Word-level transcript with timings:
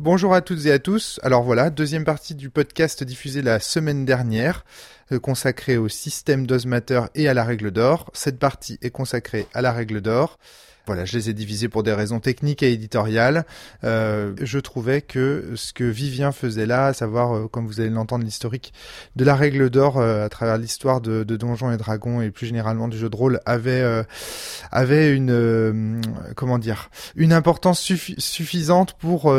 Bonjour 0.00 0.32
à 0.32 0.42
toutes 0.42 0.64
et 0.66 0.70
à 0.70 0.78
tous. 0.78 1.18
Alors 1.24 1.42
voilà, 1.42 1.70
deuxième 1.70 2.04
partie 2.04 2.36
du 2.36 2.50
podcast 2.50 3.02
diffusé 3.02 3.42
la 3.42 3.58
semaine 3.58 4.04
dernière, 4.04 4.64
euh, 5.10 5.18
consacré 5.18 5.76
au 5.76 5.88
système 5.88 6.46
d'Osmater 6.46 7.08
et 7.16 7.28
à 7.28 7.34
la 7.34 7.42
règle 7.42 7.72
d'or. 7.72 8.08
Cette 8.12 8.38
partie 8.38 8.78
est 8.80 8.90
consacrée 8.90 9.48
à 9.54 9.60
la 9.60 9.72
règle 9.72 10.00
d'or. 10.00 10.38
Voilà, 10.88 11.04
je 11.04 11.18
les 11.18 11.28
ai 11.28 11.34
divisés 11.34 11.68
pour 11.68 11.82
des 11.82 11.92
raisons 11.92 12.18
techniques 12.18 12.62
et 12.62 12.72
éditoriales. 12.72 13.44
Euh, 13.84 14.32
je 14.40 14.58
trouvais 14.58 15.02
que 15.02 15.52
ce 15.54 15.74
que 15.74 15.84
Vivien 15.84 16.32
faisait 16.32 16.64
là, 16.64 16.86
à 16.86 16.92
savoir, 16.94 17.36
euh, 17.36 17.46
comme 17.46 17.66
vous 17.66 17.80
allez 17.80 17.90
l'entendre, 17.90 18.24
l'historique 18.24 18.72
de 19.14 19.22
la 19.22 19.36
règle 19.36 19.68
d'or 19.68 19.98
euh, 19.98 20.24
à 20.24 20.30
travers 20.30 20.56
l'histoire 20.56 21.02
de, 21.02 21.24
Donjons 21.24 21.70
et 21.72 21.76
Dragons 21.76 22.22
et 22.22 22.30
plus 22.30 22.46
généralement 22.46 22.88
du 22.88 22.96
jeu 22.96 23.10
de 23.10 23.16
rôle, 23.16 23.38
avait 23.44 23.84
avait 24.72 25.14
une 25.14 26.00
comment 26.34 26.58
dire 26.58 26.88
une 27.16 27.34
importance 27.34 27.80
suffisante 27.80 28.94
pour 28.94 29.34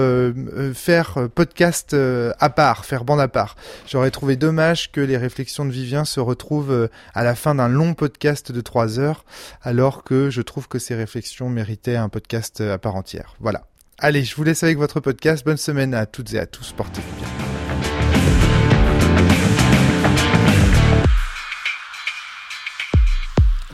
faire 0.76 1.28
podcast 1.34 1.96
à 2.40 2.50
part, 2.52 2.86
faire 2.86 3.04
bande 3.06 3.22
à 3.22 3.28
part. 3.28 3.56
J'aurais 3.88 4.12
trouvé 4.12 4.36
dommage 4.36 4.92
que 4.92 5.02
les 5.02 5.18
réflexions 5.18 5.66
de 5.66 5.72
Vivien 5.72 6.06
se 6.06 6.20
retrouvent 6.20 6.90
à 7.16 7.24
la 7.24 7.34
fin 7.34 7.56
d'un 7.56 7.68
long 7.68 7.96
podcast 7.96 8.52
de 8.52 8.62
trois 8.62 9.00
heures, 9.00 9.26
alors 9.64 10.04
que 10.04 10.30
je 10.30 10.42
trouve 10.42 10.68
que 10.68 10.78
ces 10.78 10.94
réflexions 10.94 11.39
méritait 11.48 11.96
un 11.96 12.10
podcast 12.10 12.60
à 12.60 12.78
part 12.78 12.98
entière. 12.98 13.36
Voilà. 13.40 13.66
Allez, 14.00 14.24
je 14.24 14.36
vous 14.36 14.44
laisse 14.44 14.64
avec 14.64 14.78
votre 14.78 15.00
podcast. 15.00 15.46
Bonne 15.46 15.58
semaine 15.58 15.94
à 15.94 16.06
toutes 16.06 16.34
et 16.34 16.40
à 16.40 16.46
tous. 16.46 16.74
Portez-vous 16.74 17.16
bien. 17.16 17.28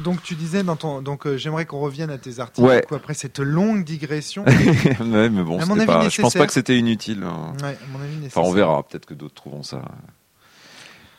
Donc 0.06 0.22
tu 0.22 0.36
disais 0.36 0.62
dans 0.62 0.76
ton 0.76 1.02
donc 1.02 1.26
euh, 1.26 1.36
j'aimerais 1.36 1.66
qu'on 1.66 1.80
revienne 1.80 2.12
à 2.12 2.20
tes 2.20 2.40
articles 2.40 2.68
ouais. 2.68 2.86
après 2.92 3.16
cette 3.16 3.40
longue 3.40 3.84
digression. 3.84 4.46
ouais, 5.00 5.30
mais 5.30 5.42
bon, 5.42 5.58
pas, 5.58 6.10
je 6.10 6.22
pense 6.22 6.36
pas 6.36 6.46
que 6.46 6.54
c'était 6.54 6.78
inutile. 6.78 7.24
Hein. 7.24 7.54
Ouais, 7.64 7.70
à 7.70 7.88
mon 7.92 8.00
avis 8.00 8.28
enfin, 8.28 8.42
on 8.42 8.52
verra. 8.52 8.84
Peut-être 8.84 9.08
que 9.08 9.16
d'autres 9.16 9.34
trouveront 9.34 9.64
ça. 9.64 9.82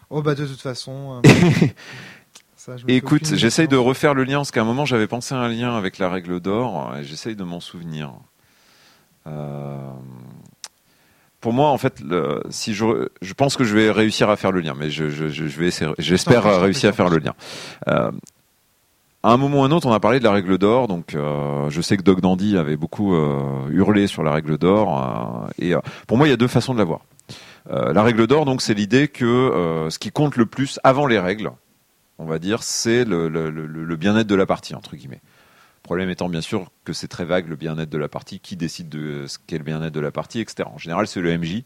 Oh 0.08 0.22
bah 0.22 0.36
de 0.36 0.47
toute 0.47 0.61
façon. 0.61 1.20
Euh, 1.24 1.28
Écoute, 2.89 3.34
j'essaye 3.34 3.69
de 3.69 3.77
refaire 3.77 4.14
le 4.14 4.25
lien, 4.25 4.39
parce 4.39 4.50
qu'à 4.50 4.62
un 4.62 4.64
moment 4.64 4.84
j'avais 4.84 5.06
pensé 5.06 5.34
à 5.34 5.39
un 5.39 5.48
lien 5.48 5.77
avec 5.77 5.98
la 5.98 6.09
règle 6.09 6.41
d'or, 6.41 6.95
et 6.98 7.05
j'essaye 7.05 7.36
de 7.36 7.45
m'en 7.45 7.61
souvenir. 7.61 8.12
Euh, 9.27 9.77
pour 11.41 11.53
moi, 11.53 11.69
en 11.70 11.78
fait, 11.78 12.00
le, 12.00 12.42
si 12.50 12.75
je, 12.75 13.08
je 13.23 13.34
pense 13.34 13.56
que 13.56 13.64
je 13.64 13.75
vais 13.77 13.91
réussir 13.91 14.31
à 14.31 14.36
faire 14.36 14.53
le 14.53 14.61
lien, 14.61 14.75
mais 14.77 14.91
je, 14.91 15.11
je, 15.11 15.28
je 15.28 15.45
vais 15.45 15.67
essayer, 15.67 15.91
j'espère 15.98 16.61
réussir 16.61 16.91
à 16.91 16.92
faire 16.92 17.08
le 17.08 17.19
lien. 17.19 17.34
Euh, 17.89 18.11
à 19.27 19.30
un 19.30 19.36
moment 19.39 19.62
ou 19.62 19.64
un 19.64 19.73
autre, 19.73 19.89
on 19.89 19.92
a 19.92 19.98
parlé 19.98 20.20
de 20.20 20.25
la 20.25 20.30
règle 20.30 20.56
d'or, 20.56 20.86
donc 20.86 21.14
euh, 21.14 21.69
je 21.69 21.80
sais 21.80 21.97
que 21.97 22.03
Doug 22.03 22.20
Dandy 22.20 22.56
avait 22.56 22.77
beaucoup 22.77 23.14
euh, 23.17 23.69
hurlé 23.70 24.06
sur 24.06 24.23
la 24.23 24.30
règle 24.30 24.56
d'or, 24.56 25.48
euh, 25.58 25.64
et 25.64 25.75
pour 26.06 26.17
moi, 26.17 26.28
il 26.28 26.30
y 26.30 26.33
a 26.33 26.36
deux 26.36 26.47
façons 26.47 26.75
de 26.75 26.78
la 26.78 26.84
voir. 26.84 27.01
la 27.69 28.03
règle 28.05 28.28
d'or, 28.28 28.45
donc, 28.45 28.62
c'est 28.62 28.75
l'idée 28.75 29.08
que 29.08 29.89
ce 29.91 29.98
qui 29.98 30.12
compte 30.12 30.36
le 30.36 30.47
plus 30.47 30.78
avant 30.84 31.06
les 31.06 31.19
règles, 31.19 31.51
on 32.19 32.25
va 32.25 32.39
dire, 32.39 32.62
c'est 32.62 33.05
le, 33.05 33.97
bien-être 33.97 34.27
de 34.27 34.34
la 34.34 34.47
partie, 34.47 34.75
entre 34.75 34.97
guillemets. 34.97 35.20
Le 35.22 35.83
problème 35.83 36.11
étant 36.11 36.28
bien 36.28 36.41
sûr 36.41 36.73
que 36.84 36.92
c'est 36.92 37.06
très 37.06 37.25
vague 37.25 37.48
le 37.48 37.55
bien-être 37.55 37.89
de 37.89 37.98
la 37.98 38.08
partie, 38.08 38.41
qui 38.41 38.56
décide 38.56 38.89
de 38.89 39.27
ce 39.28 39.39
qu'est 39.47 39.58
le 39.58 39.62
bien-être 39.62 39.92
de 39.92 40.00
la 40.00 40.11
partie, 40.11 40.41
etc. 40.41 40.69
En 40.73 40.78
général, 40.78 41.06
c'est 41.06 41.20
le 41.20 41.39
MJ, 41.39 41.62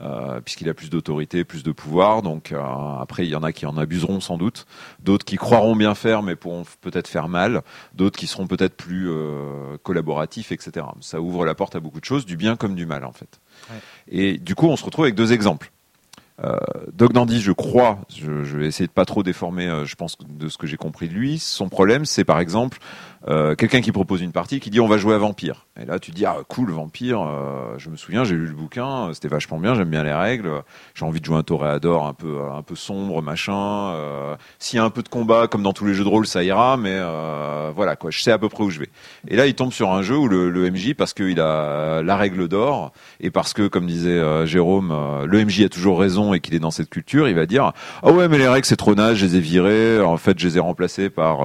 euh, 0.00 0.40
puisqu'il 0.40 0.68
a 0.68 0.74
plus 0.74 0.88
d'autorité, 0.88 1.42
plus 1.42 1.64
de 1.64 1.72
pouvoir. 1.72 2.22
Donc 2.22 2.52
euh, 2.52 2.62
après, 3.00 3.26
il 3.26 3.30
y 3.30 3.34
en 3.34 3.42
a 3.42 3.50
qui 3.50 3.66
en 3.66 3.76
abuseront 3.76 4.20
sans 4.20 4.38
doute, 4.38 4.66
d'autres 5.00 5.24
qui 5.24 5.36
croiront 5.36 5.74
bien 5.74 5.96
faire 5.96 6.22
mais 6.22 6.36
pourront 6.36 6.64
peut-être 6.80 7.08
faire 7.08 7.28
mal, 7.28 7.62
d'autres 7.94 8.18
qui 8.18 8.28
seront 8.28 8.46
peut-être 8.46 8.76
plus 8.76 9.10
euh, 9.10 9.76
collaboratifs, 9.82 10.52
etc. 10.52 10.86
Ça 11.00 11.20
ouvre 11.20 11.44
la 11.44 11.56
porte 11.56 11.74
à 11.74 11.80
beaucoup 11.80 11.98
de 11.98 12.04
choses, 12.04 12.24
du 12.24 12.36
bien 12.36 12.54
comme 12.54 12.76
du 12.76 12.86
mal 12.86 13.04
en 13.04 13.12
fait. 13.12 13.40
Et 14.08 14.38
du 14.38 14.54
coup, 14.54 14.68
on 14.68 14.76
se 14.76 14.84
retrouve 14.84 15.06
avec 15.06 15.16
deux 15.16 15.32
exemples. 15.32 15.72
Euh, 16.44 16.58
Doug 16.92 17.12
Dandy, 17.12 17.40
je 17.40 17.52
crois, 17.52 18.00
je, 18.14 18.30
vais 18.30 18.66
essayer 18.66 18.86
de 18.86 18.92
pas 18.92 19.06
trop 19.06 19.22
déformer, 19.22 19.68
euh, 19.68 19.84
je 19.86 19.94
pense, 19.94 20.18
de 20.18 20.48
ce 20.48 20.58
que 20.58 20.66
j'ai 20.66 20.76
compris 20.76 21.08
de 21.08 21.14
lui. 21.14 21.38
Son 21.38 21.68
problème, 21.68 22.04
c'est 22.04 22.24
par 22.24 22.40
exemple 22.40 22.78
euh, 23.28 23.54
quelqu'un 23.54 23.80
qui 23.80 23.92
propose 23.92 24.22
une 24.22 24.32
partie 24.32 24.60
qui 24.60 24.70
dit 24.70 24.80
on 24.80 24.88
va 24.88 24.98
jouer 24.98 25.14
à 25.14 25.18
Vampire. 25.18 25.66
Et 25.80 25.84
là, 25.84 25.98
tu 25.98 26.10
dis 26.10 26.24
ah 26.24 26.38
cool 26.48 26.70
Vampire. 26.70 27.20
Euh, 27.20 27.74
je 27.78 27.90
me 27.90 27.96
souviens, 27.96 28.24
j'ai 28.24 28.34
lu 28.34 28.46
le 28.46 28.54
bouquin, 28.54 29.10
c'était 29.12 29.28
vachement 29.28 29.58
bien, 29.58 29.74
j'aime 29.74 29.90
bien 29.90 30.02
les 30.04 30.12
règles. 30.12 30.62
J'ai 30.94 31.04
envie 31.04 31.20
de 31.20 31.24
jouer 31.24 31.36
un 31.36 31.42
toréador 31.42 32.06
un 32.06 32.14
peu 32.14 32.38
un 32.50 32.62
peu 32.62 32.74
sombre, 32.74 33.20
machin. 33.22 33.92
Euh, 33.94 34.36
S'il 34.58 34.78
y 34.78 34.80
a 34.80 34.84
un 34.84 34.90
peu 34.90 35.02
de 35.02 35.08
combat, 35.08 35.48
comme 35.48 35.62
dans 35.62 35.72
tous 35.72 35.84
les 35.86 35.94
jeux 35.94 36.04
de 36.04 36.08
rôle, 36.08 36.26
ça 36.26 36.42
ira. 36.42 36.76
Mais 36.76 36.94
euh, 36.94 37.72
voilà 37.74 37.96
quoi, 37.96 38.10
je 38.10 38.20
sais 38.20 38.32
à 38.32 38.38
peu 38.38 38.48
près 38.48 38.64
où 38.64 38.70
je 38.70 38.80
vais. 38.80 38.88
Et 39.28 39.36
là, 39.36 39.46
il 39.46 39.54
tombe 39.54 39.72
sur 39.72 39.90
un 39.92 40.02
jeu 40.02 40.16
où 40.16 40.28
le, 40.28 40.48
le 40.48 40.70
MJ, 40.70 40.94
parce 40.94 41.12
qu'il 41.12 41.40
a 41.40 42.02
la 42.02 42.16
règle 42.16 42.48
d'or 42.48 42.92
et 43.20 43.30
parce 43.30 43.52
que, 43.52 43.66
comme 43.66 43.86
disait 43.86 44.46
Jérôme, 44.46 44.94
le 45.24 45.44
MJ 45.44 45.62
a 45.62 45.68
toujours 45.68 45.98
raison 46.00 46.32
et 46.32 46.40
qu'il 46.40 46.54
est 46.54 46.58
dans 46.58 46.70
cette 46.70 46.88
culture, 46.88 47.28
il 47.28 47.34
va 47.34 47.46
dire 47.46 47.72
ah 48.02 48.12
ouais 48.12 48.28
mais 48.28 48.38
les 48.38 48.48
règles 48.48 48.66
c'est 48.66 48.76
trop 48.76 48.94
nage, 48.94 49.18
je 49.18 49.26
les 49.26 49.36
ai 49.36 49.40
virées. 49.40 50.00
En 50.00 50.16
fait, 50.16 50.38
je 50.38 50.48
les 50.48 50.56
ai 50.56 50.60
remplacées 50.60 51.10
par 51.10 51.40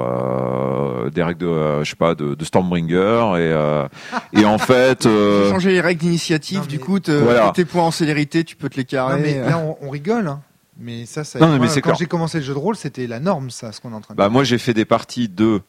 des 1.09 1.23
règles 1.23 1.39
de 1.39 1.47
euh, 1.47 1.83
je 1.83 1.89
sais 1.89 1.95
pas, 1.95 2.15
de, 2.15 2.35
de 2.35 2.45
Stormbringer 2.45 2.93
et 2.93 3.51
euh, 3.51 3.87
et 4.33 4.45
en 4.45 4.57
fait 4.59 5.05
euh, 5.05 5.49
changer 5.49 5.71
les 5.71 5.81
règles 5.81 6.01
d'initiative. 6.01 6.67
Du 6.67 6.79
coup, 6.79 6.99
tes 6.99 7.65
points 7.65 7.83
en 7.83 7.91
célérité, 7.91 8.43
tu 8.43 8.55
peux 8.55 8.69
te 8.69 8.77
les 8.77 8.85
carrer. 8.85 9.19
mais 9.21 9.41
là, 9.41 9.61
on, 9.81 9.89
rigole. 9.89 10.27
Hein. 10.27 10.41
Mais 10.79 11.05
ça, 11.05 11.23
ça 11.23 11.39
non, 11.39 11.59
mais 11.59 11.67
quand 11.81 11.95
j'ai 11.95 12.05
commencé 12.05 12.39
le 12.39 12.43
jeu 12.43 12.53
de 12.53 12.59
rôle, 12.59 12.75
c'était 12.75 13.07
la 13.07 13.19
norme, 13.19 13.49
ça, 13.49 13.71
ce 13.71 13.81
qu'on 13.81 13.91
est 13.91 13.95
en 13.95 14.01
train 14.01 14.13
de 14.13 14.17
Bah, 14.17 14.29
moi, 14.29 14.43
j'ai 14.43 14.57
fait 14.57 14.73
des 14.73 14.85
parties 14.85 15.29
de 15.29 15.61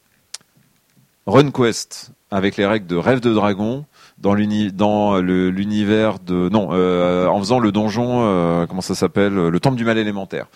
RunQuest 1.26 2.12
avec 2.31 2.56
les 2.56 2.66
règles 2.66 2.87
de 2.87 2.97
Rêve 2.97 3.20
de 3.20 3.32
Dragon 3.32 3.84
dans 4.19 4.34
l'univers 4.34 6.19
de 6.19 6.49
non 6.49 6.70
en 6.70 7.38
faisant 7.38 7.59
le 7.59 7.72
donjon 7.72 8.66
comment 8.69 8.81
ça 8.81 8.94
s'appelle 8.94 9.34
le 9.34 9.60
temple 9.60 9.76
du 9.76 9.84
mal 9.84 9.99
élémentaire 9.99 10.47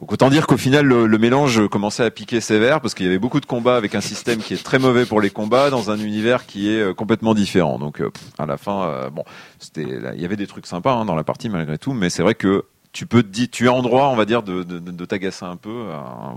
donc 0.00 0.10
autant 0.10 0.30
dire 0.30 0.46
qu'au 0.46 0.56
final 0.56 0.86
le, 0.86 1.18
mélange 1.18 1.68
commençait 1.68 2.04
à 2.04 2.10
piquer 2.10 2.40
sévère 2.40 2.80
parce 2.80 2.94
qu'il 2.94 3.04
y 3.04 3.08
avait 3.08 3.18
beaucoup 3.18 3.40
de 3.40 3.46
combats 3.46 3.76
avec 3.76 3.94
un 3.94 4.00
système 4.00 4.38
qui 4.38 4.54
est 4.54 4.62
très 4.62 4.78
mauvais 4.78 5.04
pour 5.04 5.20
les 5.20 5.28
combats 5.28 5.68
dans 5.68 5.90
un 5.90 5.98
univers 5.98 6.46
qui 6.46 6.70
est 6.70 6.80
euh, 6.80 6.94
complètement 6.94 7.34
différent. 7.34 7.78
Donc 7.78 8.00
euh, 8.00 8.10
à 8.38 8.46
la 8.46 8.56
fin, 8.56 8.84
euh, 8.84 9.10
bon, 9.10 9.24
c'était, 9.58 9.82
il 10.14 10.20
y 10.20 10.24
avait 10.24 10.36
des 10.36 10.46
trucs 10.46 10.66
sympas 10.66 10.94
hein, 10.94 11.04
dans 11.04 11.14
la 11.14 11.24
partie 11.24 11.50
malgré 11.50 11.76
tout, 11.76 11.92
mais 11.92 12.08
c'est 12.08 12.22
vrai 12.22 12.34
que 12.34 12.64
tu 12.92 13.06
peux 13.06 13.22
te 13.22 13.28
dire, 13.28 13.48
tu 13.50 13.66
es 13.66 13.68
en 13.68 13.82
droit, 13.82 14.06
on 14.06 14.16
va 14.16 14.24
dire, 14.24 14.42
de, 14.42 14.62
de, 14.62 14.78
de 14.78 15.04
t'agacer 15.04 15.44
un 15.44 15.56
peu, 15.56 15.86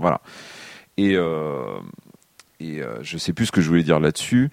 voilà. 0.00 0.20
Et 0.96 1.16
et 2.58 2.80
je 3.02 3.18
sais 3.18 3.34
plus 3.34 3.46
ce 3.46 3.52
que 3.52 3.60
je 3.60 3.68
voulais 3.68 3.82
dire 3.82 4.00
là-dessus. 4.00 4.50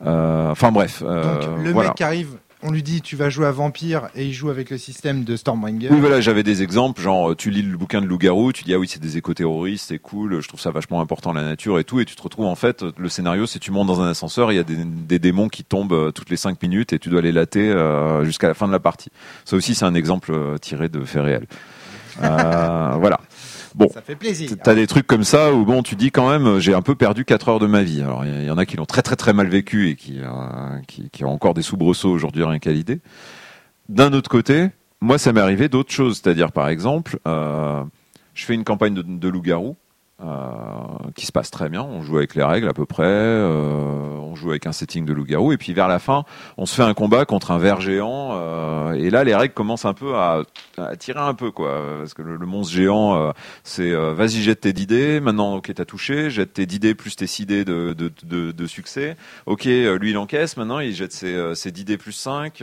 enfin 0.00 0.72
bref. 0.72 1.02
Donc, 1.02 1.62
le 1.62 1.74
mec 1.74 1.94
qui 1.94 2.04
arrive 2.04 2.38
on 2.62 2.70
lui 2.70 2.82
dit 2.82 3.00
tu 3.00 3.16
vas 3.16 3.30
jouer 3.30 3.46
à 3.46 3.52
Vampire 3.52 4.08
et 4.14 4.26
il 4.26 4.32
joue 4.32 4.50
avec 4.50 4.70
le 4.70 4.78
système 4.78 5.24
de 5.24 5.36
Stormbringer. 5.36 5.88
Oui, 5.90 6.00
voilà, 6.00 6.20
j'avais 6.20 6.42
des 6.42 6.62
exemples, 6.62 7.00
genre 7.00 7.34
tu 7.36 7.50
lis 7.50 7.62
le 7.62 7.76
bouquin 7.76 8.00
de 8.00 8.06
Loup-garou, 8.06 8.52
tu 8.52 8.64
dis 8.64 8.74
ah 8.74 8.78
oui, 8.78 8.88
c'est 8.88 9.00
des 9.00 9.16
éco-terroristes, 9.16 9.86
c'est 9.88 9.98
cool, 9.98 10.40
je 10.40 10.48
trouve 10.48 10.60
ça 10.60 10.70
vachement 10.70 11.00
important 11.00 11.32
la 11.32 11.42
nature 11.42 11.78
et 11.78 11.84
tout, 11.84 12.00
et 12.00 12.04
tu 12.04 12.16
te 12.16 12.22
retrouves 12.22 12.46
en 12.46 12.54
fait, 12.54 12.84
le 12.96 13.08
scénario 13.08 13.46
c'est 13.46 13.62
tu 13.62 13.70
montes 13.70 13.86
dans 13.86 14.00
un 14.00 14.10
ascenseur, 14.10 14.52
il 14.52 14.56
y 14.56 14.58
a 14.58 14.64
des, 14.64 15.18
démons 15.18 15.48
qui 15.48 15.62
tombent 15.62 15.92
euh, 15.92 16.10
toutes 16.10 16.30
les 16.30 16.36
5 16.36 16.60
minutes 16.62 16.92
et 16.92 16.98
tu 16.98 17.08
dois 17.08 17.22
les 17.22 17.32
latter 17.32 17.70
euh, 17.70 18.24
jusqu'à 18.24 18.48
la 18.48 18.54
fin 18.54 18.66
de 18.66 18.72
la 18.72 18.80
partie. 18.80 19.10
Ça 19.44 19.56
aussi, 19.56 19.74
c'est 19.74 19.84
un 19.84 19.94
exemple 19.94 20.32
euh, 20.32 20.58
tiré 20.58 20.88
de 20.88 21.04
faits 21.04 21.22
réels. 21.22 21.46
voilà. 22.18 23.20
Bon, 23.74 23.88
ça 23.88 24.02
fait 24.02 24.16
plaisir. 24.16 24.50
T'as 24.62 24.74
des 24.74 24.86
trucs 24.86 25.06
comme 25.06 25.24
ça 25.24 25.52
où 25.52 25.64
bon, 25.64 25.82
tu 25.82 25.96
dis 25.96 26.10
quand 26.10 26.28
même, 26.28 26.58
j'ai 26.58 26.74
un 26.74 26.82
peu 26.82 26.94
perdu 26.94 27.24
4 27.24 27.48
heures 27.48 27.58
de 27.58 27.66
ma 27.66 27.82
vie. 27.82 28.02
Alors 28.02 28.24
il 28.24 28.44
y, 28.44 28.50
en 28.50 28.58
a 28.58 28.66
qui 28.66 28.76
l'ont 28.76 28.86
très 28.86 29.02
très 29.02 29.16
très 29.16 29.32
mal 29.32 29.48
vécu 29.48 29.88
et 29.88 29.96
qui, 29.96 30.20
euh, 30.20 30.28
qui, 30.86 31.10
qui, 31.10 31.24
ont 31.24 31.32
encore 31.32 31.54
des 31.54 31.62
soubresauts 31.62 32.10
aujourd'hui 32.10 32.44
rien 32.44 32.58
qu'à 32.58 32.72
l'idée. 32.72 33.00
D'un 33.88 34.12
autre 34.12 34.30
côté, 34.30 34.68
moi 35.00 35.18
ça 35.18 35.32
m'est 35.32 35.40
arrivé 35.40 35.68
d'autres 35.68 35.92
choses, 35.92 36.20
c'est-à-dire 36.22 36.52
par 36.52 36.68
exemple, 36.68 37.18
euh, 37.26 37.82
je 38.34 38.44
fais 38.44 38.54
une 38.54 38.64
campagne 38.64 38.94
de, 38.94 39.02
de 39.02 39.28
loup-garou 39.28 39.76
qui 41.14 41.26
se 41.26 41.32
passe 41.32 41.50
très 41.50 41.68
bien. 41.68 41.82
On 41.82 42.02
joue 42.02 42.18
avec 42.18 42.34
les 42.34 42.42
règles 42.42 42.68
à 42.68 42.72
peu 42.72 42.86
près, 42.86 43.04
euh, 43.04 44.16
on 44.18 44.34
joue 44.34 44.50
avec 44.50 44.66
un 44.66 44.72
setting 44.72 45.04
de 45.04 45.12
loup-garou, 45.12 45.52
et 45.52 45.56
puis 45.56 45.72
vers 45.72 45.88
la 45.88 45.98
fin, 45.98 46.24
on 46.56 46.66
se 46.66 46.74
fait 46.74 46.82
un 46.82 46.94
combat 46.94 47.24
contre 47.24 47.50
un 47.50 47.58
ver 47.58 47.80
géant, 47.80 48.30
euh, 48.32 48.92
et 48.92 49.10
là 49.10 49.24
les 49.24 49.34
règles 49.34 49.54
commencent 49.54 49.84
un 49.84 49.94
peu 49.94 50.14
à, 50.16 50.42
tirer 50.98 51.20
un 51.20 51.34
peu 51.34 51.50
quoi, 51.50 51.98
parce 51.98 52.14
que 52.14 52.22
le, 52.22 52.38
monstre 52.38 52.74
géant, 52.74 53.32
c'est 53.64 53.92
vas-y 53.92 54.42
jette 54.42 54.60
tes 54.62 54.80
idées, 54.80 55.20
maintenant 55.20 55.56
ok 55.56 55.72
t'as 55.74 55.84
touché, 55.84 56.30
jette 56.30 56.54
tes 56.54 56.62
idées 56.62 56.94
plus 56.94 57.16
tes 57.16 57.26
6 57.26 57.46
dés 57.46 57.64
de, 57.64 58.66
succès, 58.66 59.16
ok 59.46 59.64
lui 59.64 60.10
il 60.10 60.18
encaisse, 60.18 60.56
maintenant 60.56 60.78
il 60.78 60.94
jette 60.94 61.12
ses, 61.12 61.54
ses 61.54 61.72
10 61.72 61.84
dés 61.84 61.98
plus 61.98 62.12
5, 62.12 62.62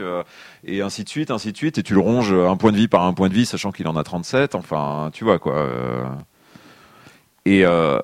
et 0.64 0.82
ainsi 0.82 1.04
de 1.04 1.08
suite, 1.08 1.30
ainsi 1.30 1.52
de 1.52 1.56
suite, 1.56 1.78
et 1.78 1.82
tu 1.82 1.94
le 1.94 2.00
ronges 2.00 2.32
un 2.32 2.56
point 2.56 2.72
de 2.72 2.76
vie 2.76 2.88
par 2.88 3.04
un 3.04 3.12
point 3.12 3.28
de 3.28 3.34
vie, 3.34 3.46
sachant 3.46 3.70
qu'il 3.70 3.86
en 3.86 3.96
a 3.96 4.02
37, 4.02 4.54
enfin 4.54 5.10
tu 5.12 5.24
vois 5.24 5.38
quoi. 5.38 5.68
Et, 7.44 7.64
euh, 7.64 7.98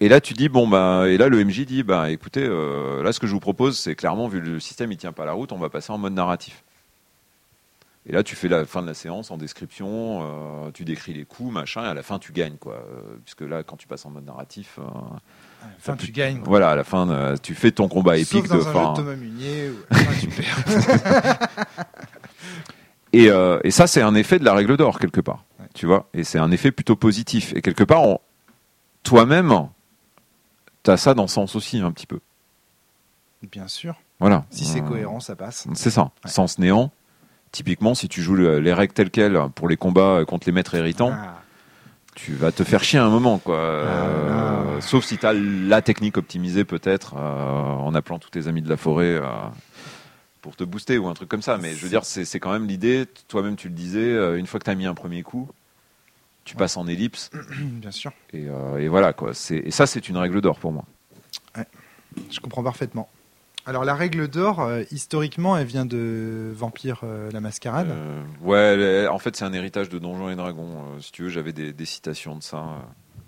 et 0.00 0.08
là, 0.08 0.20
tu 0.20 0.34
dis 0.34 0.48
bon 0.48 0.68
bah 0.68 1.04
et 1.08 1.16
là 1.16 1.28
le 1.28 1.42
MJ 1.44 1.60
dit 1.60 1.82
bah 1.82 2.10
écoutez, 2.10 2.44
euh, 2.44 3.02
là 3.02 3.12
ce 3.12 3.20
que 3.20 3.26
je 3.26 3.32
vous 3.32 3.40
propose, 3.40 3.78
c'est 3.78 3.94
clairement 3.94 4.28
vu 4.28 4.40
le 4.40 4.60
système 4.60 4.92
il 4.92 4.96
tient 4.96 5.12
pas 5.12 5.24
la 5.24 5.32
route, 5.32 5.52
on 5.52 5.58
va 5.58 5.68
passer 5.68 5.92
en 5.92 5.98
mode 5.98 6.14
narratif. 6.14 6.62
Et 8.08 8.12
là, 8.12 8.22
tu 8.22 8.36
fais 8.36 8.46
la 8.46 8.64
fin 8.64 8.82
de 8.82 8.86
la 8.86 8.94
séance 8.94 9.32
en 9.32 9.36
description, 9.36 10.20
euh, 10.22 10.70
tu 10.72 10.84
décris 10.84 11.12
les 11.12 11.24
coups, 11.24 11.52
machin, 11.52 11.82
et 11.82 11.88
à 11.88 11.94
la 11.94 12.04
fin, 12.04 12.20
tu 12.20 12.30
gagnes, 12.30 12.54
quoi. 12.54 12.80
puisque 13.24 13.40
là, 13.40 13.64
quand 13.64 13.74
tu 13.74 13.88
passes 13.88 14.06
en 14.06 14.10
mode 14.10 14.24
narratif, 14.24 14.78
à 14.78 15.66
la 15.66 15.72
fin, 15.80 15.96
tu 15.96 16.12
gagnes. 16.12 16.40
Voilà, 16.44 16.70
à 16.70 16.76
la 16.76 16.84
fin, 16.84 17.34
tu 17.42 17.56
fais 17.56 17.72
ton 17.72 17.88
combat 17.88 18.16
épique 18.16 18.46
dans 18.46 18.58
de 18.58 18.60
un 18.60 18.64
Jeu 18.64 18.90
de 18.90 18.94
Thomas 18.94 19.16
Munier, 19.16 19.70
ou... 19.70 19.94
tu 20.20 20.28
perds. 20.28 21.48
Et, 23.12 23.28
et 23.64 23.70
ça, 23.72 23.88
c'est 23.88 24.02
un 24.02 24.14
effet 24.14 24.38
de 24.38 24.44
la 24.44 24.52
règle 24.54 24.76
d'or 24.76 25.00
quelque 25.00 25.22
part, 25.22 25.44
tu 25.74 25.86
vois. 25.86 26.08
Et 26.14 26.22
c'est 26.22 26.38
un 26.38 26.52
effet 26.52 26.70
plutôt 26.70 26.94
positif. 26.94 27.54
Et 27.56 27.62
quelque 27.62 27.82
part, 27.82 28.20
toi-même, 29.06 29.68
tu 30.82 30.90
as 30.90 30.96
ça 30.96 31.14
dans 31.14 31.22
le 31.22 31.28
sens 31.28 31.54
aussi 31.54 31.78
un 31.78 31.92
petit 31.92 32.06
peu. 32.06 32.18
Bien 33.50 33.68
sûr. 33.68 33.94
Voilà. 34.18 34.44
Si 34.50 34.64
c'est 34.64 34.80
cohérent, 34.80 35.20
ça 35.20 35.36
passe. 35.36 35.68
C'est 35.74 35.90
ça. 35.90 36.10
Sens 36.24 36.58
néant. 36.58 36.90
Typiquement, 37.52 37.94
si 37.94 38.08
tu 38.08 38.20
joues 38.20 38.34
les 38.34 38.72
règles 38.72 38.92
telles 38.92 39.10
quelles 39.10 39.38
pour 39.54 39.68
les 39.68 39.76
combats 39.76 40.24
contre 40.26 40.48
les 40.48 40.52
maîtres 40.52 40.74
héritants, 40.74 41.12
ah. 41.14 41.40
tu 42.16 42.34
vas 42.34 42.50
te 42.50 42.64
faire 42.64 42.82
chier 42.82 42.98
un 42.98 43.08
moment, 43.08 43.38
quoi. 43.38 43.56
Ah, 43.58 44.06
euh, 44.76 44.80
sauf 44.80 45.04
si 45.04 45.18
tu 45.18 45.26
as 45.26 45.32
la 45.32 45.82
technique 45.82 46.16
optimisée, 46.16 46.64
peut-être, 46.64 47.14
euh, 47.16 47.20
en 47.20 47.94
appelant 47.94 48.18
tous 48.18 48.30
tes 48.30 48.48
amis 48.48 48.62
de 48.62 48.68
la 48.68 48.76
forêt 48.76 49.14
euh, 49.14 49.22
pour 50.42 50.56
te 50.56 50.64
booster 50.64 50.98
ou 50.98 51.06
un 51.06 51.14
truc 51.14 51.28
comme 51.28 51.42
ça. 51.42 51.58
Mais 51.58 51.74
je 51.74 51.82
veux 51.82 51.88
dire, 51.88 52.04
c'est 52.04 52.40
quand 52.40 52.52
même 52.52 52.66
l'idée. 52.66 53.06
Toi-même, 53.28 53.54
tu 53.54 53.68
le 53.68 53.74
disais, 53.74 54.36
une 54.36 54.46
fois 54.46 54.58
que 54.58 54.64
tu 54.64 54.70
as 54.70 54.74
mis 54.74 54.86
un 54.86 54.94
premier 54.94 55.22
coup, 55.22 55.48
tu 56.46 56.56
passes 56.56 56.78
en 56.78 56.86
ellipse. 56.86 57.30
Bien 57.60 57.90
sûr. 57.90 58.12
Et, 58.32 58.46
et 58.78 58.88
voilà, 58.88 59.12
quoi. 59.12 59.32
Et 59.50 59.70
ça, 59.70 59.86
c'est 59.86 60.08
une 60.08 60.16
règle 60.16 60.40
d'or 60.40 60.58
pour 60.58 60.72
moi. 60.72 60.84
Ouais. 61.56 61.66
Je 62.30 62.40
comprends 62.40 62.62
parfaitement. 62.62 63.08
Alors 63.68 63.84
la 63.84 63.96
règle 63.96 64.28
d'or, 64.28 64.60
euh, 64.60 64.84
historiquement, 64.92 65.56
elle 65.56 65.66
vient 65.66 65.84
de 65.84 66.52
Vampire 66.54 67.00
euh, 67.02 67.30
la 67.32 67.40
Mascarade. 67.40 67.88
Euh, 67.90 68.22
ouais, 68.42 69.08
en 69.08 69.18
fait 69.18 69.34
c'est 69.34 69.44
un 69.44 69.52
héritage 69.52 69.88
de 69.88 69.98
Donjons 69.98 70.30
et 70.30 70.36
Dragons. 70.36 70.84
si 71.00 71.10
tu 71.10 71.24
veux, 71.24 71.28
j'avais 71.30 71.52
des, 71.52 71.84
citations 71.84 72.36
de 72.36 72.44
ça. 72.44 72.64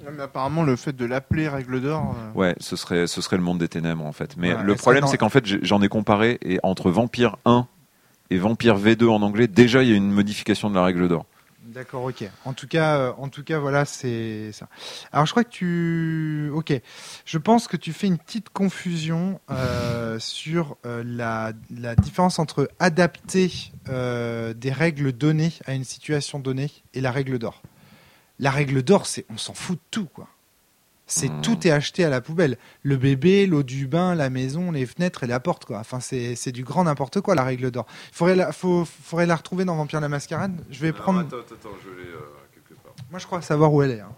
mais 0.01 0.23
apparemment, 0.23 0.63
le 0.63 0.77
fait 0.77 0.95
de 0.95 1.05
l'appeler 1.05 1.49
règle 1.49 1.81
d'or. 1.81 2.15
Ouais, 2.37 2.55
ce 2.61 2.77
serait, 2.77 3.09
ce 3.09 3.21
serait 3.21 3.37
le 3.37 3.43
monde 3.43 3.59
des 3.59 3.69
ténèbres 3.69 4.07
en 4.07 4.13
fait. 4.13 4.37
Mais 4.37 4.55
le 4.63 4.75
problème, 4.77 5.09
c'est 5.09 5.19
qu'en 5.19 5.29
fait, 5.29 5.45
j'en 5.65 5.83
ai 5.83 5.89
comparé 5.89 6.39
et 6.43 6.61
entre 6.63 6.89
Vampire 6.93 7.37
1 7.45 7.67
et 8.31 8.39
Vampire 8.39 8.79
V2 8.79 9.09
en 9.09 9.23
anglais, 9.23 9.49
déjà 9.49 9.83
il 9.83 9.89
y 9.89 9.93
a 9.93 9.97
une 9.97 10.13
modification 10.13 10.71
de 10.71 10.77
la 10.77 10.85
règle 10.85 11.09
d'or. 11.09 11.27
D'accord, 11.69 12.05
ok. 12.05 12.25
En 12.47 12.55
tout 12.55 12.67
cas, 12.67 12.97
euh, 12.97 13.13
en 13.19 13.29
tout 13.29 13.45
cas, 13.45 13.59
voilà, 13.59 13.85
c'est 13.85 14.53
ça. 14.53 14.69
Alors, 15.13 15.27
je 15.27 15.33
crois 15.33 15.45
que 15.45 15.51
tu, 15.51 16.51
ok. 16.55 16.73
Je 17.27 17.37
pense 17.37 17.69
que 17.69 17.77
tu 17.77 17.93
fais 17.93 18.07
une 18.07 18.17
petite 18.17 18.49
confusion 18.49 19.39
euh, 19.51 20.19
sur 20.19 20.79
euh, 20.87 21.05
la, 21.05 21.53
la, 21.71 21.95
différence 21.95 22.39
entre 22.39 22.71
adapter 22.79 23.53
des 23.85 24.73
règles 24.73 25.13
données 25.13 25.53
à 25.67 25.75
une 25.75 25.85
situation 25.85 26.39
donnée 26.39 26.71
et 26.95 27.03
la 27.03 27.13
règle 27.13 27.39
d'or. 27.39 27.61
La 28.39 28.51
règle 28.51 28.83
d'or, 28.83 29.07
c'est 29.07 29.27
on 29.29 29.37
s'en 29.37 29.53
fout 29.53 29.77
de 29.77 29.83
tout, 29.91 30.07
quoi. 30.07 30.29
C'est 31.09 31.31
hmm. 31.31 31.41
tout 31.41 31.67
est 31.67 31.71
acheté 31.71 32.05
à 32.05 32.11
la 32.11 32.21
poubelle. 32.21 32.59
Le 32.83 32.97
bébé, 32.97 33.47
l'eau 33.47 33.63
du 33.63 33.87
bain, 33.87 34.15
la 34.15 34.29
maison, 34.29 34.71
les 34.71 34.87
fenêtres 34.87 35.25
et 35.25 35.27
la 35.27 35.41
porte 35.41 35.65
quoi. 35.65 35.79
Enfin 35.79 35.99
c'est 36.01 36.53
du 36.53 36.63
grand 36.63 36.85
n'importe 36.85 37.21
quoi 37.21 37.35
la 37.35 37.45
règle 37.45 37.71
d'or. 37.71 37.87
Faudrait 38.13 38.37
la 38.37 38.53
faut, 38.53 38.85
faudrait 38.85 39.27
la 39.27 39.35
retrouver 39.35 39.65
dans 39.65 39.75
Vampire 39.75 40.01
la 40.01 40.09
Mascarade. 40.09 40.53
Je 40.71 40.81
vais 40.81 40.93
prendre. 40.93 41.21
Attends 41.21 41.39
attends 41.39 41.77
je 41.83 41.91
l'ai 41.91 42.09
euh, 42.09 42.21
quelque 42.55 42.81
part. 42.83 42.93
Moi 43.11 43.19
je 43.19 43.27
crois 43.27 43.41
savoir 43.41 43.73
où 43.73 43.83
elle 43.83 43.93
est. 43.93 44.01
Hein. 44.01 44.13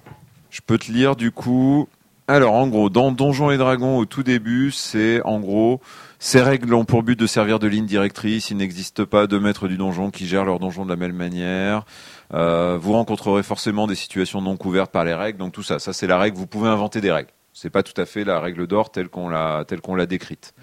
Je 0.50 0.60
peux 0.66 0.78
te 0.78 0.90
lire 0.90 1.14
du 1.14 1.30
coup. 1.30 1.88
Alors 2.26 2.54
en 2.54 2.66
gros 2.66 2.90
dans 2.90 3.12
Donjons 3.12 3.50
et 3.50 3.56
Dragons 3.56 3.96
au 3.96 4.04
tout 4.04 4.22
début 4.22 4.70
c'est 4.70 5.20
en 5.22 5.40
gros 5.40 5.80
ces 6.20 6.42
règles 6.42 6.74
ont 6.74 6.84
pour 6.84 7.02
but 7.02 7.18
de 7.18 7.26
servir 7.26 7.58
de 7.58 7.66
ligne 7.66 7.86
directrice. 7.86 8.50
Il 8.50 8.58
n'existe 8.58 9.04
pas 9.04 9.26
de 9.26 9.38
maître 9.38 9.68
du 9.68 9.76
donjon 9.76 10.10
qui 10.10 10.26
gère 10.26 10.44
leur 10.44 10.58
donjon 10.58 10.84
de 10.84 10.90
la 10.90 10.96
même 10.96 11.14
manière. 11.14 11.86
Euh, 12.32 12.78
vous 12.80 12.92
rencontrerez 12.92 13.42
forcément 13.42 13.86
des 13.86 13.94
situations 13.94 14.40
non 14.40 14.56
couvertes 14.56 14.92
par 14.92 15.04
les 15.04 15.14
règles. 15.14 15.38
Donc 15.38 15.52
tout 15.52 15.62
ça, 15.62 15.78
ça 15.78 15.92
c'est 15.92 16.06
la 16.06 16.18
règle. 16.18 16.36
Vous 16.36 16.46
pouvez 16.46 16.68
inventer 16.68 17.00
des 17.00 17.10
règles. 17.10 17.30
C'est 17.52 17.70
pas 17.70 17.82
tout 17.82 17.98
à 18.00 18.06
fait 18.06 18.24
la 18.24 18.40
règle 18.40 18.66
d'or 18.66 18.90
telle 18.90 19.08
qu'on 19.08 19.28
l'a 19.28 19.64
telle 19.66 19.80
qu'on 19.80 19.94
l'a 19.94 20.06
décrite. 20.06 20.54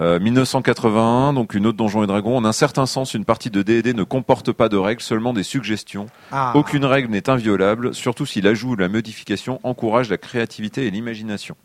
Euh, 0.00 0.18
1981, 0.18 1.34
donc 1.34 1.54
une 1.54 1.66
autre 1.66 1.76
Donjon 1.76 2.02
et 2.02 2.06
Dragon. 2.06 2.36
En 2.36 2.44
un 2.44 2.52
certain 2.52 2.86
sens, 2.86 3.14
une 3.14 3.24
partie 3.24 3.50
de 3.50 3.62
D&D 3.62 3.94
ne 3.94 4.02
comporte 4.02 4.50
pas 4.50 4.68
de 4.68 4.76
règles, 4.76 5.00
seulement 5.00 5.32
des 5.32 5.44
suggestions. 5.44 6.06
Ah. 6.32 6.52
Aucune 6.56 6.84
règle 6.84 7.10
n'est 7.10 7.30
inviolable, 7.30 7.94
surtout 7.94 8.26
si 8.26 8.40
l'ajout 8.40 8.70
ou 8.70 8.76
la 8.76 8.88
modification 8.88 9.60
encourage 9.62 10.10
la 10.10 10.18
créativité 10.18 10.86
et 10.86 10.90
l'imagination. 10.90 11.56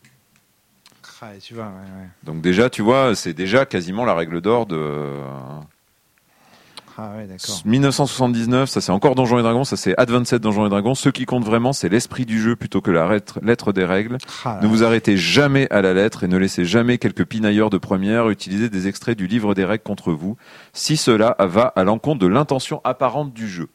Donc 2.24 2.42
déjà, 2.42 2.70
tu 2.70 2.82
vois, 2.84 3.16
c'est 3.16 3.34
déjà 3.34 3.66
quasiment 3.66 4.06
la 4.06 4.14
règle 4.14 4.42
d'or 4.42 4.68
de. 4.68 5.18
Ah 7.02 7.12
ouais, 7.16 7.28
d'accord. 7.28 7.62
1979, 7.64 8.70
ça 8.70 8.82
c'est 8.82 8.92
encore 8.92 9.16
Donjons 9.16 9.40
et 9.40 9.42
Dragons, 9.42 9.64
ça 9.64 9.78
c'est 9.78 9.98
Advanced 9.98 10.42
Donjons 10.42 10.66
et 10.66 10.70
Dragons. 10.70 10.96
Ce 10.96 11.08
qui 11.08 11.26
compte 11.26 11.46
vraiment, 11.46 11.72
c'est 11.72 11.88
l'esprit 11.88 12.26
du 12.26 12.42
jeu 12.42 12.58
plutôt 12.58 12.82
que 12.82 12.92
la 12.92 13.20
lettre 13.42 13.72
des 13.72 13.86
règles. 13.86 14.18
Ah 14.44 14.60
ne 14.62 14.68
vous 14.68 14.84
arrêtez 14.84 15.16
jamais 15.16 15.72
à 15.72 15.82
la 15.82 15.94
lettre 15.94 16.26
et 16.26 16.28
ne 16.28 16.36
laissez 16.36 16.66
jamais 16.66 16.98
quelques 16.98 17.24
pinailleurs 17.24 17.70
de 17.70 17.78
première 17.78 18.30
utiliser 18.30 18.70
des 18.70 18.88
extraits 18.88 19.18
du 19.18 19.28
livre 19.28 19.54
des 19.54 19.64
règles 19.64 19.84
contre 19.84 20.12
vous, 20.12 20.36
si 20.74 20.98
cela 20.98 21.38
va 21.40 21.72
à 21.76 21.86
l'encontre 21.86 22.20
de 22.20 22.28
l'intention 22.28 22.82
apparente 22.84 23.34
du 23.34 23.48
jeu. 23.48 23.70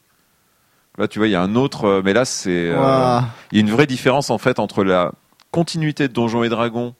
Là, 0.99 1.07
tu 1.07 1.17
vois, 1.17 1.27
il 1.27 1.31
y 1.31 1.35
a 1.35 1.41
un 1.41 1.55
autre, 1.55 1.85
euh, 1.85 2.01
mais 2.05 2.13
là, 2.13 2.25
c'est, 2.25 2.69
euh, 2.69 3.19
il 3.51 3.57
y 3.57 3.59
a 3.59 3.61
une 3.61 3.71
vraie 3.71 3.87
différence 3.87 4.29
en 4.29 4.37
fait 4.37 4.59
entre 4.59 4.83
la 4.83 5.11
continuité 5.51 6.07
de 6.07 6.13
Donjons 6.13 6.43
et 6.43 6.49
Dragons 6.49 6.93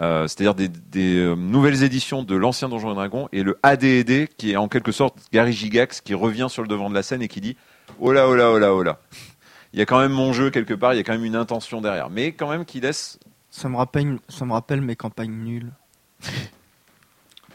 euh, 0.00 0.26
c'est-à-dire 0.26 0.54
des, 0.54 1.18
euh, 1.18 1.34
nouvelles 1.36 1.82
éditions 1.82 2.22
de 2.22 2.34
l'ancien 2.34 2.70
Donjon 2.70 2.92
et 2.92 2.94
Dragon 2.94 3.28
et 3.32 3.42
le 3.42 3.58
AD&D 3.62 4.28
qui 4.38 4.52
est 4.52 4.56
en 4.56 4.68
quelque 4.68 4.92
sorte 4.92 5.18
Gary 5.30 5.52
Gigax 5.52 6.00
qui 6.00 6.14
revient 6.14 6.46
sur 6.48 6.62
le 6.62 6.68
devant 6.68 6.88
de 6.88 6.94
la 6.94 7.02
scène 7.02 7.20
et 7.20 7.28
qui 7.28 7.42
dit 7.42 7.56
oh 7.98 8.12
là 8.12 8.26
oh 8.28 8.34
là 8.34 8.50
oh 8.50 8.58
là 8.58 8.72
oh 8.72 8.82
là. 8.82 8.98
Il 9.72 9.78
y 9.78 9.82
a 9.82 9.86
quand 9.86 10.00
même 10.00 10.12
mon 10.12 10.32
jeu 10.32 10.50
quelque 10.50 10.72
part 10.72 10.94
il 10.94 10.96
y 10.96 11.00
a 11.00 11.02
quand 11.02 11.12
même 11.12 11.24
une 11.24 11.36
intention 11.36 11.82
derrière. 11.82 12.08
Mais 12.08 12.32
quand 12.32 12.48
même 12.48 12.64
qui 12.64 12.80
laisse 12.80 13.18
ça 13.50 13.68
me 13.68 13.76
rappelle 13.76 14.18
ça 14.28 14.46
me 14.46 14.52
rappelle 14.52 14.80
mes 14.80 14.96
campagnes 14.96 15.32
nulles. 15.32 15.72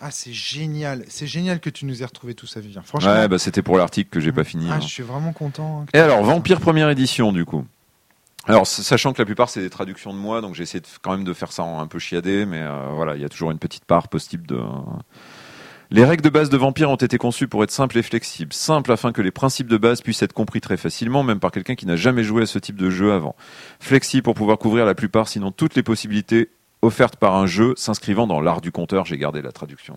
Ah 0.02 0.12
c'est 0.12 0.34
génial. 0.34 1.06
C'est 1.08 1.26
génial 1.26 1.62
que 1.62 1.70
tu 1.70 1.86
nous 1.86 2.04
aies 2.04 2.06
retrouvé 2.06 2.36
tout 2.36 2.46
ça 2.46 2.60
Vivien 2.60 2.82
franchement. 2.82 3.12
Ouais 3.12 3.30
bah 3.30 3.40
c'était 3.40 3.62
pour 3.62 3.78
l'article 3.78 4.10
que 4.10 4.20
j'ai 4.20 4.34
pas 4.34 4.44
fini 4.44 4.68
ah, 4.70 4.76
hein. 4.76 4.80
je 4.82 4.88
suis 4.88 5.04
vraiment 5.04 5.32
content 5.32 5.82
hein, 5.82 5.86
et 5.94 6.00
alors 6.00 6.22
Vampire 6.22 6.60
première 6.60 6.90
édition 6.90 7.32
du 7.32 7.46
coup 7.46 7.66
alors, 8.48 8.68
sachant 8.68 9.14
que 9.14 9.22
la 9.22 9.26
plupart 9.26 9.50
c'est 9.50 9.62
des 9.62 9.70
traductions 9.70 10.14
de 10.14 10.20
moi, 10.20 10.42
donc 10.42 10.56
j'ai 10.56 10.64
essayé 10.64 10.84
quand 11.02 11.12
même 11.12 11.24
de 11.24 11.34
faire 11.34 11.52
ça 11.52 11.64
en 11.64 11.80
un 11.80 11.88
peu 11.88 12.00
chiadé, 12.00 12.46
mais 12.46 12.62
euh, 12.62 12.90
voilà, 12.94 13.16
il 13.16 13.22
y 13.22 13.26
a 13.26 13.30
toujours 13.30 13.52
une 13.52 13.60
petite 13.60 13.86
part 13.86 14.08
possible 14.08 14.46
de. 14.46 14.60
Les 15.92 16.04
règles 16.04 16.24
de 16.24 16.30
base 16.30 16.50
de 16.50 16.58
Vampire 16.58 16.90
ont 16.90 16.96
été 16.96 17.18
conçues 17.18 17.48
pour 17.48 17.64
être 17.64 17.72
simples 17.72 17.98
et 17.98 18.02
flexibles. 18.02 18.54
Simples 18.54 18.92
afin 18.92 19.12
que 19.12 19.22
les 19.22 19.32
principes 19.32 19.68
de 19.68 19.78
base 19.78 20.02
puissent 20.02 20.24
être 20.24 20.34
compris 20.34 20.60
très 20.60 20.78
facilement, 20.78 21.22
même 21.24 21.40
par 21.40 21.52
quelqu'un 21.52 21.76
qui 21.76 21.86
n'a 21.86 21.96
jamais 21.96 22.24
joué 22.24 22.44
à 22.44 22.46
ce 22.48 22.58
type 22.58 22.76
de 22.76 22.90
jeu 22.90 23.14
avant. 23.14 23.36
Flexibles 23.80 24.24
pour 24.24 24.34
pouvoir 24.34 24.58
couvrir 24.58 24.86
la 24.86 24.96
plupart, 24.96 25.28
sinon 25.28 25.52
toutes 25.52 25.76
les 25.76 25.84
possibilités 25.84 26.50
offerte 26.86 27.18
par 27.18 27.36
un 27.36 27.48
jeu 27.48 27.74
s'inscrivant 27.76 28.28
dans 28.28 28.40
l'art 28.40 28.62
du 28.62 28.72
compteur, 28.72 29.06
j'ai 29.06 29.18
gardé 29.18 29.42
la 29.42 29.52
traduction, 29.52 29.96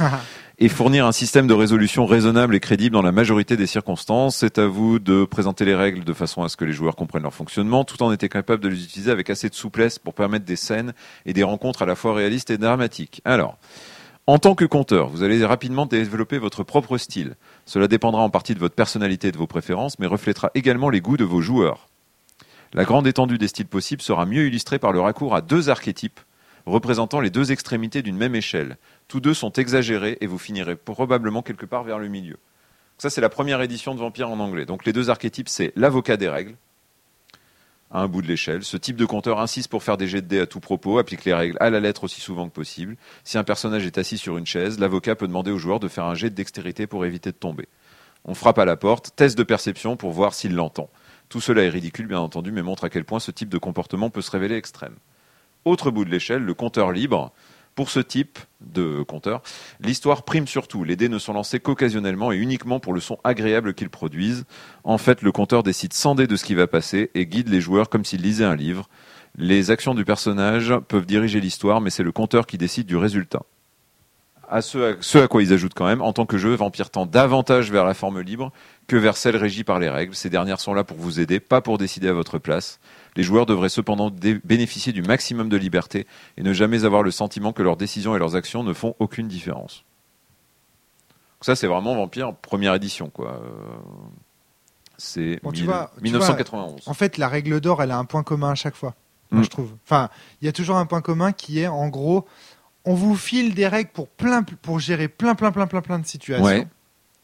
euh, 0.00 0.08
et 0.62 0.68
fournir 0.68 1.06
un 1.06 1.12
système 1.12 1.46
de 1.46 1.54
résolution 1.54 2.04
raisonnable 2.04 2.54
et 2.54 2.60
crédible 2.60 2.92
dans 2.92 3.00
la 3.00 3.12
majorité 3.12 3.56
des 3.56 3.66
circonstances. 3.66 4.36
C'est 4.36 4.58
à 4.58 4.66
vous 4.66 4.98
de 4.98 5.24
présenter 5.24 5.64
les 5.64 5.74
règles 5.74 6.04
de 6.04 6.12
façon 6.12 6.42
à 6.42 6.50
ce 6.50 6.58
que 6.58 6.66
les 6.66 6.74
joueurs 6.74 6.96
comprennent 6.96 7.22
leur 7.22 7.32
fonctionnement, 7.32 7.84
tout 7.84 8.02
en 8.02 8.12
étant 8.12 8.28
capable 8.28 8.62
de 8.62 8.68
les 8.68 8.84
utiliser 8.84 9.10
avec 9.10 9.30
assez 9.30 9.48
de 9.48 9.54
souplesse 9.54 9.98
pour 9.98 10.12
permettre 10.12 10.44
des 10.44 10.56
scènes 10.56 10.92
et 11.24 11.32
des 11.32 11.44
rencontres 11.44 11.80
à 11.80 11.86
la 11.86 11.94
fois 11.94 12.14
réalistes 12.14 12.50
et 12.50 12.58
dramatiques. 12.58 13.22
Alors, 13.24 13.56
en 14.26 14.38
tant 14.38 14.54
que 14.54 14.66
compteur, 14.66 15.08
vous 15.08 15.22
allez 15.22 15.42
rapidement 15.46 15.86
développer 15.86 16.36
votre 16.36 16.62
propre 16.62 16.98
style. 16.98 17.36
Cela 17.64 17.88
dépendra 17.88 18.20
en 18.20 18.28
partie 18.28 18.54
de 18.54 18.60
votre 18.60 18.74
personnalité 18.74 19.28
et 19.28 19.32
de 19.32 19.38
vos 19.38 19.46
préférences, 19.46 19.98
mais 19.98 20.06
reflètera 20.06 20.50
également 20.54 20.90
les 20.90 21.00
goûts 21.00 21.16
de 21.16 21.24
vos 21.24 21.40
joueurs. 21.40 21.88
La 22.74 22.84
grande 22.84 23.06
étendue 23.06 23.38
des 23.38 23.48
styles 23.48 23.66
possibles 23.66 24.02
sera 24.02 24.26
mieux 24.26 24.46
illustrée 24.46 24.78
par 24.78 24.92
le 24.92 25.00
recours 25.00 25.34
à 25.34 25.40
deux 25.40 25.70
archétypes 25.70 26.20
représentant 26.66 27.20
les 27.20 27.30
deux 27.30 27.52
extrémités 27.52 28.02
d'une 28.02 28.16
même 28.16 28.34
échelle. 28.34 28.76
Tous 29.10 29.18
deux 29.18 29.34
sont 29.34 29.50
exagérés 29.50 30.18
et 30.20 30.28
vous 30.28 30.38
finirez 30.38 30.76
probablement 30.76 31.42
quelque 31.42 31.66
part 31.66 31.82
vers 31.82 31.98
le 31.98 32.06
milieu. 32.06 32.36
Ça, 32.96 33.10
c'est 33.10 33.20
la 33.20 33.28
première 33.28 33.60
édition 33.60 33.92
de 33.92 33.98
Vampire 33.98 34.30
en 34.30 34.38
anglais. 34.38 34.66
Donc 34.66 34.84
les 34.84 34.92
deux 34.92 35.10
archétypes, 35.10 35.48
c'est 35.48 35.72
l'avocat 35.74 36.16
des 36.16 36.28
règles, 36.28 36.54
à 37.90 38.02
un 38.02 38.06
bout 38.06 38.22
de 38.22 38.28
l'échelle. 38.28 38.62
Ce 38.62 38.76
type 38.76 38.94
de 38.94 39.04
compteur 39.04 39.40
insiste 39.40 39.68
pour 39.68 39.82
faire 39.82 39.96
des 39.96 40.06
jets 40.06 40.22
de 40.22 40.28
dés 40.28 40.38
à 40.38 40.46
tout 40.46 40.60
propos, 40.60 40.98
applique 40.98 41.24
les 41.24 41.34
règles 41.34 41.56
à 41.58 41.70
la 41.70 41.80
lettre 41.80 42.04
aussi 42.04 42.20
souvent 42.20 42.48
que 42.48 42.54
possible. 42.54 42.96
Si 43.24 43.36
un 43.36 43.42
personnage 43.42 43.84
est 43.84 43.98
assis 43.98 44.16
sur 44.16 44.38
une 44.38 44.46
chaise, 44.46 44.78
l'avocat 44.78 45.16
peut 45.16 45.26
demander 45.26 45.50
au 45.50 45.58
joueur 45.58 45.80
de 45.80 45.88
faire 45.88 46.04
un 46.04 46.14
jet 46.14 46.30
de 46.30 46.36
dextérité 46.36 46.86
pour 46.86 47.04
éviter 47.04 47.32
de 47.32 47.36
tomber. 47.36 47.66
On 48.24 48.34
frappe 48.34 48.60
à 48.60 48.64
la 48.64 48.76
porte, 48.76 49.10
test 49.16 49.36
de 49.36 49.42
perception 49.42 49.96
pour 49.96 50.12
voir 50.12 50.34
s'il 50.34 50.54
l'entend. 50.54 50.88
Tout 51.28 51.40
cela 51.40 51.64
est 51.64 51.68
ridicule, 51.68 52.06
bien 52.06 52.20
entendu, 52.20 52.52
mais 52.52 52.62
montre 52.62 52.84
à 52.84 52.90
quel 52.90 53.04
point 53.04 53.18
ce 53.18 53.32
type 53.32 53.48
de 53.48 53.58
comportement 53.58 54.08
peut 54.08 54.22
se 54.22 54.30
révéler 54.30 54.54
extrême. 54.54 54.94
Autre 55.64 55.90
bout 55.90 56.04
de 56.04 56.10
l'échelle, 56.10 56.44
le 56.44 56.54
compteur 56.54 56.92
libre. 56.92 57.32
Pour 57.74 57.90
ce 57.90 58.00
type 58.00 58.38
de 58.60 59.02
compteur, 59.02 59.42
l'histoire 59.80 60.24
prime 60.24 60.46
surtout. 60.46 60.84
Les 60.84 60.96
dés 60.96 61.08
ne 61.08 61.18
sont 61.18 61.32
lancés 61.32 61.60
qu'occasionnellement 61.60 62.32
et 62.32 62.36
uniquement 62.36 62.80
pour 62.80 62.92
le 62.92 63.00
son 63.00 63.18
agréable 63.24 63.74
qu'ils 63.74 63.90
produisent. 63.90 64.44
En 64.84 64.98
fait, 64.98 65.22
le 65.22 65.32
compteur 65.32 65.62
décide 65.62 65.92
sans 65.92 66.14
dés 66.14 66.26
de 66.26 66.36
ce 66.36 66.44
qui 66.44 66.54
va 66.54 66.66
passer 66.66 67.10
et 67.14 67.26
guide 67.26 67.48
les 67.48 67.60
joueurs 67.60 67.88
comme 67.88 68.04
s'ils 68.04 68.22
lisaient 68.22 68.44
un 68.44 68.56
livre. 68.56 68.88
Les 69.36 69.70
actions 69.70 69.94
du 69.94 70.04
personnage 70.04 70.74
peuvent 70.88 71.06
diriger 71.06 71.40
l'histoire, 71.40 71.80
mais 71.80 71.90
c'est 71.90 72.02
le 72.02 72.12
compteur 72.12 72.46
qui 72.46 72.58
décide 72.58 72.86
du 72.86 72.96
résultat. 72.96 73.42
À 74.48 74.62
ce, 74.62 75.18
à, 75.18 75.28
quoi 75.28 75.42
ils 75.44 75.52
ajoutent 75.52 75.74
quand 75.74 75.86
même, 75.86 76.02
en 76.02 76.12
tant 76.12 76.26
que 76.26 76.36
jeu, 76.36 76.54
Vampire 76.54 76.90
tend 76.90 77.06
davantage 77.06 77.70
vers 77.70 77.84
la 77.84 77.94
forme 77.94 78.20
libre 78.20 78.52
que 78.88 78.96
vers 78.96 79.16
celle 79.16 79.36
régie 79.36 79.62
par 79.62 79.78
les 79.78 79.88
règles. 79.88 80.16
Ces 80.16 80.28
dernières 80.28 80.58
sont 80.58 80.74
là 80.74 80.82
pour 80.82 80.96
vous 80.96 81.20
aider, 81.20 81.38
pas 81.38 81.60
pour 81.60 81.78
décider 81.78 82.08
à 82.08 82.12
votre 82.12 82.38
place. 82.38 82.80
Les 83.20 83.24
joueurs 83.24 83.44
devraient 83.44 83.68
cependant 83.68 84.10
bénéficier 84.10 84.94
du 84.94 85.02
maximum 85.02 85.50
de 85.50 85.58
liberté 85.58 86.06
et 86.38 86.42
ne 86.42 86.54
jamais 86.54 86.86
avoir 86.86 87.02
le 87.02 87.10
sentiment 87.10 87.52
que 87.52 87.62
leurs 87.62 87.76
décisions 87.76 88.16
et 88.16 88.18
leurs 88.18 88.34
actions 88.34 88.64
ne 88.64 88.72
font 88.72 88.96
aucune 88.98 89.28
différence. 89.28 89.84
ça, 91.42 91.54
c'est 91.54 91.66
vraiment 91.66 91.94
Vampire 91.94 92.34
première 92.34 92.74
édition, 92.74 93.10
quoi. 93.10 93.38
C'est 94.96 95.38
1991. 96.00 96.88
en 96.88 96.94
fait, 96.94 97.18
la 97.18 97.28
règle 97.28 97.60
d'or, 97.60 97.82
elle 97.82 97.90
a 97.90 97.98
un 97.98 98.06
point 98.06 98.22
commun 98.22 98.52
à 98.52 98.54
chaque 98.54 98.74
fois, 98.74 98.94
moi, 99.30 99.42
mm. 99.42 99.44
je 99.44 99.50
trouve. 99.50 99.70
Enfin, 99.84 100.08
il 100.40 100.46
y 100.46 100.48
a 100.48 100.52
toujours 100.52 100.78
un 100.78 100.86
point 100.86 101.02
commun 101.02 101.32
qui 101.32 101.60
est, 101.60 101.66
en 101.66 101.88
gros, 101.88 102.24
on 102.86 102.94
vous 102.94 103.16
file 103.16 103.52
des 103.54 103.68
règles 103.68 103.90
pour 103.90 104.08
plein, 104.08 104.42
pour 104.42 104.78
gérer 104.78 105.08
plein, 105.08 105.34
plein, 105.34 105.52
plein, 105.52 105.66
plein, 105.66 105.82
plein 105.82 105.98
de 105.98 106.06
situations. 106.06 106.66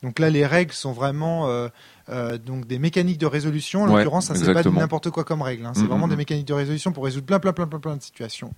Donc 0.02 0.18
là, 0.18 0.30
les 0.30 0.46
règles 0.46 0.72
sont 0.72 0.92
vraiment 0.92 1.48
euh, 1.48 1.68
euh, 2.08 2.38
donc 2.38 2.66
des 2.66 2.78
mécaniques 2.78 3.18
de 3.18 3.26
résolution. 3.26 3.82
En 3.82 3.86
l'occurrence, 3.86 4.26
ça 4.26 4.34
c'est 4.34 4.52
pas 4.52 4.62
n'importe 4.62 5.10
quoi 5.10 5.24
comme 5.24 5.42
règle. 5.42 5.64
Hein. 5.64 5.72
C'est 5.74 5.82
mm, 5.82 5.86
vraiment 5.86 6.06
mm, 6.06 6.10
des 6.10 6.16
mécaniques 6.16 6.46
de 6.46 6.54
résolution 6.54 6.92
pour 6.92 7.04
résoudre 7.04 7.26
plein, 7.26 7.40
plein, 7.40 7.52
plein, 7.52 7.66
plein, 7.66 7.80
plein 7.80 7.96
de 7.96 8.02
situations 8.02 8.52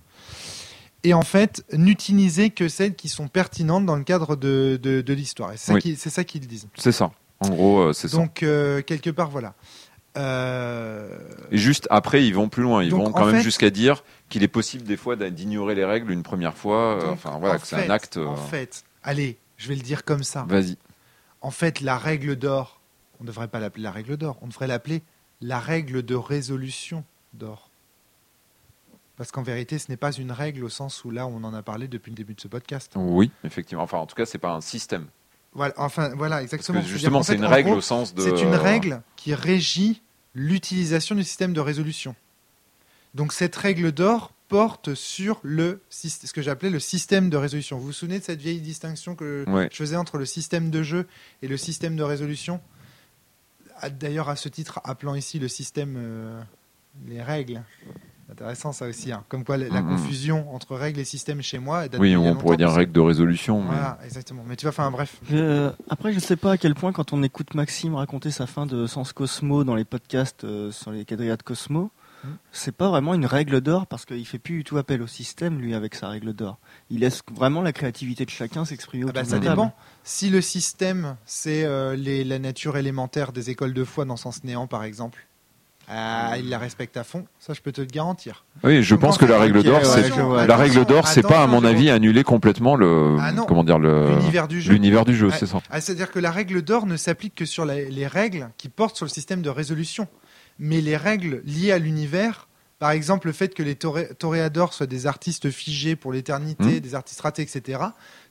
et 1.05 1.13
en 1.13 1.21
fait 1.21 1.63
n'utiliser 1.71 2.49
que 2.49 2.67
celles 2.67 2.93
qui 2.93 3.07
sont 3.07 3.29
pertinentes 3.29 3.85
dans 3.85 3.95
le 3.95 4.03
cadre 4.03 4.35
de, 4.35 4.77
de, 4.81 5.13
l'histoire. 5.13 5.53
c'est 5.55 5.95
ça 6.09 6.23
qu'ils 6.25 6.45
disent. 6.45 6.67
C'est 6.75 6.91
ça. 6.91 7.11
En 7.39 7.47
gros, 7.47 7.79
euh, 7.79 7.93
c'est 7.93 8.09
ça. 8.09 8.17
Donc 8.17 8.33
quelque 8.33 9.09
part, 9.09 9.29
voilà. 9.29 9.53
Et 10.17 11.57
juste 11.57 11.87
après, 11.89 12.25
ils 12.25 12.35
vont 12.35 12.49
plus 12.49 12.63
loin. 12.63 12.83
Ils 12.83 12.91
vont 12.91 13.13
quand 13.13 13.27
même 13.27 13.41
jusqu'à 13.41 13.69
dire 13.69 14.03
qu'il 14.27 14.43
est 14.43 14.49
possible 14.49 14.83
des 14.83 14.97
fois 14.97 15.15
d'ignorer 15.15 15.73
les 15.73 15.85
règles 15.85 16.11
une 16.11 16.23
première 16.23 16.57
fois. 16.57 16.99
Enfin 17.13 17.37
voilà, 17.39 17.59
que 17.59 17.65
c'est 17.65 17.77
un 17.77 17.89
acte. 17.89 18.17
En 18.17 18.35
fait, 18.35 18.83
allez, 19.01 19.37
je 19.55 19.69
vais 19.69 19.75
le 19.75 19.81
dire 19.81 20.03
comme 20.03 20.23
ça. 20.23 20.45
Vas-y. 20.49 20.75
En 21.41 21.51
fait, 21.51 21.81
la 21.81 21.97
règle 21.97 22.35
d'or, 22.35 22.79
on 23.19 23.23
ne 23.23 23.27
devrait 23.27 23.47
pas 23.47 23.59
l'appeler 23.59 23.83
la 23.83 23.91
règle 23.91 24.17
d'or. 24.17 24.37
On 24.41 24.47
devrait 24.47 24.67
l'appeler 24.67 25.03
la 25.41 25.59
règle 25.59 26.03
de 26.03 26.15
résolution 26.15 27.03
d'or. 27.33 27.69
Parce 29.17 29.31
qu'en 29.31 29.43
vérité, 29.43 29.77
ce 29.79 29.89
n'est 29.89 29.97
pas 29.97 30.13
une 30.13 30.31
règle 30.31 30.63
au 30.63 30.69
sens 30.69 31.03
où 31.03 31.11
là, 31.11 31.27
on 31.27 31.43
en 31.43 31.53
a 31.53 31.61
parlé 31.61 31.87
depuis 31.87 32.09
le 32.09 32.15
début 32.15 32.33
de 32.33 32.41
ce 32.41 32.47
podcast. 32.47 32.93
Oui, 32.95 33.31
effectivement. 33.43 33.83
Enfin, 33.83 33.97
en 33.97 34.05
tout 34.05 34.15
cas, 34.15 34.25
c'est 34.25 34.37
pas 34.37 34.53
un 34.53 34.61
système. 34.61 35.07
Voilà, 35.53 35.73
enfin, 35.77 36.13
voilà, 36.15 36.41
exactement. 36.41 36.81
justement, 36.81 37.23
c'est 37.23 37.35
une 37.35 37.45
règle 37.45 37.71
au 37.71 37.81
sens 37.81 38.13
de. 38.13 38.21
C'est 38.21 38.41
une 38.41 38.55
règle 38.55 39.01
qui 39.15 39.33
régit 39.33 40.01
l'utilisation 40.33 41.15
du 41.15 41.23
système 41.23 41.53
de 41.53 41.59
résolution. 41.59 42.15
Donc, 43.13 43.33
cette 43.33 43.55
règle 43.55 43.91
d'or 43.91 44.31
porte 44.49 44.93
sur 44.95 45.39
le 45.43 45.81
ce 45.89 46.33
que 46.33 46.41
j'appelais 46.41 46.69
le 46.69 46.79
système 46.79 47.29
de 47.29 47.37
résolution. 47.37 47.77
Vous 47.77 47.87
vous 47.87 47.93
souvenez 47.93 48.19
de 48.19 48.23
cette 48.23 48.41
vieille 48.41 48.61
distinction 48.61 49.15
que 49.15 49.45
je 49.47 49.75
faisais 49.75 49.95
entre 49.95 50.17
le 50.17 50.25
système 50.25 50.69
de 50.69 50.83
jeu 50.83 51.07
et 51.41 51.47
le 51.47 51.55
système 51.55 51.95
de 51.95 52.03
résolution? 52.03 52.59
D'ailleurs, 53.99 54.27
à 54.27 54.35
ce 54.35 54.49
titre, 54.49 54.81
appelant 54.83 55.15
ici 55.15 55.39
le 55.39 55.47
système 55.47 55.95
euh, 55.97 56.41
les 57.07 57.21
règles 57.21 57.63
intéressant 58.31 58.71
ça 58.71 58.87
aussi. 58.87 59.11
Hein. 59.11 59.23
Comme 59.27 59.43
quoi 59.43 59.57
la, 59.57 59.81
confusion 59.81 60.53
entre 60.53 60.75
règles 60.75 60.99
et 60.99 61.05
systèmes 61.05 61.41
chez 61.41 61.59
moi. 61.59 61.85
Oui, 61.99 62.15
on 62.15 62.35
pourrait 62.35 62.57
dire 62.57 62.71
règles 62.71 62.91
de 62.91 62.99
résolution. 62.99 63.61
Voilà, 63.61 63.97
exactement. 64.05 64.43
Mais 64.47 64.55
tu 64.55 64.65
vas 64.65 64.71
faire 64.71 64.85
un 64.85 64.91
bref. 64.91 65.19
Euh, 65.31 65.71
après, 65.89 66.11
je 66.11 66.17
ne 66.17 66.21
sais 66.21 66.35
pas 66.35 66.53
à 66.53 66.57
quel 66.57 66.75
point, 66.75 66.91
quand 66.91 67.13
on 67.13 67.23
écoute 67.23 67.53
Maxime 67.55 67.95
raconter 67.95 68.31
sa 68.31 68.47
fin 68.47 68.65
de 68.65 68.85
Sens 68.87 69.13
Cosmo 69.13 69.63
dans 69.63 69.75
les 69.75 69.85
podcasts 69.85 70.43
euh, 70.43 70.71
sur 70.71 70.91
les 70.91 71.05
quadriades 71.05 71.43
Cosmo. 71.43 71.91
C'est 72.51 72.75
pas 72.75 72.89
vraiment 72.89 73.13
une 73.13 73.25
règle 73.25 73.61
d'or 73.61 73.87
parce 73.87 74.05
qu'il 74.05 74.25
fait 74.25 74.39
plus 74.39 74.57
du 74.57 74.63
tout 74.63 74.77
appel 74.77 75.01
au 75.01 75.07
système, 75.07 75.59
lui, 75.59 75.73
avec 75.73 75.95
sa 75.95 76.09
règle 76.09 76.33
d'or. 76.33 76.57
Il 76.89 76.99
laisse 76.99 77.21
vraiment 77.33 77.61
la 77.61 77.73
créativité 77.73 78.25
de 78.25 78.29
chacun 78.29 78.65
s'exprimer 78.65 79.05
ah 79.09 79.11
bah, 79.11 79.25
Ça 79.25 79.39
dépend. 79.39 79.73
Si 80.03 80.29
le 80.29 80.41
système, 80.41 81.15
c'est 81.25 81.63
euh, 81.63 81.95
la 81.95 82.39
nature 82.39 82.77
élémentaire 82.77 83.31
des 83.31 83.49
écoles 83.49 83.73
de 83.73 83.83
foi 83.83 84.05
dans 84.05 84.17
Sens 84.17 84.43
Néant, 84.43 84.67
par 84.67 84.83
exemple, 84.83 85.27
ah, 85.91 86.35
il 86.37 86.49
la 86.49 86.59
respecte 86.59 86.97
à 86.97 87.03
fond, 87.03 87.25
ça 87.39 87.53
je 87.53 87.61
peux 87.61 87.71
te 87.71 87.81
le 87.81 87.87
garantir. 87.87 88.45
Oui, 88.63 88.83
je 88.83 88.93
pense 88.93 89.17
que 89.17 89.25
la 89.25 89.39
règle 89.39 89.63
d'or, 89.63 89.83
c'est 89.83 90.09
la 90.47 90.55
règle 90.55 90.85
d'or, 90.85 91.07
c'est 91.07 91.23
pas 91.23 91.41
à 91.41 91.47
mon 91.47 91.63
avis 91.65 91.89
annuler 91.89 92.23
complètement 92.23 92.75
le 92.75 93.17
ah 93.19 93.31
comment 93.47 93.63
dire 93.63 93.79
le 93.79 94.09
l'univers 94.17 94.47
du 94.47 94.61
jeu. 94.61 94.71
L'univers 94.71 95.03
du 95.03 95.15
jeu, 95.15 95.31
c'est 95.31 95.47
ça. 95.47 95.61
Ah, 95.71 95.81
c'est-à-dire 95.81 96.11
que 96.11 96.19
la 96.19 96.29
règle 96.29 96.61
d'or 96.61 96.85
ne 96.85 96.95
s'applique 96.95 97.33
que 97.33 97.45
sur 97.45 97.65
les 97.65 98.07
règles 98.07 98.51
qui 98.57 98.69
portent 98.69 98.97
sur 98.97 99.05
le 99.05 99.09
système 99.09 99.41
de 99.41 99.49
résolution, 99.49 100.07
mais 100.59 100.81
les 100.81 100.97
règles 100.97 101.41
liées 101.45 101.71
à 101.71 101.79
l'univers 101.79 102.49
par 102.79 102.91
exemple, 102.91 103.27
le 103.27 103.33
fait 103.33 103.53
que 103.53 103.61
les 103.61 103.75
toréadors 103.75 104.73
soient 104.73 104.87
des 104.87 105.05
artistes 105.05 105.49
figés 105.49 105.97
pour 105.97 106.13
l'éternité, 106.13 106.77
hmm. 106.77 106.79
des 106.79 106.95
artistes 106.95 107.19
ratés, 107.19 107.41
etc. 107.41 107.77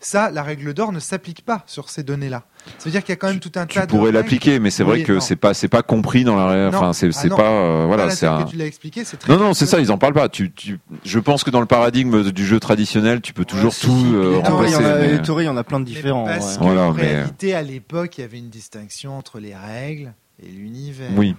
Ça, 0.00 0.30
la 0.30 0.42
règle 0.42 0.72
d'or 0.72 0.90
ne 0.90 1.00
s'applique 1.00 1.44
pas 1.44 1.64
sur 1.66 1.90
ces 1.90 2.02
données-là. 2.02 2.44
Ça 2.78 2.86
veut 2.86 2.90
dire 2.90 3.02
qu'il 3.02 3.10
y 3.10 3.12
a 3.12 3.16
quand 3.16 3.28
même 3.28 3.40
tout 3.40 3.52
un 3.56 3.66
tas 3.66 3.82
de. 3.82 3.90
Tu 3.90 3.96
pourrais 3.96 4.10
l'appliquer, 4.10 4.58
mais 4.58 4.70
c'est 4.70 4.84
vrai 4.84 5.02
que 5.02 5.20
c'est 5.20 5.36
pas 5.36 5.52
c'est 5.52 5.68
pas 5.68 5.82
compris 5.82 6.24
dans 6.24 6.34
la. 6.34 6.68
Enfin, 6.68 6.94
c'est 6.94 7.10
ah 7.30 7.36
pas 7.36 7.50
euh, 7.50 7.84
voilà. 7.86 8.08
c'est 8.08 8.26
un... 8.26 8.44
que 8.44 8.50
tu 8.50 8.56
l'as 8.56 8.64
expliqué, 8.64 9.04
c'est 9.04 9.18
très. 9.18 9.30
Non, 9.30 9.38
non, 9.38 9.54
c'est 9.54 9.66
ça. 9.66 9.80
Ils 9.80 9.92
en 9.92 9.98
parlent 9.98 10.14
pas. 10.14 10.30
Tu, 10.30 10.50
tu, 10.50 10.80
je 11.04 11.18
pense 11.18 11.44
que 11.44 11.50
dans 11.50 11.60
le 11.60 11.66
paradigme 11.66 12.30
du 12.30 12.46
jeu 12.46 12.58
traditionnel, 12.58 13.20
tu 13.20 13.34
peux 13.34 13.44
toujours 13.44 13.76
tout 13.76 14.14
euh, 14.14 14.38
remplacer. 14.42 14.82
Les 14.82 15.18
mais... 15.18 15.42
il 15.42 15.44
y 15.44 15.48
en 15.48 15.58
a 15.58 15.64
plein 15.64 15.80
de 15.80 15.84
différents. 15.84 16.24
parce 16.24 16.56
qu'en 16.56 16.92
réalité, 16.92 17.54
à 17.54 17.60
l'époque, 17.60 18.16
il 18.16 18.22
y 18.22 18.24
avait 18.24 18.38
une 18.38 18.48
distinction 18.48 19.18
entre 19.18 19.40
les 19.40 19.54
règles 19.54 20.14
et 20.42 20.48
l'univers. 20.48 21.10
Oui. 21.14 21.34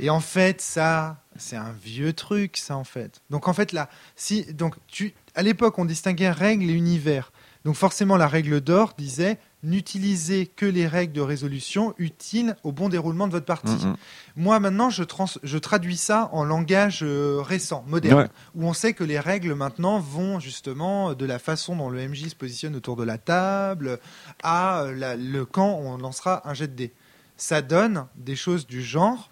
Et 0.00 0.10
en 0.10 0.20
fait, 0.20 0.60
ça, 0.60 1.22
c'est 1.36 1.56
un 1.56 1.72
vieux 1.82 2.12
truc, 2.12 2.56
ça, 2.56 2.76
en 2.76 2.84
fait. 2.84 3.20
Donc, 3.30 3.48
en 3.48 3.52
fait, 3.52 3.72
là, 3.72 3.88
si, 4.16 4.52
donc, 4.54 4.74
tu, 4.86 5.14
à 5.34 5.42
l'époque, 5.42 5.78
on 5.78 5.84
distinguait 5.84 6.30
règles 6.30 6.70
et 6.70 6.72
univers. 6.72 7.32
Donc, 7.64 7.74
forcément, 7.74 8.16
la 8.16 8.28
règle 8.28 8.60
d'or 8.60 8.94
disait 8.96 9.38
n'utilisez 9.64 10.46
que 10.46 10.66
les 10.66 10.86
règles 10.86 11.12
de 11.12 11.20
résolution 11.20 11.94
utiles 11.98 12.56
au 12.62 12.70
bon 12.70 12.88
déroulement 12.88 13.26
de 13.26 13.32
votre 13.32 13.46
partie. 13.46 13.84
Mm, 13.84 13.90
mm. 13.90 13.96
Moi, 14.36 14.60
maintenant, 14.60 14.90
je, 14.90 15.02
je, 15.42 15.58
traduis 15.58 15.96
ça 15.96 16.30
en 16.32 16.44
langage 16.44 17.00
euh, 17.02 17.40
récent, 17.42 17.84
moderne, 17.88 18.28
où 18.54 18.66
on 18.66 18.72
sait 18.72 18.92
que 18.92 19.02
les 19.02 19.18
règles, 19.18 19.54
maintenant, 19.54 19.98
vont 19.98 20.38
justement 20.38 21.14
de 21.14 21.26
la 21.26 21.40
façon 21.40 21.74
dont 21.74 21.90
le 21.90 22.06
MJ 22.08 22.28
se 22.28 22.36
positionne 22.36 22.76
autour 22.76 22.94
de 22.94 23.02
la 23.02 23.18
table 23.18 23.98
à 24.42 24.82
euh, 24.82 25.16
le 25.16 25.44
quand 25.44 25.74
on 25.82 25.98
lancera 25.98 26.48
un 26.48 26.54
jet 26.54 26.68
de 26.68 26.74
dés. 26.74 26.92
Ça 27.36 27.62
donne 27.62 28.06
des 28.16 28.36
choses 28.36 28.66
du 28.66 28.82
genre 28.82 29.28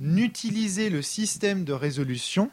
n'utiliser 0.00 0.90
le 0.90 1.02
système 1.02 1.64
de 1.64 1.72
résolution 1.72 2.50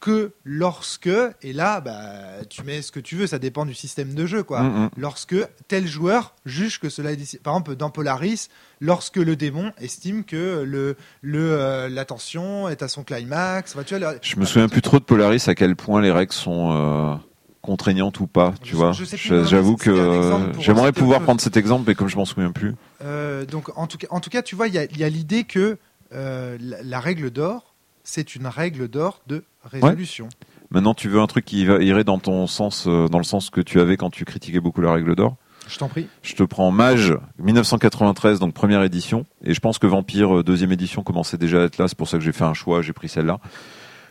que 0.00 0.32
lorsque, 0.44 1.10
et 1.42 1.52
là, 1.52 1.80
bah, 1.80 2.44
tu 2.48 2.62
mets 2.62 2.82
ce 2.82 2.92
que 2.92 3.00
tu 3.00 3.16
veux, 3.16 3.26
ça 3.26 3.38
dépend 3.38 3.64
du 3.64 3.74
système 3.74 4.14
de 4.14 4.26
jeu, 4.26 4.42
quoi. 4.42 4.62
Mm, 4.62 4.84
mm. 4.84 4.90
Lorsque 4.98 5.36
tel 5.68 5.86
joueur 5.86 6.34
juge 6.44 6.78
que 6.78 6.88
cela 6.88 7.12
est, 7.12 7.42
par 7.42 7.54
exemple, 7.54 7.76
dans 7.76 7.90
Polaris, 7.90 8.48
lorsque 8.80 9.16
le 9.16 9.36
démon 9.36 9.72
estime 9.78 10.24
que 10.24 10.62
le, 10.66 10.96
le, 11.22 11.52
euh, 11.52 11.88
la 11.88 12.04
tension 12.04 12.68
est 12.68 12.82
à 12.82 12.88
son 12.88 13.04
climax. 13.04 13.76
tu 13.86 13.98
vois, 13.98 14.14
Je 14.20 14.36
me 14.36 14.44
souviens 14.44 14.68
plus 14.68 14.82
trop 14.82 14.98
de 14.98 15.04
Polaris, 15.04 15.48
à 15.48 15.54
quel 15.54 15.76
point 15.76 16.02
les 16.02 16.12
règles 16.12 16.32
sont 16.32 16.72
euh, 16.72 17.14
contraignantes 17.62 18.20
ou 18.20 18.26
pas, 18.26 18.54
tu 18.62 18.76
vois. 18.76 18.92
J'avoue 18.92 19.76
que 19.76 20.52
j'aimerais 20.60 20.92
pouvoir 20.92 21.22
prendre 21.22 21.40
cet 21.40 21.56
exemple, 21.56 21.84
mais 21.86 21.94
comme 21.94 22.08
je 22.08 22.16
m'en 22.16 22.26
souviens 22.26 22.52
plus. 22.52 22.74
Euh, 23.02 23.44
donc, 23.46 23.76
en 23.76 23.86
tout 23.86 23.98
cas, 23.98 24.06
en 24.10 24.20
tout 24.20 24.30
cas, 24.30 24.42
tu 24.42 24.54
vois, 24.54 24.68
il 24.68 24.74
y 24.74 25.04
a 25.04 25.08
l'idée 25.08 25.44
que 25.44 25.78
euh, 26.12 26.56
la, 26.60 27.00
règle 27.00 27.30
d'or, 27.30 27.74
c'est 28.04 28.34
une 28.34 28.46
règle 28.46 28.88
d'or 28.88 29.20
de 29.26 29.44
résolution. 29.64 30.28
Maintenant, 30.70 30.94
tu 30.94 31.08
veux 31.08 31.20
un 31.20 31.26
truc 31.26 31.44
qui 31.44 31.62
irait 31.62 32.04
dans 32.04 32.18
ton 32.18 32.46
sens, 32.46 32.86
euh, 32.86 33.08
dans 33.08 33.18
le 33.18 33.24
sens 33.24 33.50
que 33.50 33.60
tu 33.60 33.80
avais 33.80 33.96
quand 33.96 34.10
tu 34.10 34.24
critiquais 34.24 34.60
beaucoup 34.60 34.80
la 34.80 34.92
règle 34.92 35.14
d'or? 35.14 35.36
Je 35.68 35.78
t'en 35.78 35.88
prie. 35.88 36.06
Je 36.22 36.34
te 36.34 36.42
prends 36.44 36.70
Mage 36.70 37.16
1993, 37.38 38.38
donc 38.38 38.54
première 38.54 38.82
édition, 38.82 39.24
et 39.44 39.52
je 39.52 39.60
pense 39.60 39.78
que 39.78 39.86
Vampire 39.86 40.38
euh, 40.38 40.42
deuxième 40.44 40.72
édition 40.72 41.02
commençait 41.02 41.38
déjà 41.38 41.62
à 41.62 41.64
être 41.64 41.78
là. 41.78 41.88
C'est 41.88 41.98
pour 41.98 42.08
ça 42.08 42.18
que 42.18 42.24
j'ai 42.24 42.32
fait 42.32 42.44
un 42.44 42.54
choix, 42.54 42.82
j'ai 42.82 42.92
pris 42.92 43.08
celle-là. 43.08 43.38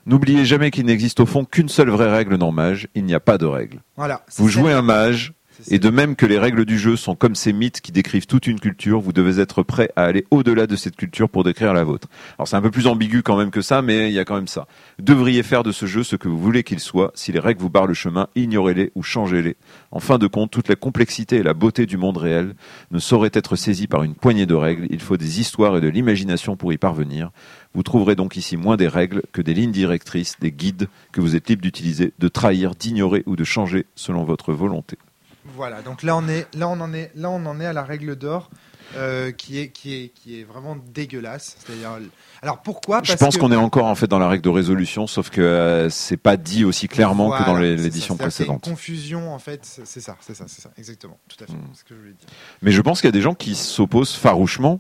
N'oubliez 0.05 0.45
jamais 0.45 0.69
qu'il 0.69 0.85
n'existe 0.85 1.19
au 1.19 1.25
fond 1.25 1.45
qu'une 1.45 1.69
seule 1.69 1.89
vraie 1.89 2.11
règle 2.11 2.37
dans 2.37 2.51
Mage. 2.51 2.87
Il 2.93 3.05
n'y 3.05 3.15
a 3.15 3.19
pas 3.19 3.37
de 3.37 3.45
règle. 3.45 3.79
Voilà. 3.95 4.21
Vous 4.37 4.49
jouez 4.49 4.71
un 4.71 4.83
mage, 4.83 5.33
et 5.69 5.79
de 5.79 5.89
même 5.89 6.15
que 6.15 6.25
les 6.25 6.37
règles 6.37 6.65
du 6.65 6.77
jeu 6.77 6.95
sont 6.95 7.15
comme 7.15 7.35
ces 7.35 7.53
mythes 7.53 7.81
qui 7.81 7.91
décrivent 7.91 8.27
toute 8.27 8.47
une 8.47 8.59
culture, 8.59 8.99
vous 8.99 9.13
devez 9.13 9.41
être 9.41 9.63
prêt 9.63 9.89
à 9.95 10.03
aller 10.03 10.25
au-delà 10.31 10.67
de 10.67 10.75
cette 10.75 10.95
culture 10.95 11.29
pour 11.29 11.43
décrire 11.43 11.73
la 11.73 11.83
vôtre. 11.83 12.07
Alors 12.37 12.47
c'est 12.47 12.55
un 12.55 12.61
peu 12.61 12.71
plus 12.71 12.87
ambigu 12.87 13.23
quand 13.23 13.37
même 13.37 13.51
que 13.51 13.61
ça, 13.61 13.81
mais 13.81 14.09
il 14.09 14.13
y 14.13 14.19
a 14.19 14.25
quand 14.25 14.35
même 14.35 14.47
ça. 14.47 14.67
devriez 14.99 15.43
faire 15.43 15.63
de 15.63 15.71
ce 15.71 15.85
jeu 15.85 16.03
ce 16.03 16.15
que 16.15 16.27
vous 16.27 16.39
voulez 16.39 16.63
qu'il 16.63 16.79
soit. 16.79 17.11
Si 17.15 17.31
les 17.31 17.39
règles 17.39 17.61
vous 17.61 17.69
barrent 17.69 17.87
le 17.87 17.93
chemin, 17.93 18.27
ignorez-les 18.35 18.91
ou 18.95 19.03
changez-les. 19.03 19.55
En 19.91 19.99
fin 19.99 20.17
de 20.17 20.27
compte, 20.27 20.51
toute 20.51 20.67
la 20.67 20.75
complexité 20.75 21.37
et 21.37 21.43
la 21.43 21.53
beauté 21.53 21.85
du 21.85 21.97
monde 21.97 22.17
réel 22.17 22.55
ne 22.91 22.99
sauraient 22.99 23.31
être 23.33 23.55
saisies 23.55 23.87
par 23.87 24.03
une 24.03 24.15
poignée 24.15 24.45
de 24.45 24.55
règles. 24.55 24.87
Il 24.89 25.01
faut 25.01 25.17
des 25.17 25.39
histoires 25.39 25.77
et 25.77 25.81
de 25.81 25.87
l'imagination 25.87 26.55
pour 26.55 26.73
y 26.73 26.77
parvenir. 26.77 27.31
Vous 27.73 27.83
trouverez 27.83 28.15
donc 28.15 28.37
ici 28.37 28.57
moins 28.57 28.77
des 28.77 28.87
règles 28.87 29.21
que 29.33 29.41
des 29.41 29.53
lignes 29.53 29.71
directrices, 29.71 30.37
des 30.39 30.51
guides 30.51 30.87
que 31.11 31.21
vous 31.21 31.35
êtes 31.35 31.49
libre 31.49 31.61
d'utiliser, 31.61 32.13
de 32.19 32.27
trahir, 32.27 32.75
d'ignorer 32.75 33.23
ou 33.25 33.35
de 33.35 33.43
changer 33.43 33.85
selon 33.95 34.23
votre 34.23 34.53
volonté. 34.53 34.97
Voilà, 35.45 35.81
donc 35.81 36.03
là 36.03 36.17
on 36.17 36.27
est, 36.27 36.47
là 36.55 36.67
on 36.67 36.79
en 36.81 36.93
est, 36.93 37.11
là 37.15 37.29
on 37.29 37.45
en 37.45 37.59
est 37.59 37.65
à 37.65 37.73
la 37.73 37.83
règle 37.83 38.15
d'or. 38.15 38.49
Euh, 38.95 39.31
qui 39.31 39.59
est 39.59 39.69
qui 39.69 39.95
est 39.95 40.09
qui 40.09 40.39
est 40.39 40.43
vraiment 40.43 40.77
dégueulasse. 40.93 41.57
C'est-à-dire, 41.59 41.97
alors 42.43 42.61
pourquoi? 42.61 43.01
Je 43.03 43.15
pense 43.15 43.35
qu'on 43.35 43.51
est 43.51 43.55
encore 43.55 43.87
en 43.87 43.95
fait 43.95 44.05
dans 44.05 44.19
la 44.19 44.29
règle 44.29 44.43
de 44.43 44.49
résolution, 44.49 45.07
sauf 45.07 45.31
que 45.31 45.41
euh, 45.41 45.89
c'est 45.89 46.17
pas 46.17 46.37
dit 46.37 46.63
aussi 46.63 46.87
clairement 46.87 47.31
que 47.31 47.43
dans 47.45 47.57
l'édition 47.57 48.15
précédente. 48.15 48.63
Une 48.67 48.73
confusion 48.73 49.33
en 49.33 49.39
fait, 49.39 49.65
c'est 49.65 50.01
ça, 50.01 50.15
c'est 50.21 50.35
ça, 50.35 50.45
c'est 50.47 50.61
ça, 50.61 50.69
exactement, 50.77 51.17
tout 51.27 51.43
à 51.43 51.47
fait. 51.47 51.53
Hmm. 51.53 51.73
Ce 51.73 51.83
que 51.83 51.95
je 51.95 51.99
voulais 51.99 52.11
dire. 52.11 52.29
Mais 52.61 52.71
je 52.71 52.81
pense 52.81 53.01
qu'il 53.01 53.07
y 53.07 53.09
a 53.09 53.11
des 53.11 53.21
gens 53.21 53.33
qui 53.33 53.55
s'opposent 53.55 54.13
farouchement. 54.13 54.79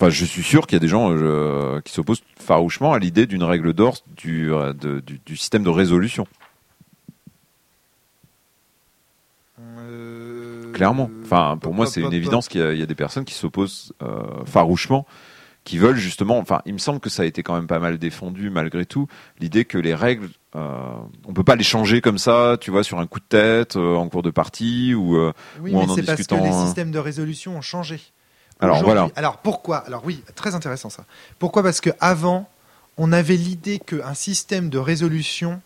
Enfin, 0.00 0.10
je 0.10 0.24
suis 0.24 0.44
sûr 0.44 0.68
qu'il 0.68 0.76
y 0.76 0.80
a 0.80 0.80
des 0.80 0.88
gens 0.88 1.10
euh, 1.10 1.80
qui 1.80 1.92
s'opposent 1.92 2.22
farouchement 2.38 2.92
à 2.92 3.00
l'idée 3.00 3.26
d'une 3.26 3.42
règle 3.42 3.74
d'or 3.74 3.98
du, 4.16 4.52
du, 4.80 5.20
du 5.26 5.36
système 5.36 5.64
de 5.64 5.70
résolution. 5.70 6.24
Clairement. 10.80 11.10
Enfin, 11.24 11.58
pour 11.60 11.74
moi, 11.74 11.86
c'est 11.86 12.00
une 12.00 12.12
évidence 12.12 12.48
qu'il 12.48 12.60
y, 12.60 12.82
a 12.82 12.86
des 12.86 12.94
personnes 12.94 13.24
qui 13.24 13.34
s'opposent 13.34 13.92
farouchement 14.46 15.06
qui 15.64 15.78
veulent 15.78 15.96
justement, 15.96 16.38
enfin, 16.38 16.62
il 16.64 16.72
me 16.72 16.78
semble 16.78 17.00
que 17.00 17.10
ça 17.10 17.22
a 17.22 17.26
été 17.26 17.42
quand 17.42 17.54
même 17.54 17.66
pas 17.66 17.78
mal 17.78 17.98
défendu 17.98 18.50
malgré 18.50 18.86
tout, 18.86 19.06
l'idée 19.38 19.64
que 19.64 19.78
les 19.78 19.94
règles, 19.94 20.28
euh, 20.56 20.94
on 21.26 21.32
peut 21.32 21.44
pas 21.44 21.56
les 21.56 21.64
changer 21.64 22.00
comme 22.00 22.18
ça, 22.18 22.56
tu 22.60 22.70
vois, 22.70 22.82
sur 22.82 22.98
un 22.98 23.06
coup 23.06 23.20
de 23.20 23.24
tête, 23.24 23.76
euh, 23.76 23.94
en 23.94 24.08
cours 24.08 24.22
de 24.22 24.30
partie 24.30 24.94
ou, 24.94 25.16
euh, 25.16 25.32
oui, 25.60 25.74
mais 25.74 25.86
c'est 25.94 26.02
parce 26.02 26.26
que 26.26 26.34
les 26.34 26.52
systèmes 26.52 26.90
de 26.90 26.98
résolution 26.98 27.56
ont 27.56 27.62
changé. 27.62 28.00
Alors 28.58 28.82
voilà. 28.82 29.08
Alors 29.16 29.38
pourquoi 29.38 29.78
Alors 29.78 30.02
oui, 30.04 30.22
très 30.34 30.54
intéressant 30.54 30.90
ça. 30.90 31.04
Pourquoi? 31.38 31.62
Parce 31.62 31.80
que 31.80 31.90
avant, 32.00 32.48
on 32.98 33.12
avait 33.12 33.36
l'idée 33.36 33.78
qu'un 33.78 34.14
système 34.14 34.68
de 34.68 34.78
résolution 34.78 35.62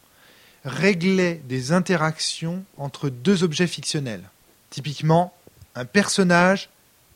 réglait 0.65 1.43
des 1.49 1.73
interactions 1.73 2.65
entre 2.79 3.09
deux 3.09 3.43
objets 3.43 3.67
fictionnels. 3.67 4.23
Typiquement, 4.75 5.33
un 5.77 5.85
personnage 5.85 6.69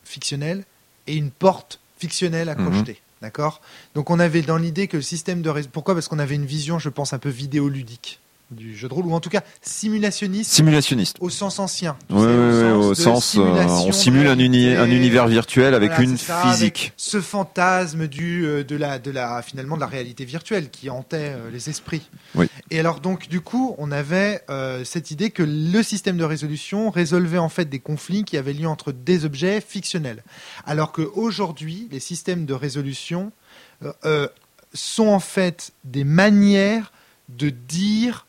fictionnel 0.05 0.63
et 1.07 1.15
une 1.17 1.29
porte 1.29 1.81
fictionnel 1.97 2.47
à 2.47 2.55
mhm. 2.55 2.69
projeter. 2.69 3.01
D'accord? 3.21 3.59
Donc 3.95 4.09
on 4.11 4.17
avait 4.17 4.43
dans 4.43 4.55
l'idée 4.55 4.87
que 4.87 4.95
le 4.95 5.03
système 5.03 5.41
de... 5.41 5.51
Pourquoi? 5.63 5.93
Parce 5.93 6.07
qu'on 6.07 6.19
avait 6.19 6.35
une 6.35 6.45
vision, 6.45 6.79
je 6.79 6.87
pense, 6.87 7.11
un 7.11 7.19
peu 7.19 7.27
vidéoludique 7.27 8.21
du 8.51 8.75
jeu 8.75 8.87
de 8.87 8.93
rôle, 8.93 9.05
ou 9.05 9.13
en 9.13 9.19
tout 9.19 9.29
cas 9.29 9.41
simulationniste. 9.61 10.51
Simulationniste. 10.51 11.17
Au 11.19 11.29
sens 11.29 11.59
ancien. 11.59 11.97
Oui, 12.09 12.25
au 12.25 12.95
sens, 12.95 13.35
euh, 13.37 13.65
on 13.67 13.91
simule 13.91 14.27
un, 14.27 14.39
un, 14.39 14.89
univers 14.89 15.27
virtuel 15.27 15.73
avec 15.73 15.97
une 15.99 16.17
physique. 16.17 16.93
ce 16.97 17.21
fantasme 17.21 18.07
du, 18.07 18.45
euh, 18.45 18.63
de, 18.63 18.75
la, 18.75 18.97
de 18.97 19.11
la, 19.11 19.41
finalement, 19.41 19.75
de 19.75 19.81
la 19.81 19.87
réalité 19.87 20.25
virtuelle 20.25 20.69
qui 20.69 20.89
hantait 20.89 21.33
euh, 21.35 21.51
les 21.51 21.69
esprits. 21.69 22.09
Oui. 22.35 22.47
Et 22.71 22.79
alors, 22.79 22.99
donc, 22.99 23.29
du 23.29 23.41
coup, 23.41 23.75
on 23.77 23.91
avait 23.91 24.43
cette 24.83 25.11
idée 25.11 25.29
que 25.29 25.43
le 25.43 25.83
système 25.83 26.17
de 26.17 26.23
résolution 26.23 26.89
résolvait 26.89 27.37
en 27.37 27.49
fait 27.49 27.65
des 27.65 27.79
conflits 27.79 28.23
qui 28.23 28.37
avaient 28.37 28.53
lieu 28.53 28.67
entre 28.67 28.91
des 28.91 29.25
objets 29.25 29.61
fictionnels. 29.61 30.23
Alors 30.65 30.91
qu'aujourd'hui, 30.91 31.87
les 31.91 31.99
systèmes 31.99 32.45
de 32.45 32.53
résolution 32.53 33.31
sont 34.73 35.07
en 35.07 35.19
fait 35.19 35.71
des 35.83 36.03
manières 36.03 36.91
de 37.29 37.49
dire 37.49 38.25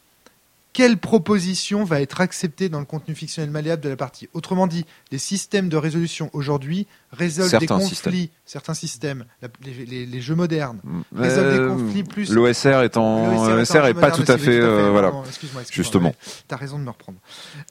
quelle 0.72 0.98
proposition 0.98 1.84
va 1.84 2.00
être 2.00 2.20
acceptée 2.20 2.68
dans 2.68 2.78
le 2.78 2.84
contenu 2.84 3.14
fictionnel 3.14 3.50
malléable 3.50 3.82
de 3.82 3.88
la 3.88 3.96
partie? 3.96 4.28
Autrement 4.34 4.66
dit, 4.66 4.84
les 5.10 5.18
systèmes 5.18 5.68
de 5.68 5.76
résolution 5.76 6.30
aujourd'hui 6.32 6.86
résolvent 7.12 7.58
des 7.58 7.66
conflits, 7.66 8.30
certains 8.44 8.74
systèmes, 8.74 9.24
les, 9.64 10.20
jeux 10.20 10.36
modernes, 10.36 10.80
mm. 10.84 11.00
résolvent 11.16 11.52
des 11.52 11.58
euh, 11.58 11.68
conflits 11.70 12.04
plus. 12.04 12.32
L'OSR 12.32 12.82
étant, 12.84 13.48
l'OSR 13.48 13.86
est 13.86 13.94
pas 13.94 14.12
tout 14.12 14.24
à 14.28 14.38
fait, 14.38 14.60
euh, 14.60 14.90
voilà, 14.90 15.12
justement. 15.70 16.14
Tu 16.48 16.54
as 16.54 16.56
raison 16.56 16.78
de 16.78 16.84
me 16.84 16.90
reprendre. 16.90 17.18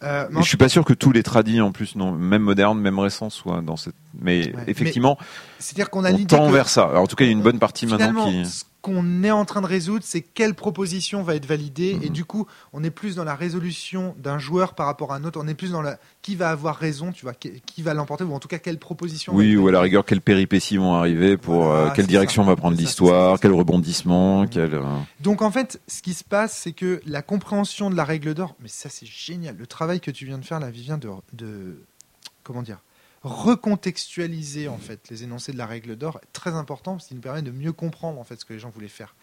Euh, 0.03 0.27
mais 0.31 0.41
je 0.41 0.47
suis 0.47 0.57
pas 0.57 0.69
sûr 0.69 0.83
que 0.83 0.93
tous 0.93 1.11
les 1.11 1.23
tradis 1.23 1.61
en 1.61 1.71
plus, 1.71 1.95
non, 1.95 2.11
même 2.11 2.41
modernes, 2.41 2.79
même 2.79 2.99
récents, 2.99 3.29
soient 3.29 3.61
dans 3.61 3.77
cette. 3.77 3.95
Mais 4.21 4.51
effectivement, 4.67 5.17
c'est-à-dire 5.59 5.89
qu'on 5.89 6.03
a 6.03 6.11
on 6.11 6.25
tend 6.25 6.49
vers 6.49 6.67
ça. 6.67 6.83
Alors, 6.83 7.03
en 7.03 7.07
tout 7.07 7.15
cas, 7.15 7.23
il 7.23 7.27
y 7.27 7.31
a 7.31 7.33
une 7.33 7.41
bonne 7.41 7.59
partie 7.59 7.85
maintenant 7.85 8.29
qui 8.29 8.43
qu'on 8.81 9.23
est 9.23 9.31
en 9.31 9.45
train 9.45 9.61
de 9.61 9.67
résoudre, 9.67 10.03
c'est 10.05 10.21
quelle 10.21 10.53
proposition 10.53 11.21
va 11.21 11.35
être 11.35 11.45
validée. 11.45 11.99
Et 12.01 12.07
mhm. 12.07 12.13
du 12.13 12.25
coup, 12.25 12.47
on 12.71 12.83
est 12.83 12.89
plus 12.89 13.15
dans 13.15 13.23
la 13.23 13.35
résolution 13.35 14.15
d'un 14.17 14.39
joueur 14.39 14.73
par 14.73 14.85
rapport 14.85 15.11
à 15.11 15.17
un 15.17 15.23
autre. 15.23 15.39
On 15.41 15.47
est 15.47 15.53
plus 15.53 15.71
dans 15.71 15.81
la 15.81 15.97
qui 16.21 16.35
va 16.35 16.49
avoir 16.49 16.75
raison, 16.75 17.11
tu 17.11 17.23
vois, 17.23 17.33
qui, 17.33 17.81
va 17.81 17.93
l'emporter, 17.93 18.23
ou 18.23 18.33
en 18.33 18.39
tout 18.39 18.47
cas 18.47 18.59
quelle 18.59 18.79
proposition. 18.79 19.33
Oui, 19.33 19.55
ou 19.55 19.67
à 19.67 19.71
la 19.71 19.81
rigueur, 19.81 20.05
quelles 20.05 20.21
péripéties 20.21 20.77
vont 20.77 20.95
arriver 20.95 21.37
pour 21.37 21.71
euh, 21.71 21.89
quelle 21.95 22.07
direction 22.07 22.43
va 22.43 22.55
prendre 22.55 22.77
l'histoire, 22.77 23.39
quel 23.39 23.53
rebondissement, 23.53 24.41
mhm. 24.41 24.49
quel. 24.49 24.73
Euh, 24.73 24.83
Donc 25.19 25.41
en 25.41 25.51
fait, 25.51 25.81
ce 25.87 26.01
qui 26.01 26.13
se 26.13 26.23
passe, 26.23 26.57
c'est 26.57 26.73
que 26.73 27.01
la 27.05 27.21
compréhension 27.21 27.89
de 27.89 27.95
la 27.95 28.05
règle 28.05 28.33
d'or, 28.33 28.55
mais 28.61 28.69
ça 28.69 28.89
c'est 28.89 29.07
génial. 29.07 29.55
Le 29.57 29.67
travail 29.67 29.99
que 29.99 30.11
tu 30.11 30.25
viens 30.25 30.37
de 30.37 30.45
faire 30.45 30.59
là, 30.59 30.69
vient 30.69 30.97
de, 30.97 31.09
de 31.33 31.81
comment 32.43 32.61
dire 32.61 32.79
recontextualiser 33.23 34.67
en 34.67 34.77
fait 34.77 35.09
les 35.09 35.23
énoncés 35.23 35.51
de 35.51 35.57
la 35.57 35.65
règle 35.65 35.95
d'or 35.95 36.19
très 36.33 36.51
important 36.51 36.93
parce 36.93 37.07
qu'il 37.07 37.17
nous 37.17 37.21
permet 37.21 37.41
de 37.41 37.51
mieux 37.51 37.73
comprendre 37.73 38.19
en 38.19 38.23
fait 38.23 38.39
ce 38.39 38.45
que 38.45 38.53
les 38.53 38.59
gens 38.59 38.69
voulaient 38.69 38.87
faire. 38.87 39.15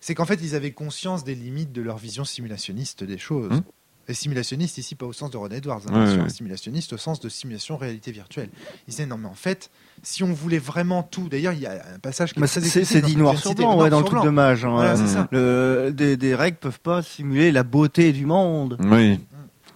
C'est 0.00 0.14
qu'en 0.14 0.24
fait 0.24 0.40
ils 0.42 0.54
avaient 0.54 0.72
conscience 0.72 1.24
des 1.24 1.34
limites 1.34 1.72
de 1.72 1.82
leur 1.82 1.98
vision 1.98 2.24
simulationniste 2.24 3.04
des 3.04 3.18
choses. 3.18 3.52
Hum. 3.52 3.62
Et 4.10 4.14
simulationniste 4.14 4.78
ici 4.78 4.94
pas 4.94 5.04
au 5.04 5.12
sens 5.12 5.30
de 5.30 5.36
Ron 5.36 5.50
Edwards, 5.50 5.82
hein, 5.90 6.30
simulationniste 6.30 6.94
au 6.94 6.96
sens 6.96 7.20
de 7.20 7.28
simulation 7.28 7.76
réalité 7.76 8.10
virtuelle. 8.10 8.48
Ils 8.86 8.92
disaient 8.92 9.04
non 9.04 9.18
mais 9.18 9.28
en 9.28 9.34
fait 9.34 9.70
si 10.02 10.22
on 10.22 10.32
voulait 10.32 10.58
vraiment 10.58 11.02
tout, 11.02 11.28
d'ailleurs 11.28 11.52
il 11.52 11.60
y 11.60 11.66
a 11.66 11.84
un 11.94 11.98
passage 11.98 12.32
qui 12.32 12.40
c'est 12.48 13.02
dit 13.02 13.16
noir 13.16 13.38
sur 13.38 13.54
blanc 13.54 13.78
ouais, 13.78 13.90
dans 13.90 13.98
le 13.98 14.06
truc 14.06 14.24
de 14.24 14.30
mage. 14.30 14.64
Hein, 14.64 15.90
des, 15.92 16.16
des 16.16 16.34
règles 16.34 16.56
peuvent 16.56 16.80
pas 16.80 17.02
simuler 17.02 17.52
la 17.52 17.64
beauté 17.64 18.12
du 18.12 18.24
monde. 18.24 18.78
Oui. 18.80 19.20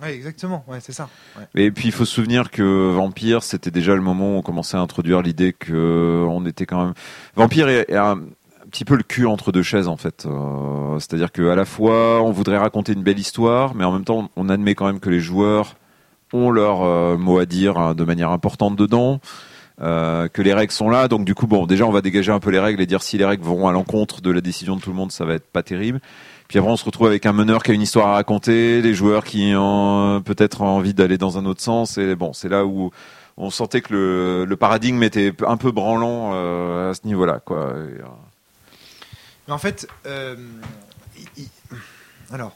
Oui, 0.03 0.09
exactement, 0.09 0.65
ouais, 0.67 0.79
c'est 0.81 0.93
ça. 0.93 1.09
Et 1.55 1.71
puis 1.71 1.87
il 1.87 1.93
faut 1.93 2.05
se 2.05 2.13
souvenir 2.13 2.51
que 2.51 2.91
Vampire, 2.91 3.43
c'était 3.43 3.71
déjà 3.71 3.95
le 3.95 4.01
moment 4.01 4.35
où 4.35 4.39
on 4.39 4.43
commençait 4.43 4.77
à 4.77 4.81
introduire 4.81 5.23
l'idée 5.23 5.53
que 5.53 6.25
on 6.29 6.45
était 6.45 6.67
quand 6.67 6.85
même. 6.85 6.95
Vampire 7.37 7.69
est, 7.69 7.95
un, 7.95 8.21
petit 8.71 8.85
peu 8.85 8.97
le 8.97 9.05
cul 9.05 9.27
entre 9.27 9.53
deux 9.53 9.63
chaises 9.63 9.87
en 9.87 9.97
fait. 9.97 10.27
Euh, 10.27 10.99
c'est-à-dire 10.99 11.31
qu'à 11.31 11.55
la 11.55 11.65
fois 11.65 12.23
on 12.23 12.33
voudrait 12.33 12.59
raconter 12.59 12.95
une 12.95 13.03
belle 13.03 13.19
histoire, 13.19 13.75
mais 13.77 13.85
en 13.85 13.93
même 13.93 14.05
temps 14.05 14.29
on 14.35 14.49
admet 14.49 14.75
quand 14.75 14.87
même 14.87 14.99
que 14.99 15.11
les 15.11 15.21
joueurs 15.21 15.77
ont 16.33 16.51
leur 16.51 16.83
euh, 16.83 17.17
mot 17.17 17.39
à 17.39 17.47
dire 17.47 17.79
hein, 17.79 17.95
de 17.95 18.05
manière 18.05 18.31
importante 18.31 18.75
dedans. 18.75 19.21
Euh, 19.81 20.29
que 20.29 20.43
les 20.43 20.53
règles 20.53 20.73
sont 20.73 20.91
là, 20.91 21.09
donc 21.09 21.25
du 21.25 21.35
coup 21.35 21.47
bon, 21.47 21.67
déjà 21.67 21.87
on 21.87 21.91
va 21.91 22.03
dégager 22.03 22.31
un 22.31 22.41
peu 22.41 22.51
les 22.51 22.61
règles 22.61 22.81
et 22.83 22.87
dire 22.87 23.03
si 23.03 23.19
les 23.19 23.25
règles 23.25 23.43
vont 23.43 23.67
à 23.67 23.73
l'encontre 23.73 24.21
de 24.21 24.31
la 24.31 24.41
décision 24.41 24.77
de 24.77 24.81
tout 24.81 24.91
le 24.91 24.97
monde, 24.97 25.11
ça 25.11 25.25
va 25.25 25.35
être 25.35 25.47
pas 25.47 25.63
terrible. 25.63 26.01
Puis 26.53 26.59
après, 26.59 26.71
on 26.71 26.77
se 26.77 26.85
retrouve 26.85 27.07
avec 27.07 27.25
un 27.25 27.33
meneur 27.33 27.63
qui 27.63 27.71
a 27.71 27.75
une 27.75 27.81
histoire 27.81 28.09
à 28.09 28.13
raconter, 28.13 28.83
les 28.83 28.93
joueurs 28.93 29.25
qui 29.25 29.55
ont 29.57 30.21
peut-être 30.23 30.61
envie 30.61 30.93
d'aller 30.93 31.17
dans 31.17 31.39
un 31.39 31.47
autre 31.47 31.63
sens. 31.63 31.97
Et 31.97 32.15
bon, 32.15 32.35
c'est 32.35 32.51
là 32.51 32.67
où 32.67 32.91
on 33.39 33.49
sentait 33.49 33.81
que 33.81 34.45
le, 34.47 34.57
paradigme 34.59 35.03
était 35.03 35.33
un 35.47 35.57
peu 35.57 35.71
branlant 35.71 36.33
euh, 36.35 36.91
à 36.91 36.95
ce 36.95 37.07
niveau-là, 37.07 37.41
quoi. 37.41 37.69
Euh, 37.69 37.97
Mais 39.49 39.55
en 39.55 39.57
fait, 39.57 39.89
euh, 40.05 40.37
alors, 42.31 42.55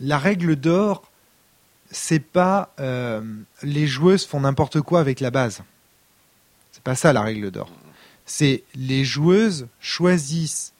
la 0.00 0.18
règle 0.18 0.56
d'or, 0.56 1.08
c'est 1.92 2.18
pas 2.18 2.74
les 3.62 3.86
joueuses 3.86 4.26
font 4.26 4.40
n'importe 4.40 4.80
quoi 4.80 4.98
avec 4.98 5.20
la 5.20 5.30
base. 5.30 5.62
C'est 6.72 6.82
pas 6.82 6.96
ça 6.96 7.12
la 7.12 7.22
règle 7.22 7.52
d'or. 7.52 7.70
C'est 8.26 8.64
les 8.74 9.04
joueuses 9.04 9.68
choisissent 9.78 10.72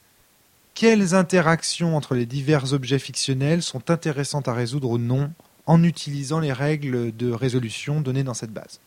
quelles 0.81 1.13
interactions 1.13 1.95
entre 1.95 2.15
les 2.15 2.25
divers 2.25 2.73
objets 2.73 2.97
fictionnels 2.97 3.61
sont 3.61 3.91
intéressantes 3.91 4.47
à 4.47 4.53
résoudre 4.55 4.89
ou 4.89 4.97
non 4.97 5.31
en 5.67 5.83
utilisant 5.83 6.39
les 6.39 6.51
règles 6.51 7.15
de 7.15 7.31
résolution 7.31 8.01
données 8.01 8.23
dans 8.23 8.33
cette 8.33 8.49
base? 8.49 8.79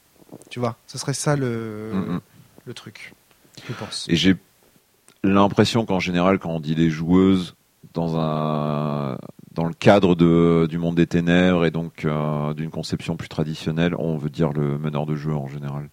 Tu 0.51 0.59
vois, 0.59 0.77
ce 0.89 0.99
serait 0.99 1.15
ça 1.15 1.37
le, 1.37 1.93
le 2.65 2.75
truc, 2.75 3.15
je 3.69 3.73
pense. 3.75 4.07
Et 4.09 4.17
j'ai 4.17 4.35
l'impression 5.23 5.87
qu'en 5.87 6.01
général, 6.01 6.41
quand 6.41 6.51
on 6.51 6.59
dit 6.59 6.75
les 6.75 6.91
joueuses 6.91 7.55
dans 7.93 8.19
un 8.19 9.17
dans 9.53 9.67
le 9.67 9.75
cadre 9.75 10.17
de, 10.17 10.67
du 10.69 10.79
monde 10.79 10.97
des 10.97 11.07
ténèbres 11.07 11.65
et 11.65 11.71
donc 11.71 12.05
euh, 12.05 12.55
d'une 12.55 12.71
conception 12.71 13.15
plus 13.15 13.29
traditionnelle, 13.29 13.95
on 14.01 14.17
veut 14.17 14.31
dire 14.31 14.53
le 14.53 14.79
meneur 14.79 15.07
de 15.07 15.15
jeu 15.15 15.33
en 15.33 15.47
général. 15.47 15.89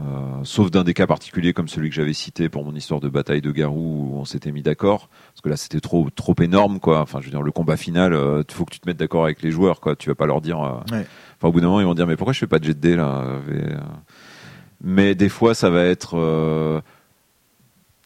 Euh, 0.00 0.44
sauf 0.44 0.70
d'un 0.70 0.84
des 0.84 0.94
cas 0.94 1.08
particuliers 1.08 1.52
comme 1.52 1.66
celui 1.66 1.88
que 1.88 1.94
j'avais 1.94 2.12
cité 2.12 2.48
pour 2.48 2.64
mon 2.64 2.72
histoire 2.74 3.00
de 3.00 3.08
bataille 3.08 3.40
de 3.40 3.50
Garou 3.50 4.10
où 4.12 4.18
on 4.18 4.24
s'était 4.24 4.52
mis 4.52 4.62
d'accord. 4.62 5.08
Parce 5.32 5.40
que 5.40 5.48
là 5.48 5.56
c'était 5.56 5.80
trop 5.80 6.08
trop 6.10 6.36
énorme 6.40 6.78
quoi. 6.78 7.00
Enfin 7.00 7.18
je 7.20 7.24
veux 7.24 7.30
dire 7.32 7.42
le 7.42 7.50
combat 7.50 7.76
final 7.76 8.12
il 8.12 8.16
euh, 8.16 8.42
faut 8.48 8.64
que 8.64 8.72
tu 8.72 8.78
te 8.78 8.88
mettes 8.88 8.96
d'accord 8.96 9.24
avec 9.24 9.42
les 9.42 9.50
joueurs 9.50 9.80
quoi. 9.80 9.96
Tu 9.96 10.08
vas 10.08 10.14
pas 10.14 10.26
leur 10.26 10.40
dire 10.40 10.60
euh, 10.62 10.78
enfin 11.36 11.48
au 11.48 11.52
bout 11.52 11.60
d'un 11.60 11.66
moment 11.66 11.80
ils 11.80 11.86
vont 11.86 11.94
dire 11.94 12.06
mais 12.06 12.16
pourquoi 12.16 12.32
je 12.32 12.38
fais 12.38 12.46
pas 12.46 12.60
de 12.60 12.64
jet 12.64 12.74
de 12.74 12.80
dés 12.80 12.96
là 12.96 13.40
mais 14.80 15.16
des 15.16 15.28
fois 15.28 15.54
ça 15.54 15.68
va 15.68 15.84
être 15.84 16.82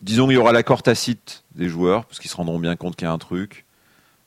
disons 0.00 0.26
qu'il 0.26 0.36
y 0.36 0.38
aura 0.38 0.52
l'accord 0.52 0.82
tacite 0.82 1.44
des 1.54 1.68
joueurs 1.68 2.06
parce 2.06 2.18
qu'ils 2.20 2.30
se 2.30 2.36
rendront 2.36 2.58
bien 2.58 2.76
compte 2.76 2.96
qu'il 2.96 3.06
y 3.06 3.10
a 3.10 3.12
un 3.12 3.18
truc. 3.18 3.66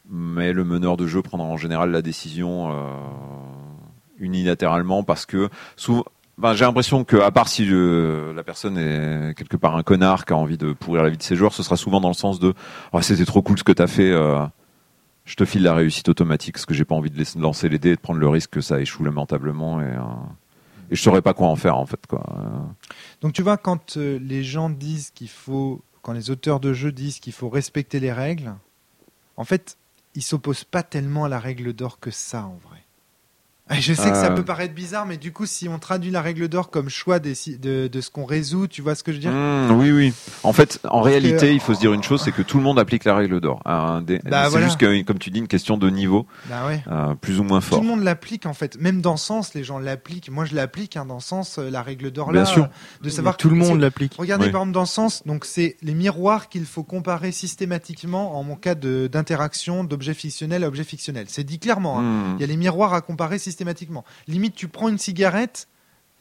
Mais 0.08 0.54
le 0.54 0.64
meneur 0.64 0.98
de 0.98 1.08
jeu 1.08 1.24
prendra 1.24 1.48
en 1.48 1.58
général 1.58 1.90
la 1.90 2.04
décision 2.04 2.72
unilatéralement 4.20 5.04
parce 5.04 5.26
que 5.26 5.50
souvent 5.76 6.06
ben, 6.38 6.54
j'ai 6.54 6.66
l'impression 6.66 7.04
que, 7.06 7.16
à 7.18 7.32
part 7.32 7.48
si 7.48 7.66
la 7.66 8.44
personne 8.44 8.78
est 8.78 9.34
quelque 9.38 9.56
part 9.56 9.76
un 9.78 9.84
connard 9.84 10.26
qui 10.26 10.34
a 10.34 10.36
envie 10.38 10.58
de 10.58 10.74
pourrir 10.74 11.04
la 11.04 11.10
vie 11.10 11.18
de 11.18 11.24
ses 11.24 11.36
joueurs, 11.36 11.54
ce 11.54 11.64
sera 11.64 11.78
souvent 11.78 12.02
dans 12.02 12.10
le 12.10 12.14
sens 12.14 12.40
de 12.40 12.54
oh, 12.92 13.02
c'était 13.02 13.26
trop 13.26 13.42
cool 13.42 13.58
ce 13.58 13.64
que 13.64 13.72
t'as 13.72 13.88
fait, 13.88 14.12
euh, 14.12 14.46
je 15.24 15.36
te 15.36 15.46
file 15.46 15.64
la 15.64 15.74
réussite 15.74 16.10
automatique 16.10 16.56
parce 16.56 16.66
que 16.66 16.74
j'ai 16.74 16.84
pas 16.84 16.96
envie 16.96 17.10
de 17.10 17.24
lancer 17.40 17.70
les 17.70 17.80
dés 17.80 17.92
et 17.92 17.96
de 17.96 18.02
prendre 18.02 18.20
le 18.20 18.28
risque 18.28 18.52
que 18.52 18.62
ça 18.62 18.82
échoue 18.82 19.04
lamentablement 19.04 19.82
et, 19.82 19.86
euh, 19.86 20.00
et 20.92 20.96
je 20.96 21.02
saurais 21.02 21.22
pas 21.22 21.34
quoi 21.34 21.48
en 21.48 21.56
faire 21.56 21.78
en 21.78 21.86
fait 21.86 22.06
quoi. 22.06 22.24
Donc 23.22 23.32
tu 23.32 23.42
vois 23.42 23.58
quand 23.58 23.96
euh, 23.96 24.20
les 24.20 24.44
gens 24.44 24.70
disent 24.70 25.12
qu'il 25.12 25.30
faut, 25.30 25.82
quand 26.02 26.12
les 26.12 26.32
auteurs 26.32 26.60
de 26.60 26.74
jeux 26.74 26.92
disent 26.92 27.20
qu'il 27.20 27.34
faut 27.34 27.50
respecter 27.50 28.02
les 28.02 28.12
règles, 28.12 28.54
en 29.38 29.46
fait 29.46 29.78
ils 30.16 30.22
s'opposent 30.22 30.66
pas 30.66 30.84
tellement 30.84 31.26
à 31.26 31.30
la 31.30 31.40
règle 31.40 31.72
d'or 31.72 32.00
que 32.00 32.12
ça 32.12 32.46
en 32.46 32.60
vrai. 32.68 32.75
Je 33.72 33.94
sais 33.96 34.12
que 34.12 34.16
ça 34.16 34.30
peut 34.30 34.46
paraître 34.46 34.76
bizarre, 34.76 35.08
mais 35.08 35.18
du 35.18 35.32
coup, 35.32 35.48
si 35.48 35.68
on 35.68 35.80
traduit 35.80 36.12
la 36.12 36.22
règle 36.22 36.48
d'or 36.48 36.70
comme 36.70 36.88
choix 36.88 37.18
de, 37.18 37.88
de 37.88 38.02
ce 38.02 38.12
qu'on 38.12 38.26
résout, 38.26 38.68
tu 38.68 38.84
vois 38.84 38.94
ce 38.94 39.04
que 39.04 39.12
je 39.12 39.18
veux 39.18 39.22
dire? 39.22 39.32
Mmh, 39.32 39.72
Oui, 39.72 39.92
oui. 39.92 40.14
En 40.44 40.54
fait, 40.54 40.80
en 40.84 41.02
réalité, 41.02 41.52
il 41.52 41.60
faut 41.60 41.74
se 41.74 41.80
dire 41.80 41.92
une 41.92 42.04
chose, 42.04 42.22
c'est 42.24 42.32
que 42.32 42.44
tout 42.44 42.58
le 42.58 42.64
monde 42.64 42.78
applique 42.78 43.06
la 43.06 43.16
règle 43.16 43.42
d'or. 43.42 43.62
Bah, 43.66 44.04
c'est 44.52 44.62
juste 44.62 44.80
que, 44.80 45.02
comme 45.02 45.18
tu 45.18 45.32
dis, 45.32 45.40
une 45.40 45.48
question 45.48 45.78
de 45.78 45.90
niveau, 45.90 46.28
bah 46.48 46.68
ouais. 46.68 46.84
euh, 46.92 47.16
plus 47.16 47.40
ou 47.40 47.44
moins 47.44 47.60
fort. 47.60 47.80
Tout 47.80 47.84
le 47.84 47.90
monde 47.90 48.04
l'applique 48.04 48.46
en 48.46 48.54
fait, 48.54 48.80
même 48.80 49.02
dans 49.02 49.18
sens, 49.18 49.56
les 49.56 49.64
gens 49.64 49.80
l'appliquent. 49.80 50.30
Moi, 50.30 50.46
je 50.46 50.54
l'applique 50.54 50.96
hein, 50.96 51.06
dans 51.06 51.20
sens, 51.20 51.58
euh, 51.58 51.72
la 51.72 51.82
règle 51.82 52.12
d'or 52.12 52.32
là, 52.32 52.46
sûr. 52.46 52.70
de 53.02 53.10
savoir 53.10 53.36
tout 53.36 53.50
le 53.50 53.56
monde 53.56 53.80
l'applique. 53.80 54.14
Regardez 54.18 54.52
par 54.52 54.62
exemple 54.62 54.74
dans 54.74 54.86
sens, 54.86 55.24
donc 55.26 55.44
c'est 55.44 55.78
les 55.82 55.96
miroirs 55.96 56.50
qu'il 56.50 56.66
faut 56.66 56.84
comparer 56.84 57.32
systématiquement 57.32 58.38
en 58.38 58.44
mon 58.44 58.56
cas 58.56 58.76
d'interaction 58.76 59.84
d'objet 59.84 60.14
fictionnel 60.14 60.64
à 60.64 60.68
objet 60.68 60.84
fictionnel. 60.84 61.26
C'est 61.30 61.44
dit 61.44 61.58
clairement. 61.58 62.00
Hein. 62.00 62.04
Mmh. 62.04 62.36
Il 62.38 62.42
y 62.42 62.44
a 62.44 62.48
les 62.48 62.58
miroirs 62.58 62.94
à 62.94 63.02
comparer 63.02 63.40
systématiquement 63.40 63.55
limite, 64.28 64.56
tu 64.56 64.68
prends 64.68 64.90
une 64.90 64.98
cigarette, 64.98 65.68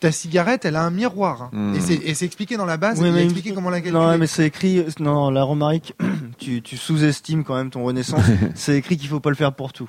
ta 0.01 0.13
cigarette, 0.13 0.65
elle 0.65 0.77
a 0.77 0.83
un 0.83 0.91
miroir. 0.91 1.43
Hein. 1.43 1.51
Hmm. 1.53 1.75
Et 1.75 2.15
c'est 2.15 2.27
expliqué 2.27 2.57
dans 2.57 2.67
la 2.67 2.77
base, 2.77 3.01
oui, 3.01 3.11
mais 3.11 3.25
expliqué 3.25 3.53
comment 3.53 3.71
la 3.71 3.81
calculer. 3.81 3.99
Non, 3.99 4.19
mais 4.19 4.27
c'est 4.27 4.47
écrit, 4.47 4.85
non, 5.01 5.31
la 5.31 5.43
Romaric, 5.43 5.95
tu, 6.39 6.63
tu 6.63 6.77
sous-estimes 6.77 7.45
quand 7.45 7.55
même 7.55 7.71
ton 7.71 7.85
renaissance. 7.85 8.25
c'est 8.55 8.77
écrit 8.77 8.97
qu'il 8.97 9.09
faut 9.09 9.21
pas 9.21 9.31
le 9.31 9.37
faire 9.37 9.55
pour 9.55 9.73
tout. 9.73 9.89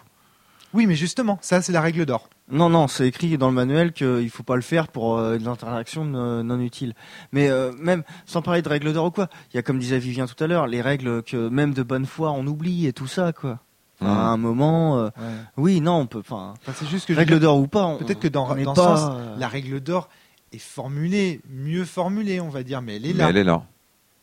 Oui, 0.73 0.87
mais 0.87 0.95
justement, 0.95 1.39
ça, 1.41 1.61
c'est 1.61 1.71
la 1.71 1.79
règle 1.79 2.05
d'or. 2.05 2.29
Non, 2.51 2.69
non, 2.69 2.89
c'est 2.89 3.07
écrit 3.07 3.37
dans 3.37 3.47
le 3.47 3.53
manuel 3.53 3.93
qu'il 3.93 4.29
faut 4.29 4.43
pas 4.43 4.57
le 4.57 4.61
faire 4.61 4.89
pour 4.89 5.17
euh, 5.17 5.37
de 5.37 5.45
l'interaction 5.45 6.03
non, 6.03 6.59
utile. 6.59 6.93
Mais 7.31 7.49
euh, 7.49 7.71
même, 7.79 8.03
sans 8.25 8.41
parler 8.41 8.61
de 8.61 8.67
règle 8.67 8.91
d'or 8.91 9.05
ou 9.05 9.11
quoi, 9.11 9.29
il 9.51 9.55
y 9.55 9.59
a 9.59 9.63
comme 9.63 9.79
disait 9.79 9.99
Vivien 9.99 10.27
tout 10.27 10.41
à 10.43 10.47
l'heure, 10.47 10.67
les 10.67 10.81
règles 10.81 11.23
que 11.23 11.47
même 11.47 11.73
de 11.73 11.81
bonne 11.81 12.05
foi 12.05 12.31
on 12.31 12.45
oublie 12.45 12.87
et 12.87 12.93
tout 12.93 13.07
ça, 13.07 13.31
quoi. 13.31 13.59
À 14.01 14.29
un 14.29 14.37
moment, 14.37 14.99
euh, 14.99 15.09
oui, 15.57 15.79
non, 15.79 15.99
on 15.99 16.05
peut. 16.05 16.19
Enfin, 16.19 16.53
c'est 16.73 16.87
juste 16.87 17.07
que 17.07 17.13
règle 17.13 17.39
d'or 17.39 17.57
ou 17.57 17.67
pas. 17.67 17.95
Peut-être 17.97 18.19
que 18.19 18.27
dans, 18.27 18.53
dans 18.55 18.75
sens, 18.75 19.11
euh, 19.11 19.35
la 19.37 19.47
règle 19.47 19.79
d'or 19.79 20.09
est 20.51 20.59
formulée, 20.59 21.41
mieux 21.49 21.85
formulée, 21.85 22.41
on 22.41 22.49
va 22.49 22.63
dire, 22.63 22.81
mais 22.81 22.97
elle 22.97 23.05
est 23.05 23.13
là. 23.13 23.29
elle 23.29 23.37
est 23.37 23.43
là. 23.43 23.63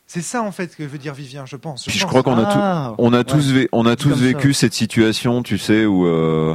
C'est 0.07 0.21
ça 0.21 0.43
en 0.43 0.53
fait 0.53 0.77
que 0.77 0.83
veut 0.83 0.99
dire 0.99 1.15
Vivien, 1.15 1.47
je 1.47 1.57
pense. 1.57 1.89
Je, 1.89 2.05
crois 2.05 2.23
qu'on 2.23 2.37
a, 2.37 2.45
ah, 2.47 2.95
on 2.99 3.15
a 3.15 3.25
tous, 3.25 3.55
on 3.73 3.87
a 3.87 3.97
tous 3.97 4.13
vécu 4.13 4.53
cette 4.53 4.75
situation, 4.75 5.43
tu 5.43 5.57
sais, 5.57 5.87
où 5.87 6.07
euh, 6.07 6.55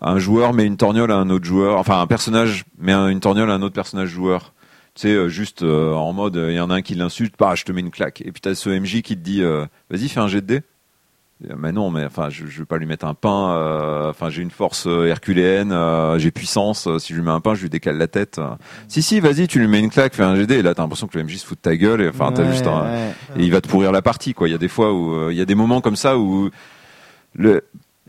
un 0.00 0.18
joueur 0.18 0.52
met 0.52 0.66
une 0.66 0.76
torgnole 0.76 1.12
à 1.12 1.16
un 1.16 1.30
autre 1.30 1.44
joueur, 1.44 1.78
enfin 1.78 2.00
un 2.00 2.08
personnage 2.08 2.64
met 2.78 2.92
une 2.92 3.20
torgnole 3.20 3.50
à 3.50 3.54
un 3.54 3.62
autre 3.62 3.74
personnage 3.74 4.08
joueur. 4.08 4.54
Tu 4.96 5.02
sais, 5.02 5.28
juste 5.28 5.62
en 5.62 6.12
mode, 6.12 6.34
il 6.48 6.54
y 6.54 6.60
en 6.60 6.68
a 6.68 6.74
un 6.74 6.82
qui 6.82 6.96
l'insulte, 6.96 7.34
bah, 7.38 7.54
je 7.54 7.62
te 7.62 7.70
mets 7.70 7.80
une 7.80 7.92
claque. 7.92 8.22
Et 8.22 8.32
puis 8.32 8.40
t'as 8.40 8.56
ce 8.56 8.70
MJ 8.70 9.02
qui 9.02 9.16
te 9.16 9.22
dit, 9.22 9.40
vas-y, 9.88 10.08
fais 10.08 10.18
un 10.18 10.26
jet 10.26 10.40
de 10.40 10.46
dés. 10.46 10.62
Mais 11.56 11.72
non, 11.72 11.90
mais 11.90 12.04
enfin, 12.04 12.28
je, 12.28 12.46
je 12.46 12.58
vais 12.60 12.66
pas 12.66 12.76
lui 12.76 12.86
mettre 12.86 13.06
un 13.06 13.14
pain. 13.14 13.54
Euh, 13.56 14.10
enfin, 14.10 14.28
j'ai 14.28 14.42
une 14.42 14.50
force 14.50 14.86
euh, 14.86 15.06
herculéenne, 15.06 15.72
euh, 15.72 16.18
j'ai 16.18 16.30
puissance. 16.30 16.86
Si 16.98 17.14
je 17.14 17.18
lui 17.18 17.24
mets 17.24 17.30
un 17.30 17.40
pain, 17.40 17.54
je 17.54 17.62
lui 17.62 17.70
décale 17.70 17.96
la 17.96 18.08
tête. 18.08 18.40
Si, 18.88 19.00
si, 19.00 19.20
vas-y, 19.20 19.48
tu 19.48 19.58
lui 19.58 19.66
mets 19.66 19.80
une 19.80 19.90
claque, 19.90 20.14
fais 20.14 20.22
un 20.22 20.36
GD. 20.36 20.56
Et 20.56 20.62
là, 20.62 20.74
t'as 20.74 20.82
l'impression 20.82 21.06
que 21.06 21.16
le 21.16 21.24
MJ 21.24 21.38
se 21.38 21.46
fout 21.46 21.56
de 21.56 21.62
ta 21.62 21.76
gueule. 21.76 22.02
Et 22.02 22.08
enfin, 22.08 22.32
t'as 22.32 22.50
juste 22.50 22.66
un, 22.66 23.10
et 23.36 23.44
il 23.44 23.50
va 23.50 23.60
te 23.60 23.68
pourrir 23.68 23.90
la 23.92 24.02
partie, 24.02 24.34
quoi. 24.34 24.48
Il 24.48 24.52
y 24.52 24.54
a 24.54 24.58
des 24.58 24.68
fois 24.68 24.92
où, 24.92 25.30
il 25.30 25.36
y 25.36 25.40
a 25.40 25.46
des 25.46 25.54
moments 25.54 25.80
comme 25.80 25.96
ça 25.96 26.18
où 26.18 26.50
le, 27.34 27.62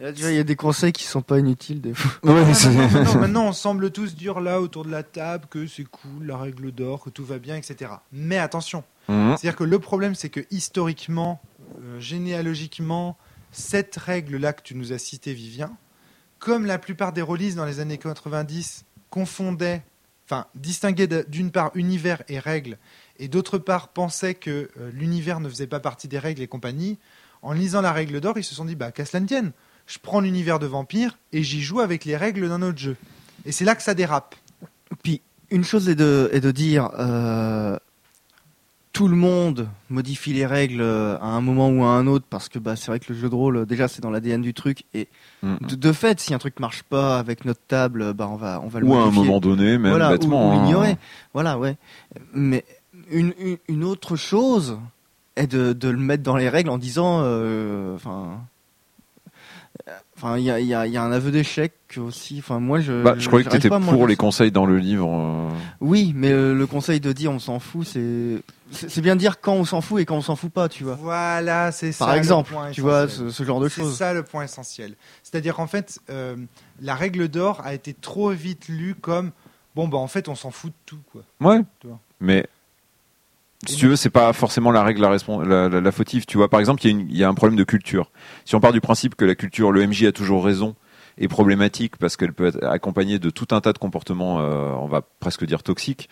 il 0.10 0.36
y 0.36 0.40
a 0.40 0.44
des 0.44 0.56
conseils 0.56 0.92
qui 0.92 1.04
sont 1.04 1.22
pas 1.22 1.38
inutiles 1.38 1.80
des 1.80 1.94
fois. 1.94 2.34
maintenant, 2.34 3.16
maintenant, 3.20 3.48
on 3.48 3.54
semble 3.54 3.92
tous 3.92 4.16
dire 4.16 4.40
là 4.40 4.60
autour 4.60 4.84
de 4.84 4.92
la 4.92 5.04
table 5.04 5.46
que 5.50 5.68
c'est 5.68 5.84
cool, 5.84 6.26
la 6.26 6.38
règle 6.38 6.72
d'or, 6.72 7.04
que 7.04 7.10
tout 7.10 7.24
va 7.24 7.38
bien, 7.38 7.56
etc. 7.56 7.92
Mais 8.12 8.40
attention, 8.40 8.84
mhm. 9.10 9.38
c'est-à-dire 9.38 9.56
que 9.56 9.64
le 9.64 9.80
problème, 9.80 10.16
c'est 10.16 10.30
que 10.30 10.42
historiquement, 10.50 11.40
euh, 11.80 12.00
généalogiquement 12.00 13.18
cette 13.52 13.96
règle-là 13.98 14.54
que 14.54 14.62
tu 14.62 14.76
nous 14.76 14.94
as 14.94 14.98
citée, 14.98 15.34
Vivien, 15.34 15.72
comme 16.40 16.66
la 16.66 16.80
plupart 16.80 17.14
des 17.14 17.22
releases 17.22 17.56
dans 17.56 17.66
les 17.66 17.80
années 17.80 17.98
90 17.98 18.86
confondaient, 19.10 19.84
enfin, 20.26 20.48
distinguaient 20.56 21.26
d'une 21.28 21.52
part 21.52 21.72
univers 21.76 22.24
et 22.30 22.40
règles, 22.40 22.78
et 23.20 23.28
d'autre 23.28 23.58
part 23.58 23.90
pensaient 23.90 24.36
que 24.36 24.70
euh, 24.80 24.92
l'univers 24.94 25.40
ne 25.40 25.50
faisait 25.50 25.68
pas 25.68 25.80
partie 25.80 26.08
des 26.08 26.20
règles 26.20 26.42
et 26.42 26.48
compagnie, 26.48 26.98
en 27.42 27.54
lisant 27.54 27.82
la 27.82 27.92
règle 27.92 28.22
d'or, 28.22 28.38
ils 28.38 28.44
se 28.44 28.56
sont 28.56 28.66
dit, 28.66 28.76
bah, 28.76 28.92
qu'à 28.92 29.06
cela 29.06 29.20
ne 29.20 29.28
tienne, 29.28 29.52
je 29.88 30.00
prends 30.00 30.22
l'univers 30.22 30.60
de 30.60 30.68
vampire 30.68 31.18
et 31.34 31.44
j'y 31.44 31.62
joue 31.62 31.80
avec 31.80 32.06
les 32.06 32.16
règles 32.16 32.48
d'un 32.48 32.62
autre 32.62 32.78
jeu. 32.78 32.96
Et 33.46 33.52
c'est 33.52 33.66
là 33.66 33.76
que 33.76 33.84
ça 33.84 33.94
dérape. 33.94 34.36
Puis, 35.04 35.22
une 35.50 35.64
chose 35.64 35.90
est 35.90 35.96
de, 35.96 36.52
dire, 36.52 36.90
euh, 36.98 37.78
tout 38.94 39.08
le 39.08 39.16
monde 39.16 39.70
modifie 39.90 40.34
les 40.34 40.46
règles 40.46 40.82
euh, 40.82 41.18
à 41.20 41.28
un 41.28 41.42
moment 41.42 41.70
ou 41.70 41.84
à 41.84 41.90
un 41.90 42.08
autre 42.08 42.26
parce 42.30 42.50
que 42.50 42.60
bah, 42.60 42.76
c'est 42.76 42.88
vrai 42.88 43.00
que 43.00 43.14
le 43.14 43.18
jeu 43.18 43.30
de 43.30 43.36
rôle 43.36 43.58
euh, 43.58 43.66
déjà 43.66 43.88
c'est 43.88 44.02
dans 44.02 44.10
l'ADN 44.10 44.42
du 44.42 44.54
truc 44.54 44.84
et 44.94 45.08
mm. 45.44 45.56
de, 45.62 45.92
fait 45.92 46.20
si 46.20 46.34
un 46.34 46.40
truc 46.40 46.60
marche 46.60 46.84
pas 46.84 47.18
avec 47.18 47.46
notre 47.46 47.62
table 47.68 48.14
bah 48.14 48.28
on 48.30 48.36
va 48.36 48.60
on 48.62 48.68
va 48.68 48.80
le 48.80 48.88
ou 48.88 48.94
à 48.96 49.04
un 49.04 49.12
moment 49.12 49.40
donné 49.40 49.78
même 49.78 49.92
voilà, 49.92 50.10
bêtement 50.10 50.50
ou, 50.50 50.52
hein. 50.52 50.66
l'ignorer 50.66 50.98
voilà 51.34 51.58
ouais 51.58 51.78
mais 52.34 52.66
une, 53.10 53.34
une, 53.68 53.84
autre 53.84 54.16
chose 54.16 54.78
est 55.36 55.48
de, 55.48 55.74
de, 55.74 55.90
le 55.90 55.98
mettre 55.98 56.24
dans 56.24 56.36
les 56.36 56.50
règles 56.50 56.70
en 56.70 56.78
disant 56.78 57.22
euh, 57.24 57.98
enfin 60.22 60.38
il 60.38 60.44
y 60.44 60.52
a, 60.52 60.60
y, 60.60 60.74
a, 60.74 60.86
y 60.88 60.98
a, 60.98 61.04
un 61.04 61.12
aveu 61.12 61.32
d'échec 61.32 61.74
aussi. 61.98 62.38
Enfin, 62.40 62.60
moi, 62.60 62.80
je. 62.80 63.04
Bah, 63.04 63.16
je 63.18 63.28
croyais 63.28 63.44
que 63.46 63.50
tu 63.50 63.58
étais 63.58 63.70
pour 63.70 64.08
les 64.08 64.16
conseils 64.16 64.52
dans 64.52 64.66
le 64.66 64.78
livre. 64.78 65.10
Euh. 65.10 65.50
Oui, 65.80 66.14
mais 66.16 66.32
le 66.32 66.66
conseil 66.68 67.00
de 67.00 67.12
dire 67.12 67.32
on 67.32 67.40
s'en 67.40 67.60
fout, 67.60 67.88
c'est 67.88 68.42
c'est 68.72 69.02
bien 69.02 69.16
de 69.16 69.20
dire 69.20 69.42
quand 69.42 69.54
on 69.54 69.66
s'en 69.66 69.82
fout 69.82 70.02
et 70.02 70.06
quand 70.06 70.16
on 70.16 70.22
s'en 70.22 70.36
fout 70.36 70.52
pas, 70.52 70.70
tu 70.70 70.84
vois. 70.84 70.96
Voilà, 70.96 71.72
c'est 71.72 71.92
ça. 71.92 72.06
Par 72.06 72.16
exemple, 72.16 72.54
tu 72.72 72.82
vois, 72.82 73.08
ce, 73.08 73.44
genre 73.44 73.60
de 73.60 73.68
choses. 73.68 73.92
C'est 73.92 73.98
ça 73.98 74.14
le 74.14 74.24
point 74.24 74.44
essentiel. 74.44 74.96
C'est-à-dire 75.24 75.60
en 75.60 75.68
fait, 75.68 76.00
euh, 76.10 76.36
la 76.82 76.96
règle 76.96 77.28
d'or 77.28 77.62
a 77.64 77.74
été 77.74 77.94
trop 77.94 78.30
vite 78.32 78.68
lue 78.70 78.96
comme 78.96 79.32
bon 79.76 79.88
bah 79.88 79.98
en 79.98 80.08
fait 80.08 80.28
on 80.28 80.36
s'en 80.36 80.52
fout 80.52 80.72
de 80.72 80.78
tout 80.86 81.00
quoi. 81.12 81.22
Ouais. 81.40 81.62
Mais 82.20 82.46
si 83.68 83.76
tu 83.76 83.88
veux, 83.88 83.96
c'est 83.96 84.10
pas 84.10 84.34
forcément 84.34 84.72
la 84.72 84.84
règle 84.84 85.02
la, 85.02 85.70
la, 85.70 85.82
la, 85.82 85.92
fautive. 85.92 86.26
Tu 86.26 86.38
vois, 86.38 86.50
par 86.50 86.60
exemple, 86.60 86.86
il 86.86 87.12
y, 87.12 87.20
y, 87.20 87.24
a 87.24 87.30
un 87.30 87.34
problème 87.34 87.58
de 87.58 87.64
culture. 87.64 88.12
Si 88.46 88.56
on 88.56 88.60
part 88.60 88.74
du 88.74 88.82
principe 88.82 89.16
que 89.16 89.26
la 89.26 89.36
culture, 89.36 89.72
le 89.72 89.86
MJ 89.86 90.06
a 90.06 90.12
toujours 90.12 90.44
raison, 90.44 90.76
est 91.18 91.28
problématique 91.28 91.98
parce 91.98 92.18
qu'elle 92.18 92.34
peut 92.34 92.48
être 92.48 92.64
accompagnée 92.64 93.20
de 93.20 93.30
tout 93.30 93.48
un 93.52 93.62
tas 93.62 93.74
de 93.74 93.78
comportements, 93.78 94.40
euh, 94.40 94.72
on 94.80 94.88
va 94.88 95.02
presque 95.20 95.46
dire 95.46 95.64
toxiques, 95.64 96.10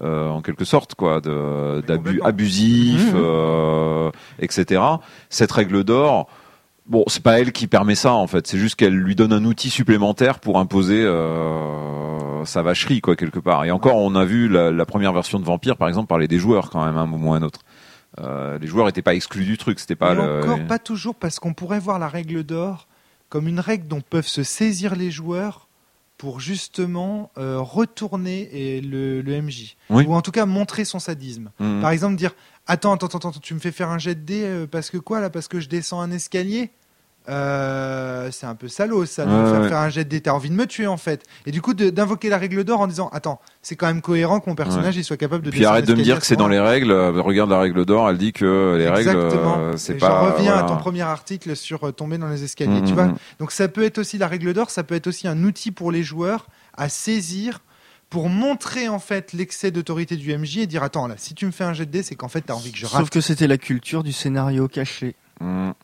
euh, 0.00 0.28
en 0.28 0.42
quelque 0.42 0.64
sorte, 0.64 0.94
quoi, 0.94 1.20
d'abus 1.20 2.20
abusifs, 2.22 3.12
mmh. 3.12 3.16
euh, 3.16 4.10
etc. 4.38 4.82
Cette 5.28 5.52
règle 5.52 5.84
d'or, 5.84 6.28
bon, 6.92 7.04
c'est 7.08 7.22
pas 7.22 7.40
elle 7.40 7.50
qui 7.50 7.66
permet 7.66 7.96
ça 7.96 8.12
en 8.12 8.28
fait. 8.28 8.46
C'est 8.46 8.58
juste 8.58 8.76
qu'elle 8.76 8.94
lui 8.94 9.16
donne 9.16 9.32
un 9.32 9.44
outil 9.44 9.70
supplémentaire 9.70 10.38
pour 10.38 10.58
imposer 10.60 11.02
euh, 11.02 12.44
sa 12.44 12.62
vacherie, 12.62 13.00
quoi, 13.00 13.16
quelque 13.16 13.40
part. 13.40 13.64
Et 13.64 13.72
encore, 13.72 13.96
on 13.96 14.14
a 14.14 14.24
vu 14.24 14.48
la, 14.48 14.86
première 14.86 15.12
version 15.12 15.40
de 15.40 15.44
Vampire, 15.44 15.76
par 15.76 15.88
exemple, 15.88 16.06
parler 16.06 16.28
des 16.28 16.38
joueurs 16.38 16.70
quand 16.70 16.84
même, 16.84 16.96
à 16.96 17.00
un 17.00 17.06
moment 17.06 17.30
ou 17.30 17.34
à 17.34 17.38
un 17.38 17.42
autre. 17.42 17.60
Euh, 18.20 18.58
les 18.58 18.66
joueurs 18.66 18.86
n'étaient 18.86 19.02
pas 19.02 19.14
exclus 19.14 19.44
du 19.44 19.56
truc, 19.56 19.80
c'était 19.80 19.96
pas. 19.96 20.14
Le... 20.14 20.42
Encore 20.42 20.64
pas 20.66 20.78
toujours, 20.78 21.14
parce 21.14 21.40
qu'on 21.40 21.54
pourrait 21.54 21.80
voir 21.80 21.98
la 21.98 22.08
règle 22.08 22.44
d'or 22.44 22.86
comme 23.30 23.48
une 23.48 23.60
règle 23.60 23.88
dont 23.88 24.02
peuvent 24.02 24.26
se 24.26 24.42
saisir 24.42 24.94
les 24.94 25.10
joueurs 25.10 25.68
pour 26.18 26.38
justement 26.38 27.30
euh, 27.38 27.58
retourner 27.58 28.82
le, 28.82 29.22
le 29.22 29.40
MJ. 29.40 29.76
Ou 29.88 30.14
en 30.14 30.20
tout 30.20 30.30
cas 30.30 30.44
montrer 30.44 30.84
son 30.84 30.98
sadisme. 30.98 31.50
Mmh. 31.58 31.80
Par 31.80 31.90
exemple, 31.90 32.16
dire 32.16 32.34
Attends, 32.66 32.92
attends, 32.92 33.06
attends, 33.06 33.32
tu 33.32 33.54
me 33.54 33.58
fais 33.58 33.72
faire 33.72 33.88
un 33.88 33.98
jet 33.98 34.14
de 34.14 34.20
dés 34.20 34.66
parce 34.70 34.90
que 34.90 34.98
quoi 34.98 35.20
là 35.20 35.30
Parce 35.30 35.48
que 35.48 35.58
je 35.58 35.68
descends 35.68 36.02
un 36.02 36.10
escalier? 36.10 36.70
Euh, 37.28 38.30
c'est 38.32 38.46
un 38.46 38.54
peu 38.54 38.66
salaud 38.68 39.06
ça, 39.06 39.24
de 39.24 39.30
faire, 39.30 39.68
faire 39.68 39.78
un 39.78 39.88
jet 39.88 40.04
de 40.04 40.18
T'as 40.18 40.32
envie 40.32 40.50
de 40.50 40.54
me 40.54 40.66
tuer 40.66 40.86
en 40.86 40.96
fait. 40.96 41.24
Et 41.46 41.50
du 41.50 41.62
coup, 41.62 41.74
d'invoquer 41.74 42.28
la 42.28 42.38
règle 42.38 42.64
d'or 42.64 42.80
en 42.80 42.86
disant 42.86 43.08
Attends, 43.12 43.40
c'est 43.60 43.76
quand 43.76 43.86
même 43.86 44.00
cohérent 44.00 44.40
que 44.40 44.48
mon 44.48 44.56
personnage 44.56 44.96
il 44.96 45.04
soit 45.04 45.16
capable 45.16 45.44
de 45.44 45.50
Puis 45.50 45.64
arrête 45.64 45.86
de 45.86 45.94
me 45.94 46.02
dire 46.02 46.18
que 46.18 46.26
c'est 46.26 46.36
dans 46.36 46.48
les 46.48 46.60
règles. 46.60 46.90
Euh, 46.90 47.10
regarde 47.22 47.50
la 47.50 47.60
règle 47.60 47.84
d'or, 47.84 48.08
elle 48.08 48.18
dit 48.18 48.32
que 48.32 48.76
les 48.76 48.88
règles, 48.88 49.28
c'est 49.76 49.94
pas. 49.94 50.26
Je 50.26 50.32
reviens 50.32 50.56
à 50.56 50.62
ton 50.64 50.76
premier 50.76 51.02
article 51.02 51.56
sur 51.56 51.92
tomber 51.94 52.18
dans 52.18 52.28
les 52.28 52.44
escaliers. 52.44 52.80
Mm, 52.80 52.84
tu 52.84 52.92
mm, 52.92 52.94
vois 52.94 53.06
mm. 53.06 53.16
Donc 53.38 53.52
ça 53.52 53.68
peut 53.68 53.84
être 53.84 53.98
aussi 53.98 54.18
la 54.18 54.28
règle 54.28 54.52
d'or, 54.52 54.70
ça 54.70 54.82
peut 54.82 54.94
être 54.94 55.06
aussi 55.06 55.28
un 55.28 55.44
outil 55.44 55.70
pour 55.70 55.92
les 55.92 56.02
joueurs 56.02 56.46
à 56.76 56.88
saisir 56.88 57.60
pour 58.10 58.28
montrer 58.28 58.88
en 58.88 58.98
fait 58.98 59.32
l'excès 59.32 59.70
d'autorité 59.70 60.16
du 60.16 60.36
MJ 60.36 60.58
et 60.58 60.66
dire 60.66 60.82
attends 60.82 61.06
là 61.06 61.14
si 61.16 61.34
tu 61.34 61.46
me 61.46 61.50
fais 61.50 61.64
un 61.64 61.72
jet 61.72 61.86
de 61.86 61.90
dés 61.90 62.02
c'est 62.02 62.14
qu'en 62.14 62.28
fait 62.28 62.42
t'as 62.42 62.52
envie 62.52 62.70
que 62.70 62.78
je 62.78 62.84
rate. 62.84 63.00
Sauf 63.00 63.10
que 63.10 63.22
c'était 63.22 63.46
la 63.46 63.56
culture 63.56 64.02
du 64.02 64.12
scénario 64.12 64.68
caché. 64.68 65.14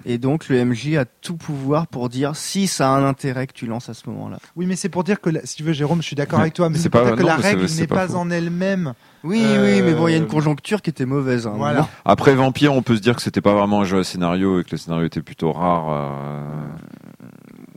Et 0.04 0.18
donc 0.18 0.48
le 0.48 0.64
MJ 0.64 0.96
a 0.96 1.04
tout 1.04 1.36
pouvoir 1.36 1.86
pour 1.86 2.08
dire 2.08 2.36
si 2.36 2.66
ça 2.66 2.90
a 2.90 2.98
un 2.98 3.04
intérêt 3.04 3.46
que 3.46 3.52
tu 3.52 3.66
lances 3.66 3.88
à 3.88 3.94
ce 3.94 4.08
moment-là. 4.08 4.38
Oui, 4.56 4.66
mais 4.66 4.76
c'est 4.76 4.88
pour 4.88 5.04
dire 5.04 5.20
que 5.20 5.30
si 5.44 5.56
tu 5.56 5.62
veux 5.62 5.72
Jérôme, 5.72 6.02
je 6.02 6.06
suis 6.06 6.16
d'accord 6.16 6.40
avec 6.40 6.54
toi, 6.54 6.68
mais 6.70 6.78
c'est 6.78 6.90
pour 6.90 7.02
dire 7.02 7.16
que 7.16 7.22
la 7.22 7.36
règle 7.36 7.66
n'est 7.78 7.86
pas, 7.86 8.14
en 8.14 8.30
elle-même. 8.30 8.94
Oui, 9.24 9.44
oui, 9.44 9.82
mais 9.82 9.94
bon, 9.94 10.08
il 10.08 10.12
y 10.12 10.14
a 10.14 10.18
une 10.18 10.24
euh, 10.24 10.26
conjoncture 10.26 10.80
qui 10.80 10.90
était 10.90 11.04
mauvaise. 11.04 11.46
Hein, 11.46 11.54
voilà. 11.56 11.88
Après 12.04 12.34
Vampire, 12.34 12.72
on 12.72 12.82
peut 12.82 12.96
se 12.96 13.00
dire 13.00 13.16
que 13.16 13.22
c'était 13.22 13.40
pas 13.40 13.52
vraiment 13.52 13.80
un 13.80 13.84
jeu 13.84 13.98
à 13.98 14.04
scénario 14.04 14.60
et 14.60 14.64
que 14.64 14.70
le 14.72 14.76
scénario 14.78 15.06
était 15.06 15.22
plutôt 15.22 15.52
rare. 15.52 15.86
Euh, 15.90 16.68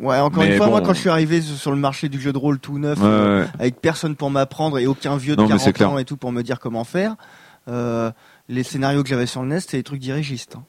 Ouais, 0.01 0.17
encore 0.17 0.43
une 0.43 0.57
fois, 0.57 0.67
moi, 0.67 0.81
quand 0.81 0.93
je 0.93 0.99
suis 0.99 1.09
arrivé 1.09 1.41
sur 1.41 1.71
le 1.71 1.77
marché 1.77 2.09
du 2.09 2.19
jeu 2.19 2.33
de 2.33 2.37
rôle 2.37 2.59
tout 2.59 2.79
neuf, 2.79 2.97
euh, 3.01 3.45
avec 3.59 3.79
personne 3.79 4.15
pour 4.15 4.31
m'apprendre 4.31 4.79
et 4.79 4.87
aucun 4.87 5.15
vieux 5.15 5.35
de 5.35 5.45
40 5.45 5.81
ans 5.83 5.97
et 5.99 6.05
tout 6.05 6.17
pour 6.17 6.31
me 6.31 6.41
dire 6.41 6.59
comment 6.59 6.83
faire, 6.83 7.15
euh, 7.67 8.11
les 8.49 8.63
scénarios 8.63 9.03
que 9.03 9.09
j'avais 9.09 9.27
sur 9.27 9.43
le 9.43 9.49
NES, 9.49 9.59
c'était 9.59 9.77
des 9.77 9.83
trucs 9.83 9.99
dirigistes. 9.99 10.55
Hein. 10.55 10.63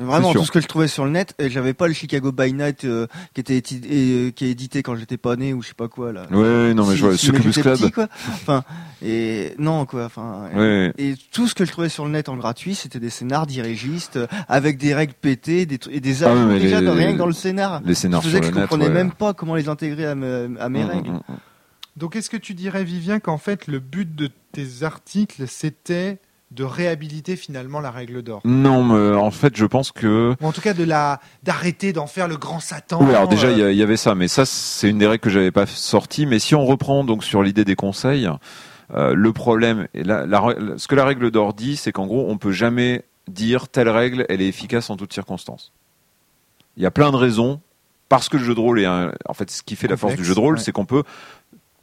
Vraiment, 0.00 0.32
tout 0.32 0.44
ce 0.44 0.50
que 0.50 0.60
je 0.60 0.66
trouvais 0.66 0.88
sur 0.88 1.04
le 1.04 1.10
net, 1.10 1.34
et 1.38 1.50
j'avais 1.50 1.74
pas 1.74 1.86
le 1.86 1.92
Chicago 1.92 2.32
by 2.32 2.52
Night 2.54 2.84
euh, 2.84 3.06
qui 3.34 3.40
était 3.40 3.62
euh, 3.74 4.30
qui 4.30 4.44
est 4.46 4.50
édité 4.50 4.82
quand 4.82 4.96
j'étais 4.96 5.18
pas 5.18 5.36
né 5.36 5.52
ou 5.52 5.62
je 5.62 5.68
sais 5.68 5.74
pas 5.74 5.88
quoi 5.88 6.12
là. 6.12 6.26
Ouais, 6.30 6.72
non 6.72 6.86
mais 6.86 6.96
je 6.96 7.04
vois 7.04 7.16
si, 7.16 7.26
Succubus 7.26 7.52
Club. 7.52 7.78
Petit, 7.78 7.92
quoi. 7.92 8.08
Enfin, 8.28 8.64
et 9.04 9.54
non 9.58 9.84
quoi. 9.84 10.06
Enfin, 10.06 10.48
et, 10.96 11.14
tout 11.30 11.46
ce 11.46 11.54
que 11.54 11.64
je 11.64 11.72
trouvais 11.72 11.90
sur 11.90 12.06
le 12.06 12.10
net 12.10 12.28
en 12.28 12.36
gratuit, 12.36 12.74
c'était 12.74 13.00
des 13.00 13.10
scénars 13.10 13.46
dirigistes 13.46 14.18
avec 14.48 14.78
des 14.78 14.94
règles 14.94 15.14
pétées, 15.14 15.66
des 15.66 15.78
et 15.90 16.00
des 16.00 16.24
ah, 16.24 16.34
déjà 16.58 16.80
les, 16.80 16.90
rien 16.90 17.12
que 17.12 17.18
dans 17.18 17.26
le 17.26 17.32
scénar. 17.32 17.82
Les 17.84 17.94
scénars 17.94 18.22
je 18.22 18.28
faisais 18.28 18.40
que 18.40 18.46
je 18.46 18.50
comprenais 18.52 18.88
même 18.88 19.12
pas 19.12 19.34
comment 19.34 19.54
les 19.54 19.68
intégrer 19.68 20.06
à, 20.06 20.14
me, 20.14 20.56
à 20.58 20.68
mes 20.68 20.82
mm, 20.82 20.86
mm, 20.86 20.90
règles. 20.90 21.10
Mm, 21.10 21.22
Donc, 21.96 22.16
est-ce 22.16 22.30
que 22.30 22.36
tu 22.36 22.54
dirais, 22.54 22.84
Vivien, 22.84 23.20
qu'en 23.20 23.38
fait, 23.38 23.66
le 23.66 23.78
but 23.78 24.14
de 24.14 24.30
tes 24.52 24.82
articles, 24.82 25.44
c'était 25.48 26.18
de 26.54 26.64
réhabiliter 26.64 27.36
finalement 27.36 27.80
la 27.80 27.90
règle 27.90 28.22
d'or. 28.22 28.40
Non, 28.44 28.84
mais 28.84 29.16
en 29.16 29.30
fait, 29.30 29.56
je 29.56 29.64
pense 29.64 29.90
que. 29.90 30.34
Ou 30.40 30.46
en 30.46 30.52
tout 30.52 30.60
cas, 30.60 30.74
de 30.74 30.84
la 30.84 31.20
d'arrêter 31.42 31.92
d'en 31.92 32.06
faire 32.06 32.28
le 32.28 32.36
grand 32.36 32.60
Satan. 32.60 32.98
Oui, 33.02 33.10
alors 33.10 33.28
déjà, 33.28 33.50
il 33.50 33.76
y, 33.76 33.82
avait 33.82 33.96
ça, 33.96 34.14
mais 34.14 34.28
ça, 34.28 34.44
c'est 34.44 34.88
une 34.88 34.98
des 34.98 35.06
règles 35.06 35.22
que 35.22 35.30
j'avais 35.30 35.50
pas 35.50 35.66
sorti. 35.66 36.26
Mais 36.26 36.38
si 36.38 36.54
on 36.54 36.64
reprend 36.64 37.04
donc 37.04 37.24
sur 37.24 37.42
l'idée 37.42 37.64
des 37.64 37.76
conseils, 37.76 38.28
euh, 38.94 39.14
le 39.14 39.32
problème, 39.32 39.88
et 39.94 40.04
la, 40.04 40.26
ce 40.76 40.86
que 40.86 40.94
la 40.94 41.04
règle 41.04 41.30
d'or 41.30 41.54
dit, 41.54 41.76
c'est 41.76 41.92
qu'en 41.92 42.06
gros, 42.06 42.26
on 42.28 42.36
peut 42.36 42.52
jamais 42.52 43.04
dire 43.28 43.68
telle 43.68 43.88
règle, 43.88 44.26
elle 44.28 44.42
est 44.42 44.48
efficace 44.48 44.90
en 44.90 44.96
toutes 44.96 45.12
circonstances. 45.12 45.72
Il 46.76 46.82
y 46.82 46.86
a 46.86 46.90
plein 46.90 47.10
de 47.10 47.16
raisons. 47.16 47.60
Parce 48.08 48.28
que 48.28 48.36
le 48.36 48.44
jeu 48.44 48.54
de 48.54 48.60
rôle 48.60 48.78
est 48.78 48.86
en 48.86 49.32
fait 49.32 49.50
ce 49.50 49.62
qui 49.62 49.74
fait 49.74 49.88
la 49.88 49.96
force 49.96 50.16
du 50.16 50.24
jeu 50.24 50.34
de 50.34 50.38
rôle, 50.38 50.60
c'est 50.60 50.70
qu'on 50.70 50.84
peut 50.84 51.02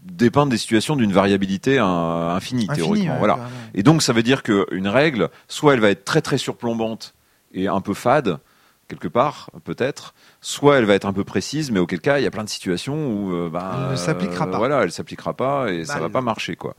dépeindre 0.03 0.51
des 0.51 0.57
situations 0.57 0.95
d'une 0.95 1.11
variabilité 1.11 1.77
infinie, 1.79 2.67
théoriquement. 2.67 3.17
voilà. 3.17 3.39
Et 3.73 3.83
donc 3.83 4.01
ça 4.01 4.13
veut 4.13 4.23
dire 4.23 4.43
qu'une 4.43 4.87
règle, 4.87 5.29
soit 5.47 5.73
elle 5.73 5.79
va 5.79 5.89
être 5.89 6.05
très 6.05 6.21
très 6.21 6.37
surplombante 6.37 7.13
et 7.53 7.67
un 7.67 7.81
peu 7.81 7.93
fade, 7.93 8.39
quelque 8.87 9.07
part, 9.07 9.49
peut-être, 9.63 10.13
soit 10.41 10.77
elle 10.77 10.85
va 10.85 10.95
être 10.95 11.05
un 11.05 11.13
peu 11.13 11.23
précise, 11.23 11.71
mais 11.71 11.79
auquel 11.79 11.99
cas, 11.99 12.19
il 12.19 12.23
y 12.23 12.27
a 12.27 12.31
plein 12.31 12.43
de 12.43 12.49
situations 12.49 13.11
où 13.11 13.33
euh, 13.33 13.49
bah, 13.49 13.71
elle 13.85 13.91
ne 13.91 13.95
s'appliquera 13.97 14.49
pas. 14.49 14.57
Voilà, 14.57 14.83
elle 14.83 14.91
s'appliquera 14.91 15.33
pas 15.33 15.71
et 15.71 15.85
ça 15.85 15.93
ça 15.93 15.99
va 15.99 16.09
pas 16.09 16.21
marcher, 16.21 16.55
quoi. 16.55 16.75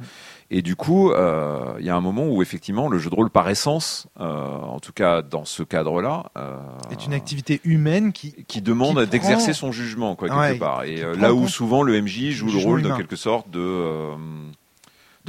Et 0.52 0.62
du 0.62 0.74
coup, 0.74 1.12
euh, 1.12 1.74
il 1.78 1.86
y 1.86 1.90
a 1.90 1.94
un 1.94 2.00
moment 2.00 2.26
où 2.26 2.42
effectivement, 2.42 2.88
le 2.88 2.98
jeu 2.98 3.10
de 3.10 3.14
rôle 3.14 3.30
par 3.30 3.48
essence, 3.48 4.08
euh, 4.18 4.24
en 4.24 4.80
tout 4.80 4.92
cas 4.92 5.22
dans 5.22 5.44
ce 5.44 5.62
cadre-là, 5.62 6.30
est 6.90 7.06
une 7.06 7.12
activité 7.12 7.60
humaine 7.64 8.12
qui 8.12 8.44
qui 8.48 8.62
demande 8.62 9.04
d'exercer 9.04 9.52
son 9.52 9.72
jugement, 9.72 10.16
quoi, 10.16 10.28
quelque 10.28 10.58
part. 10.58 10.84
Et 10.84 11.02
là 11.16 11.34
où 11.34 11.46
souvent 11.46 11.82
le 11.82 12.00
MJ 12.00 12.30
joue 12.30 12.50
le 12.50 12.58
rôle 12.58 12.82
de 12.82 12.92
quelque 12.92 13.16
sorte 13.16 13.50
de 13.50 14.06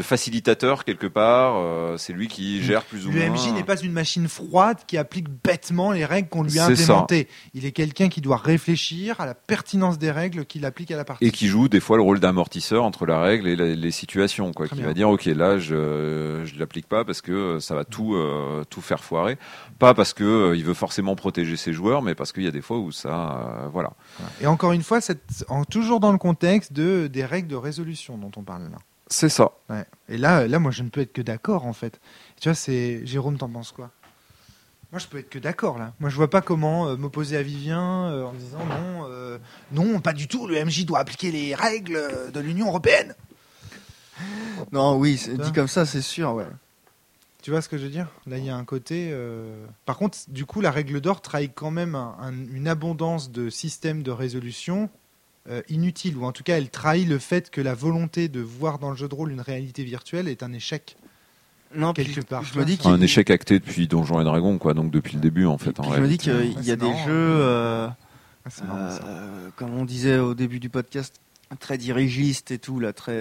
de 0.01 0.05
facilitateur 0.05 0.83
quelque 0.83 1.07
part. 1.07 1.55
Euh, 1.57 1.97
c'est 1.97 2.13
lui 2.13 2.27
qui 2.27 2.61
gère 2.61 2.83
plus 2.83 3.05
ou 3.05 3.11
moins. 3.11 3.19
Le 3.19 3.31
MJ 3.31 3.53
n'est 3.53 3.63
pas 3.63 3.79
une 3.79 3.91
machine 3.91 4.27
froide 4.27 4.79
qui 4.87 4.97
applique 4.97 5.27
bêtement 5.29 5.91
les 5.91 6.05
règles 6.05 6.29
qu'on 6.29 6.43
lui 6.43 6.59
a 6.59 6.65
implémentées. 6.65 7.27
Il 7.53 7.65
est 7.65 7.71
quelqu'un 7.71 8.09
qui 8.09 8.21
doit 8.21 8.37
réfléchir 8.37 9.21
à 9.21 9.25
la 9.25 9.35
pertinence 9.35 9.97
des 9.97 10.11
règles 10.11 10.45
qu'il 10.45 10.65
applique 10.65 10.91
à 10.91 10.97
la 10.97 11.05
partie. 11.05 11.25
Et 11.25 11.31
qui 11.31 11.47
joue 11.47 11.69
des 11.69 11.79
fois 11.79 11.97
le 11.97 12.03
rôle 12.03 12.19
d'amortisseur 12.19 12.83
entre 12.83 13.05
la 13.05 13.21
règle 13.21 13.47
et 13.47 13.75
les 13.75 13.91
situations. 13.91 14.51
Quoi, 14.51 14.67
qui 14.67 14.81
va 14.81 14.93
dire 14.93 15.09
ok 15.09 15.25
là 15.25 15.59
je 15.59 16.41
je 16.45 16.59
l'applique 16.59 16.87
pas 16.87 17.05
parce 17.05 17.21
que 17.21 17.59
ça 17.59 17.75
va 17.75 17.85
tout 17.85 18.15
euh, 18.15 18.63
tout 18.69 18.81
faire 18.81 19.03
foirer. 19.03 19.37
Pas 19.79 19.93
parce 19.93 20.13
que 20.13 20.23
euh, 20.23 20.57
il 20.57 20.63
veut 20.63 20.73
forcément 20.73 21.15
protéger 21.15 21.57
ses 21.57 21.73
joueurs, 21.73 22.01
mais 22.01 22.15
parce 22.15 22.31
qu'il 22.31 22.43
y 22.43 22.47
a 22.47 22.51
des 22.51 22.61
fois 22.61 22.79
où 22.79 22.91
ça 22.91 23.69
voilà. 23.71 23.91
Et 24.41 24.47
encore 24.47 24.71
une 24.71 24.83
fois, 24.83 24.99
en, 25.47 25.63
toujours 25.63 25.99
dans 25.99 26.11
le 26.11 26.17
contexte 26.17 26.73
de 26.73 27.07
des 27.07 27.25
règles 27.25 27.47
de 27.47 27.55
résolution 27.55 28.17
dont 28.17 28.31
on 28.35 28.43
parle 28.43 28.63
là. 28.63 28.77
C'est 29.11 29.29
ça. 29.29 29.51
Et 30.07 30.17
là, 30.17 30.47
là, 30.47 30.57
moi, 30.57 30.71
je 30.71 30.83
ne 30.83 30.89
peux 30.89 31.01
être 31.01 31.11
que 31.11 31.21
d'accord, 31.21 31.65
en 31.65 31.73
fait. 31.73 31.99
Tu 32.39 32.47
vois, 32.47 32.55
c'est 32.55 33.05
Jérôme, 33.05 33.37
t'en 33.37 33.49
penses 33.49 33.73
quoi? 33.73 33.91
Moi, 34.91 34.99
je 34.99 35.07
peux 35.07 35.19
être 35.19 35.29
que 35.29 35.37
d'accord 35.37 35.77
là. 35.77 35.93
Moi, 35.99 36.09
je 36.09 36.15
vois 36.15 36.29
pas 36.29 36.41
comment 36.41 36.87
euh, 36.87 36.95
m'opposer 36.95 37.35
à 37.37 37.43
Vivien 37.43 38.09
euh, 38.09 38.23
en 38.23 38.33
disant 38.33 38.59
non, 38.65 39.07
euh, 39.09 39.37
non, 39.73 39.99
pas 39.99 40.13
du 40.13 40.27
tout. 40.27 40.47
Le 40.47 40.63
MJ 40.63 40.85
doit 40.85 40.99
appliquer 40.99 41.29
les 41.31 41.55
règles 41.55 41.99
de 42.33 42.39
l'Union 42.39 42.67
européenne. 42.67 43.13
Non, 44.71 44.95
oui, 44.95 45.21
dit 45.27 45.51
comme 45.51 45.67
ça, 45.67 45.85
c'est 45.85 46.01
sûr, 46.01 46.33
ouais. 46.33 46.47
Tu 47.41 47.51
vois 47.51 47.61
ce 47.61 47.67
que 47.67 47.77
je 47.77 47.83
veux 47.83 47.89
dire? 47.89 48.07
Là, 48.27 48.37
il 48.37 48.45
y 48.45 48.49
a 48.49 48.55
un 48.55 48.65
côté. 48.65 49.13
Par 49.85 49.97
contre, 49.97 50.17
du 50.27 50.45
coup, 50.45 50.61
la 50.61 50.71
règle 50.71 51.01
d'or 51.01 51.21
trahit 51.21 51.51
quand 51.53 51.71
même 51.71 51.95
une 52.53 52.67
abondance 52.67 53.31
de 53.31 53.49
systèmes 53.49 54.03
de 54.03 54.11
résolution 54.11 54.89
inutile, 55.69 56.17
ou 56.17 56.25
en 56.25 56.31
tout 56.31 56.43
cas 56.43 56.57
elle 56.57 56.69
trahit 56.69 57.07
le 57.07 57.17
fait 57.17 57.49
que 57.49 57.61
la 57.61 57.73
volonté 57.73 58.27
de 58.27 58.41
voir 58.41 58.79
dans 58.79 58.91
le 58.91 58.95
jeu 58.95 59.07
de 59.07 59.15
rôle 59.15 59.31
une 59.31 59.41
réalité 59.41 59.83
virtuelle 59.83 60.27
est 60.27 60.43
un 60.43 60.53
échec. 60.53 60.95
Non, 61.75 61.93
quelque 61.93 62.21
part. 62.21 62.43
Je 62.43 62.57
me 62.59 62.65
dis 62.65 62.77
un 62.83 63.01
échec 63.01 63.29
acté 63.29 63.59
depuis 63.59 63.87
Donjons 63.87 64.19
et 64.19 64.23
Dragons, 64.23 64.57
quoi, 64.57 64.73
donc 64.73 64.91
depuis 64.91 65.15
le 65.15 65.21
début 65.21 65.45
en 65.45 65.57
fait. 65.57 65.75
je 65.81 65.99
me 65.99 66.07
dis 66.07 66.17
qu'il 66.17 66.61
y 66.63 66.71
a 66.71 66.75
des 66.75 66.93
jeux, 67.05 67.07
euh, 67.07 67.87
ah, 68.45 68.49
euh, 68.69 69.49
comme 69.55 69.73
on 69.75 69.85
disait 69.85 70.17
au 70.17 70.33
début 70.33 70.59
du 70.59 70.69
podcast, 70.69 71.15
très 71.59 71.77
dirigistes 71.77 72.51
et 72.51 72.59
tout, 72.59 72.79
là, 72.79 72.93
très. 72.93 73.19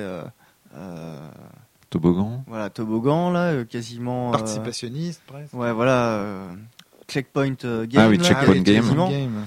Toboggan. 1.91 2.45
Voilà, 2.47 2.71
toboggan 2.71 3.31
là, 3.31 3.65
quasiment. 3.65 4.31
Participationniste, 4.31 5.23
presque. 5.27 5.55
Ouais, 5.55 5.73
voilà. 5.73 6.25
checkpoint 7.09 7.55
game. 7.55 7.89
Ah 7.97 8.09
oui, 8.09 8.19
checkpoint 8.19 8.63
game. 8.63 9.47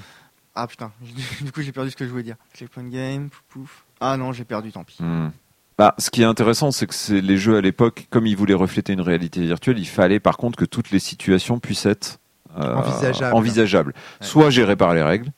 Ah 0.55 0.67
putain, 0.67 0.91
du 1.41 1.51
coup 1.51 1.61
j'ai 1.61 1.71
perdu 1.71 1.91
ce 1.91 1.95
que 1.95 2.05
je 2.05 2.09
voulais 2.09 2.23
dire. 2.23 2.35
Checkpoint 2.55 2.89
game, 2.89 3.29
pouf, 3.29 3.43
pouf. 3.49 3.85
Ah 3.99 4.17
non, 4.17 4.33
j'ai 4.33 4.45
perdu, 4.45 4.71
tant 4.71 4.83
pis. 4.83 4.97
Hmm. 4.99 5.29
Bah, 5.77 5.95
ce 5.97 6.11
qui 6.11 6.21
est 6.21 6.25
intéressant, 6.25 6.71
c'est 6.71 6.85
que 6.85 6.93
c'est 6.93 7.21
les 7.21 7.37
jeux 7.37 7.57
à 7.57 7.61
l'époque, 7.61 8.07
comme 8.11 8.27
ils 8.27 8.37
voulaient 8.37 8.53
refléter 8.53 8.93
une 8.93 9.01
réalité 9.01 9.41
virtuelle, 9.41 9.79
il 9.79 9.87
fallait 9.87 10.19
par 10.19 10.37
contre 10.37 10.57
que 10.57 10.65
toutes 10.65 10.91
les 10.91 10.99
situations 10.99 11.59
puissent 11.59 11.87
être 11.87 12.19
euh, 12.57 12.75
envisageables, 12.75 13.35
envisageables. 13.35 13.93
soit 14.21 14.51
gérées 14.51 14.75
par 14.75 14.93
les 14.93 15.01
règles, 15.01 15.31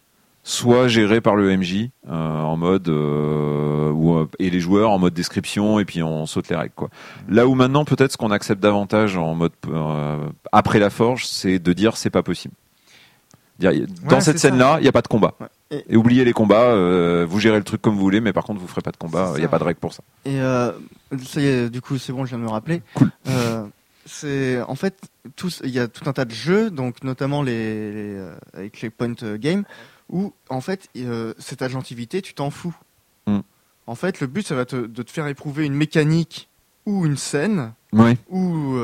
soit 0.43 0.89
gérées 0.89 1.21
par 1.21 1.37
le 1.37 1.55
MJ 1.55 1.89
euh, 2.09 2.11
en 2.11 2.57
mode 2.57 2.89
euh, 2.89 3.91
ou, 3.91 4.27
et 4.37 4.49
les 4.49 4.59
joueurs 4.59 4.91
en 4.91 4.99
mode 4.99 5.13
description 5.13 5.79
et 5.79 5.85
puis 5.85 6.03
on 6.03 6.25
saute 6.25 6.49
les 6.49 6.57
règles 6.57 6.73
quoi. 6.75 6.89
Là 7.29 7.47
où 7.47 7.55
maintenant 7.55 7.85
peut-être 7.85 8.11
ce 8.11 8.17
qu'on 8.17 8.31
accepte 8.31 8.61
davantage 8.61 9.15
en 9.15 9.35
mode 9.35 9.53
après 10.51 10.79
la 10.79 10.89
forge, 10.89 11.25
c'est 11.25 11.59
de 11.59 11.71
dire 11.71 11.95
c'est 11.95 12.09
pas 12.09 12.23
possible. 12.23 12.53
Dans 13.59 14.21
cette 14.21 14.39
scène-là, 14.39 14.77
il 14.79 14.83
n'y 14.83 14.87
a 14.87 14.91
pas 14.91 15.01
de 15.01 15.07
combat. 15.07 15.35
Et, 15.71 15.95
oubliez 15.95 16.25
les 16.25 16.33
combats, 16.33 16.71
euh, 16.71 17.25
vous 17.27 17.39
gérez 17.39 17.57
le 17.57 17.63
truc 17.63 17.81
comme 17.81 17.95
vous 17.95 18.01
voulez, 18.01 18.21
mais 18.21 18.33
par 18.33 18.43
contre, 18.43 18.59
vous 18.59 18.67
ferez 18.67 18.81
pas 18.81 18.91
de 18.91 18.97
combat, 18.97 19.33
il 19.35 19.39
n'y 19.39 19.45
a 19.45 19.49
pas 19.49 19.59
de 19.59 19.63
règle 19.63 19.79
pour 19.79 19.93
ça. 19.93 20.03
Et 20.25 20.39
euh, 20.41 20.71
ça 21.25 21.41
y 21.41 21.45
est, 21.45 21.69
du 21.69 21.81
coup, 21.81 21.97
c'est 21.97 22.13
bon, 22.13 22.25
je 22.25 22.29
viens 22.29 22.37
de 22.37 22.43
me 22.43 22.49
rappeler. 22.49 22.81
Cool. 22.93 23.11
Euh, 23.27 23.65
c'est 24.07 24.61
en 24.61 24.75
fait 24.75 24.95
il 25.63 25.71
y 25.71 25.79
a 25.79 25.87
tout 25.87 26.07
un 26.07 26.13
tas 26.13 26.25
de 26.25 26.31
jeux, 26.31 26.69
donc 26.69 27.03
notamment 27.03 27.41
les, 27.41 27.91
les 27.91 28.27
avec 28.53 28.81
les 28.81 28.91
point 28.91 29.13
game, 29.37 29.63
où 30.09 30.33
en 30.49 30.61
fait 30.61 30.89
cette 31.39 31.63
agentivité, 31.63 32.21
tu 32.21 32.35
t'en 32.35 32.51
fous. 32.51 32.75
Hmm. 33.25 33.39
En 33.87 33.95
fait, 33.95 34.19
le 34.19 34.27
but, 34.27 34.45
ça 34.45 34.55
va 34.55 34.65
te, 34.65 34.75
de 34.75 35.03
te 35.03 35.09
faire 35.11 35.25
éprouver 35.27 35.65
une 35.65 35.73
mécanique 35.73 36.49
ou 36.85 37.05
une 37.07 37.17
scène, 37.17 37.73
ou 38.29 38.77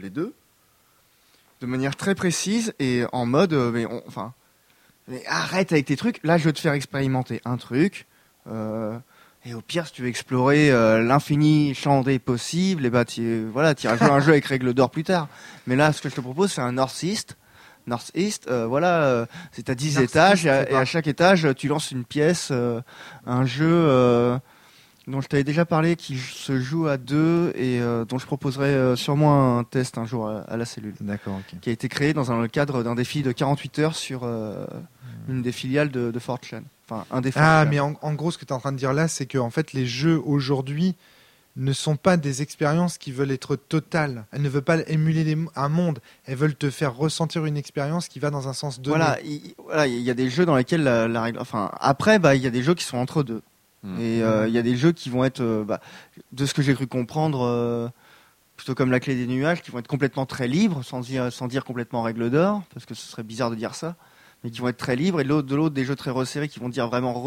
les 0.00 0.10
deux 0.10 0.32
de 1.66 1.70
manière 1.70 1.96
très 1.96 2.14
précise 2.14 2.72
et 2.78 3.04
en 3.12 3.26
mode, 3.26 3.52
euh, 3.52 3.70
mais 3.70 3.86
enfin, 4.06 4.32
mais 5.08 5.22
arrête 5.26 5.72
avec 5.72 5.86
tes 5.86 5.96
trucs. 5.96 6.20
Là, 6.22 6.38
je 6.38 6.44
veux 6.44 6.52
te 6.52 6.60
faire 6.60 6.72
expérimenter 6.72 7.40
un 7.44 7.56
truc. 7.56 8.06
Euh, 8.50 8.96
et 9.44 9.54
au 9.54 9.60
pire, 9.60 9.86
si 9.86 9.92
tu 9.92 10.02
veux 10.02 10.08
explorer 10.08 10.70
euh, 10.70 11.02
l'infini 11.02 11.74
champ 11.74 12.02
des 12.02 12.18
possibles, 12.18 12.84
et 12.84 12.86
eh 12.86 12.90
bah 12.90 13.00
ben, 13.00 13.04
tu 13.04 13.44
voilà, 13.52 13.74
tu 13.74 13.86
iras 13.86 13.96
jouer 13.96 14.10
un 14.10 14.20
jeu 14.20 14.32
avec 14.32 14.46
règle 14.46 14.74
d'or 14.74 14.90
plus 14.90 15.04
tard. 15.04 15.28
Mais 15.66 15.76
là, 15.76 15.92
ce 15.92 16.00
que 16.00 16.08
je 16.08 16.14
te 16.14 16.20
propose, 16.20 16.52
c'est 16.52 16.62
un 16.62 16.72
Northeast. 16.72 17.36
Northeast, 17.86 18.50
voilà, 18.50 19.28
c'est 19.52 19.70
à 19.70 19.76
10 19.76 20.00
étages 20.00 20.44
et 20.44 20.50
à, 20.50 20.84
chaque 20.84 21.06
étage, 21.06 21.46
tu 21.56 21.68
lances 21.68 21.92
une 21.92 22.04
pièce, 22.04 22.50
un 23.24 23.46
jeu 23.46 24.40
dont 25.06 25.20
je 25.20 25.28
t'avais 25.28 25.44
déjà 25.44 25.64
parlé, 25.64 25.96
qui 25.96 26.16
se 26.18 26.58
joue 26.58 26.86
à 26.88 26.96
deux 26.96 27.52
et 27.54 27.80
euh, 27.80 28.04
dont 28.04 28.18
je 28.18 28.26
proposerai 28.26 28.68
euh, 28.68 28.96
sûrement 28.96 29.58
un 29.58 29.64
test 29.64 29.98
un 29.98 30.04
jour 30.04 30.28
à, 30.28 30.56
la 30.56 30.64
cellule. 30.64 30.94
D'accord, 31.00 31.40
Qui 31.60 31.70
a 31.70 31.72
été 31.72 31.88
créé 31.88 32.12
dans 32.12 32.40
le 32.40 32.48
cadre 32.48 32.82
d'un 32.82 32.94
défi 32.94 33.22
de 33.22 33.32
48 33.32 33.78
heures 33.78 33.96
sur 33.96 34.22
euh, 34.24 34.66
une 35.28 35.42
des 35.42 35.52
filiales 35.52 35.90
de, 35.90 36.10
de 36.10 36.18
Fortune. 36.18 36.64
Enfin, 36.88 37.04
un 37.10 37.20
des 37.20 37.30
Ah, 37.36 37.64
mais 37.68 37.80
en, 37.80 37.92
gros, 38.14 38.30
ce 38.30 38.38
que 38.38 38.44
tu 38.44 38.52
es 38.52 38.52
en 38.52 38.60
train 38.60 38.72
de 38.72 38.78
dire 38.78 38.92
là, 38.92 39.08
c'est 39.08 39.26
que 39.26 39.38
en 39.38 39.50
fait, 39.50 39.72
les 39.72 39.86
jeux 39.86 40.20
aujourd'hui 40.24 40.96
ne 41.56 41.72
sont 41.72 41.96
pas 41.96 42.16
des 42.16 42.42
expériences 42.42 42.98
qui 42.98 43.12
veulent 43.12 43.30
être 43.30 43.56
totales. 43.56 44.26
Elles 44.30 44.42
ne 44.42 44.48
veulent 44.48 44.62
pas 44.62 44.78
émuler 44.88 45.36
un 45.54 45.68
monde. 45.68 46.00
Elles 46.26 46.36
veulent 46.36 46.54
te 46.54 46.68
faire 46.68 46.94
ressentir 46.94 47.46
une 47.46 47.56
expérience 47.56 48.08
qui 48.08 48.18
va 48.18 48.30
dans 48.30 48.46
un 48.48 48.52
sens 48.52 48.80
donné. 48.80 48.98
Voilà, 48.98 49.18
il 49.24 49.54
voilà, 49.64 49.86
y 49.86 50.10
a 50.10 50.14
des 50.14 50.28
jeux 50.28 50.44
dans 50.44 50.56
lesquels 50.56 50.82
la, 50.82 51.22
règle. 51.22 51.38
Enfin, 51.38 51.70
après, 51.80 52.18
bah, 52.18 52.34
il 52.34 52.42
y 52.42 52.46
a 52.46 52.50
des 52.50 52.62
jeux 52.62 52.74
qui 52.74 52.84
sont 52.84 52.98
entre 52.98 53.22
deux. 53.22 53.42
Mm. 53.82 54.00
Et 54.00 54.22
euh, 54.22 54.48
il 54.48 54.54
y 54.54 54.58
a 54.58 54.62
des 54.62 54.76
jeux 54.76 54.92
qui 54.92 55.10
vont 55.10 55.24
être, 55.24 55.40
euh, 55.40 55.64
bah, 55.64 55.80
de 56.32 56.46
ce 56.46 56.54
que 56.54 56.62
j'ai 56.62 56.74
cru 56.74 56.86
comprendre, 56.86 57.42
euh, 57.42 57.88
plutôt 58.56 58.74
comme 58.74 58.90
la 58.90 59.00
clé 59.00 59.14
des 59.14 59.26
nuages, 59.26 59.62
qui 59.62 59.70
vont 59.70 59.78
être 59.78 59.88
complètement 59.88 60.26
très 60.26 60.48
libres, 60.48 60.82
sans 60.84 61.00
dire, 61.00 61.32
sans 61.32 61.46
dire 61.46 61.64
complètement 61.64 62.02
règle 62.02 62.30
d'or, 62.30 62.62
parce 62.72 62.86
que 62.86 62.94
ce 62.94 63.06
serait 63.06 63.22
bizarre 63.22 63.50
de 63.50 63.56
dire 63.56 63.74
ça. 63.74 63.96
mais 64.44 64.50
qui 64.50 64.60
vont 64.60 64.68
être 64.68 64.76
très 64.76 64.96
libres, 64.96 65.20
et 65.20 65.24
de 65.24 65.28
l'autre, 65.28 65.48
de 65.48 65.56
l'autre 65.56 65.74
des 65.74 65.84
jeux 65.84 65.96
très 65.96 66.10
resserrés 66.10 66.48
qui 66.48 66.60
vont 66.60 66.68
dire 66.68 66.88
vraiment 66.88 67.24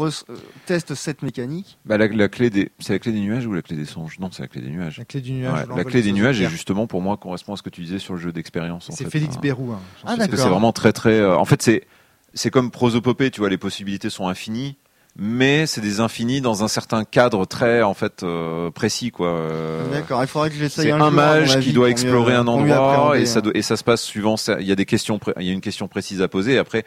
teste 0.66 0.94
cette 0.94 1.22
mécanique. 1.22 1.78
Bah, 1.84 1.98
la, 1.98 2.28
clé 2.28 2.50
des, 2.50 2.70
c'est 2.78 2.92
la 2.92 2.98
clé 2.98 3.12
des 3.12 3.20
nuages 3.20 3.46
ou 3.46 3.52
la 3.52 3.62
clé 3.62 3.76
des 3.76 3.84
songes? 3.84 4.18
Non, 4.20 4.30
c'est 4.32 4.42
la 4.42 4.48
clé 4.48 4.60
des 4.60 4.70
nuages. 4.70 4.98
La 4.98 5.04
clé 5.04 5.20
du 5.20 5.32
nuage. 5.32 5.66
la 5.74 5.84
clé 5.84 6.02
des 6.02 6.12
nuages, 6.12 6.40
et 6.40 6.48
justement 6.48 6.86
pour 6.86 7.02
moi 7.02 7.16
correspond 7.16 7.54
à 7.54 7.56
ce 7.56 7.62
que 7.62 7.70
tu 7.70 7.82
disais 7.82 7.98
sur 7.98 8.14
le 8.14 8.20
jeu 8.20 8.32
d'expérience. 8.32 8.88
C'est 8.92 9.10
Félix 9.10 9.36
hein. 9.36 9.40
Bérou. 9.40 9.72
Hein, 9.72 9.80
ah, 10.04 10.16
d'accord. 10.16 10.38
C'est 10.38 10.48
vraiment 10.48 10.72
très 10.72 10.92
très. 10.92 11.24
en 11.24 11.44
fait, 11.44 11.62
c'est 11.62 11.86
c'est 12.32 12.50
comme 12.50 12.70
prosopopée, 12.70 13.30
tu 13.30 13.40
vois, 13.40 13.50
les 13.50 13.58
possibilités 13.58 14.08
sont 14.08 14.28
infinies 14.28 14.76
mais 15.22 15.66
c'est 15.66 15.82
des 15.82 16.00
infinis 16.00 16.40
dans 16.40 16.64
un 16.64 16.68
certain 16.68 17.04
cadre 17.04 17.44
très 17.44 17.82
en 17.82 17.92
fait 17.92 18.22
euh, 18.22 18.70
précis 18.70 19.10
quoi. 19.10 19.28
Euh, 19.28 19.92
D'accord, 19.92 20.22
il 20.22 20.26
faudrait 20.26 20.48
que 20.48 20.56
j'essaye 20.56 20.86
C'est 20.86 20.92
un, 20.92 21.10
mage 21.10 21.60
qui 21.60 21.74
doit 21.74 21.90
explorer 21.90 22.34
un 22.34 22.46
endroit 22.46 23.18
et 23.18 23.26
ça 23.26 23.42
et 23.54 23.60
ça 23.60 23.76
se 23.76 23.84
passe 23.84 24.00
suivant 24.00 24.36
il 24.58 24.66
y 24.66 24.72
a 24.72 24.76
des 24.76 24.86
questions 24.86 25.20
il 25.38 25.46
y 25.46 25.50
a 25.50 25.52
une 25.52 25.60
question 25.60 25.88
précise 25.88 26.22
à 26.22 26.28
poser 26.28 26.54
et 26.54 26.58
après 26.58 26.86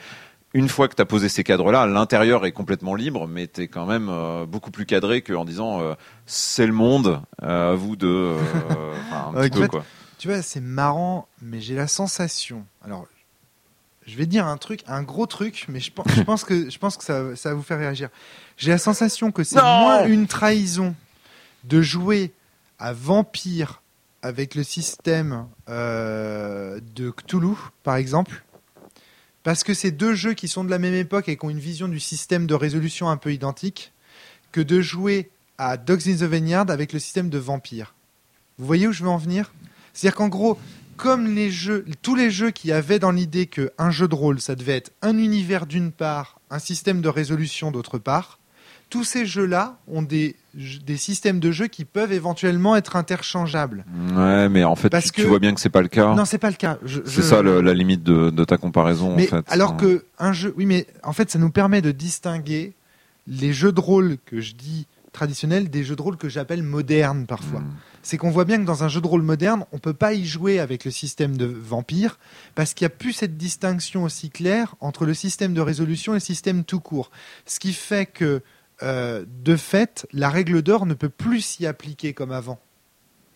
une 0.56 0.68
fois 0.68 0.88
que 0.88 0.96
tu 0.96 1.02
as 1.02 1.06
posé 1.06 1.30
ces 1.30 1.44
cadres-là, 1.44 1.88
l'intérieur 1.88 2.46
est 2.46 2.52
complètement 2.52 2.94
libre, 2.94 3.28
mais 3.28 3.48
tu 3.48 3.62
es 3.62 3.68
quand 3.68 3.88
même 3.88 4.08
euh, 4.10 4.46
beaucoup 4.46 4.70
plus 4.70 4.86
cadré 4.86 5.24
qu'en 5.24 5.46
disant 5.46 5.82
c'est 6.28 6.68
le 6.68 6.74
monde, 6.74 7.22
à 7.42 7.74
vous 7.74 7.96
de. 7.96 8.36
un 9.12 9.42
petit 9.42 9.60
peu, 9.60 9.68
quoi. 9.68 9.84
Tu 10.20 10.28
vois, 10.28 10.44
c'est 10.44 10.62
marrant, 10.62 11.28
mais 11.42 11.60
j'ai 11.60 11.76
la 11.76 11.88
sensation. 11.88 12.66
Alors, 12.86 13.08
je 14.06 14.18
vais 14.18 14.26
dire 14.26 14.46
un 14.46 14.58
truc, 14.58 14.82
un 14.88 15.04
gros 15.04 15.26
truc, 15.26 15.66
mais 15.70 15.80
je 15.80 15.92
pense, 15.92 16.08
je 16.16 16.22
pense 16.22 16.44
que, 16.44 16.70
je 16.70 16.78
pense 16.78 16.98
que 16.98 17.04
ça, 17.04 17.36
ça 17.36 17.50
va 17.50 17.56
vous 17.56 17.64
faire 17.64 17.80
réagir. 17.80 18.10
J'ai 18.58 18.72
la 18.72 18.78
sensation 18.78 19.32
que 19.32 19.44
c'est 19.44 19.62
moins 19.62 20.06
une 20.06 20.28
trahison 20.28 20.96
de 21.64 21.82
jouer 21.82 22.34
à 22.80 22.94
Vampire 22.94 23.82
avec 24.22 24.56
le 24.56 24.64
système 24.64 25.48
euh, 25.70 26.80
de 26.96 27.12
Cthulhu, 27.12 27.56
par 27.84 27.96
exemple, 27.96 28.44
parce 29.44 29.64
que 29.64 29.74
c'est 29.74 29.92
deux 29.92 30.16
jeux 30.16 30.34
qui 30.34 30.48
sont 30.48 30.64
de 30.64 30.70
la 30.70 30.80
même 30.80 30.94
époque 30.94 31.28
et 31.28 31.38
qui 31.38 31.46
ont 31.46 31.50
une 31.50 31.60
vision 31.60 31.88
du 31.88 32.00
système 32.00 32.48
de 32.48 32.56
résolution 32.56 33.10
un 33.10 33.18
peu 33.18 33.34
identique, 33.34 33.92
que 34.52 34.62
de 34.62 34.82
jouer 34.82 35.30
à 35.58 35.78
Dogs 35.78 36.08
in 36.08 36.16
the 36.16 36.24
Vineyard 36.24 36.70
avec 36.70 36.94
le 36.94 37.00
système 37.00 37.30
de 37.30 37.38
Vampire. 37.38 37.94
Vous 38.58 38.66
voyez 38.66 38.88
où 38.88 38.92
je 38.92 39.04
veux 39.04 39.10
en 39.10 39.18
venir? 39.18 39.52
C'est-à-dire 39.94 40.16
qu'en 40.16 40.30
gros, 40.30 40.58
comme 40.98 41.34
les 41.34 41.50
jeux, 41.50 41.86
tous 42.02 42.16
les 42.16 42.32
jeux 42.32 42.52
qui 42.52 42.72
avaient 42.72 43.00
dans 43.00 43.12
l'idée 43.12 43.48
qu'un 43.48 43.92
jeu 43.92 44.08
de 44.08 44.16
rôle, 44.16 44.40
ça 44.40 44.56
devait 44.56 44.78
être 44.78 44.92
un 45.02 45.18
univers 45.18 45.66
d'une 45.66 45.92
part, 45.92 46.40
un 46.50 46.60
système 46.60 47.02
de 47.02 47.10
résolution 47.10 47.72
d'autre 47.72 47.98
part, 47.98 48.40
tous 48.90 49.04
ces 49.04 49.26
jeux-là 49.26 49.80
ont 49.88 50.04
des, 50.04 50.36
des 50.54 50.98
systèmes 50.98 51.40
de 51.40 51.52
jeu 51.52 51.66
qui 51.68 51.84
peuvent 51.84 52.14
éventuellement 52.14 52.76
être 52.76 52.96
interchangeables. 52.96 53.86
Ouais, 54.16 54.50
mais 54.50 54.64
en 54.64 54.76
fait, 54.76 54.90
tu, 55.12 55.24
vois 55.24 55.40
bien 55.40 55.56
que 55.56 55.60
c'est 55.60 55.70
pas 55.70 55.82
le 55.82 55.88
cas. 55.88 56.14
Non, 56.14 56.26
c'est 56.26 56.38
pas 56.38 56.52
le 56.52 56.56
cas. 56.56 56.78
C'est 57.06 57.24
ça 57.24 57.42
la 57.42 57.74
limite 57.74 58.04
de, 58.04 58.44
ta 58.44 58.58
comparaison. 58.58 59.16
Mais 59.16 59.26
en 59.34 59.38
fait. 59.38 59.46
alors 59.52 59.78
que 59.78 60.06
un 60.20 60.32
jeu, 60.32 60.54
oui, 60.58 60.68
mais 60.68 60.86
en 61.02 61.14
fait, 61.14 61.32
ça 61.32 61.40
nous 61.40 61.50
permet 61.50 61.82
de 61.82 61.92
distinguer 61.92 62.74
les 63.26 63.52
jeux 63.52 63.72
de 63.72 63.80
rôle 63.80 64.18
que 64.26 64.42
je 64.42 64.54
dis 64.54 64.86
traditionnels 65.12 65.70
des 65.70 65.84
jeux 65.84 65.96
de 65.96 66.02
rôle 66.02 66.18
que 66.18 66.30
j'appelle 66.30 66.62
modernes 66.62 67.26
parfois. 67.26 67.62
Hmm 67.62 67.72
c'est 68.04 68.18
qu'on 68.18 68.30
voit 68.30 68.46
bien 68.46 68.60
que 68.60 68.66
dans 68.66 68.84
un 68.84 68.90
jeu 68.90 69.02
de 69.02 69.08
rôle 69.08 69.24
moderne, 69.24 69.66
on 69.72 69.80
peut 69.80 69.94
pas 69.94 70.14
y 70.14 70.26
jouer 70.26 70.60
avec 70.60 70.86
le 70.86 70.92
système 70.92 71.38
de 71.38 71.46
vampire 71.46 72.20
parce 72.54 72.74
qu'il 72.74 72.86
n'y 72.86 72.94
a 72.94 72.96
plus 72.96 73.14
cette 73.14 73.38
distinction 73.38 74.04
aussi 74.04 74.30
claire 74.30 74.76
entre 74.82 75.06
le 75.06 75.14
système 75.14 75.54
de 75.54 75.62
résolution 75.62 76.12
et 76.12 76.18
le 76.18 76.20
système 76.20 76.66
tout 76.66 76.82
court. 76.82 77.10
Ce 77.46 77.60
qui 77.60 77.74
fait 77.74 78.06
que, 78.06 78.42
euh, 78.84 79.26
de 79.44 79.56
fait, 79.56 80.06
la 80.12 80.30
règle 80.30 80.62
d'or 80.62 80.86
ne 80.86 80.94
peut 80.94 81.10
plus 81.10 81.42
s'y 81.42 81.66
appliquer 81.66 82.14
comme 82.14 82.34
avant. 82.34 82.60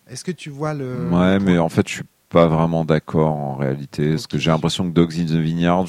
Est-ce 0.09 0.23
que 0.23 0.31
tu 0.31 0.49
vois 0.49 0.73
le. 0.73 1.09
Ouais, 1.09 1.39
mais 1.39 1.57
en 1.57 1.69
fait, 1.69 1.87
je 1.87 1.93
suis 1.95 2.03
pas 2.29 2.47
vraiment 2.47 2.85
d'accord 2.85 3.35
en 3.35 3.55
réalité. 3.55 4.11
Parce 4.11 4.27
que 4.27 4.37
j'ai 4.37 4.51
l'impression 4.51 4.85
que 4.87 4.93
Dogs 4.93 5.17
in 5.17 5.25
the 5.25 5.39
Vineyard. 5.39 5.85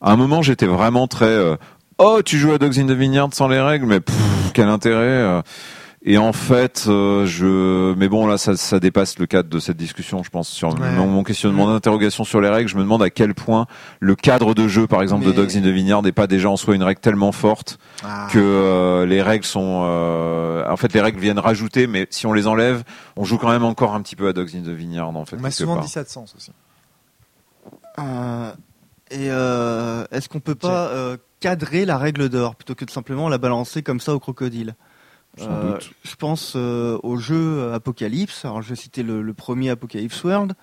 À 0.00 0.12
un 0.12 0.16
moment, 0.16 0.42
j'étais 0.42 0.66
vraiment 0.66 1.06
très. 1.06 1.26
Euh, 1.26 1.56
oh, 1.98 2.20
tu 2.24 2.38
joues 2.38 2.52
à 2.52 2.58
Dogs 2.58 2.78
in 2.78 2.86
the 2.86 2.92
Vineyard 2.92 3.32
sans 3.32 3.48
les 3.48 3.60
règles, 3.60 3.86
mais 3.86 4.00
quel 4.54 4.68
intérêt 4.68 5.04
euh. 5.04 5.42
Et 6.08 6.18
en 6.18 6.32
fait, 6.32 6.84
euh, 6.86 7.26
je, 7.26 7.92
mais 7.94 8.08
bon 8.08 8.28
là, 8.28 8.38
ça, 8.38 8.56
ça, 8.56 8.78
dépasse 8.78 9.18
le 9.18 9.26
cadre 9.26 9.48
de 9.48 9.58
cette 9.58 9.76
discussion, 9.76 10.22
je 10.22 10.30
pense. 10.30 10.48
Sur 10.48 10.72
mon, 10.78 11.24
questionnement, 11.24 11.66
mon 11.66 11.74
interrogation 11.74 12.22
sur 12.22 12.40
les 12.40 12.48
règles, 12.48 12.68
je 12.68 12.76
me 12.76 12.82
demande 12.82 13.02
à 13.02 13.10
quel 13.10 13.34
point 13.34 13.66
le 13.98 14.14
cadre 14.14 14.54
de 14.54 14.68
jeu, 14.68 14.86
par 14.86 15.02
exemple, 15.02 15.26
de 15.26 15.32
Dogs 15.32 15.56
in 15.56 15.62
the 15.62 15.64
Vineyard, 15.64 16.02
n'est 16.02 16.12
pas 16.12 16.28
déjà 16.28 16.48
en 16.48 16.56
soi 16.56 16.76
une 16.76 16.84
règle 16.84 17.00
tellement 17.00 17.32
forte 17.32 17.80
ah. 18.04 18.28
que 18.30 18.38
euh, 18.38 19.04
les 19.04 19.20
règles 19.20 19.44
sont, 19.44 19.82
euh, 19.84 20.64
en 20.70 20.76
fait, 20.76 20.92
les 20.92 21.00
règles 21.00 21.18
viennent 21.18 21.40
rajouter, 21.40 21.88
mais 21.88 22.06
si 22.10 22.24
on 22.24 22.32
les 22.32 22.46
enlève, 22.46 22.84
on 23.16 23.24
joue 23.24 23.36
quand 23.36 23.50
même 23.50 23.64
encore 23.64 23.92
un 23.92 24.00
petit 24.00 24.14
peu 24.14 24.28
à 24.28 24.32
Dogs 24.32 24.54
in 24.54 24.60
the 24.60 24.68
Vineyard, 24.68 25.08
en 25.08 25.24
fait. 25.24 25.38
On 25.42 25.50
souvent 25.50 25.80
dit 25.80 25.88
ça 25.88 26.04
de 26.04 26.08
sens 26.08 26.36
aussi. 26.36 26.52
et 29.10 29.26
est-ce 29.26 30.28
qu'on 30.28 30.38
peut 30.38 30.54
pas 30.54 31.16
cadrer 31.40 31.84
la 31.84 31.98
règle 31.98 32.28
d'or 32.28 32.54
plutôt 32.54 32.76
que 32.76 32.84
de 32.84 32.92
simplement 32.92 33.28
la 33.28 33.38
balancer 33.38 33.82
comme 33.82 33.98
ça 33.98 34.14
au 34.14 34.20
crocodile? 34.20 34.76
Euh, 35.42 35.78
je 36.02 36.16
pense 36.16 36.54
euh, 36.56 36.98
au 37.02 37.16
jeu 37.16 37.72
Apocalypse. 37.72 38.44
Alors, 38.44 38.62
je 38.62 38.70
vais 38.70 38.76
citer 38.76 39.02
le, 39.02 39.32
premier 39.34 39.70
Apocalypse 39.70 40.22
World. 40.24 40.54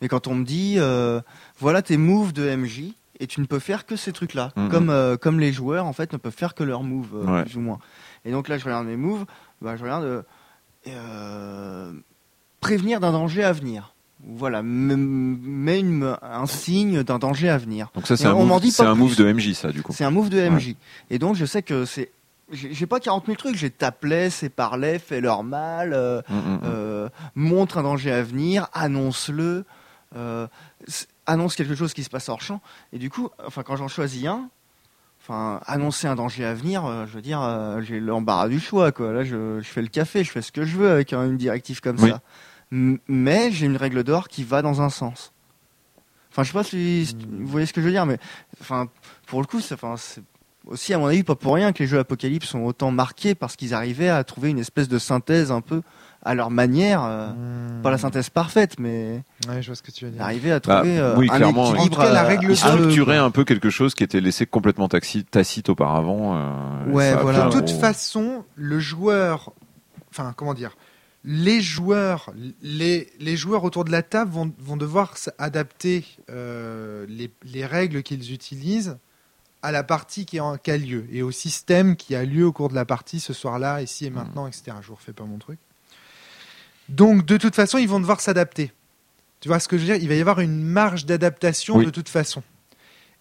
Mais 0.00 0.08
quand 0.08 0.26
on 0.26 0.34
me 0.34 0.44
dit, 0.44 0.74
euh, 0.78 1.20
voilà 1.58 1.82
tes 1.82 1.96
moves 1.96 2.32
de 2.32 2.54
MJ, 2.54 2.92
et 3.20 3.26
tu 3.26 3.40
ne 3.40 3.46
peux 3.46 3.58
faire 3.58 3.84
que 3.84 3.96
ces 3.96 4.12
trucs-là. 4.12 4.52
Comme, 4.70 5.16
comme 5.20 5.40
les 5.40 5.52
joueurs, 5.52 5.86
en 5.86 5.92
fait, 5.92 6.12
ne 6.12 6.18
peuvent 6.18 6.34
faire 6.34 6.54
que 6.54 6.62
leurs 6.62 6.84
moves, 6.84 7.42
plus 7.44 7.56
ou 7.56 7.60
moins. 7.60 7.78
Et 8.24 8.30
donc 8.30 8.48
là, 8.48 8.58
je 8.58 8.64
regarde 8.64 8.86
mes 8.86 8.96
moves, 8.96 9.24
bah, 9.60 9.76
je 9.76 9.82
regarde 9.82 10.24
prévenir 12.60 13.00
d'un 13.00 13.12
danger 13.12 13.42
à 13.42 13.52
venir. 13.52 13.94
Voilà, 14.24 14.62
met 14.62 15.82
un 16.22 16.46
signe 16.46 17.02
d'un 17.02 17.18
danger 17.18 17.48
à 17.48 17.58
venir. 17.58 17.90
Donc 17.94 18.06
ça, 18.06 18.16
c'est 18.16 18.26
un, 18.26 18.34
move, 18.34 18.60
un 18.80 18.94
move 18.94 19.16
de 19.16 19.32
MJ, 19.32 19.52
ça, 19.52 19.70
du 19.70 19.82
coup. 19.82 19.92
C'est 19.92 20.04
un 20.04 20.10
move 20.10 20.28
de 20.28 20.48
MJ. 20.48 20.74
Et 21.10 21.18
donc, 21.18 21.36
je 21.36 21.44
sais 21.44 21.62
que 21.62 21.84
c'est 21.84 22.10
j'ai 22.50 22.86
pas 22.86 23.00
40 23.00 23.26
000 23.26 23.36
trucs, 23.36 23.56
j'ai 23.56 23.70
taplé, 23.70 24.30
c'est 24.30 24.48
parlé, 24.48 24.98
fais 24.98 25.20
leur 25.20 25.44
mal, 25.44 25.92
euh, 25.92 26.22
mm, 26.28 26.34
mm, 26.34 26.38
mm. 26.38 26.60
euh, 26.64 27.08
montre 27.34 27.78
un 27.78 27.82
danger 27.82 28.10
à 28.12 28.22
venir, 28.22 28.68
annonce-le, 28.72 29.64
euh, 30.16 30.46
annonce 31.26 31.56
quelque 31.56 31.74
chose 31.74 31.92
qui 31.92 32.04
se 32.04 32.10
passe 32.10 32.28
hors 32.28 32.40
champ. 32.40 32.60
Et 32.92 32.98
du 32.98 33.10
coup, 33.10 33.28
enfin, 33.46 33.62
quand 33.62 33.76
j'en 33.76 33.88
choisis 33.88 34.26
un, 34.26 34.48
enfin, 35.22 35.60
annoncer 35.66 36.06
un 36.06 36.14
danger 36.14 36.44
à 36.44 36.54
venir, 36.54 37.06
je 37.06 37.12
veux 37.12 37.22
dire, 37.22 37.42
j'ai 37.82 38.00
l'embarras 38.00 38.48
du 38.48 38.60
choix, 38.60 38.92
quoi. 38.92 39.12
Là, 39.12 39.24
je, 39.24 39.60
je, 39.60 39.68
fais 39.68 39.82
le 39.82 39.88
café, 39.88 40.24
je 40.24 40.30
fais 40.30 40.42
ce 40.42 40.52
que 40.52 40.64
je 40.64 40.76
veux 40.78 40.90
avec 40.90 41.12
une 41.12 41.36
directive 41.36 41.80
comme 41.80 41.98
ça. 41.98 42.20
mais 42.70 43.50
j'ai 43.52 43.66
une 43.66 43.76
règle 43.76 44.04
d'or 44.04 44.28
qui 44.28 44.44
va 44.44 44.62
dans 44.62 44.80
un 44.80 44.90
sens. 44.90 45.32
Enfin, 46.30 46.44
je 46.44 46.48
sais 46.48 46.54
pas 46.54 46.64
si, 46.64 47.16
vous 47.28 47.46
voyez 47.46 47.66
ce 47.66 47.72
que 47.72 47.80
je 47.80 47.86
veux 47.86 47.92
dire, 47.92 48.06
mais 48.06 48.18
enfin, 48.60 48.88
pour 49.26 49.40
le 49.40 49.46
coup, 49.46 49.60
c'est, 49.60 49.74
enfin, 49.74 49.96
c'est 49.96 50.22
aussi, 50.68 50.94
à 50.94 50.98
mon 50.98 51.06
avis, 51.06 51.22
pas 51.22 51.34
pour 51.34 51.54
rien 51.54 51.72
que 51.72 51.82
les 51.82 51.88
jeux 51.88 51.98
Apocalypse 51.98 52.46
sont 52.46 52.60
autant 52.60 52.90
marqués 52.90 53.34
parce 53.34 53.56
qu'ils 53.56 53.74
arrivaient 53.74 54.10
à 54.10 54.22
trouver 54.24 54.50
une 54.50 54.58
espèce 54.58 54.88
de 54.88 54.98
synthèse 54.98 55.50
un 55.50 55.60
peu 55.60 55.82
à 56.22 56.34
leur 56.34 56.50
manière, 56.50 57.04
euh, 57.04 57.28
hmm. 57.30 57.82
pas 57.82 57.90
la 57.90 57.98
synthèse 57.98 58.28
parfaite, 58.28 58.78
mais 58.78 59.22
ouais, 59.48 59.62
je 59.62 59.68
vois 59.68 59.76
ce 59.76 59.82
que 59.82 59.90
tu 59.90 60.04
veux 60.04 60.10
dire. 60.10 60.22
arriver 60.22 60.52
à 60.52 60.60
trouver 60.60 60.98
bah, 60.98 61.04
euh, 61.04 61.14
oui, 61.16 61.28
un 61.30 61.36
clairement, 61.36 61.74
équilibre, 61.74 62.02
la 62.02 62.22
règle 62.22 62.56
structurer 62.56 63.16
un 63.16 63.30
peu 63.30 63.44
quelque 63.44 63.70
chose 63.70 63.94
qui 63.94 64.04
était 64.04 64.20
laissé 64.20 64.44
complètement 64.44 64.88
tacite 64.88 65.68
auparavant. 65.68 66.36
Euh, 66.36 66.90
ouais, 66.90 67.14
voilà. 67.14 67.46
De 67.46 67.52
toute 67.52 67.70
façon, 67.70 68.44
le 68.56 68.80
joueur, 68.80 69.52
enfin, 70.10 70.34
comment 70.36 70.54
dire, 70.54 70.76
les 71.24 71.60
joueurs, 71.60 72.32
les, 72.62 73.08
les 73.20 73.36
joueurs 73.36 73.64
autour 73.64 73.84
de 73.84 73.92
la 73.92 74.02
table 74.02 74.30
vont, 74.32 74.52
vont 74.58 74.76
devoir 74.76 75.14
adapter 75.38 76.04
les, 76.28 77.30
les 77.44 77.66
règles 77.66 78.02
qu'ils 78.02 78.32
utilisent 78.32 78.98
à 79.62 79.72
la 79.72 79.82
partie 79.82 80.24
qui, 80.24 80.38
a 80.38 80.76
lieu 80.76 81.06
et 81.10 81.22
au 81.22 81.30
système 81.30 81.96
qui 81.96 82.14
a 82.14 82.24
lieu 82.24 82.46
au 82.46 82.52
cours 82.52 82.68
de 82.68 82.74
la 82.74 82.84
partie 82.84 83.20
ce 83.20 83.32
soir-là, 83.32 83.82
ici 83.82 84.06
et 84.06 84.10
maintenant, 84.10 84.46
etc. 84.46 84.76
Je 84.80 84.88
vous 84.88 84.94
refais 84.94 85.12
pas 85.12 85.24
mon 85.24 85.38
truc. 85.38 85.58
Donc, 86.88 87.26
de 87.26 87.36
toute 87.36 87.54
façon, 87.54 87.78
ils 87.78 87.88
vont 87.88 88.00
devoir 88.00 88.20
s'adapter. 88.20 88.72
Tu 89.40 89.48
vois 89.48 89.60
ce 89.60 89.68
que 89.68 89.76
je 89.76 89.82
veux 89.82 89.92
dire? 89.92 90.02
Il 90.02 90.08
va 90.08 90.14
y 90.14 90.20
avoir 90.20 90.40
une 90.40 90.62
marge 90.62 91.06
d'adaptation 91.06 91.80
de 91.80 91.90
toute 91.90 92.08
façon. 92.08 92.42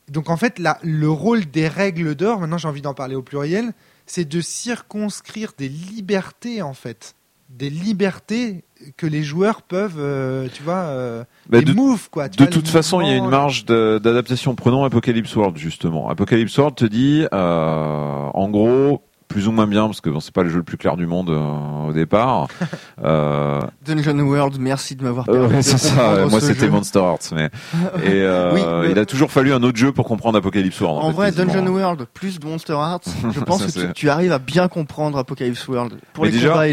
Donc, 0.10 0.30
en 0.30 0.38
fait, 0.38 0.58
là, 0.58 0.80
le 0.84 1.10
rôle 1.10 1.46
des 1.46 1.68
règles 1.68 2.16
d'or, 2.16 2.40
maintenant 2.40 2.58
j'ai 2.58 2.68
envie 2.68 2.82
d'en 2.82 2.94
parler 2.94 3.16
au 3.16 3.22
pluriel, 3.22 3.74
c'est 4.06 4.26
de 4.26 4.40
circonscrire 4.40 5.52
des 5.58 5.68
libertés, 5.68 6.62
en 6.62 6.74
fait 6.74 7.14
des 7.50 7.70
libertés 7.70 8.64
que 8.98 9.08
les 9.08 9.24
joueurs 9.24 9.62
peuvent, 9.62 9.98
euh, 9.98 10.48
tu 10.54 10.64
vois, 10.64 10.86
euh, 10.86 11.24
bah, 11.50 11.62
de, 11.62 11.74
quoi. 12.10 12.30
de 12.30 12.46
toute 12.46 12.68
façon, 12.68 13.02
il 13.02 13.08
y 13.08 13.12
a 13.12 13.16
une 13.16 13.30
marge 13.30 13.66
d'adaptation. 13.66 14.56
Prenons 14.56 14.84
Apocalypse 14.84 15.36
World 15.36 15.58
justement. 15.58 16.10
Apocalypse 16.10 16.58
World 16.58 16.76
te 16.76 16.86
dit, 16.86 17.26
euh, 17.34 18.30
en 18.34 18.50
gros, 18.50 19.02
plus 19.28 19.48
ou 19.48 19.52
moins 19.52 19.68
bien 19.68 19.86
parce 19.86 20.02
que 20.02 20.10
bon, 20.10 20.20
c'est 20.20 20.34
pas 20.34 20.44
le 20.44 20.50
jeu 20.50 20.58
le 20.58 20.64
plus 20.64 20.78
clair 20.78 20.98
du 20.98 21.06
monde 21.06 21.30
euh, 21.30 21.90
au 21.90 21.94
départ. 21.94 22.48
euh... 23.04 23.62
Dungeon 23.86 24.20
World, 24.20 24.58
merci 24.60 24.96
de 24.96 25.04
m'avoir 25.04 25.26
permis. 25.26 25.56
Euh, 25.56 25.62
c'est 25.62 25.78
ça. 25.78 26.26
Moi, 26.28 26.40
c'était 26.40 26.70
Monster 26.70 27.00
Hearts, 27.00 27.32
mais 27.34 27.46
et 28.04 28.22
euh, 28.22 28.88
il 28.90 28.98
a 28.98 29.06
toujours 29.06 29.32
fallu 29.32 29.54
un 29.54 29.64
autre 29.64 29.78
jeu 29.78 29.92
pour 29.92 30.06
comprendre 30.06 30.38
Apocalypse 30.38 30.80
World. 30.80 31.04
En, 31.04 31.12
vrai, 31.12 31.32
Dungeon 31.32 31.68
World 31.68 32.06
plus 32.14 32.40
Monster 32.44 32.74
Hearts, 32.74 33.08
je 33.34 33.40
pense 33.40 33.66
que 33.66 33.92
tu, 33.92 34.10
arrives 34.10 34.32
à 34.32 34.40
bien 34.40 34.68
comprendre 34.68 35.18
Apocalypse 35.18 35.68
World. 35.68 35.98
Pour 36.14 36.26
les 36.26 36.32
déjà, 36.32 36.64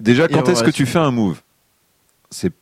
déjà, 0.00 0.28
quand 0.28 0.48
est-ce 0.48 0.64
que 0.64 0.70
tu 0.70 0.86
fais 0.86 0.98
un 0.98 1.10
move? 1.10 1.40
C'est 2.30 2.52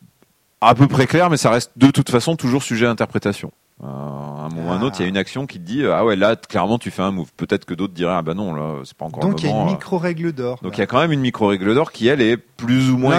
à 0.61 0.75
peu 0.75 0.89
près 0.89 1.07
clair, 1.07 1.31
mais 1.31 1.37
ça 1.37 1.51
reste 1.51 1.73
de 1.77 1.91
toute 1.91 2.11
façon 2.11 2.37
toujours 2.37 2.63
sujet 2.63 2.87
à 2.87 2.91
interprétation. 2.91 3.53
Euh, 3.83 3.87
un 3.87 4.49
moment 4.51 4.71
ou 4.71 4.73
un 4.73 4.83
autre, 4.83 5.01
il 5.01 5.03
y 5.03 5.07
a 5.07 5.09
une 5.09 5.17
action 5.17 5.47
qui 5.47 5.59
te 5.59 5.65
dit 5.65 5.85
ah 5.85 6.05
ouais 6.05 6.15
là 6.15 6.37
clairement 6.37 6.79
tu 6.79 6.93
fais 6.93 7.03
un 7.03 7.11
move. 7.11 7.33
Peut-être 7.37 7.65
que 7.65 7.75
d'autres 7.75 7.93
diraient 7.93 8.15
ah 8.15 8.23
bah 8.23 8.35
non 8.35 8.55
là 8.55 8.81
c'est 8.85 8.97
pas 8.97 9.05
encore 9.05 9.21
Donc 9.21 9.43
le 9.43 9.49
il 9.49 9.51
y 9.51 9.53
a 9.53 9.61
une 9.63 9.67
micro 9.67 9.99
règle 9.99 10.33
d'or. 10.33 10.61
Donc 10.63 10.79
il 10.79 10.81
y 10.81 10.85
a 10.85 10.87
quand 10.87 11.01
même 11.01 11.11
une 11.11 11.21
micro 11.21 11.49
règle 11.49 11.75
d'or 11.75 11.91
qui 11.91 12.07
elle 12.07 12.21
est 12.21 12.37
plus 12.37 12.91
ou 12.91 12.99
moins 12.99 13.17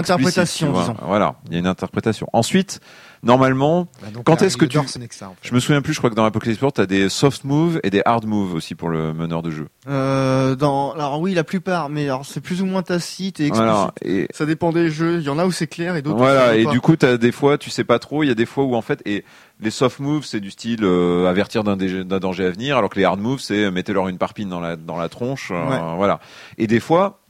vois. 0.66 0.82
disons. 0.82 0.96
Voilà, 1.06 1.36
il 1.48 1.54
y 1.54 1.56
a 1.58 1.60
une 1.60 1.68
interprétation. 1.68 2.28
Ensuite, 2.32 2.80
normalement, 3.26 3.88
Bah, 4.02 4.08
donc, 4.14 4.24
Quand 4.24 4.42
est-ce 4.42 4.56
que 4.58 4.66
tu- 4.66 4.78
ce 4.88 4.98
que 5.00 5.14
ça, 5.16 5.28
en 5.28 5.32
fait. 5.32 5.38
je 5.50 5.54
me 5.54 5.60
souviens 5.60 5.82
plus, 5.82 5.94
je 5.94 5.98
crois 6.00 6.10
que 6.10 6.16
dans 6.16 6.24
Apocalypse 6.26 6.62
World, 6.62 6.76
t'as 6.76 6.86
des 6.86 7.10
soft 7.10 7.44
moves 7.44 7.80
et 7.84 7.90
des 7.90 8.02
hard 8.06 8.26
moves 8.26 8.54
aussi 8.54 8.76
pour 8.76 8.90
le 8.90 9.14
meneur 9.14 9.42
de 9.42 9.52
jeu. 9.52 9.68
Euh, 9.90 10.56
dans, 10.56 10.92
alors 10.94 11.20
oui, 11.20 11.34
la 11.34 11.44
plupart, 11.44 11.90
mais 11.90 12.06
alors 12.06 12.26
c'est 12.26 12.40
plus 12.42 12.62
ou 12.62 12.66
moins 12.66 12.84
tacite 12.84 13.40
et 13.40 13.48
explicite. 13.48 13.66
Voilà, 13.74 13.94
et 14.04 14.28
Ça 14.34 14.46
dépend 14.46 14.72
des 14.72 14.90
jeux. 14.90 15.18
Il 15.20 15.24
y 15.26 15.30
en 15.30 15.40
a 15.40 15.46
où 15.46 15.52
c'est 15.52 15.68
clair 15.68 15.96
et 15.96 16.02
d'autres. 16.02 16.16
où 16.16 16.20
Voilà, 16.20 16.48
ça 16.48 16.56
et 16.56 16.64
l'est 16.64 16.70
du 16.72 16.78
pas. 16.80 16.86
coup, 16.86 16.96
t'as 16.96 17.18
des 17.18 17.32
fois, 17.32 17.58
tu 17.58 17.70
sais 17.70 17.84
pas 17.84 18.00
trop. 18.00 18.24
Il 18.24 18.28
y 18.28 18.32
a 18.32 18.36
des 18.36 18.46
fois 18.46 18.64
où 18.64 18.76
en 18.76 18.82
fait, 18.82 19.02
et 19.06 19.26
les 19.60 19.72
soft 19.72 20.00
moves, 20.00 20.24
c'est 20.26 20.40
du 20.40 20.52
style 20.52 20.84
euh, 20.84 21.28
avertir 21.28 21.64
d'un 21.64 21.76
danger 22.20 22.46
à 22.46 22.50
venir, 22.52 22.78
alors 22.78 22.90
que 22.90 23.00
les 23.00 23.06
hard 23.06 23.20
moves, 23.20 23.40
c'est 23.40 23.72
mettez-leur 23.72 24.08
une 24.08 24.18
parpine 24.18 24.50
dans 24.50 24.60
la 24.60 24.76
dans 24.76 24.98
la 24.98 25.10
tronche, 25.10 25.52
euh, 25.52 25.70
Ouais. 25.70 25.96
voilà. 25.98 26.20
Et 26.58 26.68
des 26.68 26.80
fois, 26.80 27.22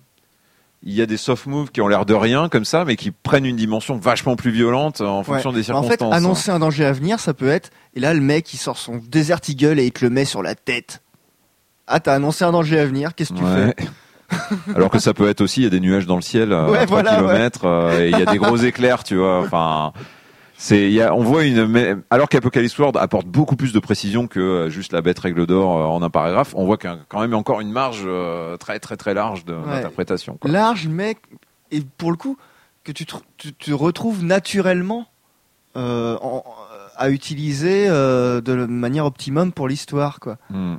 il 0.85 0.93
y 0.93 1.01
a 1.01 1.05
des 1.07 1.17
soft 1.17 1.47
moves 1.47 1.71
qui 1.71 1.81
ont 1.81 1.87
l'air 1.87 2.05
de 2.05 2.13
rien 2.13 2.47
comme 2.47 2.63
ça, 2.65 2.85
mais 2.85 2.95
qui 2.95 3.09
prennent 3.11 3.45
une 3.45 3.55
dimension 3.55 3.97
vachement 3.97 4.35
plus 4.35 4.51
violente 4.51 5.01
euh, 5.01 5.05
en 5.05 5.23
fonction 5.23 5.51
des 5.51 5.71
En 5.71 5.81
fait, 5.81 5.89
circonstances. 5.89 6.13
annoncer 6.13 6.51
un 6.51 6.59
danger 6.59 6.85
à 6.85 6.91
venir, 6.91 7.19
ça 7.19 7.33
peut 7.33 7.49
être. 7.49 7.71
Et 7.95 7.99
là, 7.99 8.13
le 8.13 8.21
mec, 8.21 8.53
il 8.53 8.57
sort 8.57 8.77
son 8.77 9.01
Desert 9.09 9.39
Eagle 9.47 9.79
et 9.79 9.85
il 9.85 9.91
te 9.91 10.05
le 10.05 10.11
met 10.11 10.25
sur 10.25 10.43
la 10.43 10.53
tête. 10.55 11.01
Ah, 11.87 11.99
t'as 11.99 12.13
annoncé 12.13 12.43
un 12.45 12.51
danger 12.51 12.79
à 12.79 12.85
venir. 12.85 13.15
Qu'est-ce 13.15 13.33
que 13.33 13.37
tu 13.39 13.43
Ouais. 13.43 13.75
Alors 14.75 14.89
que 14.89 14.99
ça 14.99 15.13
peut 15.13 15.29
être 15.29 15.41
aussi, 15.41 15.61
il 15.61 15.63
y 15.65 15.67
a 15.67 15.69
des 15.69 15.79
nuages 15.79 16.05
dans 16.07 16.15
le 16.15 16.21
ciel 16.21 16.51
euh, 16.51 16.69
Ouais, 16.69 16.79
à 16.79 16.85
3 16.85 17.01
voilà, 17.03 17.17
kilomètres, 17.17 17.65
euh, 17.65 18.01
et 18.01 18.09
il 18.09 18.17
y 18.17 18.21
a 18.21 18.25
des 18.25 18.37
gros 18.37 18.57
éclairs, 18.63 19.03
tu 19.03 19.15
vois. 19.17 19.41
Enfin, 19.41 19.93
c'est, 20.57 20.83
il 20.87 20.93
y 20.93 21.01
a, 21.01 21.13
on 21.13 21.23
voit 21.23 21.43
une, 21.45 22.01
alors 22.09 22.29
qu'Apocalypse 22.29 22.77
World 22.79 22.97
apporte 22.97 23.27
beaucoup 23.27 23.55
plus 23.55 23.73
de 23.73 23.79
précision 23.79 24.27
que 24.27 24.39
euh, 24.39 24.69
juste 24.69 24.93
la 24.93 25.01
bête 25.01 25.19
règle 25.19 25.45
d'or 25.45 25.77
euh, 25.77 25.83
en 25.85 26.01
un 26.01 26.09
paragraphe, 26.09 26.53
on 26.55 26.65
voit 26.65 26.77
qu'il 26.77 26.89
y 26.89 26.93
a 26.93 26.97
quand 27.09 27.19
même 27.19 27.33
encore 27.33 27.59
une 27.61 27.71
marge 27.71 28.03
euh, 28.05 28.55
très 28.57 28.79
très 28.79 28.95
très 28.97 29.13
large 29.13 29.43
d'interprétation. 29.45 30.37
Large, 30.45 30.87
mais 30.87 31.17
et 31.71 31.81
pour 31.97 32.11
le 32.11 32.17
coup 32.17 32.37
que 32.83 32.91
tu 32.91 33.05
te, 33.05 33.15
tu 33.57 33.73
retrouves 33.73 34.23
naturellement 34.23 35.07
euh, 35.75 36.17
en- 36.21 36.43
à 36.97 37.09
utiliser 37.09 37.87
euh, 37.89 38.39
de 38.39 38.53
manière 38.65 39.05
optimum 39.05 39.51
pour 39.51 39.67
l'histoire, 39.67 40.19
quoi. 40.21 40.37
Hmm. 40.49 40.75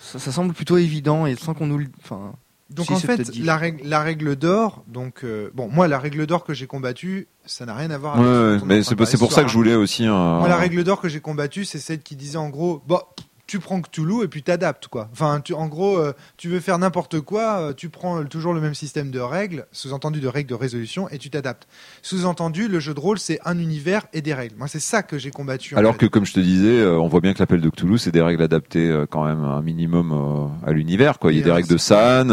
Ça, 0.00 0.18
ça 0.18 0.32
semble 0.32 0.54
plutôt 0.54 0.78
évident 0.78 1.26
et 1.26 1.34
sans 1.36 1.52
qu'on 1.54 1.66
nous 1.66 1.78
le. 1.78 1.86
Enfin, 2.02 2.32
Donc 2.70 2.86
Si, 2.86 2.92
en 2.92 2.98
fait, 2.98 3.36
la 3.36 3.56
règle, 3.58 3.86
la 3.86 4.00
règle 4.00 4.36
d'or, 4.36 4.82
donc 4.86 5.24
euh, 5.24 5.50
bon, 5.54 5.68
moi 5.68 5.88
la 5.88 5.98
règle 5.98 6.26
d'or 6.26 6.44
que 6.44 6.54
j'ai 6.54 6.66
combattue, 6.66 7.26
ça 7.46 7.66
n'a 7.66 7.74
rien 7.74 7.90
à 7.90 7.98
voir. 7.98 8.14
Avec 8.16 8.26
ce 8.26 8.64
ouais, 8.64 8.66
mais 8.66 8.82
c'est 8.82 9.16
pour 9.18 9.32
ça 9.32 9.42
que 9.42 9.48
je 9.48 9.54
voulais 9.54 9.74
aussi. 9.74 10.04
un- 10.06 10.38
Moi, 10.38 10.48
la 10.48 10.56
règle 10.56 10.82
d'or 10.84 11.00
que 11.00 11.08
j'ai 11.08 11.20
combattue, 11.20 11.64
c'est 11.64 11.78
celle 11.78 12.00
qui 12.02 12.16
disait 12.16 12.38
en 12.38 12.48
gros, 12.48 12.82
bah, 12.86 13.02
tu 13.46 13.58
prends 13.58 13.80
Cthulhu 13.82 14.24
et 14.24 14.28
puis 14.28 14.42
t'adaptes 14.42 14.88
quoi. 14.88 15.08
Enfin, 15.12 15.40
tu, 15.40 15.52
en 15.52 15.66
gros, 15.66 15.98
euh, 15.98 16.12
tu 16.36 16.48
veux 16.48 16.60
faire 16.60 16.78
n'importe 16.78 17.20
quoi, 17.20 17.58
euh, 17.60 17.72
tu 17.74 17.90
prends 17.90 18.24
toujours 18.24 18.54
le 18.54 18.60
même 18.60 18.74
système 18.74 19.10
de 19.10 19.20
règles, 19.20 19.66
sous-entendu 19.70 20.20
de 20.20 20.28
règles 20.28 20.48
de 20.48 20.54
résolution, 20.54 21.08
et 21.10 21.18
tu 21.18 21.28
t'adaptes. 21.30 21.66
Sous-entendu, 22.02 22.68
le 22.68 22.80
jeu 22.80 22.94
de 22.94 23.00
rôle, 23.00 23.18
c'est 23.18 23.38
un 23.44 23.58
univers 23.58 24.06
et 24.12 24.22
des 24.22 24.32
règles. 24.34 24.56
Moi, 24.56 24.68
c'est 24.68 24.80
ça 24.80 25.02
que 25.02 25.18
j'ai 25.18 25.30
combattu. 25.30 25.76
Alors 25.76 25.92
fait. 25.92 25.98
que, 26.00 26.06
comme 26.06 26.24
je 26.24 26.32
te 26.32 26.40
disais, 26.40 26.80
euh, 26.80 26.98
on 26.98 27.08
voit 27.08 27.20
bien 27.20 27.34
que 27.34 27.38
l'appel 27.38 27.60
de 27.60 27.68
Cthulhu, 27.68 27.98
c'est 27.98 28.12
des 28.12 28.22
règles 28.22 28.42
adaptées 28.42 29.04
quand 29.10 29.24
même 29.24 29.44
un 29.44 29.60
minimum 29.62 30.50
à 30.66 30.72
l'univers. 30.72 31.18
Quoi. 31.18 31.32
Il 31.32 31.38
y 31.38 31.40
a 31.42 31.44
des 31.44 31.52
règles 31.52 31.68
de 31.68 31.76
San. 31.76 32.30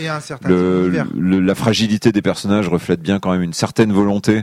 et 0.00 0.08
un 0.08 0.20
certain 0.20 0.48
le, 0.48 0.84
univers. 0.86 1.06
le- 1.16 1.40
la 1.40 1.54
fragilité 1.54 2.10
des 2.12 2.22
personnages 2.22 2.68
reflète 2.68 3.00
bien 3.02 3.18
quand 3.20 3.32
même 3.32 3.42
une 3.42 3.52
certaine 3.52 3.92
volonté 3.92 4.42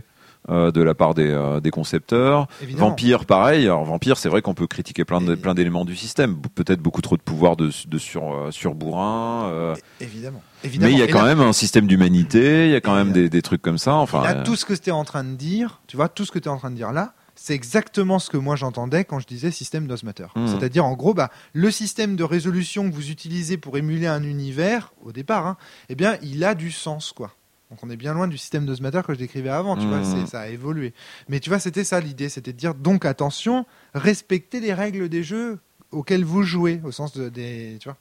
euh, 0.49 0.71
de 0.71 0.81
la 0.81 0.93
part 0.93 1.13
des, 1.13 1.29
euh, 1.29 1.59
des 1.59 1.71
concepteurs. 1.71 2.47
Évidemment. 2.61 2.89
Vampire, 2.89 3.25
pareil. 3.25 3.65
Alors 3.65 3.83
Vampire, 3.85 4.17
c'est 4.17 4.29
vrai 4.29 4.41
qu'on 4.41 4.53
peut 4.53 4.67
critiquer 4.67 5.05
plein 5.05 5.21
de- 5.21 5.35
plein 5.35 5.53
d'éléments 5.53 5.85
du 5.85 5.95
système. 5.95 6.37
Peut-être 6.55 6.81
beaucoup 6.81 7.01
trop 7.01 7.17
de 7.17 7.21
pouvoir 7.21 7.55
de, 7.55 7.71
de 7.87 7.97
sur 7.97 8.33
euh, 8.33 8.51
sur 8.51 8.75
bourrin. 8.75 9.49
euh, 9.51 9.75
Évidemment. 10.01 10.41
mais 10.63 10.69
Évidemment. 10.69 10.91
il 10.93 10.99
y 10.99 11.03
a 11.03 11.07
quand 11.07 11.21
là- 11.21 11.35
même 11.35 11.41
un 11.41 11.53
système 11.53 11.87
d'humanité. 11.87 12.67
Il 12.67 12.71
y 12.71 12.75
a 12.75 12.81
quand 12.81 12.95
même 12.95 13.11
des, 13.11 13.29
des 13.29 13.41
trucs 13.41 13.61
comme 13.61 13.77
ça. 13.77 13.95
Enfin, 13.95 14.21
Là, 14.23 14.35
tout 14.43 14.55
ce 14.55 14.65
que 14.65 14.73
tu 14.73 14.89
es 14.89 14.91
en 14.93 15.03
train 15.03 15.23
de 15.23 15.35
dire, 15.35 15.81
tu 15.87 15.97
vois, 15.97 16.09
tout 16.09 16.25
ce 16.25 16.31
que 16.31 16.39
tu 16.39 16.45
es 16.47 16.51
en 16.51 16.57
train 16.57 16.71
de 16.71 16.75
dire 16.75 16.91
là, 16.91 17.13
c'est 17.37 17.53
exactement 17.53 18.17
ce 18.17 18.29
que 18.29 18.37
moi 18.37 18.55
j'entendais 18.55 19.03
quand 19.03 19.19
je 19.19 19.27
disais 19.27 19.51
système 19.51 19.87
d'osmateur. 19.87 20.31
Mhm. 20.37 20.47
C'est-à-dire, 20.47 20.85
en 20.85 20.93
gros, 20.93 21.13
bah, 21.13 21.29
le 21.51 21.69
système 21.69 22.15
de 22.15 22.23
résolution 22.23 22.89
que 22.89 22.95
vous 22.95 23.09
utilisez 23.11 23.57
pour 23.57 23.77
émuler 23.77 24.07
un 24.07 24.23
univers, 24.23 24.93
au 25.03 25.11
départ, 25.11 25.45
hein, 25.45 25.57
eh 25.89 25.95
bien, 25.95 26.17
il 26.21 26.45
a 26.45 26.55
du 26.55 26.71
sens, 26.71 27.11
quoi. 27.11 27.31
Donc 27.72 27.80
on 27.84 27.89
est 27.89 27.97
bien 27.97 28.13
loin 28.13 28.28
du 28.28 28.38
système 28.38 28.66
d'osmateur 28.66 29.05
que 29.05 29.13
je 29.13 29.20
décrivais 29.20 29.49
avant, 29.49 29.76
tu 29.76 29.88
vois, 29.88 30.03
c'est- 30.03 30.28
ça 30.28 30.41
a 30.41 30.47
évolué. 30.47 30.93
Mais 31.30 31.39
tu 31.39 31.49
vois, 31.49 31.59
c'était 31.59 31.84
ça 31.84 31.99
l'idée, 31.99 32.30
c'était 32.30 32.53
de 32.53 32.57
dire, 32.57 32.76
donc 32.76 33.05
attention, 33.05 33.66
respectez 33.93 34.59
les 34.59 34.74
règles 34.74 35.09
des 35.09 35.24
jeux 35.24 35.59
auxquels 35.91 36.24
vous 36.24 36.43
jouez, 36.43 36.80
au 36.84 36.91
sens 36.91 37.13
de, 37.18 37.30
des... 37.30 37.78
Tu 37.80 37.88
vois 37.89 37.97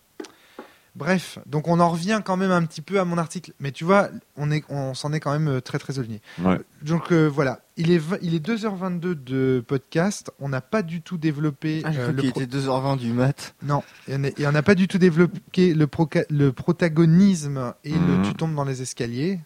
Bref, 0.97 1.41
donc 1.47 1.67
on 1.67 1.81
en 1.81 1.91
revient 1.91 2.21
quand 2.25 2.37
même 2.37 2.53
un 2.53 2.63
petit 2.65 2.81
peu 2.81 3.01
à 3.01 3.05
mon 3.05 3.19
article, 3.19 3.53
mais 3.59 3.73
tu 3.73 3.83
vois, 3.83 4.11
on 4.37 4.53
est, 4.53 4.63
on 4.69 4.95
s'en 4.95 5.13
est 5.13 5.19
quand 5.19 5.33
même 5.33 5.49
euh, 5.49 5.61
très 5.61 5.81
très 5.81 5.99
ouais. 5.99 6.61
Donc 6.83 7.11
euh, 7.11 7.27
voilà, 7.27 7.63
il 7.77 7.91
est, 7.91 8.01
il 8.23 8.33
est 8.37 8.47
2h22 8.47 9.01
de 9.25 9.65
podcast. 9.67 10.31
On 10.39 10.49
n'a 10.49 10.61
pas 10.61 10.83
du 10.83 11.03
tout 11.03 11.19
développé 11.19 11.83
ah, 11.85 11.91
euh, 11.97 12.13
le 12.13 12.31
pro- 12.31 12.41
était 12.41 12.59
2h20 12.59 12.97
du 12.99 13.13
mat. 13.13 13.57
non, 13.65 13.83
et 14.07 14.47
on 14.47 14.53
n'a 14.53 14.63
pas 14.63 14.77
du 14.77 14.87
tout 14.87 14.99
développé 14.99 15.75
le, 15.75 15.87
proca- 15.87 16.27
le 16.31 16.53
protagonisme 16.53 17.75
et 17.83 17.91
le 17.91 17.99
Mhm. 17.99 18.23
tu 18.23 18.35
tombes 18.35 18.55
dans 18.55 18.65
les 18.65 18.81
escaliers. 18.81 19.41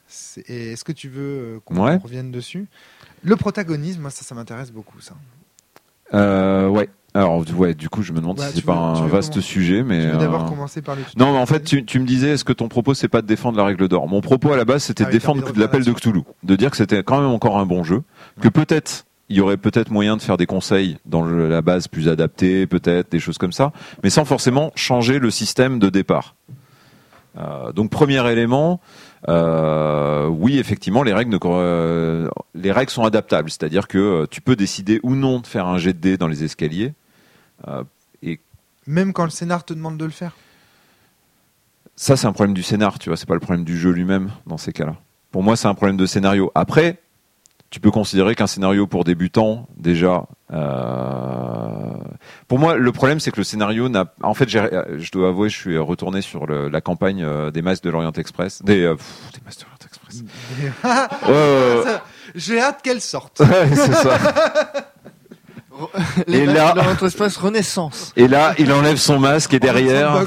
Est-ce 0.46 0.84
que 0.84 0.92
tu 0.92 1.08
veux 1.08 1.62
qu'on 1.64 1.82
Ouais. 1.82 1.96
revienne 1.96 2.30
dessus? 2.30 2.66
Le 3.22 3.36
protagonisme, 3.36 4.02
moi 4.02 4.10
ça, 4.10 4.22
ça 4.22 4.34
m'intéresse 4.34 4.70
beaucoup 4.70 5.00
ça. 5.00 5.14
Euh, 6.14 6.68
ouais. 6.68 6.90
Alors, 7.14 7.42
ouais, 7.56 7.74
du 7.74 7.88
coup, 7.88 8.02
je 8.02 8.12
me 8.12 8.20
demande 8.20 8.38
Ouais, 8.38 8.46
si 8.48 8.56
c'est 8.56 8.64
pas 8.64 8.94
veux- 8.94 9.02
un 9.02 9.06
vaste 9.06 9.40
sujet, 9.40 9.82
mais. 9.82 10.02
Tu 10.04 10.10
veux 10.12 10.18
d'abord 10.18 10.44
euh, 10.44 10.48
commencer 10.48 10.82
par 10.82 10.94
le 10.94 11.02
Non, 11.16 11.32
mais 11.32 11.38
en 11.38 11.46
fait, 11.46 11.62
tu, 11.64 11.84
tu 11.84 11.98
me 12.00 12.06
disais, 12.06 12.30
est-ce 12.30 12.44
que 12.44 12.52
ton 12.52 12.68
propos, 12.68 12.94
c'est 12.94 13.08
pas 13.08 13.22
de 13.22 13.26
défendre 13.26 13.56
la 13.56 13.64
règle 13.64 13.88
d'or? 13.88 14.06
Mon 14.08 14.20
propos 14.20 14.52
à 14.52 14.56
la 14.56 14.64
base, 14.64 14.82
c'était 14.84 15.04
Ah 15.04 15.06
de 15.06 15.10
envie 15.10 15.18
défendre 15.18 15.52
l'appel 15.56 15.84
de 15.84 15.92
Cthulhu, 15.92 16.22
de 16.44 16.56
dire 16.56 16.70
que 16.70 16.76
c'était 16.76 17.02
quand 17.02 17.20
même 17.20 17.30
encore 17.30 17.58
un 17.58 17.66
bon 17.66 17.82
jeu, 17.82 18.02
que 18.40 18.48
peut-être 18.48 19.06
il 19.30 19.36
y 19.36 19.40
aurait 19.40 19.56
peut-être 19.58 19.90
moyen 19.90 20.16
de 20.16 20.22
faire 20.22 20.36
des 20.38 20.46
conseils 20.46 20.96
dans 21.04 21.22
la 21.24 21.60
base 21.60 21.86
plus 21.88 22.08
adaptée, 22.08 22.66
peut-être 22.66 23.10
des 23.12 23.20
choses 23.20 23.36
comme 23.36 23.52
ça, 23.52 23.72
mais 24.02 24.08
sans 24.10 24.24
forcément 24.24 24.72
changer 24.74 25.18
le 25.18 25.30
système 25.30 25.78
de 25.78 25.90
départ. 25.90 26.34
Euh, 27.38 27.72
donc 27.72 27.90
premier 27.90 28.26
élément, 28.30 28.80
euh, 29.28 30.26
oui 30.28 30.58
effectivement 30.58 31.02
les 31.02 31.12
règles, 31.12 31.32
ne 31.32 31.38
euh, 31.44 32.28
les 32.54 32.70
règles 32.72 32.90
sont 32.90 33.04
adaptables, 33.04 33.50
c'est-à-dire 33.50 33.88
que 33.88 33.98
euh, 33.98 34.26
tu 34.30 34.40
peux 34.40 34.54
décider 34.54 35.00
ou 35.02 35.14
non 35.14 35.40
de 35.40 35.46
faire 35.46 35.66
un 35.66 35.78
jet 35.78 35.92
de 35.92 35.98
dés 35.98 36.16
dans 36.16 36.28
les 36.28 36.44
escaliers. 36.44 36.94
Euh, 37.66 37.82
Même 38.86 39.12
quand 39.12 39.24
le 39.24 39.30
scénar 39.30 39.64
te 39.64 39.74
demande 39.74 39.98
de 39.98 40.04
le 40.04 40.10
faire. 40.10 40.36
Ça, 41.96 42.16
c'est 42.16 42.28
un 42.28 42.32
problème 42.32 42.54
du 42.54 42.62
scénar, 42.62 43.00
tu 43.00 43.10
vois, 43.10 43.16
c'est 43.16 43.26
pas 43.26 43.34
le 43.34 43.40
problème 43.40 43.64
du 43.64 43.76
jeu 43.76 43.90
lui-même 43.90 44.30
dans 44.46 44.56
ces 44.56 44.72
cas-là. 44.72 44.94
Pour 45.32 45.42
moi, 45.42 45.56
c'est 45.56 45.66
un 45.66 45.74
problème 45.74 45.96
de 45.96 46.06
scénario. 46.06 46.52
Après, 46.54 46.98
tu 47.70 47.80
peux 47.80 47.90
considérer 47.90 48.34
qu'un 48.34 48.46
scénario 48.46 48.86
pour 48.86 49.04
débutants, 49.04 49.66
déjà. 49.76 50.24
euh, 50.52 51.92
Pour 52.48 52.58
moi, 52.58 52.76
le 52.76 52.92
problème, 52.92 53.20
c'est 53.20 53.30
que 53.30 53.36
le 53.36 53.44
scénario 53.44 53.88
n'a. 53.90 54.06
En 54.22 54.32
fait, 54.34 54.48
j'ai- 54.48 54.68
je 54.96 55.10
dois 55.12 55.28
avouer, 55.28 55.50
je 55.50 55.56
suis 55.58 55.76
retourné 55.78 56.22
sur 56.22 56.46
le- 56.46 56.68
la 56.68 56.80
campagne 56.80 57.22
euh, 57.22 57.50
des 57.50 57.60
masques 57.62 57.84
de 57.84 57.90
l'Orient 57.90 58.12
Express. 58.12 58.62
Des, 58.62 58.82
euh, 58.84 58.94
pff, 58.94 59.06
des 59.34 59.40
masques 59.44 59.60
de 59.60 59.64
l'Orient 59.64 59.78
Express. 59.86 60.22
Ouais. 61.84 61.92
J'ai 62.34 62.60
hâte 62.60 62.80
qu'elle 62.82 63.00
sorte. 63.00 63.40
Ouais, 63.40 63.68
c'est 63.74 63.92
ça. 63.92 64.18
Les 66.26 66.38
Et 66.38 66.46
là- 66.46 66.72
dans 66.74 66.82
notre 66.84 67.06
espace 67.06 67.36
Renaissance. 67.36 68.12
Et 68.16 68.26
là, 68.26 68.52
il 68.58 68.72
enlève 68.72 68.96
son 68.96 69.20
masque 69.20 69.54
et 69.54 69.60
derrière. 69.60 70.24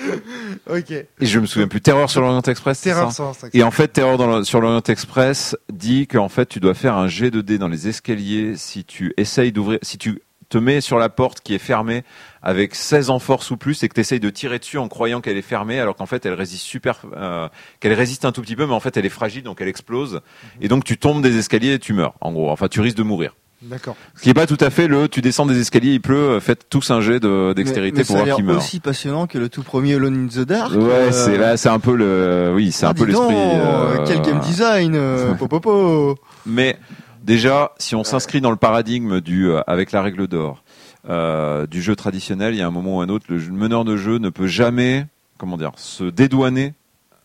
Ok. 0.70 0.90
Et 0.90 1.06
je 1.26 1.38
me 1.40 1.46
souviens 1.46 1.68
plus. 1.68 1.80
Terreur 1.80 2.10
sur 2.10 2.20
l'Orient 2.20 2.42
Express. 2.42 2.80
Terreur 2.80 3.10
ça 3.10 3.16
sans 3.16 3.32
sac. 3.32 3.50
Et 3.54 3.62
en 3.62 3.70
fait, 3.70 3.88
Terreur 3.88 4.18
dans 4.18 4.38
le- 4.38 4.44
sur 4.44 4.60
l'Orient 4.60 4.82
Express 4.88 5.56
dit 5.72 6.06
qu'en 6.06 6.28
fait, 6.28 6.46
tu 6.46 6.60
dois 6.60 6.74
faire 6.74 6.94
un 6.96 7.08
jet 7.08 7.30
de 7.30 7.40
dés 7.40 7.58
dans 7.58 7.68
les 7.68 7.88
escaliers 7.88 8.56
si 8.56 8.84
tu 8.84 9.12
essayes 9.16 9.52
d'ouvrir, 9.52 9.78
si 9.82 9.98
tu 9.98 10.20
te 10.48 10.58
mets 10.58 10.80
sur 10.80 10.98
la 10.98 11.08
porte 11.08 11.40
qui 11.42 11.54
est 11.54 11.58
fermée 11.58 12.02
avec 12.42 12.74
16 12.74 13.10
en 13.10 13.20
force 13.20 13.52
ou 13.52 13.56
plus 13.56 13.82
et 13.84 13.88
que 13.88 13.94
tu 13.94 14.00
essayes 14.00 14.18
de 14.18 14.30
tirer 14.30 14.58
dessus 14.58 14.78
en 14.78 14.88
croyant 14.88 15.20
qu'elle 15.20 15.36
est 15.36 15.42
fermée 15.42 15.78
alors 15.78 15.94
qu'en 15.94 16.06
fait 16.06 16.26
elle 16.26 16.32
résiste 16.34 16.64
super 16.64 17.02
euh, 17.16 17.48
qu'elle 17.78 17.92
résiste 17.92 18.24
un 18.24 18.32
tout 18.32 18.42
petit 18.42 18.56
peu 18.56 18.66
mais 18.66 18.72
en 18.72 18.80
fait 18.80 18.96
elle 18.96 19.06
est 19.06 19.10
fragile 19.10 19.44
donc 19.44 19.60
elle 19.60 19.68
explose 19.68 20.22
et 20.60 20.66
donc 20.66 20.82
tu 20.82 20.98
tombes 20.98 21.22
des 21.22 21.36
escaliers 21.38 21.74
et 21.74 21.78
tu 21.78 21.92
meurs 21.92 22.14
en 22.20 22.32
gros 22.32 22.50
enfin 22.50 22.66
tu 22.66 22.80
risques 22.80 22.96
de 22.96 23.04
mourir 23.04 23.36
D'accord. 23.62 23.96
ce 24.16 24.22
qui 24.22 24.30
est 24.30 24.34
pas 24.34 24.46
tout 24.46 24.56
à 24.60 24.70
fait 24.70 24.88
le 24.88 25.06
tu 25.08 25.20
descends 25.20 25.44
des 25.44 25.60
escaliers 25.60 25.92
il 25.92 26.00
pleut 26.00 26.16
euh, 26.16 26.40
faites 26.40 26.68
tous 26.70 26.90
un 26.90 27.00
jet 27.02 27.20
de 27.20 27.52
dextérité 27.52 27.92
Mais- 27.92 27.98
mais 28.00 28.04
pour 28.06 28.16
ça 28.16 28.24
voir 28.24 28.36
qui 28.36 28.42
meurt 28.42 28.58
aussi 28.58 28.80
passionnant 28.80 29.26
que 29.26 29.36
le 29.36 29.48
tout 29.50 29.62
premier 29.62 29.94
Alone 29.94 30.24
in 30.24 30.28
the 30.28 30.46
Dark. 30.46 30.72
ouais 30.72 30.80
Euh, 30.80 31.12
c'est 31.12 31.36
là 31.36 31.56
c'est 31.58 31.68
un 31.68 31.78
peu 31.78 31.94
le 31.94 32.52
oui 32.54 32.72
c'est 32.72 32.86
ah, 32.86 32.90
un 32.90 32.94
peu 32.94 33.04
l'esprit 33.04 33.34
euh, 33.36 34.04
Quel 34.06 34.22
game 34.22 34.40
design 34.40 34.94
euh, 34.94 35.34
popopo. 35.38 36.16
Mais 36.46 36.78
déjà, 37.22 37.72
si 37.78 37.94
on 37.94 38.02
s'inscrit 38.02 38.40
dans 38.40 38.50
le 38.50 38.56
paradigme 38.56 39.20
du 39.20 39.48
euh, 39.50 39.60
avec 39.66 39.92
la 39.92 40.00
règle 40.00 40.26
d'or 40.26 40.62
euh, 41.08 41.66
du 41.66 41.82
jeu 41.82 41.94
traditionnel, 41.96 42.54
il 42.54 42.58
y 42.58 42.62
a 42.62 42.66
un 42.66 42.70
moment 42.70 42.96
ou 42.98 43.00
un 43.02 43.08
autre, 43.10 43.26
le 43.28 43.38
meneur 43.50 43.84
de 43.84 43.96
jeu 43.96 44.16
ne 44.18 44.30
peut 44.30 44.46
jamais, 44.46 45.06
comment 45.38 45.56
dire, 45.58 45.72
se 45.76 46.04
dédouaner 46.04 46.72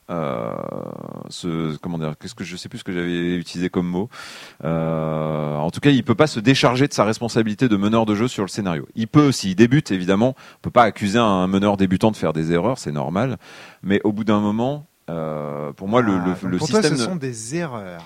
euh, 0.09 0.53
ce, 1.29 1.75
comment 1.77 1.97
dire, 1.97 2.13
qu'est-ce 2.19 2.35
que 2.35 2.43
je 2.43 2.55
sais 2.57 2.69
plus 2.69 2.79
ce 2.79 2.83
que 2.83 2.91
j'avais 2.93 3.35
utilisé 3.35 3.69
comme 3.69 3.87
mot. 3.87 4.09
Euh, 4.63 5.55
en 5.55 5.71
tout 5.71 5.79
cas, 5.79 5.89
il 5.89 6.03
peut 6.03 6.15
pas 6.15 6.27
se 6.27 6.39
décharger 6.39 6.87
de 6.87 6.93
sa 6.93 7.03
responsabilité 7.03 7.67
de 7.67 7.75
meneur 7.77 8.05
de 8.05 8.15
jeu 8.15 8.27
sur 8.27 8.43
le 8.43 8.49
scénario. 8.49 8.87
Il 8.95 9.07
peut, 9.07 9.31
s'il 9.31 9.55
débute, 9.55 9.91
évidemment, 9.91 10.35
on 10.37 10.59
peut 10.61 10.69
pas 10.71 10.83
accuser 10.83 11.19
un 11.19 11.47
meneur 11.47 11.77
débutant 11.77 12.11
de 12.11 12.17
faire 12.17 12.33
des 12.33 12.51
erreurs, 12.51 12.77
c'est 12.77 12.91
normal. 12.91 13.37
Mais 13.83 13.99
au 14.03 14.11
bout 14.11 14.23
d'un 14.23 14.39
moment, 14.39 14.85
euh, 15.09 15.71
pour 15.73 15.87
moi, 15.87 16.01
le, 16.01 16.13
le, 16.17 16.33
Ah, 16.33 16.47
le 16.47 16.57
pour 16.57 16.67
système 16.67 16.89
toi, 16.95 16.97
ce 16.97 17.03
sont 17.05 17.15
des 17.15 17.55
erreurs. 17.55 18.05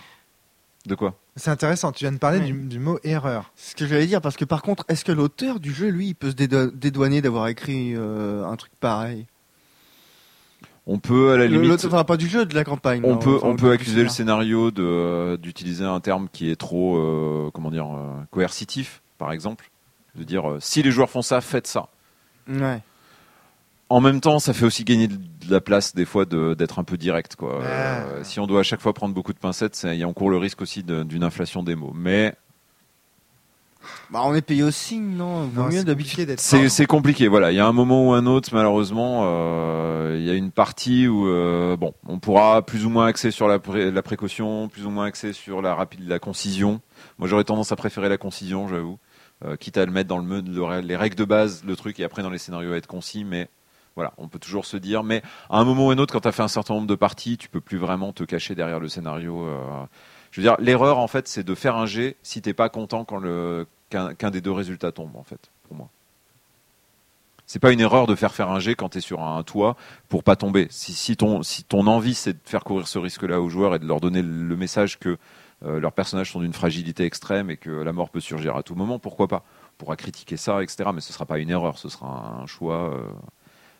de 0.85 0.95
quoi? 0.95 1.15
C'est 1.35 1.51
intéressant. 1.51 1.91
Tu 1.93 2.03
viens 2.03 2.11
de 2.11 2.17
parler 2.17 2.39
Oui. 2.39 2.51
du, 2.51 2.59
du 2.67 2.79
mot 2.79 2.99
erreur. 3.03 3.51
C'est 3.55 3.71
ce 3.71 3.75
que 3.75 3.87
j'allais 3.87 4.07
dire, 4.07 4.19
parce 4.21 4.35
que 4.35 4.43
par 4.45 4.61
contre, 4.61 4.83
est-ce 4.89 5.05
que 5.05 5.11
l'auteur 5.13 5.59
du 5.61 5.73
jeu, 5.73 5.87
lui, 5.89 6.07
il 6.07 6.15
peut 6.15 6.31
se 6.31 6.35
dédo- 6.35 6.71
dédouaner 6.73 7.21
d'avoir 7.21 7.47
écrit 7.47 7.93
euh, 7.95 8.45
un 8.45 8.55
truc 8.57 8.71
pareil? 8.79 9.25
On 10.91 10.97
peut 10.97 11.31
à 11.33 11.37
la 11.37 11.45
Le- 11.47 11.61
limite. 11.61 11.85
Enfin, 11.85 12.03
pas 12.03 12.17
du 12.17 12.27
jeu, 12.27 12.45
de 12.47 12.55
la 12.55 12.63
campagne. 12.63 13.01
On 13.03 13.11
non, 13.11 13.17
peut, 13.17 13.37
on 13.43 13.55
peut 13.55 13.69
accuser 13.71 14.01
le 14.01 14.09
scénario 14.09 14.71
de 14.71 14.81
euh, 14.83 15.37
d'utiliser 15.37 15.85
un 15.85 15.99
terme 15.99 16.27
qui 16.33 16.49
est 16.49 16.55
trop, 16.55 16.97
euh, 16.97 17.51
comment 17.53 17.69
dire, 17.69 17.85
euh, 17.85 18.23
coercitif, 18.31 19.01
par 19.19 19.31
exemple, 19.31 19.69
de 20.15 20.23
dire 20.23 20.49
euh, 20.49 20.57
si 20.59 20.81
les 20.81 20.89
joueurs 20.89 21.09
font 21.11 21.21
ça, 21.21 21.41
faites 21.41 21.67
ça. 21.67 21.89
Ouais. 22.49 22.81
En 23.89 24.01
même 24.01 24.19
temps, 24.19 24.39
ça 24.39 24.53
fait 24.53 24.65
aussi 24.65 24.83
gagner 24.83 25.07
de 25.07 25.17
la 25.49 25.61
place 25.61 25.93
des 25.93 26.05
fois 26.05 26.25
d'être 26.25 26.79
un 26.79 26.83
peu 26.83 26.97
direct, 26.97 27.35
quoi. 27.35 27.61
Euh, 27.63 28.23
si 28.23 28.39
on 28.39 28.47
doit 28.47 28.61
à 28.61 28.63
chaque 28.63 28.81
fois 28.81 28.93
prendre 28.93 29.13
beaucoup 29.13 29.33
de 29.33 29.39
pincettes, 29.39 29.81
y 29.83 30.03
a- 30.03 30.07
on 30.07 30.13
court 30.13 30.29
le 30.31 30.37
risque 30.37 30.61
aussi 30.61 30.83
d'une 30.83 31.23
inflation 31.23 31.61
des 31.63 31.75
mots. 31.75 31.93
Mais 31.95 32.33
Bah, 34.09 34.21
on 34.25 34.33
est 34.33 34.41
payé 34.41 34.63
au 34.63 34.71
signe, 34.71 35.15
non? 35.15 35.43
Vaut 35.47 35.61
Non, 35.61 35.67
mieux 35.67 35.79
c'est 35.79 35.83
d'habitude. 35.85 36.35
c'est 36.37 36.67
c'est 36.69 36.85
compliqué. 36.85 37.27
Voilà, 37.27 37.51
il 37.51 37.55
y 37.55 37.59
a 37.59 37.65
un 37.67 37.71
moment 37.71 38.07
ou 38.09 38.13
un 38.13 38.25
autre, 38.25 38.49
malheureusement, 38.53 39.21
euh, 39.25 40.15
il 40.19 40.25
y 40.25 40.29
a 40.29 40.33
une 40.33 40.51
partie 40.51 41.07
où 41.07 41.27
euh, 41.27 41.77
bon, 41.77 41.93
on 42.07 42.19
pourra 42.19 42.61
plus 42.61 42.85
ou 42.85 42.89
moins 42.89 43.05
axer 43.07 43.31
sur 43.31 43.47
la, 43.47 43.59
pré- 43.59 43.91
la 43.91 44.01
précaution, 44.01 44.67
plus 44.67 44.85
ou 44.85 44.89
moins 44.89 45.05
axer 45.05 45.31
sur 45.33 45.61
la 45.61 45.75
rapide, 45.75 46.07
la 46.07 46.19
concision. 46.19 46.81
Moi, 47.19 47.27
j'aurais 47.27 47.43
tendance 47.45 47.71
à 47.71 47.75
préférer 47.75 48.09
la 48.09 48.17
concision, 48.17 48.67
j'avoue, 48.67 48.97
Euh, 49.45 49.55
quitte 49.55 49.77
à 49.77 49.85
le 49.85 49.91
mettre 49.93 50.09
dans 50.09 50.17
le, 50.17 50.25
me- 50.25 50.41
le- 50.41 50.81
les 50.81 50.97
règles 50.97 51.15
de 51.15 51.23
base, 51.25 51.63
le 51.65 51.75
truc, 51.77 51.97
et 51.99 52.03
après 52.03 52.21
dans 52.23 52.29
les 52.29 52.37
scénarios 52.39 52.73
à 52.73 52.77
être 52.77 52.87
concis, 52.87 53.23
mais. 53.23 53.47
Voilà, 53.95 54.13
on 54.17 54.29
peut 54.29 54.39
toujours 54.39 54.65
se 54.65 54.77
dire, 54.77 55.03
mais 55.03 55.21
à 55.49 55.59
un 55.59 55.65
moment 55.65 55.87
ou 55.87 55.91
un 55.91 55.97
autre, 55.97 56.13
quand 56.13 56.21
tu 56.21 56.27
as 56.29 56.31
fait 56.31 56.43
un 56.43 56.47
certain 56.47 56.73
nombre 56.75 56.87
de 56.87 56.95
parties, 56.95 57.37
tu 57.37 57.49
peux 57.49 57.59
plus 57.59 57.77
vraiment 57.77 58.13
te 58.13 58.23
cacher 58.23 58.55
derrière 58.55 58.79
le 58.79 58.87
scénario. 58.87 59.43
euh. 59.45 59.59
Je 60.31 60.41
veux 60.41 60.47
dire, 60.47 60.55
l'erreur, 60.59 60.99
en 60.99 61.07
fait, 61.07 61.27
c'est 61.27 61.43
de 61.43 61.55
faire 61.55 61.75
un 61.75 61.85
jet 61.85 62.17
si 62.23 62.41
t'es 62.41 62.53
pas 62.53 62.69
content 62.69 63.05
quand 63.05 63.21
qu'un 63.89 64.29
des 64.31 64.41
deux 64.41 64.51
résultats 64.51 64.91
tombe, 64.91 65.15
en 65.15 65.23
fait, 65.23 65.49
pour 65.67 65.75
moi. 65.75 65.89
C'est 67.47 67.57
pas 67.57 67.71
une 67.71 67.79
erreur 67.79 68.05
de 68.05 68.13
faire 68.13 68.35
faire 68.35 68.51
un 68.51 68.59
jet 68.59 68.75
quand 68.75 68.89
tu 68.89 68.99
es 68.99 69.01
sur 69.01 69.23
un 69.23 69.41
toit 69.41 69.75
pour 70.07 70.23
pas 70.23 70.35
tomber. 70.35 70.67
Si, 70.69 70.93
si, 70.93 71.17
ton, 71.17 71.41
si 71.41 71.65
envie 71.73 72.13
c'est 72.13 72.33
de 72.33 72.39
faire 72.43 72.63
courir 72.63 72.87
ce 72.87 72.99
risque-là 72.99 73.41
aux 73.41 73.49
joueurs 73.49 73.73
et 73.73 73.79
de 73.79 73.87
leur 73.87 73.99
donner 73.99 74.21
le 74.21 74.55
message 74.55 74.99
que 74.99 75.17
euh, 75.65 75.79
leurs 75.79 75.93
personnages 75.93 76.31
sont 76.31 76.41
d'une 76.41 76.53
fragilité 76.53 77.05
extrême 77.05 77.49
et 77.49 77.57
que 77.57 77.71
la 77.71 77.91
mort 77.91 78.11
peut 78.11 78.19
surgir 78.19 78.55
à 78.55 78.61
tout 78.61 78.75
moment, 78.75 78.99
pourquoi 78.99 79.27
pas? 79.27 79.43
On 79.73 79.77
pourra 79.79 79.95
critiquer 79.95 80.37
ça, 80.37 80.61
etc. 80.61 80.91
Mais 80.93 81.01
ce 81.01 81.11
sera 81.11 81.25
pas 81.25 81.39
une 81.39 81.49
erreur, 81.49 81.79
ce 81.79 81.89
sera 81.89 82.39
un 82.39 82.45
choix. 82.45 82.93
euh. 82.95 83.01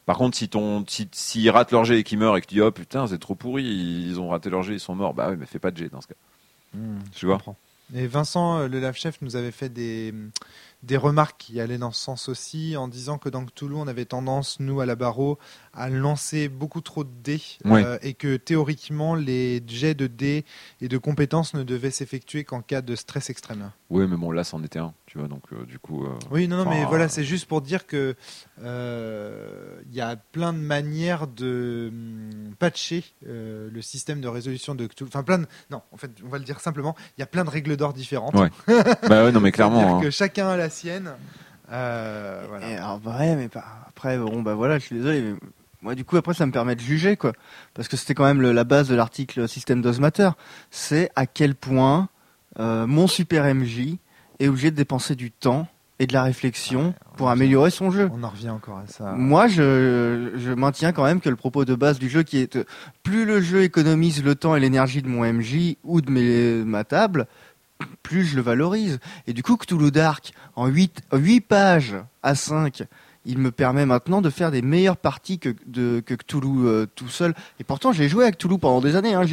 Par 0.08 0.18
contre, 0.18 0.36
si 0.36 0.50
ton, 0.50 0.84
si, 0.88 1.08
s'ils 1.12 1.52
ratent 1.52 1.72
leur 1.72 1.86
jet 1.86 2.00
et 2.00 2.04
qu'ils 2.04 2.18
meurent 2.18 2.38
et 2.38 2.41
que 2.41 2.47
tu 2.47 2.56
dis 2.56 2.62
oh 2.62 2.72
putain 2.72 3.06
c'est 3.06 3.20
trop 3.20 3.36
pourri, 3.36 3.64
ils 3.66 4.20
ont 4.20 4.30
raté 4.30 4.50
leur 4.50 4.64
jet, 4.64 4.74
ils 4.74 4.80
sont 4.80 4.95
morts, 4.95 5.14
bah 5.14 5.28
oui 5.30 5.38
mais 5.39 5.45
fais 5.45 5.60
pas 5.60 5.70
de 5.70 5.78
jet 5.78 5.89
dans 5.89 6.02
ce 6.02 6.08
cas. 6.08 6.16
Hmm, 6.74 7.00
Tu 7.12 7.26
vois 7.26 7.36
comprends. 7.36 7.58
Et 7.96 8.06
Vincent, 8.06 8.60
euh, 8.60 8.68
le 8.68 8.92
Chef, 8.94 9.20
nous 9.22 9.36
avait 9.36 9.50
fait 9.52 9.70
des, 9.70 10.14
des 10.84 10.96
remarques 10.98 11.38
qui 11.40 11.60
allaient 11.60 11.80
dans 11.80 11.92
ce 11.92 12.00
sens 12.04 12.30
aussi, 12.30 12.78
en 12.78 12.88
disant 12.88 13.18
que 13.18 13.30
dans 13.30 13.44
Cthulhu, 13.44 13.74
on 13.76 13.88
avait 13.88 14.06
tendance, 14.06 14.60
nous, 14.60 14.80
à 14.80 14.86
la 14.86 14.96
barreau, 14.96 15.40
à 15.74 15.90
lancer 15.90 16.50
beaucoup 16.50 16.82
trop 16.82 17.04
de 17.04 17.10
dés, 17.24 17.42
Oui. 17.66 17.82
euh, 17.84 17.98
et 18.04 18.14
que 18.14 18.38
théoriquement, 18.38 19.16
les 19.16 19.64
jets 19.66 19.96
de 19.96 20.06
dés 20.06 20.46
et 20.82 20.88
de 20.88 20.98
compétences 21.00 21.56
ne 21.56 21.64
devaient 21.64 21.90
s'effectuer 21.90 22.44
qu'en 22.44 22.62
cas 22.62 22.82
de 22.84 22.96
stress 22.96 23.32
extrême. 23.32 23.72
Oui 23.90 24.06
mais 24.08 24.18
bon 24.18 24.32
là 24.32 24.44
c'en 24.44 24.64
était 24.64 24.78
un, 24.78 24.94
tu 25.12 25.18
vois 25.18 25.28
donc 25.28 25.41
euh, 25.51 25.66
du 25.66 25.80
coup. 25.80 26.05
euh, 26.05 26.10
Oui, 26.32 26.47
non, 26.47 26.57
non, 26.64 26.70
mais 26.70 26.86
voilà, 26.86 27.05
euh, 27.05 27.10
c'est 27.10 27.24
juste 27.24 27.47
pour 27.47 27.62
dire 27.62 27.88
que 27.88 28.16
euh, 28.62 29.80
il 29.89 29.95
y 29.95 30.01
a 30.01 30.16
plein 30.16 30.53
de 30.53 30.60
manières 30.60 31.28
de 31.28 31.89
hum, 31.91 32.53
patcher 32.60 33.03
euh, 33.28 33.70
le 33.72 33.82
système 33.82 34.22
de 34.22 34.28
résolution 34.28 34.76
de 34.76 34.86
Cthulhu. 34.88 35.07
Enfin, 35.10 35.24
plein 35.24 35.39
de... 35.39 35.47
Non, 35.72 35.82
en 35.91 35.97
fait, 35.97 36.12
on 36.24 36.30
va 36.30 36.38
le 36.38 36.43
dire 36.43 36.60
simplement, 36.60 36.95
il 37.18 37.22
y 37.22 37.24
a 37.24 37.28
plein 37.28 37.43
de 37.43 37.49
règles 37.49 37.76
d'or 37.78 37.93
différentes. 37.93 38.36
Ouais. 38.36 38.49
bah 39.10 39.24
ouais 39.24 39.32
non 39.32 39.39
mais 39.39 39.51
clairement. 39.51 39.97
hein. 39.97 40.01
que 40.01 40.10
chacun 40.12 40.47
a 40.49 40.57
la 40.57 40.70
sienne. 40.70 41.12
Euh, 41.72 42.45
voilà. 42.47 42.70
Et 42.70 42.76
alors, 42.76 42.99
ouais, 43.05 43.36
mais 43.36 43.47
pas- 43.49 43.66
après, 43.88 44.18
bon, 44.18 44.41
bah 44.41 44.55
voilà, 44.55 44.80
je 44.80 44.86
suis 44.86 44.95
désolé. 44.95 45.22
Mais 45.22 45.36
moi, 45.82 45.95
du 45.95 46.03
coup, 46.03 46.18
après, 46.18 46.34
ça 46.34 46.45
me 46.45 46.51
permet 46.51 46.76
de 46.76 46.82
juger, 46.82 47.16
quoi. 47.16 47.34
Parce 47.74 47.88
que 47.88 47.95
c'était 47.97 48.14
quand 48.16 48.26
même 48.26 48.41
le- 48.41 48.51
la 48.53 48.64
base 48.64 48.89
de 48.89 48.95
l'article 48.95 49.47
Système 49.47 49.82
d'Osmater. 49.82 50.32
C'est 50.72 51.10
à 51.16 51.26
quel 51.28 51.55
point 51.55 52.10
euh, 52.60 52.88
mon 52.88 53.07
super 53.07 53.45
MJ 53.53 53.97
est 54.40 54.48
obligé 54.48 54.72
de 54.72 54.76
dépenser 54.76 55.16
du 55.16 55.32
temps 55.32 55.68
et 56.00 56.08
de 56.08 56.14
la 56.14 56.24
réflexion 56.24 56.88
Ouais, 56.88 56.94
pour 57.18 57.30
améliorer 57.30 57.72
son 57.72 57.92
jeu. 57.92 58.10
On 58.14 58.24
en 58.24 58.30
revient 58.30 58.50
encore 58.50 58.78
à 58.78 58.88
ça. 58.88 59.12
Moi, 59.18 59.48
je, 59.48 60.32
je 60.38 60.52
maintiens 60.54 60.94
quand 60.94 61.04
même 61.04 61.20
que 61.20 61.30
le 61.30 61.36
propos 61.36 61.66
de 61.66 61.76
base 61.76 62.00
du 62.00 62.08
jeu, 62.10 62.24
qui 62.24 62.38
est 62.38 62.58
plus 63.04 63.26
le 63.26 63.42
jeu 63.42 63.64
économise 63.64 64.24
le 64.24 64.36
temps 64.36 64.56
et 64.56 64.60
l'énergie 64.62 65.02
de 65.02 65.10
mon 65.10 65.26
MJ 65.32 65.76
ou 65.84 66.00
de 66.00 66.10
mes, 66.10 66.64
ma 66.64 66.86
table, 66.86 67.28
plus 68.02 68.24
je 68.26 68.38
le 68.38 68.42
valorise. 68.42 69.00
Et 69.28 69.34
du 69.34 69.44
coup, 69.44 69.58
Cthulhu 69.58 69.92
Dark, 69.92 70.32
en 70.56 70.68
8, 70.68 71.02
8 71.14 71.42
pages 71.42 71.96
à 72.24 72.34
5, 72.36 72.84
il 73.26 73.38
me 73.38 73.52
permet 73.52 73.86
maintenant 73.86 74.22
de 74.22 74.30
faire 74.30 74.52
des 74.52 74.62
meilleures 74.62 74.98
parties 74.98 75.40
que, 75.40 75.54
de, 75.66 76.02
que 76.06 76.14
Cthulhu 76.14 76.66
euh, 76.66 76.86
tout 76.96 77.10
seul. 77.10 77.34
Et 77.60 77.64
pourtant, 77.64 77.92
j'ai 77.92 78.10
joué 78.10 78.26
à 78.26 78.32
Cthulhu 78.32 78.58
pendant 78.58 78.82
des 78.82 78.96
années. 78.96 79.14
Hein. 79.14 79.24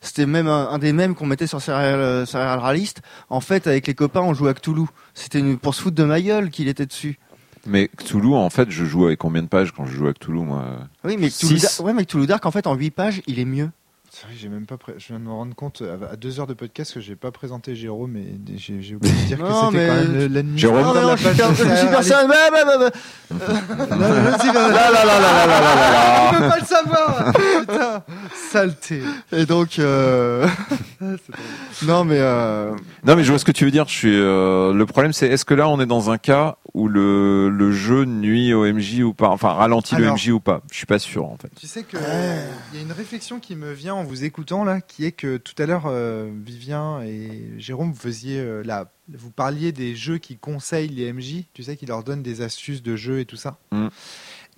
C'était 0.00 0.26
même 0.26 0.46
un, 0.46 0.68
un 0.70 0.78
des 0.78 0.92
mêmes 0.92 1.14
qu'on 1.14 1.26
mettait 1.26 1.46
sur 1.46 1.60
Serial, 1.60 2.00
euh, 2.00 2.26
Serial 2.26 2.58
Realist. 2.58 3.02
En 3.30 3.40
fait, 3.40 3.66
avec 3.66 3.86
les 3.86 3.94
copains, 3.94 4.20
on 4.20 4.34
jouait 4.34 4.50
à 4.50 4.54
Cthulhu. 4.54 4.86
C'était 5.14 5.42
pour 5.56 5.74
se 5.74 5.82
foutre 5.82 5.96
de 5.96 6.04
ma 6.04 6.20
gueule 6.20 6.50
qu'il 6.50 6.68
était 6.68 6.86
dessus. 6.86 7.18
Mais 7.64 7.88
Cthulhu 7.96 8.34
en 8.34 8.50
fait 8.50 8.70
je 8.70 8.84
joue 8.84 9.06
avec 9.06 9.20
combien 9.20 9.40
de 9.40 9.46
pages 9.46 9.70
quand 9.70 9.86
je 9.86 9.94
joue 9.94 10.08
à 10.08 10.12
Cthulhu 10.12 10.40
moi? 10.40 10.64
Oui, 11.04 11.16
mais 11.16 11.28
Cthulhu, 11.28 11.58
Six. 11.58 11.62
Dark, 11.62 11.80
ouais, 11.86 11.92
mais 11.92 12.04
Cthulhu 12.04 12.26
Dark, 12.26 12.44
en 12.44 12.50
fait, 12.50 12.66
en 12.66 12.74
8 12.74 12.90
pages, 12.90 13.22
il 13.28 13.38
est 13.38 13.44
mieux. 13.44 13.70
C'est 14.14 14.26
vrai 14.26 14.34
que 14.34 14.40
j'ai 14.42 14.50
même 14.50 14.66
pas. 14.66 14.76
pré- 14.76 14.92
Je 14.98 15.06
viens 15.08 15.18
de 15.18 15.24
me 15.24 15.30
rendre 15.30 15.54
compte 15.54 15.80
euh, 15.80 15.96
à 16.12 16.16
deux 16.16 16.38
heures 16.38 16.46
de 16.46 16.52
podcast 16.52 16.92
que 16.92 17.00
j'ai 17.00 17.16
pas 17.16 17.30
présenté 17.30 17.74
Jérôme 17.74 18.14
et 18.18 18.38
j'ai 18.58 18.94
oublié 18.94 19.10
de 19.14 19.26
dire 19.26 19.38
que 19.38 19.42
Non, 19.42 19.70
c'était 19.70 19.78
mais- 19.78 19.86
quand 19.88 19.94
même 19.94 20.12
le- 20.18 20.26
l'ennemi. 20.26 20.58
Jérôme- 20.58 20.82
Non, 20.82 20.92
non, 20.94 21.06
la 21.08 21.16
je 21.16 21.22
suis 21.28 21.34
personne. 21.34 21.66
Realist. 21.66 21.84
Non, 21.84 21.88
je 23.30 24.38
suis- 24.40 24.52
Là 24.52 24.68
là 24.68 24.90
là 24.90 25.04
là 25.04 25.46
là 25.46 25.46
là 25.46 25.60
là 25.64 25.90
là 25.90 26.28
On 26.28 26.34
peut 26.34 26.48
pas 26.48 26.58
le 26.60 26.66
savoir. 26.66 27.32
Putain, 27.32 28.02
saleté. 28.50 29.02
Et 29.32 29.46
donc, 29.46 29.78
euh, 29.78 30.46
non, 31.86 32.04
mais 32.04 32.18
euh, 32.18 32.72
Non 33.04 33.16
mais 33.16 33.24
je 33.24 33.30
vois 33.30 33.38
ce 33.38 33.44
que 33.46 33.52
tu 33.52 33.64
veux 33.64 33.70
dire. 33.70 33.86
Je 33.88 33.94
suis. 33.94 34.14
euh, 34.14 34.72
le 34.74 34.86
problème 34.86 35.12
c'est 35.14 35.26
est-ce 35.28 35.44
que 35.46 35.54
là 35.54 35.68
on 35.68 35.80
est 35.80 35.86
dans 35.86 36.10
un 36.10 36.18
cas 36.18 36.56
où 36.74 36.88
le, 36.88 37.48
le 37.50 37.72
jeu 37.72 38.04
nuit 38.04 38.54
au 38.54 38.64
MJ 38.70 39.00
ou 39.02 39.12
pas, 39.14 39.28
enfin 39.28 39.52
ralentit 39.52 39.94
Alors. 39.94 40.08
le 40.10 40.14
MJ 40.14 40.28
ou 40.30 40.40
pas? 40.40 40.62
Je 40.70 40.76
suis 40.76 40.86
pas 40.86 40.98
sûr 40.98 41.24
en 41.26 41.36
fait. 41.40 41.50
Tu 41.58 41.66
sais 41.66 41.82
que 41.82 41.96
il 42.72 42.78
y 42.78 42.82
a 42.82 42.84
une 42.84 42.92
réflexion 42.92 43.40
qui 43.40 43.56
me 43.56 43.72
vient 43.72 43.94
en 44.02 44.04
vous 44.04 44.24
écoutant 44.24 44.64
là, 44.64 44.80
qui 44.80 45.04
est 45.04 45.12
que 45.12 45.36
tout 45.36 45.54
à 45.62 45.66
l'heure, 45.66 45.84
euh, 45.86 46.30
Vivien 46.44 47.02
et 47.02 47.52
Jérôme, 47.58 47.92
vous 47.92 47.98
faisiez 48.00 48.38
euh, 48.38 48.62
la, 48.64 48.90
vous 49.08 49.30
parliez 49.30 49.72
des 49.72 49.94
jeux 49.96 50.18
qui 50.18 50.36
conseillent 50.36 50.88
les 50.88 51.12
MJ, 51.12 51.44
tu 51.54 51.62
sais, 51.62 51.76
qui 51.76 51.86
leur 51.86 52.04
donnent 52.04 52.22
des 52.22 52.40
astuces 52.42 52.82
de 52.82 52.96
jeu 52.96 53.20
et 53.20 53.24
tout 53.24 53.36
ça. 53.36 53.58
Mm. 53.70 53.88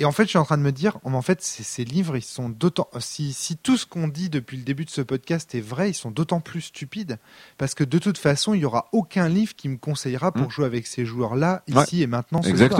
Et 0.00 0.04
en 0.04 0.10
fait, 0.12 0.24
je 0.24 0.30
suis 0.30 0.38
en 0.38 0.44
train 0.44 0.58
de 0.58 0.62
me 0.62 0.72
dire, 0.72 0.98
en 1.04 1.22
fait, 1.22 1.40
ces, 1.40 1.62
ces 1.62 1.84
livres, 1.84 2.16
ils 2.16 2.22
sont 2.22 2.48
d'autant, 2.48 2.88
si, 2.98 3.32
si 3.32 3.56
tout 3.56 3.76
ce 3.76 3.86
qu'on 3.86 4.08
dit 4.08 4.28
depuis 4.28 4.56
le 4.56 4.64
début 4.64 4.84
de 4.84 4.90
ce 4.90 5.00
podcast 5.02 5.54
est 5.54 5.60
vrai, 5.60 5.90
ils 5.90 5.94
sont 5.94 6.10
d'autant 6.10 6.40
plus 6.40 6.62
stupides 6.62 7.18
parce 7.58 7.74
que 7.74 7.84
de 7.84 7.98
toute 7.98 8.18
façon, 8.18 8.54
il 8.54 8.60
y 8.62 8.64
aura 8.64 8.88
aucun 8.92 9.28
livre 9.28 9.54
qui 9.54 9.68
me 9.68 9.76
conseillera 9.76 10.32
pour 10.32 10.48
Mm. 10.48 10.50
jouer 10.50 10.64
avec 10.66 10.86
ces 10.88 11.04
joueurs-là 11.06 11.62
Ouais. 11.70 11.84
ici 11.84 12.02
et 12.02 12.08
maintenant. 12.08 12.40
ce 12.42 12.48
soir. 12.56 12.78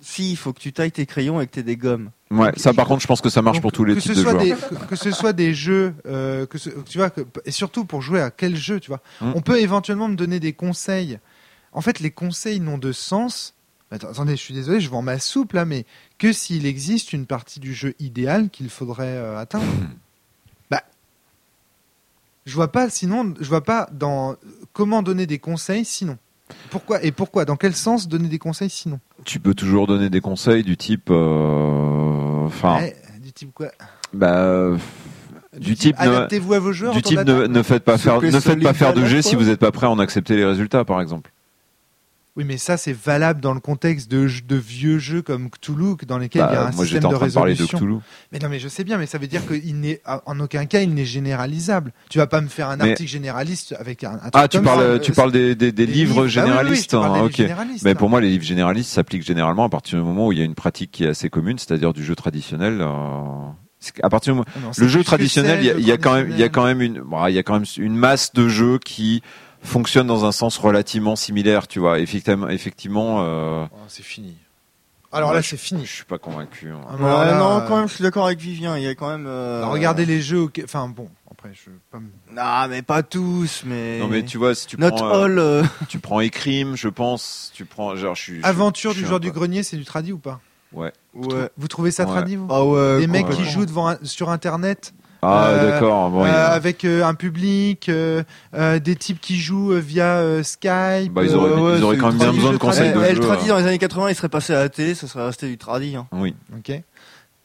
Si, 0.00 0.30
il 0.30 0.36
faut 0.36 0.52
que 0.52 0.60
tu 0.60 0.72
tailles 0.72 0.92
tes 0.92 1.06
crayons 1.06 1.40
et 1.40 1.46
que 1.48 1.52
tu 1.54 1.62
des 1.64 1.76
gommes. 1.76 2.10
Ouais. 2.30 2.52
Ça 2.56 2.72
par 2.72 2.86
contre 2.86 3.02
je 3.02 3.06
pense 3.08 3.20
que 3.20 3.30
ça 3.30 3.42
marche 3.42 3.56
Donc, 3.56 3.62
pour 3.62 3.72
tous 3.72 3.84
les 3.84 3.94
que 3.94 4.00
types 4.00 4.12
ce 4.12 4.18
de 4.18 4.22
soit 4.22 4.30
joueurs. 4.32 4.44
des, 4.44 4.50
que, 4.52 4.84
que 4.90 4.96
ce 4.96 5.10
soit 5.10 5.32
des 5.32 5.54
jeux, 5.54 5.94
euh, 6.06 6.46
que 6.46 6.56
ce- 6.58 6.70
tu 6.88 6.98
vois, 6.98 7.10
que- 7.10 7.26
et 7.44 7.50
surtout 7.50 7.84
pour 7.84 8.00
jouer 8.02 8.20
à 8.20 8.30
quel 8.30 8.54
jeu, 8.54 8.78
tu 8.78 8.88
vois. 8.88 9.00
Mm. 9.20 9.32
On 9.34 9.40
peut 9.40 9.58
éventuellement 9.60 10.08
me 10.08 10.14
donner 10.14 10.38
des 10.38 10.52
conseils. 10.52 11.18
En 11.72 11.80
fait, 11.80 11.98
les 12.00 12.10
conseils 12.12 12.60
n'ont 12.60 12.78
de 12.78 12.92
sens. 12.92 13.54
Attends, 13.90 14.08
attendez, 14.08 14.32
je 14.36 14.42
suis 14.42 14.54
désolé, 14.54 14.80
je 14.80 14.88
vends 14.90 15.02
ma 15.02 15.18
soupe 15.18 15.52
là, 15.54 15.64
mais 15.64 15.84
que 16.18 16.32
s'il 16.32 16.64
existe 16.66 17.12
une 17.12 17.26
partie 17.26 17.58
du 17.58 17.74
jeu 17.74 17.94
idéal 17.98 18.50
qu'il 18.50 18.68
faudrait 18.70 19.06
euh, 19.16 19.38
atteindre. 19.38 19.64
bah, 20.70 20.82
je 22.46 22.54
vois 22.54 22.70
pas. 22.70 22.88
Sinon, 22.90 23.34
je 23.40 23.48
vois 23.48 23.64
pas 23.64 23.88
dans 23.92 24.36
comment 24.72 25.02
donner 25.02 25.26
des 25.26 25.38
conseils 25.38 25.84
sinon. 25.84 26.18
Pourquoi 26.70 27.02
et 27.04 27.12
pourquoi 27.12 27.44
Dans 27.44 27.56
quel 27.56 27.74
sens 27.74 28.08
donner 28.08 28.28
des 28.28 28.38
conseils 28.38 28.70
sinon? 28.70 29.00
Tu 29.24 29.40
peux 29.40 29.54
toujours 29.54 29.86
donner 29.86 30.10
des 30.10 30.20
conseils 30.20 30.62
du 30.62 30.76
type. 30.76 31.10
euh, 31.10 32.44
Enfin. 32.46 32.76
Ouais, 32.78 32.96
Du 33.20 33.32
type 33.32 33.52
quoi? 33.54 33.68
Bah. 34.12 34.36
euh, 34.38 34.76
Du 35.58 35.74
type. 35.74 35.96
ne- 35.98 36.02
Adaptez-vous 36.08 36.54
à 36.54 36.58
vos 36.58 36.72
joueurs. 36.72 36.94
Du 36.94 37.02
type 37.02 37.20
ne, 37.20 37.46
ne 37.46 37.62
faites 37.62 37.84
pas 37.84 37.98
faire 37.98 38.20
ne 38.22 38.30
faites 38.40 38.62
pas 38.62 38.72
faire 38.74 38.94
de 38.94 39.04
jet 39.04 39.22
si 39.22 39.34
vous 39.36 39.44
n'êtes 39.44 39.60
pas 39.60 39.72
prêt 39.72 39.86
à 39.86 39.90
en 39.90 39.98
accepter 39.98 40.36
les 40.36 40.44
résultats 40.44 40.84
par 40.84 41.00
exemple. 41.00 41.30
Oui, 42.38 42.44
mais 42.46 42.56
ça, 42.56 42.76
c'est 42.76 42.92
valable 42.96 43.40
dans 43.40 43.52
le 43.52 43.58
contexte 43.58 44.08
de, 44.10 44.28
de 44.46 44.56
vieux 44.56 44.98
jeux 44.98 45.22
comme 45.22 45.50
Cthulhu, 45.50 45.96
dans 46.06 46.18
lesquels 46.18 46.46
il 46.48 46.54
y 46.54 46.56
a 46.56 46.60
Bah, 46.62 46.68
un 46.68 46.70
moi, 46.70 46.84
système 46.84 47.04
en 47.06 47.10
de 47.10 47.16
train 47.16 47.26
de 47.26 47.32
parler 47.32 47.54
de 47.54 47.58
résolution. 47.62 47.78
Cthulhu. 47.78 47.96
mais 48.30 48.38
non, 48.38 48.48
mais 48.48 48.60
je 48.60 48.68
sais 48.68 48.84
bien, 48.84 48.96
mais 48.96 49.06
ça 49.06 49.18
veut 49.18 49.26
dire 49.26 49.42
qu'il 49.46 49.80
n'est, 49.80 50.00
en 50.24 50.38
aucun 50.38 50.64
cas, 50.66 50.80
il 50.80 50.94
n'est 50.94 51.04
généralisable. 51.04 51.92
Tu 52.08 52.18
vas 52.18 52.28
pas 52.28 52.40
me 52.40 52.46
faire 52.46 52.68
un 52.70 52.76
Mais- 52.76 52.90
article 52.92 53.10
généraliste 53.10 53.74
avec 53.78 54.04
un, 54.04 54.12
un 54.12 54.18
truc 54.18 54.30
Ah, 54.34 54.46
tu 54.46 54.58
comme 54.58 54.66
ça. 54.66 54.74
parles, 54.76 55.00
tu 55.00 55.12
parles 55.12 55.32
des, 55.32 55.54
des, 55.56 55.72
des 55.72 55.84
Des 55.86 55.92
livres 55.92 56.14
bah 56.14 56.20
oui, 56.20 56.26
oui, 56.26 56.30
généralistes. 56.32 56.94
hein, 56.94 57.22
ok. 57.24 57.34
généralistes, 57.34 57.84
Mais 57.84 57.96
pour 57.96 58.08
moi, 58.08 58.20
les 58.20 58.30
livres 58.30 58.44
généralistes 58.44 58.90
s'appliquent 58.92 59.26
généralement 59.26 59.64
à 59.64 59.68
partir 59.68 59.98
du 59.98 60.04
moment 60.04 60.28
où 60.28 60.32
il 60.32 60.38
y 60.38 60.42
a 60.42 60.44
une 60.44 60.54
pratique 60.54 60.92
qui 60.92 61.02
est 61.04 61.08
assez 61.08 61.28
commune, 61.30 61.58
c'est-à-dire 61.58 61.92
du 61.92 62.04
jeu 62.04 62.14
traditionnel. 62.14 62.78
euh, 62.80 63.50
À 64.02 64.08
partir 64.10 64.32
du 64.32 64.38
moment 64.38 64.48
Ah 64.56 64.60
non, 64.62 64.70
le 64.76 64.86
jeu 64.88 65.02
traditionnel, 65.02 65.58
il 65.78 65.86
y 65.86 65.90
a, 65.92 65.96
quand 65.96 66.14
même, 66.14 66.30
il 66.30 66.38
y 66.38 66.42
a 66.44 66.48
quand 66.48 66.64
même 66.64 66.82
une, 66.82 67.00
bon, 67.00 67.26
il 67.26 67.34
y 67.34 67.38
a 67.38 67.42
quand 67.42 67.54
même 67.54 67.64
une 67.78 67.96
masse 67.96 68.32
de 68.32 68.48
jeux 68.48 68.78
qui 68.78 69.22
fonctionnent 69.62 70.06
dans 70.06 70.24
un 70.24 70.32
sens 70.32 70.56
relativement 70.58 71.16
similaire, 71.16 71.66
tu 71.68 71.78
vois. 71.80 71.98
Effectivement, 71.98 72.48
effectivement, 72.48 73.16
euh, 73.22 73.64
Oh, 73.72 73.76
c'est 73.88 74.02
fini. 74.04 74.34
Alors 75.10 75.30
Ouais, 75.30 75.36
là, 75.36 75.42
c'est 75.42 75.56
fini. 75.56 75.86
je 75.86 75.90
suis 75.92 76.04
pas 76.04 76.18
convaincu. 76.18 76.70
hein. 76.70 76.80
Ah, 76.88 76.94
Ouais, 76.96 77.02
là, 77.02 77.38
non, 77.38 77.58
euh, 77.58 77.66
quand 77.66 77.76
même, 77.78 77.88
je 77.88 77.94
suis 77.94 78.02
d'accord 78.02 78.26
avec 78.26 78.38
Vivien. 78.40 78.76
Il 78.76 78.82
y 78.84 78.88
a 78.88 78.94
quand 78.94 79.08
même. 79.08 79.26
euh, 79.26 79.60
alors, 79.62 79.72
regardez 79.72 80.04
les 80.04 80.20
jeux. 80.20 80.48
Enfin 80.64 80.86
bon, 80.88 81.08
après, 81.30 81.50
je 81.54 81.70
veux 81.70 81.78
pas 81.90 81.98
me- 81.98 82.10
Non, 82.34 82.68
mais 82.68 82.82
pas 82.82 83.02
tous, 83.02 83.62
mais. 83.64 83.98
Non 84.00 84.08
mais 84.08 84.22
tu 84.22 84.36
vois, 84.36 84.54
si 84.54 84.66
tu 84.66 84.78
Not 84.78 84.90
prends, 84.90 85.22
all. 85.22 85.38
euh, 85.38 85.62
tu 85.88 85.98
prends 85.98 86.20
Écrime, 86.20 86.76
je 86.76 86.88
pense, 86.88 87.50
tu 87.54 87.64
prends, 87.64 87.96
genre, 87.96 88.14
je 88.14 88.22
suis. 88.22 88.40
Aventure 88.42 88.92
je 88.92 88.98
du 89.00 89.06
joueur 89.06 89.20
du 89.20 89.32
grenier, 89.32 89.62
c'est 89.62 89.78
du 89.78 89.84
tradi 89.86 90.12
ou 90.12 90.18
pas? 90.18 90.40
Ouais. 90.74 90.92
Vous 91.14 91.68
trouvez 91.68 91.90
ça 91.90 92.04
Ouais. 92.04 92.10
tradi 92.10 92.36
vous? 92.36 92.46
Ah. 92.50 92.98
Des 92.98 93.06
mecs 93.06 93.30
qui 93.30 93.44
jouent 93.46 93.64
devant 93.64 93.96
sur 94.02 94.28
internet 94.28 94.92
Ah 95.22 95.46
Euh, 95.48 95.70
d'accord. 95.70 96.10
Bon, 96.10 96.24
euh, 96.24 96.28
a- 96.28 96.46
avec 96.52 96.84
euh, 96.84 97.02
un 97.04 97.14
public, 97.14 97.88
euh, 97.88 98.22
euh, 98.54 98.78
des 98.78 98.94
types 98.96 99.20
qui 99.20 99.36
jouent 99.36 99.72
euh, 99.72 99.78
via 99.80 100.18
euh, 100.18 100.42
Skype. 100.42 101.12
Bah, 101.12 101.22
ils 101.24 101.30
euh, 101.30 101.34
auraient, 101.36 101.60
ouais, 101.60 101.78
ils 101.78 101.82
auraient 101.84 101.96
c'est 101.96 102.00
quand 102.00 102.08
même 102.10 102.18
bien 102.18 102.32
besoin 102.32 102.52
de 102.52 102.56
conseils 102.58 102.92
de 102.92 103.00
eh, 103.02 103.08
jeu. 103.08 103.14
le 103.14 103.20
tradi 103.20 103.44
hein. 103.46 103.48
dans 103.48 103.58
les 103.58 103.66
années 103.66 103.78
80, 103.78 104.10
il 104.10 104.14
serait 104.14 104.28
passé 104.28 104.52
à 104.54 104.60
la 104.60 104.68
télé, 104.68 104.94
ça 104.94 105.06
serait 105.08 105.24
resté 105.24 105.48
du 105.48 105.58
tradi. 105.58 105.96
Hein. 105.96 106.06
Oui. 106.12 106.34
Ok, 106.56 106.72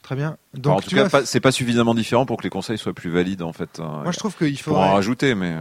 très 0.03 0.15
bien. 0.15 0.37
Donc, 0.53 0.77
en 0.77 0.81
tout 0.81 0.89
tu 0.89 0.95
cas, 0.95 1.05
vois, 1.07 1.25
c'est 1.25 1.39
pas 1.39 1.51
suffisamment 1.51 1.95
différent 1.95 2.25
pour 2.27 2.37
que 2.37 2.43
les 2.43 2.49
conseils 2.51 2.77
soient 2.77 2.93
plus 2.93 3.09
valides 3.09 3.41
en 3.41 3.53
fait. 3.53 3.79
hein. 3.79 4.01
moi 4.03 4.11
je 4.11 4.19
trouve 4.19 4.35
qu'il 4.35 4.55
pourras 4.57 4.87
en 4.89 4.93
rajouter, 4.93 5.33
mais 5.33 5.55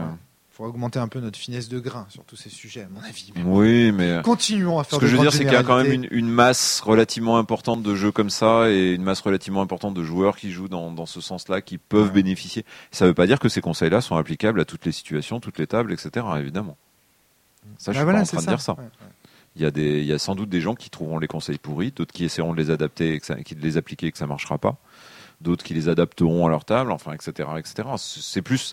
augmenter 0.66 0.98
un 0.98 1.08
peu 1.08 1.20
notre 1.20 1.38
finesse 1.38 1.68
de 1.68 1.78
grain 1.78 2.06
sur 2.08 2.24
tous 2.24 2.36
ces 2.36 2.48
sujets, 2.50 2.82
à 2.82 2.88
mon 2.88 3.00
avis. 3.00 3.32
Mais 3.36 3.42
oui, 3.44 3.92
mais 3.92 4.20
Continuons 4.22 4.78
à 4.78 4.84
faire 4.84 4.96
ce 4.96 5.00
que 5.00 5.06
je 5.06 5.16
veux 5.16 5.22
dire, 5.22 5.32
c'est 5.32 5.44
qu'il 5.44 5.52
y 5.52 5.56
a 5.56 5.62
quand 5.62 5.82
même 5.82 5.92
une, 5.92 6.08
une 6.10 6.28
masse 6.28 6.80
relativement 6.80 7.38
importante 7.38 7.82
de 7.82 7.94
jeux 7.94 8.12
comme 8.12 8.30
ça 8.30 8.70
et 8.70 8.92
une 8.92 9.02
masse 9.02 9.20
relativement 9.20 9.62
importante 9.62 9.94
de 9.94 10.02
joueurs 10.02 10.36
qui 10.36 10.50
jouent 10.50 10.68
dans, 10.68 10.90
dans 10.92 11.06
ce 11.06 11.20
sens-là, 11.20 11.60
qui 11.60 11.78
peuvent 11.78 12.06
Ouais. 12.08 12.12
bénéficier. 12.22 12.64
Ça 12.90 13.06
veut 13.06 13.14
pas 13.14 13.26
dire 13.26 13.38
que 13.38 13.48
ces 13.48 13.60
conseils-là 13.60 14.00
sont 14.00 14.16
applicables 14.16 14.60
à 14.60 14.64
toutes 14.64 14.84
les 14.86 14.92
situations, 14.92 15.40
toutes 15.40 15.58
les 15.58 15.66
tables, 15.66 15.92
etc. 15.92 16.26
Évidemment. 16.38 16.76
Ça, 17.78 17.92
je 17.92 17.98
Bah 17.98 18.00
suis 18.00 18.04
voilà, 18.04 18.18
pas 18.18 18.22
en 18.24 18.26
train 18.26 18.42
de 18.42 18.46
dire 18.46 18.60
ça. 18.60 18.72
Ouais, 18.72 18.78
ouais. 18.80 19.08
Il 19.54 19.62
y, 19.62 19.66
a 19.66 19.70
des, 19.70 20.00
il 20.00 20.06
y 20.06 20.12
a 20.14 20.18
sans 20.18 20.34
doute 20.34 20.48
des 20.48 20.62
gens 20.62 20.74
qui 20.74 20.88
trouveront 20.88 21.18
les 21.18 21.26
conseils 21.28 21.58
pourris, 21.58 21.90
d'autres 21.90 22.12
qui 22.14 22.24
essaieront 22.24 22.54
de 22.54 22.58
les 22.58 22.70
adapter, 22.70 23.12
et 23.14 23.20
que 23.20 23.26
ça, 23.26 23.34
qui 23.36 23.54
de 23.54 23.60
les 23.60 23.76
appliquer 23.76 24.06
et 24.06 24.12
que 24.12 24.16
ça 24.16 24.26
marchera 24.26 24.56
pas, 24.56 24.76
d'autres 25.42 25.62
qui 25.62 25.74
les 25.74 25.90
adapteront 25.90 26.46
à 26.46 26.48
leur 26.48 26.64
table, 26.64 26.90
enfin, 26.90 27.12
etc., 27.12 27.48
etc. 27.58 27.86
C'est 27.98 28.40
plus, 28.40 28.72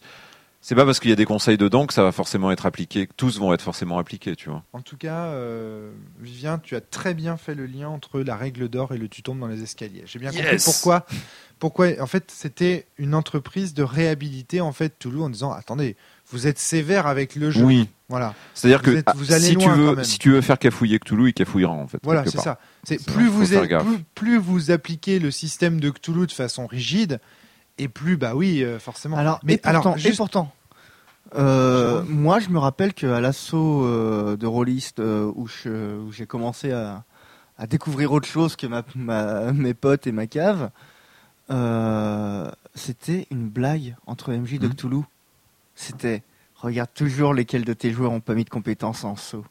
c'est 0.62 0.76
pas 0.76 0.86
parce 0.86 1.00
qu'il 1.00 1.10
y 1.10 1.14
a 1.14 1.16
des 1.16 1.26
conseils 1.26 1.58
dedans 1.58 1.88
que 1.88 1.94
ça 1.94 2.04
va 2.04 2.12
forcément 2.12 2.52
être 2.52 2.66
appliqué, 2.66 3.08
que 3.08 3.14
tous 3.16 3.40
vont 3.40 3.54
être 3.54 3.62
forcément 3.62 3.98
appliqués, 3.98 4.36
tu 4.36 4.50
vois. 4.50 4.64
En 4.74 4.82
tout 4.82 4.98
cas, 4.98 5.26
euh, 5.28 5.92
Vivien, 6.20 6.60
tu 6.60 6.76
as 6.76 6.82
très 6.82 7.14
bien 7.14 7.38
fait 7.38 7.56
le 7.56 7.66
lien 7.66 7.88
entre 7.90 8.20
la 8.20 8.36
règle 8.36 8.68
d'or 8.70 8.94
et 8.94 8.98
le 8.98 9.08
tu 9.08 9.24
tombes 9.24 9.40
dans 9.40 9.48
les 9.48 9.62
escaliers. 9.64 10.04
J'ai 10.06 10.20
bien 10.20 10.32
compris 10.32 10.58
pourquoi. 10.64 11.06
Pourquoi 11.60 11.88
En 12.02 12.08
fait, 12.08 12.32
c'était 12.34 12.86
une 12.98 13.14
entreprise 13.14 13.74
de 13.74 13.84
réhabiliter 13.84 14.62
en 14.62 14.72
fait 14.72 14.98
Toulouse 14.98 15.24
en 15.24 15.30
disant 15.30 15.52
attendez, 15.52 15.98
vous 16.32 16.48
êtes 16.48 16.60
sévère 16.60 17.06
avec 17.08 17.36
le 17.36 17.52
jeu. 17.52 17.64
Oui. 17.64 17.90
Voilà, 18.08 18.34
C'est-à-dire 18.56 18.82
que 18.82 18.92
êtes- 18.92 19.06
vous 19.16 19.34
allez 19.34 19.46
si, 19.50 19.56
tu 19.56 19.68
quand 19.68 19.76
veux, 19.76 19.96
même. 19.98 20.04
si 20.04 20.18
tu 20.18 20.32
veux 20.32 20.42
faire 20.42 20.58
cafouiller 20.58 20.98
Cthulhu, 20.98 21.30
il 21.30 21.34
cafouillera 21.34 21.74
en 21.74 21.88
fait. 21.88 22.00
voilà, 22.04 22.24
c'est 22.26 22.40
ça. 22.40 22.58
C'est 22.84 23.06
plus 23.06 23.28
vous 23.28 23.46
plus, 23.46 24.00
plus 24.16 24.38
vous 24.40 24.72
appliquez 24.72 25.20
le 25.20 25.30
système 25.30 25.80
de 25.80 25.92
Cthulhu 25.92 26.26
de 26.26 26.32
façon 26.32 26.66
rigide, 26.66 27.20
et 27.80 27.88
plus 27.88 28.18
bah 28.18 28.36
oui, 28.36 28.64
euh, 28.64 28.78
forcément. 28.80 29.18
Alors, 29.18 29.40
mais 29.44 29.54
et 29.54 29.58
pourtant, 29.58 29.80
alors, 29.82 29.96
et 29.98 30.00
juste- 30.00 30.18
pourtant, 30.18 30.52
euh, 31.36 32.04
moi, 32.08 32.40
je 32.40 32.50
me 32.50 32.60
rappelle 32.60 32.94
qu'à 32.94 33.20
l'assaut 33.22 33.86
euh, 33.86 34.38
de 34.38 34.46
euh, 35.00 35.32
où 35.36 36.12
j'ai 36.12 36.26
commencé 36.26 36.72
à, 36.72 37.04
à 37.58 37.68
découvrir 37.68 38.12
autre 38.12 38.28
chose 38.28 38.56
que 38.56 38.68
ma, 38.68 38.84
ma- 38.96 39.52
mes 39.52 39.74
potes 39.74 40.08
et 40.08 40.12
ma 40.12 40.28
cave, 40.28 40.70
c'était 42.76 43.28
une 43.32 43.50
blague 43.50 43.96
entre 44.06 44.32
MJ 44.34 44.60
de 44.60 44.68
Mhm. 44.68 44.74
Cthulhu. 44.76 45.02
C'était 45.76 46.24
regarde 46.56 46.90
toujours 46.94 47.34
lesquels 47.34 47.64
de 47.66 47.74
tes 47.74 47.92
joueurs 47.92 48.12
ont 48.12 48.20
pas 48.20 48.34
mis 48.36 48.44
de 48.44 48.50
compétences 48.50 49.04
en 49.04 49.16
saut. 49.16 49.46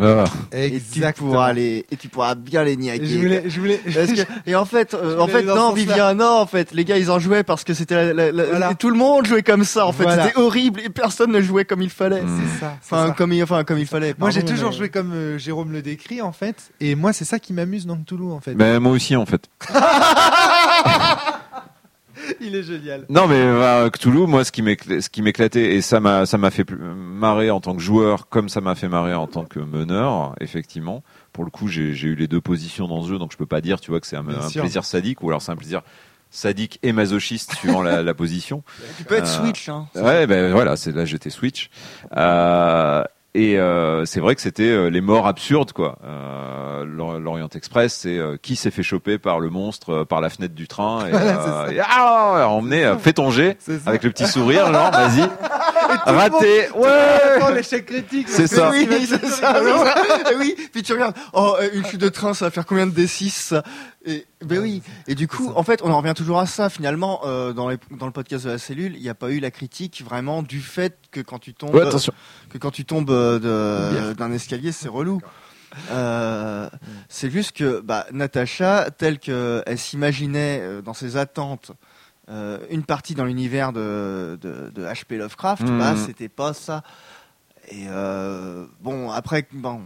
Ah. 0.00 0.24
Et 0.52 0.80
tu 0.80 1.02
pourras 1.18 1.52
les 1.52 1.84
et 1.90 1.96
tu 1.96 2.08
pourras 2.08 2.34
bien 2.34 2.64
les 2.64 2.76
niaquer. 2.76 3.04
Je 3.06 3.18
voulais, 3.18 3.42
je 3.46 3.60
voulais, 3.60 3.80
Parce 3.94 4.12
que- 4.12 4.22
et 4.46 4.54
en 4.56 4.64
fait, 4.64 4.94
euh, 4.94 5.16
Je 5.16 5.20
en 5.20 5.26
fait, 5.26 5.42
non. 5.42 5.72
Vivien, 5.72 6.14
non, 6.14 6.38
en 6.38 6.46
fait, 6.46 6.72
les 6.72 6.84
gars, 6.86 6.96
ils 6.96 7.10
en 7.10 7.18
jouaient 7.18 7.42
parce 7.42 7.62
que 7.62 7.74
c'était 7.74 7.94
la- 7.94 8.12
la- 8.14 8.32
la- 8.32 8.44
Voilà. 8.44 8.74
tout 8.74 8.88
le 8.90 8.96
monde 8.96 9.26
jouait 9.26 9.42
comme 9.42 9.64
ça. 9.64 9.86
En 9.86 9.92
fait, 9.92 10.04
Voilà. 10.04 10.24
c'était 10.28 10.38
horrible 10.38 10.80
et 10.80 10.88
personne 10.88 11.30
ne 11.30 11.40
jouait 11.42 11.64
comme 11.66 11.82
il 11.82 11.90
fallait. 11.90 12.22
Mm. 12.22 12.40
c'est 12.54 12.60
ça. 12.60 12.76
Enfin, 12.82 13.06
ça. 13.08 13.14
comme 13.16 13.32
il, 13.34 13.42
enfin, 13.42 13.64
comme 13.64 13.78
il 13.78 13.86
fallait. 13.86 14.14
Moi, 14.18 14.30
j'ai 14.30 14.40
pardon, 14.40 14.54
toujours 14.54 14.70
mais- 14.70 14.76
joué 14.76 14.88
comme 14.88 15.12
euh, 15.12 15.36
Jérôme 15.38 15.72
le 15.72 15.82
décrit, 15.82 16.22
en 16.22 16.32
fait. 16.32 16.56
Et 16.80 16.94
moi, 16.94 17.12
c'est 17.12 17.24
ça 17.26 17.38
qui 17.38 17.52
m'amuse 17.52 17.84
dans 17.86 17.96
Cthulhu, 17.96 18.30
en 18.32 18.40
fait. 18.40 18.54
Ben, 18.54 18.78
moi 18.80 18.92
aussi 18.92 19.14
en 19.16 19.26
fait. 19.26 19.42
Il 22.40 22.54
est 22.54 22.62
génial. 22.62 23.04
Non 23.08 23.26
mais 23.26 23.36
euh, 23.40 23.90
Cthulhu, 23.90 24.26
moi 24.26 24.44
ce 24.44 24.52
qui 24.52 24.62
m'éclatait 25.22 25.74
et 25.74 25.80
ça 25.82 26.00
m'a 26.00 26.26
ça 26.26 26.38
m'a 26.38 26.50
fait 26.50 26.64
plus- 26.64 26.76
marrer 26.78 27.50
en 27.50 27.60
tant 27.60 27.74
que 27.74 27.82
joueur 27.82 28.28
comme 28.28 28.48
ça 28.48 28.60
m'a 28.60 28.74
fait 28.74 28.88
marrer 28.88 29.14
en 29.14 29.26
tant 29.26 29.44
que 29.44 29.58
meneur 29.60 30.34
effectivement. 30.40 31.02
Pour 31.32 31.44
le 31.44 31.50
coup 31.50 31.68
j'ai 31.68 31.90
eu 31.90 32.14
les 32.14 32.28
deux 32.28 32.40
positions 32.40 32.88
dans 32.88 33.02
ce 33.02 33.08
jeu 33.08 33.18
donc 33.18 33.32
je 33.32 33.36
peux 33.36 33.46
pas 33.46 33.60
dire 33.60 33.80
tu 33.80 33.90
vois 33.90 34.00
que 34.00 34.06
c'est 34.06 34.16
un, 34.16 34.26
un 34.28 34.48
plaisir 34.50 34.84
sadique 34.84 35.22
ou 35.22 35.28
alors 35.28 35.42
c'est 35.42 35.52
un 35.52 35.56
plaisir 35.56 35.82
sadique 36.30 36.78
et 36.82 36.92
masochiste 36.92 37.54
suivant 37.56 37.82
la, 37.82 38.02
la 38.02 38.14
position. 38.14 38.62
Tu 38.98 39.04
peux 39.04 39.16
être 39.16 39.24
Euh, 39.40 39.44
Switch, 39.44 39.68
hein. 39.68 39.86
Ouais 39.94 40.26
ben 40.26 40.52
voilà 40.52 40.76
c'est 40.76 40.92
là 40.92 41.04
j'étais 41.04 41.30
Switch. 41.30 41.70
Euh, 42.16 43.04
et 43.34 43.58
euh, 43.58 44.04
c'est 44.04 44.20
vrai 44.20 44.34
que 44.34 44.40
c'était 44.42 44.68
euh, 44.70 44.88
les 44.90 45.00
morts 45.00 45.26
absurdes 45.26 45.72
quoi. 45.72 45.96
Euh, 46.04 46.84
L'Or- 46.84 47.18
L'Orient 47.18 47.48
Express, 47.54 47.94
c'est 48.02 48.18
euh, 48.18 48.36
qui 48.40 48.56
s'est 48.56 48.70
fait 48.70 48.82
choper 48.82 49.18
par 49.18 49.40
le 49.40 49.48
monstre 49.50 49.90
euh, 49.90 50.04
par 50.04 50.20
la 50.20 50.28
fenêtre 50.30 50.54
du 50.54 50.68
train 50.68 51.06
et, 51.06 51.10
Voilà, 51.12 51.66
et, 51.72 51.78
ah, 51.80 52.48
C'est 53.58 53.78
ça. 53.78 53.88
avec 53.90 54.02
le 54.02 54.10
petit 54.10 54.26
sourire, 54.26 54.72
genre 54.72 54.90
vas-y, 54.90 55.22
raté, 56.06 56.70
ouais. 56.74 57.54
l'échec 57.54 57.86
critique. 57.86 58.28
C'est 58.28 58.46
ça. 58.46 58.70
Oui, 58.70 58.88
c'est 59.08 59.26
ça, 59.26 59.60
oui, 60.38 60.56
puis 60.72 60.82
tu 60.82 60.92
regardes, 60.92 61.16
oh, 61.32 61.56
euh, 61.60 61.68
une 61.74 61.84
chute 61.86 62.00
de 62.00 62.08
train, 62.08 62.34
ça 62.34 62.46
va 62.46 62.50
faire 62.50 62.66
combien 62.66 62.86
de 62.86 62.92
D6 62.92 63.30
ça 63.30 63.62
et, 64.04 64.26
Ben 64.44 64.58
oui. 64.60 64.82
Et 65.06 65.14
du 65.14 65.28
coup, 65.28 65.52
en 65.54 65.62
fait, 65.62 65.80
on 65.82 65.90
en 65.90 65.98
revient 65.98 66.14
toujours 66.14 66.38
à 66.38 66.46
ça. 66.46 66.68
Finalement, 66.70 67.20
euh, 67.24 67.52
dans, 67.52 67.68
les, 67.68 67.76
dans 67.90 68.06
le 68.06 68.12
podcast 68.12 68.44
de 68.44 68.50
la 68.50 68.58
cellule, 68.58 68.96
il 68.96 69.02
n'y 69.02 69.08
a 69.08 69.14
pas 69.14 69.30
eu 69.30 69.38
la 69.40 69.50
critique 69.50 70.02
vraiment 70.04 70.42
du 70.42 70.60
fait 70.60 70.96
que 71.10 71.20
quand 71.20 71.38
tu 71.38 71.54
tombes, 71.54 71.74
Ouais, 71.74 71.82
attention. 71.82 72.12
que 72.50 72.58
quand 72.58 72.70
tu 72.70 72.84
tombes 72.84 73.10
euh, 73.10 74.14
d'un 74.14 74.32
escalier, 74.32 74.72
c'est 74.72 74.88
relou. 74.88 75.20
Euh, 75.90 76.68
c'est 77.08 77.30
juste 77.30 77.52
que 77.56 77.80
bah, 77.80 78.06
Natacha, 78.12 78.90
telle 78.90 79.18
qu'elle 79.18 79.78
s'imaginait 79.78 80.60
euh, 80.60 80.82
dans 80.82 80.94
ses 80.94 81.16
attentes, 81.16 81.72
euh, 82.28 82.58
une 82.70 82.84
partie 82.84 83.14
dans 83.14 83.24
l'univers 83.24 83.72
de, 83.72 84.38
de, 84.40 84.70
de 84.74 84.84
H.P. 84.84 85.16
Lovecraft, 85.18 85.62
Mhm. 85.68 85.78
bah, 85.78 85.94
c'était 85.96 86.28
pas 86.28 86.52
ça. 86.54 86.82
Et 87.70 87.86
euh, 87.88 88.66
bon, 88.80 89.10
après, 89.10 89.46
bon, 89.52 89.82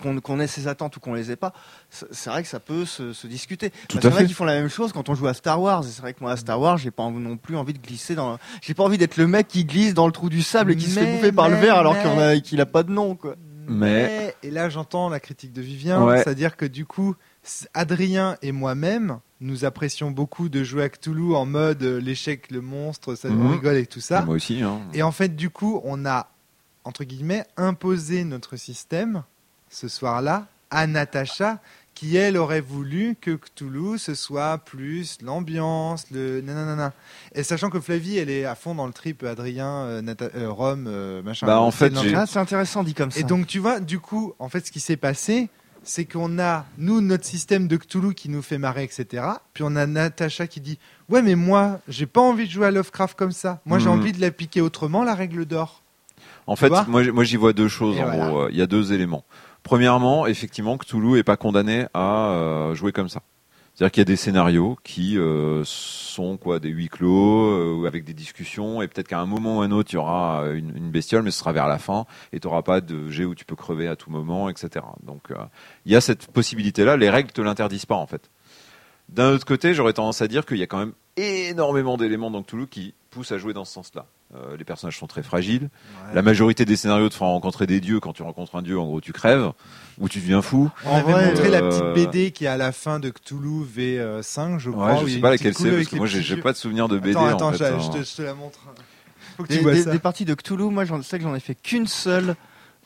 qu'on 0.00 0.38
ait 0.40 0.46
ses 0.46 0.68
attentes 0.68 0.96
ou 0.96 1.00
qu'on 1.00 1.12
les 1.12 1.32
ait 1.32 1.36
pas, 1.36 1.52
c'est 1.90 2.06
c'est 2.14 2.30
vrai 2.30 2.42
que 2.42 2.48
ça 2.48 2.60
peut 2.60 2.84
se, 2.84 3.12
se 3.12 3.26
discuter. 3.26 3.70
Tout 3.88 3.98
Parce 3.98 3.98
à 3.98 4.00
qu'il 4.00 4.10
y 4.10 4.12
en 4.12 4.16
a 4.16 4.20
fait. 4.20 4.26
qui 4.26 4.32
font 4.32 4.44
la 4.44 4.54
même 4.54 4.68
chose 4.68 4.92
quand 4.92 5.08
on 5.08 5.14
joue 5.14 5.26
à 5.26 5.34
Star 5.34 5.60
Wars. 5.60 5.82
C'est 5.84 6.00
vrai 6.00 6.14
que 6.14 6.20
moi, 6.20 6.32
à 6.32 6.36
Star 6.36 6.60
Wars, 6.60 6.78
j'ai 6.78 6.92
pas 6.92 7.02
envie- 7.02 7.18
non 7.18 7.36
plus 7.36 7.56
envie 7.56 7.72
de 7.72 7.78
glisser 7.84 8.14
dans. 8.14 8.38
J'ai 8.62 8.74
pas 8.74 8.84
envie 8.84 8.96
d'être 8.96 9.16
le 9.16 9.26
mec 9.26 9.48
qui 9.48 9.64
glisse 9.64 9.92
dans 9.92 10.06
le 10.06 10.12
trou 10.12 10.28
du 10.28 10.40
sable 10.40 10.72
et 10.72 10.76
qui 10.76 10.86
se 10.86 10.98
fait 11.00 11.04
Mais, 11.04 11.16
bouffer 11.16 11.32
par 11.32 11.48
le 11.48 11.56
verre 11.56 11.76
alors 11.76 11.94
a- 11.96 12.38
qu'il 12.40 12.60
a 12.60 12.66
pas 12.66 12.84
de 12.84 12.92
nom, 12.92 13.16
quoi. 13.16 13.34
Mais- 13.68 14.36
Et 14.44 14.50
là, 14.52 14.68
j'entends 14.70 15.08
la 15.08 15.18
critique 15.18 15.52
de 15.52 15.60
Vivien, 15.60 16.00
Ouais. 16.04 16.18
c'est-à-dire 16.18 16.56
que 16.56 16.64
du 16.64 16.86
coup, 16.86 17.16
Adrien 17.74 18.36
et 18.40 18.52
moi-même, 18.52 19.18
nous 19.40 19.64
apprécions 19.64 20.10
beaucoup 20.10 20.48
de 20.48 20.64
jouer 20.64 20.84
à 20.84 20.88
Cthulhu 20.88 21.34
en 21.34 21.44
mode 21.46 21.82
euh, 21.82 22.00
l'échec, 22.00 22.50
le 22.50 22.60
monstre, 22.62 23.14
ça 23.16 23.28
nous 23.28 23.42
Mhm. 23.44 23.52
rigole 23.52 23.76
et 23.76 23.86
tout 23.86 24.00
ça. 24.00 24.22
Moi 24.22 24.36
aussi. 24.36 24.62
Hein. 24.62 24.80
Et 24.94 25.02
en 25.02 25.12
fait, 25.12 25.36
du 25.36 25.50
coup, 25.50 25.80
on 25.84 26.06
a, 26.06 26.28
entre 26.84 27.04
guillemets, 27.04 27.44
imposé 27.56 28.24
notre 28.24 28.56
système 28.56 29.24
ce 29.68 29.88
soir-là 29.88 30.46
à 30.70 30.86
Natacha, 30.86 31.60
qui 31.94 32.16
elle 32.16 32.36
aurait 32.36 32.60
voulu 32.60 33.16
que 33.20 33.36
Cthulhu 33.36 33.98
ce 33.98 34.14
soit 34.14 34.58
plus 34.58 35.18
l'ambiance, 35.22 36.06
le 36.10 36.40
nanana. 36.42 36.92
Et 37.34 37.42
sachant 37.42 37.70
que 37.70 37.80
Flavie, 37.80 38.18
elle 38.18 38.28
est 38.30 38.44
à 38.44 38.54
fond 38.54 38.74
dans 38.74 38.86
le 38.86 38.92
trip 38.92 39.22
Adrien, 39.22 39.66
euh, 39.84 40.02
Nata- 40.02 40.30
euh, 40.34 40.50
Rome, 40.50 40.86
euh, 40.88 41.22
machin. 41.22 41.46
Bah, 41.46 41.60
en 41.60 41.70
fait, 41.70 41.92
Ah, 42.14 42.26
c'est 42.26 42.38
intéressant 42.38 42.84
dit 42.84 42.92
comme 42.94 43.10
ça. 43.10 43.20
et 43.20 43.22
donc, 43.24 43.46
tu 43.46 43.58
vois, 43.58 43.80
du 43.80 43.98
coup, 43.98 44.34
en 44.38 44.48
fait, 44.50 44.66
ce 44.66 44.70
qui 44.72 44.80
s'est 44.80 44.96
passé, 44.98 45.48
c'est 45.88 46.04
qu'on 46.04 46.38
a, 46.38 46.64
nous, 46.78 47.00
notre 47.00 47.24
système 47.24 47.68
de 47.68 47.76
Cthulhu 47.76 48.14
qui 48.14 48.28
nous 48.28 48.42
fait 48.42 48.58
marrer, 48.58 48.82
etc. 48.84 49.24
Puis 49.54 49.64
on 49.66 49.76
a 49.76 49.86
Natacha 49.86 50.46
qui 50.46 50.60
dit 50.60 50.78
Ouais, 51.08 51.22
mais 51.22 51.34
moi, 51.36 51.80
j'ai 51.88 52.06
pas 52.06 52.20
envie 52.20 52.46
de 52.46 52.50
jouer 52.50 52.66
à 52.66 52.70
Lovecraft 52.70 53.16
comme 53.16 53.32
ça. 53.32 53.60
Moi, 53.64 53.78
j'ai 53.78 53.86
Mhm. 53.88 53.92
envie 54.00 54.12
de 54.12 54.20
l'appliquer 54.20 54.60
autrement, 54.60 55.04
la 55.04 55.14
règle 55.14 55.44
d'or. 55.46 55.82
En 56.48 56.56
fait, 56.56 56.70
moi, 56.88 57.24
j'y 57.24 57.36
vois 57.36 57.52
deux 57.52 57.68
choses. 57.68 57.96
Et 57.96 58.02
En 58.02 58.06
voilà. 58.06 58.26
gros, 58.28 58.48
il 58.48 58.56
y 58.56 58.62
a 58.62 58.66
deux 58.66 58.92
éléments. 58.92 59.24
Premièrement, 59.62 60.26
effectivement, 60.26 60.78
Cthulhu 60.78 61.18
est 61.18 61.24
pas 61.24 61.36
condamné 61.36 61.86
à 61.94 62.30
euh, 62.30 62.74
jouer 62.74 62.92
comme 62.92 63.08
ça. 63.08 63.20
C'est-à-dire 63.76 63.92
qu'il 63.92 64.00
y 64.00 64.02
a 64.02 64.04
des 64.06 64.16
scénarios 64.16 64.78
qui 64.84 65.18
euh, 65.18 65.60
sont 65.66 66.38
quoi 66.38 66.60
des 66.60 66.70
huis 66.70 66.88
clos 66.88 67.82
euh, 67.82 67.86
avec 67.86 68.04
des 68.04 68.14
discussions 68.14 68.80
et 68.80 68.88
peut-être 68.88 69.08
qu'à 69.08 69.20
un 69.20 69.26
moment 69.26 69.58
ou 69.58 69.60
un 69.60 69.70
autre 69.70 69.90
il 69.92 69.96
y 69.96 69.98
aura 69.98 70.46
une, 70.54 70.74
une, 70.74 70.90
bestiole 70.90 71.22
mais 71.22 71.30
ce 71.30 71.40
sera 71.40 71.52
vers 71.52 71.68
la 71.68 71.78
fin 71.78 72.06
et 72.32 72.40
tu 72.40 72.46
n'auras 72.46 72.62
pas 72.62 72.80
de 72.80 73.10
jet 73.10 73.26
où 73.26 73.34
tu 73.34 73.44
peux 73.44 73.54
crever 73.54 73.86
à 73.86 73.94
tout 73.94 74.10
moment 74.10 74.48
etc. 74.48 74.82
Donc 75.02 75.30
euh, 75.30 75.34
il 75.84 75.92
y 75.92 75.96
a 75.96 76.00
cette 76.00 76.26
possibilité 76.28 76.86
là, 76.86 76.96
les 76.96 77.10
règles 77.10 77.32
te 77.32 77.42
l'interdisent 77.42 77.84
pas 77.84 77.96
en 77.96 78.06
fait. 78.06 78.30
D'un 79.10 79.32
autre 79.32 79.44
côté 79.44 79.74
j'aurais 79.74 79.92
tendance 79.92 80.22
à 80.22 80.26
dire 80.26 80.46
qu'il 80.46 80.56
y 80.56 80.62
a 80.62 80.66
quand 80.66 80.78
même 80.78 80.94
énormément 81.18 81.98
d'éléments 81.98 82.30
dans 82.30 82.42
Cthulhu 82.42 82.68
qui 82.68 82.94
poussent 83.10 83.32
à 83.32 83.36
jouer 83.36 83.52
dans 83.52 83.66
ce 83.66 83.74
sens-là. 83.74 84.06
Euh, 84.34 84.56
les 84.56 84.64
personnages 84.64 84.98
sont 84.98 85.06
très 85.06 85.22
fragiles. 85.22 85.62
Ouais. 85.62 86.14
La 86.14 86.22
majorité 86.22 86.64
des 86.64 86.76
scénarios 86.76 87.08
te 87.08 87.14
font 87.14 87.26
rencontrer 87.26 87.66
des 87.66 87.80
dieux. 87.80 88.00
Quand 88.00 88.12
tu 88.12 88.24
rencontres 88.24 88.56
un 88.56 88.62
dieu, 88.62 88.78
en 88.78 88.84
gros, 88.84 89.00
tu 89.00 89.12
crèves 89.12 89.52
ou 89.98 90.08
tu 90.08 90.18
deviens 90.18 90.42
fou. 90.42 90.68
On 90.84 90.96
avait 90.96 91.12
vrai, 91.12 91.26
montré 91.26 91.46
euh... 91.46 91.50
la 91.50 91.62
petite 91.62 91.94
BD 91.94 92.30
qui 92.32 92.44
est 92.44 92.48
à 92.48 92.56
la 92.56 92.72
fin 92.72 92.98
de 92.98 93.10
Cthulhu 93.10 93.64
V5, 93.64 94.58
je 94.58 94.70
crois. 94.70 94.94
Ouais, 94.94 95.06
je 95.06 95.14
sais 95.14 95.20
pas 95.20 95.30
laquelle 95.30 95.54
c'est 95.56 95.70
parce 95.70 95.88
que 95.88 95.96
moi, 95.96 96.06
j'ai 96.06 96.36
pas 96.38 96.52
de 96.52 96.56
souvenir 96.56 96.88
de 96.88 96.98
BD. 96.98 97.10
Attends, 97.10 97.24
en 97.24 97.28
attends, 97.28 97.52
fait, 97.52 97.66
hein. 97.66 97.78
je, 97.78 97.98
te, 97.98 98.04
je, 98.04 98.16
te, 98.16 98.22
la 98.22 98.34
montre. 98.34 98.58
Faut 99.36 99.44
que 99.44 99.48
des, 99.48 99.58
tu 99.58 99.62
vois 99.62 99.72
des, 99.72 99.82
ça. 99.82 99.92
des 99.92 99.98
parties 100.00 100.24
de 100.24 100.34
Cthulhu, 100.34 100.70
moi, 100.70 100.84
j'en 100.84 101.00
sais 101.02 101.18
que 101.18 101.24
j'en 101.24 101.34
ai 101.34 101.40
fait 101.40 101.54
qu'une 101.54 101.86
seule 101.86 102.34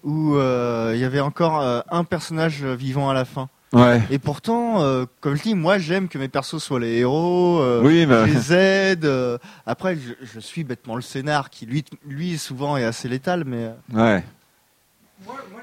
où 0.05 0.35
euh, 0.35 0.93
il 0.95 1.01
y 1.01 1.05
avait 1.05 1.21
encore 1.21 1.61
euh, 1.61 1.81
un 1.91 2.05
personnage 2.05 2.65
vivant 2.65 3.09
à 3.09 3.15
la 3.15 3.25
fin. 3.25 3.49
Ouais. 3.73 4.03
Et 4.11 4.19
pourtant, 4.19 4.83
euh, 4.83 5.05
comme 5.21 5.37
je 5.37 5.43
dis, 5.43 5.55
moi 5.55 5.79
j'aime 5.79 6.09
que 6.09 6.19
mes 6.19 6.29
persos 6.29 6.59
soient 6.59 6.81
les 6.81 6.99
héros, 6.99 7.61
euh, 7.61 7.81
oui, 7.85 8.05
bah... 8.05 8.27
je 8.27 8.33
les 8.33 8.53
aide. 8.53 9.05
Euh, 9.05 9.39
après, 9.65 9.97
je, 9.97 10.27
je, 10.27 10.41
suis 10.41 10.65
bêtement 10.65 10.97
le 10.97 11.03
scénar 11.03 11.51
qui, 11.51 11.67
lui, 11.67 11.85
lui 12.05 12.37
souvent 12.37 12.77
est 12.77 12.85
assez 12.85 13.09
létal, 13.09 13.45
mais. 13.47 13.71
Ouais. 13.93 14.25
Moi, 15.25 15.37
moi 15.53 15.61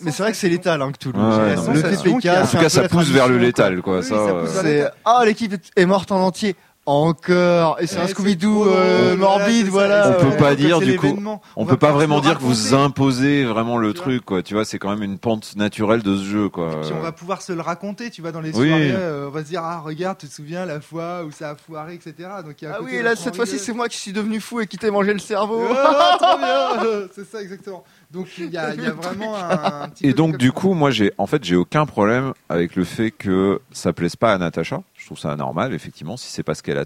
mais 0.00 0.10
c'est 0.10 0.22
vrai 0.22 0.32
que 0.32 0.38
c'est 0.38 0.48
létal, 0.48 0.80
hein, 0.80 0.92
que 0.92 0.98
tout 0.98 1.10
ouais, 1.10 1.56
le 1.74 1.82
TPK. 1.82 2.26
En 2.26 2.46
tout 2.46 2.56
cas, 2.56 2.68
ça 2.68 2.88
pousse 2.88 3.08
vers 3.08 3.28
le 3.28 3.36
létal, 3.36 3.82
quoi. 3.82 3.98
Oui, 3.98 4.04
ça, 4.04 4.46
ça 4.46 4.62
c'est 4.62 4.88
ah 5.04 5.22
l'équipe 5.24 5.54
est 5.76 5.86
morte 5.86 6.12
en 6.12 6.20
entier. 6.20 6.56
Encore 6.86 7.78
et 7.80 7.88
c'est 7.88 7.98
un 7.98 8.06
Scooby-Doo 8.06 8.64
euh, 8.68 9.16
morbide, 9.16 9.66
voilà. 9.66 10.16
On 10.20 10.30
peut 10.30 10.36
pas 10.36 10.54
dire 10.54 10.78
du 10.78 10.96
coup, 10.96 11.18
on, 11.26 11.40
on 11.56 11.66
peut 11.66 11.76
pas 11.76 11.90
vraiment 11.90 12.20
dire 12.20 12.38
que 12.38 12.44
vous 12.44 12.74
imposez 12.74 13.44
vraiment 13.44 13.76
le 13.76 13.92
truc, 13.92 14.24
quoi. 14.24 14.42
Tu 14.44 14.54
vois, 14.54 14.64
c'est 14.64 14.78
quand 14.78 14.90
même 14.90 15.02
une 15.02 15.18
pente 15.18 15.56
naturelle 15.56 16.02
de 16.02 16.16
ce 16.16 16.22
jeu, 16.22 16.48
quoi. 16.48 16.70
Et 16.72 16.80
puis 16.82 16.92
on 16.96 17.02
va 17.02 17.10
pouvoir 17.10 17.42
se 17.42 17.52
le 17.52 17.60
raconter, 17.60 18.10
tu 18.10 18.22
vois, 18.22 18.30
dans 18.30 18.40
les 18.40 18.52
soirées, 18.52 18.70
oui. 18.70 18.92
euh, 18.92 19.26
on 19.26 19.30
va 19.30 19.42
se 19.42 19.48
dire 19.48 19.62
ah 19.64 19.80
regarde, 19.84 20.18
tu 20.18 20.28
te 20.28 20.32
souviens 20.32 20.64
la 20.64 20.80
fois 20.80 21.24
où 21.24 21.32
ça 21.32 21.50
a 21.50 21.56
foiré, 21.56 21.94
etc. 21.94 22.14
Donc 22.44 22.62
il 22.62 22.66
y 22.66 22.68
a 22.68 22.76
ah 22.78 22.82
oui, 22.82 23.02
là 23.02 23.16
cette 23.16 23.34
fois-ci 23.34 23.58
c'est 23.58 23.72
moi 23.72 23.88
qui 23.88 23.98
suis 23.98 24.12
devenu 24.12 24.38
fou 24.40 24.60
et 24.60 24.68
qui 24.68 24.78
t'ai 24.78 24.90
mangé 24.92 25.12
le 25.12 25.18
cerveau. 25.18 25.62
Oh, 25.68 26.16
trop 26.20 26.38
bien, 26.38 27.08
c'est 27.16 27.28
ça 27.28 27.42
exactement. 27.42 27.82
Donc 28.12 28.28
il 28.38 28.50
y 28.50 28.56
a, 28.56 28.74
il 28.74 28.82
y 28.82 28.86
a 28.86 28.92
vraiment 29.02 29.36
un, 29.36 29.82
un 29.82 29.88
petit 29.88 30.06
Et 30.06 30.12
donc 30.14 30.36
du 30.36 30.52
coup, 30.52 30.74
moi 30.74 30.90
j'ai 30.90 31.12
en 31.18 31.26
fait 31.26 31.42
j'ai 31.44 31.56
aucun 31.56 31.86
problème 31.86 32.32
avec 32.48 32.76
le 32.76 32.84
fait 32.84 33.10
que 33.10 33.60
ça 33.72 33.92
plaise 33.92 34.16
pas 34.16 34.32
à 34.32 34.38
Natacha. 34.38 34.82
Je 34.94 35.06
trouve 35.06 35.18
ça 35.18 35.34
normal, 35.36 35.74
effectivement, 35.74 36.16
si 36.16 36.30
c'est 36.30 36.42
pas 36.42 36.54
ce 36.54 36.62
qu'elle 36.62 36.78
a, 36.78 36.84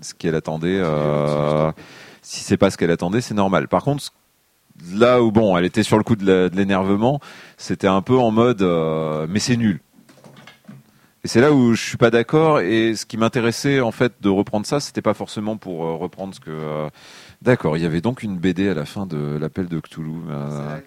ce 0.00 0.14
qu'elle 0.14 0.34
attendait, 0.34 0.78
euh, 0.80 1.72
si 2.22 2.40
c'est 2.44 2.56
pas 2.56 2.70
ce 2.70 2.76
qu'elle 2.76 2.90
attendait, 2.90 3.20
c'est 3.20 3.34
normal. 3.34 3.66
Par 3.68 3.82
contre, 3.82 4.12
là 4.92 5.22
où 5.22 5.32
bon, 5.32 5.56
elle 5.56 5.64
était 5.64 5.82
sur 5.82 5.96
le 5.96 6.04
coup 6.04 6.16
de 6.16 6.50
l'énervement, 6.54 7.20
c'était 7.56 7.86
un 7.88 8.02
peu 8.02 8.16
en 8.16 8.30
mode, 8.30 8.62
euh, 8.62 9.26
mais 9.28 9.40
c'est 9.40 9.56
nul. 9.56 9.80
Et 11.24 11.28
c'est 11.28 11.40
là 11.40 11.50
où 11.52 11.74
je 11.74 11.82
suis 11.82 11.96
pas 11.96 12.10
d'accord. 12.10 12.60
Et 12.60 12.94
ce 12.94 13.04
qui 13.04 13.16
m'intéressait 13.16 13.80
en 13.80 13.90
fait 13.90 14.12
de 14.20 14.28
reprendre 14.28 14.64
ça, 14.64 14.78
c'était 14.78 15.02
pas 15.02 15.14
forcément 15.14 15.56
pour 15.56 15.84
euh, 15.84 15.96
reprendre 15.96 16.34
ce 16.34 16.40
que. 16.40 16.50
euh, 16.50 16.88
D'accord, 17.42 17.76
il 17.76 17.82
y 17.82 17.86
avait 17.86 18.00
donc 18.00 18.22
une 18.22 18.38
BD 18.38 18.68
à 18.68 18.74
la 18.74 18.84
fin 18.84 19.06
de 19.06 19.36
l'appel 19.40 19.66
de 19.68 19.78
Cthulhu. 19.80 20.12
Euh, 20.30 20.78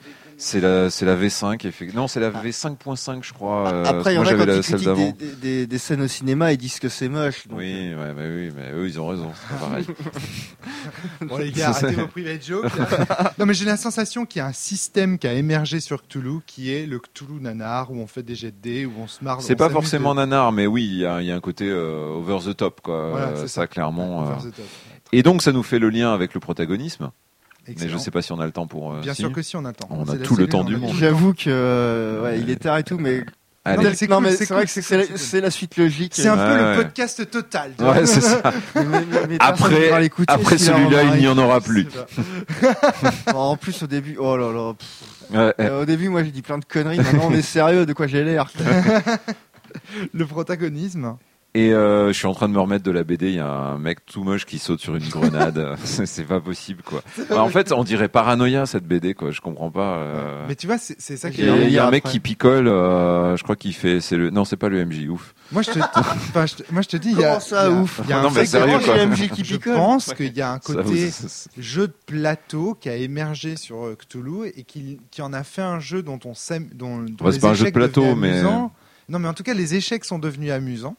c'est 0.41 0.61
la, 0.61 0.89
c'est 0.89 1.05
la 1.05 1.17
V5, 1.17 1.67
effectivement. 1.67 2.03
Non, 2.03 2.07
c'est 2.07 2.21
la 2.21 2.31
V5.5, 2.31 3.23
je 3.23 3.33
crois. 3.33 3.67
Euh, 3.73 3.83
Après, 3.85 4.13
il 4.13 4.15
y 4.15 4.19
en 4.19 4.23
a 4.25 4.33
quand 4.33 4.45
ils 4.45 4.61
critiquent 4.61 5.17
des, 5.17 5.31
des, 5.35 5.67
des 5.67 5.77
scènes 5.77 6.01
au 6.01 6.07
cinéma, 6.07 6.53
ils 6.53 6.57
disent 6.57 6.79
que 6.79 6.87
c'est 6.87 7.09
moche. 7.09 7.45
donc, 7.49 7.59
Oui, 7.59 7.93
ouais, 7.93 8.13
mais 8.15 8.27
oui, 8.27 8.51
mais 8.55 8.71
eux, 8.71 8.87
ils 8.87 8.99
ont 9.01 9.07
raison. 9.07 9.31
C'est 9.35 9.57
pas 9.59 9.65
pareil. 9.65 9.85
Bon 11.27 11.37
les 11.37 11.51
gars, 11.51 11.69
arrêtez 11.71 11.87
c'est- 11.93 12.01
vos 12.01 12.07
private 12.07 12.45
jokes. 12.45 12.71
non 13.37 13.45
mais 13.45 13.53
j'ai 13.53 13.65
la 13.65 13.75
sensation 13.75 14.25
qu'il 14.25 14.39
y 14.39 14.41
a 14.41 14.47
un 14.47 14.53
système 14.53 15.17
qui 15.19 15.27
a 15.27 15.33
émergé 15.33 15.81
sur 15.81 16.01
Cthulhu, 16.03 16.39
qui 16.47 16.73
est 16.73 16.85
le 16.85 16.99
Cthulhu 16.99 17.41
nanar, 17.41 17.91
où 17.91 17.97
on 17.99 18.07
fait 18.07 18.23
des 18.23 18.35
jets 18.35 18.51
de 18.51 18.57
dés, 18.61 18.85
où 18.85 18.93
on 18.97 19.07
se 19.07 19.21
marre. 19.23 19.41
C'est 19.41 19.55
pas 19.57 19.69
forcément 19.69 20.15
de- 20.15 20.21
nanar, 20.21 20.51
mais 20.53 20.67
oui, 20.67 20.85
il 20.85 20.97
y 20.99 21.05
a, 21.05 21.21
il 21.21 21.27
y 21.27 21.31
a 21.31 21.35
un 21.35 21.39
côté 21.41 21.65
euh, 21.69 22.13
over 22.15 22.37
the 22.49 22.55
top, 22.55 22.79
quoi. 22.81 23.09
Voilà, 23.11 23.27
Euh, 23.27 23.35
ça, 23.41 23.47
ça. 23.47 23.67
clairement. 23.67 24.21
Over 24.23 24.31
euh. 24.47 24.49
the 24.51 24.55
top. 24.55 24.65
Et 25.11 25.23
donc, 25.23 25.41
ça 25.41 25.51
nous 25.51 25.63
fait 25.63 25.79
le 25.79 25.89
lien 25.89 26.13
avec 26.13 26.33
le 26.33 26.39
protagonisme. 26.39 27.11
Mais 27.67 27.87
je 27.87 27.97
sais 27.97 28.09
pas 28.11 28.21
si 28.23 28.31
on 28.31 28.39
a 28.39 28.45
le 28.45 28.51
temps 28.51 28.65
pour. 28.67 28.93
euh, 28.93 29.01
Bien 29.01 29.13
si. 29.13 29.21
sûr 29.21 29.31
que 29.31 29.41
si 29.43 29.55
on 29.55 29.63
attend. 29.65 29.87
On 29.91 30.03
a 30.03 30.13
C'est 30.13 30.17
la 30.19 30.25
tout 30.25 30.35
le 30.35 30.47
temps 30.47 30.61
on 30.61 30.63
du 30.63 30.75
a 30.75 30.77
monde. 30.79 30.89
tout 30.89 30.95
le 30.95 30.99
J'avoue 31.01 31.33
que 31.33 31.43
euh, 31.49 32.23
ouais, 32.23 32.39
il 32.39 32.49
est 32.49 32.55
tard 32.55 32.77
et 32.79 32.83
tout, 32.83 32.97
mais 32.97 33.23
Allez. 33.65 33.83
Non, 34.09 34.21
mais 34.21 34.31
c'est 34.31 34.47
cool, 34.47 34.55
vrai 34.55 34.65
que 34.65 34.71
c'est 34.71 34.81
cool, 34.81 35.41
la- 35.41 35.51
suite 35.51 35.77
logique. 35.77 36.13
C'est 36.15 36.27
un 36.29 36.37
Ouais, 36.37 36.57
peu 36.57 36.63
ouais. 36.63 36.77
le 36.77 36.83
podcast 36.83 37.29
total. 37.29 37.73
tu 37.77 37.83
vois. 37.83 37.93
Ouais, 37.93 38.05
c'est 38.07 38.21
ça. 38.21 38.41
Mais- 38.75 38.83
mais- 38.85 39.01
mais 39.27 39.37
personne 39.37 39.39
Après, 39.39 40.11
après 40.27 40.55
a 40.55 40.57
celui-là, 40.57 41.03
il 41.15 41.19
n'y 41.19 41.27
en 41.27 41.37
aura 41.37 41.59
plus. 41.61 41.85
En 43.35 43.55
plus 43.57 43.83
au 43.83 43.87
début, 43.87 44.17
oh 44.19 44.35
là 44.37 44.51
là. 44.51 45.53
Euh, 45.59 45.81
au 45.83 45.85
début, 45.85 46.09
moi 46.09 46.23
j'ai 46.23 46.31
dit 46.31 46.41
plein 46.41 46.57
de 46.57 46.65
conneries. 46.65 46.97
Maintenant, 46.97 47.27
on 47.29 47.33
est 47.33 47.41
sérieux. 47.43 47.85
De 47.85 47.93
quoi 47.93 48.07
j'ai 48.07 48.23
l'air 48.23 48.49
Le 50.13 50.25
protagonisme. 50.25 51.17
Et 51.59 51.73
euh, 51.73 52.07
je 52.07 52.13
suis 52.13 52.27
en 52.27 52.33
train 52.33 52.47
de 52.47 52.53
me 52.53 52.59
remettre 52.59 52.83
de 52.85 52.91
la 52.91 53.03
BD. 53.03 53.29
Il 53.29 53.35
y 53.35 53.39
a 53.39 53.47
un 53.47 53.77
mec 53.77 54.05
tout 54.05 54.23
moche 54.23 54.45
qui 54.45 54.59
saute 54.59 54.79
sur 54.79 54.95
une 54.95 55.07
grenade. 55.09 55.75
c'est 55.83 56.23
pas 56.25 56.39
possible, 56.39 56.81
quoi. 56.83 57.01
Bah, 57.29 57.43
en 57.43 57.49
fait, 57.49 57.71
on 57.71 57.83
dirait 57.83 58.07
paranoïa 58.07 58.65
cette 58.65 58.85
BD, 58.85 59.13
quoi. 59.13 59.31
Je 59.31 59.41
comprends 59.41 59.71
pas. 59.71 59.97
euh. 59.97 60.45
Mais 60.47 60.55
tu 60.55 60.67
vois, 60.67 60.77
c'est 60.77 61.17
ça 61.17 61.29
qui 61.31 61.41
est. 61.41 61.45
Il 61.65 61.71
y 61.71 61.79
a 61.79 61.87
un 61.87 61.91
mec 61.91 62.03
après. 62.05 62.11
qui 62.13 62.19
picole. 62.19 62.67
euh, 62.67 63.35
je 63.35 63.43
crois 63.43 63.55
qu'il 63.55 63.73
fait. 63.73 63.99
C'est 63.99 64.15
le. 64.15 64.29
Non, 64.29 64.45
c'est 64.45 64.57
pas 64.57 64.69
le 64.69 64.85
MJ. 64.85 65.07
Ouf. 65.09 65.33
Moi 65.51 65.63
je 65.63 65.71
te, 65.71 65.79
enfin, 65.79 66.45
je 66.45 66.55
te- 66.55 66.71
moi 66.71 66.81
je 66.81 66.87
te 66.87 66.97
dis, 66.97 67.09
il 67.11 67.19
y 67.19 67.23
a. 67.25 67.29
Comment 67.29 67.39
ça, 67.39 67.71
ouf? 67.71 68.01
il 68.03 68.09
y 68.09 68.13
a 68.13 68.19
un 68.19 68.23
Non, 68.23 68.31
mais 68.31 68.45
sérieux, 68.45 68.79
quoi. 68.85 69.05
MJ 69.05 69.29
qui 69.29 69.43
Je 69.43 69.55
picole. 69.57 69.73
pense 69.75 70.13
qu'il 70.13 70.37
y 70.37 70.41
a 70.41 70.51
un 70.51 70.59
côté 70.59 71.09
ça- 71.09 71.49
jeu 71.57 71.87
de 71.87 71.93
plateau 72.05 72.77
qui 72.79 72.87
a 72.89 72.95
émergé 72.95 73.55
sur 73.55 73.95
Cthulhu 73.97 74.47
et 74.55 74.63
qui, 74.63 74.99
qui 75.11 75.21
en 75.21 75.33
a 75.33 75.43
fait 75.43 75.61
un 75.63 75.79
jeu 75.79 76.03
dont 76.03 76.19
on 76.25 76.33
s'aime, 76.35 76.69
dont, 76.73 76.99
dont 76.99 77.25
Bah, 77.25 77.31
c'est 77.31 77.39
pas 77.39 77.49
un 77.49 77.53
jeu 77.53 77.65
de 77.65 77.71
plateau, 77.71 78.15
mais- 78.15 78.29
amusants. 78.39 78.71
Non, 79.09 79.17
mais 79.17 79.27
en 79.27 79.33
tout 79.33 79.41
cas, 79.41 79.55
les 79.55 79.73
échecs 79.73 80.05
sont 80.05 80.19
devenus 80.19 80.51
amusants. 80.51 80.95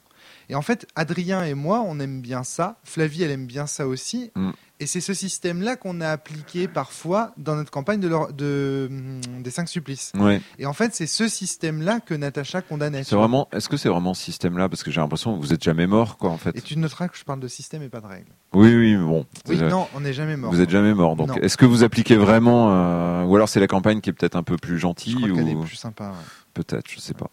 Et 0.50 0.54
en 0.56 0.62
fait, 0.62 0.86
Adrien 0.96 1.44
et 1.44 1.54
moi, 1.54 1.80
on 1.86 1.98
aime 2.00 2.20
bien 2.20 2.42
ça. 2.42 2.76
Flavie, 2.84 3.22
elle 3.22 3.30
aime 3.30 3.46
bien 3.46 3.66
ça 3.66 3.86
aussi. 3.86 4.32
Mm. 4.34 4.50
Et 4.82 4.86
c'est 4.86 5.00
ce 5.02 5.12
système-là 5.14 5.76
qu'on 5.76 6.00
a 6.00 6.08
appliqué 6.08 6.66
parfois 6.66 7.32
dans 7.36 7.54
notre 7.54 7.70
campagne 7.70 8.00
de, 8.00 8.08
leur- 8.08 8.32
de, 8.32 8.88
hum, 8.90 9.20
des 9.42 9.50
cinq 9.50 9.68
supplices. 9.68 10.10
Ouais. 10.18 10.40
Et 10.58 10.64
en 10.66 10.72
fait, 10.72 10.94
c'est 10.94 11.06
ce 11.06 11.28
système-là 11.28 12.00
que 12.00 12.14
Natacha 12.14 12.62
condamnait. 12.62 13.04
C'est 13.04 13.14
vraiment. 13.14 13.46
Est-ce 13.52 13.68
que 13.68 13.76
c'est 13.76 13.90
vraiment 13.90 14.14
ce 14.14 14.22
système-là? 14.24 14.68
Parce 14.70 14.82
que 14.82 14.90
j'ai 14.90 15.00
l'impression 15.00 15.36
que 15.36 15.40
vous 15.40 15.52
êtes 15.52 15.62
jamais 15.62 15.86
mort, 15.86 16.16
quoi, 16.16 16.30
en 16.30 16.38
fait. 16.38 16.56
Et 16.56 16.62
tu 16.62 16.76
noteras 16.78 17.08
que 17.08 17.16
je 17.18 17.24
parle 17.24 17.40
de 17.40 17.48
système 17.48 17.82
et 17.82 17.88
pas 17.90 18.00
de 18.00 18.06
règles. 18.06 18.32
Oui, 18.54 18.74
oui, 18.74 18.96
bon. 18.96 19.26
Oui, 19.48 19.58
non, 19.58 19.86
on 19.94 20.00
n'est 20.00 20.14
jamais 20.14 20.36
mort. 20.38 20.50
Vous 20.50 20.60
êtes 20.62 20.70
jamais 20.70 20.94
mort. 20.94 21.14
Donc, 21.14 21.36
est-ce 21.42 21.56
que 21.58 21.66
vous 21.66 21.84
appliquez 21.84 22.16
vraiment, 22.16 22.72
euh, 22.72 23.24
ou 23.24 23.36
alors 23.36 23.48
c'est 23.50 23.60
la 23.60 23.68
campagne 23.68 24.00
qui 24.00 24.10
est 24.10 24.14
peut-être 24.14 24.36
un 24.36 24.42
peu 24.42 24.56
plus 24.56 24.74
Je 24.76 24.80
gentille, 24.80 25.14
crois 25.14 25.28
ou 25.28 25.46
est 25.62 25.66
plus 25.66 25.76
sympa. 25.76 26.04
ouais. 26.08 26.14
peut-être, 26.54 26.90
je 26.90 26.98
sais 27.00 27.14
pas. 27.14 27.30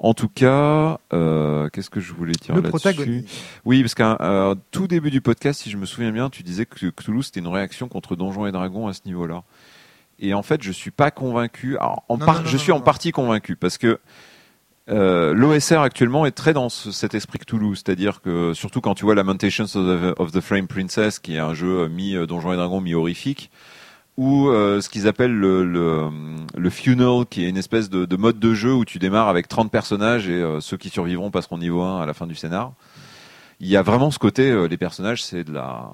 En 0.00 0.14
tout 0.14 0.28
cas, 0.28 0.98
euh, 1.12 1.68
qu'est-ce 1.70 1.90
que 1.90 1.98
je 2.00 2.12
voulais 2.12 2.32
dire 2.32 2.54
là-dessus? 2.62 2.70
Oui, 3.64 3.82
parce 3.82 3.94
qu'à 3.96 4.16
euh, 4.20 4.54
tout 4.70 4.86
début 4.86 5.10
du 5.10 5.20
podcast, 5.20 5.60
si 5.62 5.70
je 5.70 5.76
me 5.76 5.86
souviens 5.86 6.12
bien, 6.12 6.30
tu 6.30 6.42
disais 6.44 6.66
que 6.66 6.88
Cthulhu 6.90 7.22
c'était 7.24 7.40
une 7.40 7.48
réaction 7.48 7.88
contre 7.88 8.14
Donjons 8.14 8.46
et 8.46 8.52
Dragons 8.52 8.86
à 8.86 8.92
ce 8.92 9.00
niveau-là. 9.06 9.42
Et 10.20 10.34
en 10.34 10.42
fait, 10.42 10.62
je 10.62 10.70
suis 10.72 10.90
pas 10.92 11.10
convaincu. 11.10 11.76
Alors, 11.78 12.04
en 12.08 12.16
Non, 12.16 12.26
part- 12.26 12.34
non, 12.36 12.40
non, 12.42 12.46
je 12.48 12.56
suis 12.56 12.70
en 12.72 12.80
partie 12.80 13.10
convaincu 13.10 13.56
parce 13.56 13.76
que 13.78 13.98
euh, 14.90 15.34
l'OSR 15.34 15.80
actuellement 15.80 16.24
est 16.26 16.30
très 16.32 16.52
dans 16.54 16.68
ce- 16.68 16.92
cet 16.92 17.14
esprit 17.14 17.38
Cthulhu, 17.40 17.74
c'est-à-dire 17.76 18.20
que 18.22 18.54
surtout 18.54 18.80
quand 18.80 18.94
tu 18.94 19.04
vois 19.04 19.14
Lamentations 19.14 19.64
of 19.64 19.72
the, 19.72 20.14
of 20.18 20.32
the 20.32 20.40
Flame 20.40 20.66
Princess, 20.66 21.18
qui 21.18 21.34
est 21.34 21.38
un 21.40 21.54
jeu 21.54 21.88
mi 21.88 22.14
Donjons 22.26 22.52
et 22.52 22.56
Dragons, 22.56 22.80
mi 22.80 22.94
horrifique, 22.94 23.50
ou 24.18 24.48
euh, 24.48 24.80
ce 24.80 24.88
qu'ils 24.88 25.06
appellent 25.06 25.32
le, 25.32 25.64
le, 25.64 26.08
le 26.56 26.70
funnel, 26.70 27.24
qui 27.30 27.44
est 27.44 27.48
une 27.48 27.56
espèce 27.56 27.88
de, 27.88 28.04
de 28.04 28.16
mode 28.16 28.40
de 28.40 28.52
jeu 28.52 28.74
où 28.74 28.84
tu 28.84 28.98
démarres 28.98 29.28
avec 29.28 29.46
30 29.46 29.70
personnages 29.70 30.28
et 30.28 30.42
euh, 30.42 30.60
ceux 30.60 30.76
qui 30.76 30.88
survivront 30.88 31.30
passeront 31.30 31.56
niveau 31.56 31.82
1 31.82 32.02
à 32.02 32.06
la 32.06 32.14
fin 32.14 32.26
du 32.26 32.34
scénar. 32.34 32.72
Il 33.60 33.68
y 33.68 33.76
a 33.76 33.82
vraiment 33.82 34.10
ce 34.10 34.18
côté, 34.18 34.50
euh, 34.50 34.66
les 34.66 34.76
personnages, 34.76 35.22
c'est 35.22 35.44
de 35.44 35.52
la, 35.52 35.88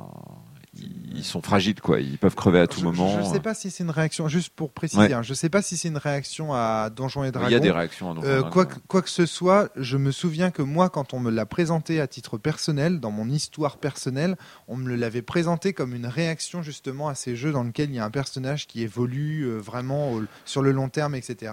ils 1.17 1.23
sont 1.25 1.41
fragiles 1.43 1.81
quoi, 1.81 2.01
ils 2.01 2.19
peuvent 2.19 2.35
crever 2.35 2.59
à 2.61 2.67
tout 2.67 2.81
je, 2.81 2.85
moment. 2.85 3.09
Je 3.09 3.29
ne 3.29 3.33
sais 3.33 3.41
pas 3.41 3.55
si 3.55 3.71
c'est 3.71 3.85
une 3.85 3.91
réaction, 3.91 4.27
juste 4.29 4.51
pour 4.51 4.73
préciser, 4.73 5.01
Ouais. 5.03 5.13
hein, 5.13 5.23
je 5.23 5.31
ne 5.31 5.35
sais 5.35 5.49
pas 5.49 5.63
si 5.63 5.77
c'est 5.77 5.89
une 5.89 5.97
réaction 5.97 6.53
à 6.53 6.91
Donjons 6.91 7.23
et 7.25 7.31
Dragons. 7.31 7.49
Il 7.49 7.53
y 7.53 7.57
a 7.57 7.61
des 7.61 7.71
réactions. 7.71 8.11
à 8.11 8.15
Donjons 8.15 8.27
et 8.27 8.31
Euh, 8.31 8.43
quoi, 8.43 8.67
que, 8.67 8.75
quoi 8.89 9.01
que 9.03 9.11
ce 9.11 9.25
soit, 9.27 9.69
je 9.77 9.97
me 9.97 10.11
souviens 10.11 10.51
que 10.51 10.63
moi, 10.63 10.89
quand 10.91 11.15
on 11.15 11.21
me 11.21 11.31
l'a 11.31 11.47
présenté 11.47 12.01
à 12.01 12.07
titre 12.09 12.39
personnel, 12.39 12.99
dans 13.01 13.11
mon 13.13 13.29
histoire 13.29 13.77
personnelle, 13.79 14.37
on 14.69 14.77
me 14.77 14.95
l'avait 14.97 15.23
présenté 15.23 15.73
comme 15.73 15.95
une 15.95 16.07
réaction 16.07 16.63
justement 16.63 17.09
à 17.09 17.15
ces 17.15 17.37
jeux 17.37 17.53
dans 17.53 17.63
lesquels 17.63 17.91
il 17.91 17.97
y 17.97 18.01
a 18.01 18.05
un 18.05 18.11
personnage 18.11 18.67
qui 18.67 18.83
évolue 18.83 19.45
euh, 19.45 19.59
vraiment 19.59 20.13
au- 20.13 20.23
sur 20.45 20.63
le 20.63 20.73
long 20.73 20.89
terme, 20.89 21.15
etc. 21.15 21.53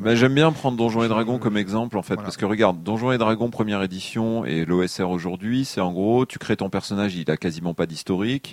Ben, 0.00 0.14
J'aime 0.14 0.34
bien 0.34 0.52
prendre 0.52 0.76
Donjons 0.76 1.02
et 1.02 1.08
Dragons 1.08 1.38
comme 1.38 1.56
exemple 1.56 1.96
en 1.96 2.02
fait, 2.02 2.14
voilà. 2.14 2.24
parce 2.26 2.36
que 2.36 2.44
regarde, 2.44 2.82
Donjons 2.82 3.12
et 3.12 3.18
Dragons 3.18 3.48
première 3.50 3.82
édition 3.82 4.44
et 4.44 4.64
l'OSR 4.66 5.08
aujourd'hui, 5.08 5.64
c'est 5.64 5.80
en 5.80 5.92
gros, 5.92 6.26
tu 6.26 6.38
crées 6.38 6.56
ton 6.56 6.68
personnage, 6.70 7.16
il 7.16 7.30
a 7.30 7.36
quasiment 7.36 7.74
pas 7.74 7.86
d'historique, 7.86 8.49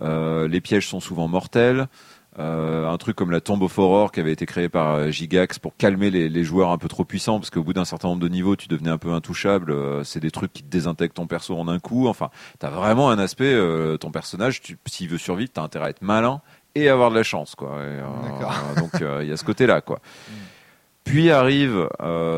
euh, 0.00 0.48
les 0.48 0.60
pièges 0.60 0.88
sont 0.88 1.00
souvent 1.00 1.28
mortels, 1.28 1.88
Euh, 2.38 2.88
un 2.88 2.96
truc 2.96 3.14
comme 3.14 3.30
la 3.30 3.42
Tomb 3.42 3.60
of 3.60 3.78
Horror 3.78 4.10
qui 4.10 4.18
avait 4.18 4.32
été 4.32 4.46
créé 4.46 4.70
par 4.70 4.94
euh, 4.94 5.10
Gigax 5.10 5.58
pour 5.58 5.76
calmer 5.76 6.10
les, 6.10 6.30
les, 6.30 6.44
joueurs 6.44 6.70
un 6.70 6.78
peu 6.78 6.88
trop 6.88 7.04
puissants 7.04 7.38
parce 7.38 7.50
qu'au 7.50 7.62
bout 7.62 7.74
d'un 7.74 7.84
certain 7.84 8.08
nombre 8.08 8.22
de 8.22 8.28
niveaux 8.28 8.56
tu 8.56 8.68
devenais 8.68 8.88
un 8.88 8.96
peu 8.96 9.12
intouchable 9.12 9.70
euh, 9.70 10.02
c'est 10.02 10.20
des 10.20 10.30
trucs 10.30 10.50
qui 10.50 10.62
te 10.62 10.70
désintègrent 10.70 11.12
ton 11.12 11.26
perso 11.26 11.54
en 11.58 11.68
un 11.68 11.78
coup. 11.78 12.08
Enfin 12.08 12.30
t'as 12.58 12.70
vraiment 12.70 13.10
un 13.10 13.18
aspect 13.18 13.52
euh, 13.52 13.98
ton 13.98 14.10
personnage 14.10 14.62
s'il 14.86 15.10
veut 15.10 15.18
survivre 15.18 15.50
t'as 15.52 15.60
intérêt 15.60 15.86
à 15.86 15.90
être 15.90 16.00
malin 16.00 16.40
et 16.74 16.88
avoir 16.88 17.10
de 17.10 17.16
la 17.16 17.22
chance 17.22 17.54
quoi. 17.54 17.76
Et, 17.82 18.80
donc 18.80 18.92
il 19.20 19.28
y 19.28 19.32
a 19.32 19.36
ce 19.36 19.44
côté 19.44 19.66
là 19.66 19.82
quoi. 19.82 19.98
Puis 21.04 21.32
arrive, 21.32 21.88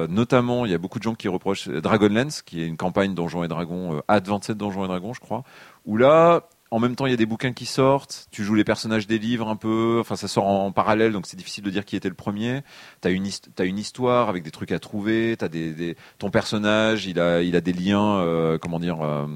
notamment, 0.09 0.65
il 0.65 0.73
y 0.73 0.75
a 0.75 0.79
beaucoup 0.79 0.99
de 0.99 1.05
gens 1.05 1.15
qui 1.15 1.29
reprochent 1.29 1.69
Dragonlance, 1.69 2.41
qui 2.41 2.63
est 2.63 2.67
une 2.67 2.79
campagne 2.79 3.15
Donjons 3.15 3.45
et 3.45 3.49
Dragons, 3.49 4.01
Advanced 4.09 4.57
Donjons 4.57 4.87
et 4.87 4.89
Dragons, 4.89 5.13
je 5.13 5.21
crois, 5.21 5.45
où 5.85 5.99
là, 5.99 6.49
en 6.71 6.81
même 6.81 6.97
temps, 6.97 7.07
il 7.07 7.11
y 7.11 7.15
a 7.15 7.17
des 7.17 7.27
bouquins 7.27 7.53
qui 7.53 7.67
sortent. 7.67 8.27
Tu 8.31 8.43
joues 8.43 8.55
les 8.55 8.65
personnages 8.65 9.07
des 9.07 9.19
livres 9.19 9.49
un 9.49 9.57
peu. 9.57 9.99
Enfin, 10.01 10.17
ça 10.17 10.29
sort 10.29 10.47
en, 10.47 10.73
parallèle, 10.73 11.13
donc 11.13 11.27
c'est 11.27 11.37
difficile 11.37 11.63
de 11.63 11.71
dire 11.71 11.85
qui 11.85 11.95
était 11.95 12.09
le 12.09 12.15
premier. 12.15 12.63
T'as 13.01 13.11
une, 13.11 13.29
as 13.59 13.65
une 13.65 13.79
histoire 13.79 14.29
avec 14.29 14.43
des 14.43 14.51
trucs 14.51 14.73
à 14.73 14.79
trouver. 14.79 15.37
T'as 15.39 15.49
des, 15.49 15.73
des, 15.73 15.97
ton 16.19 16.31
personnage, 16.31 17.07
il 17.07 17.21
a, 17.21 17.43
il 17.43 17.55
a 17.55 17.61
des 17.61 17.73
liens, 17.73 18.19
euh, 18.19 18.59
comment 18.59 18.81
dire, 18.81 19.03
euh, 19.03 19.27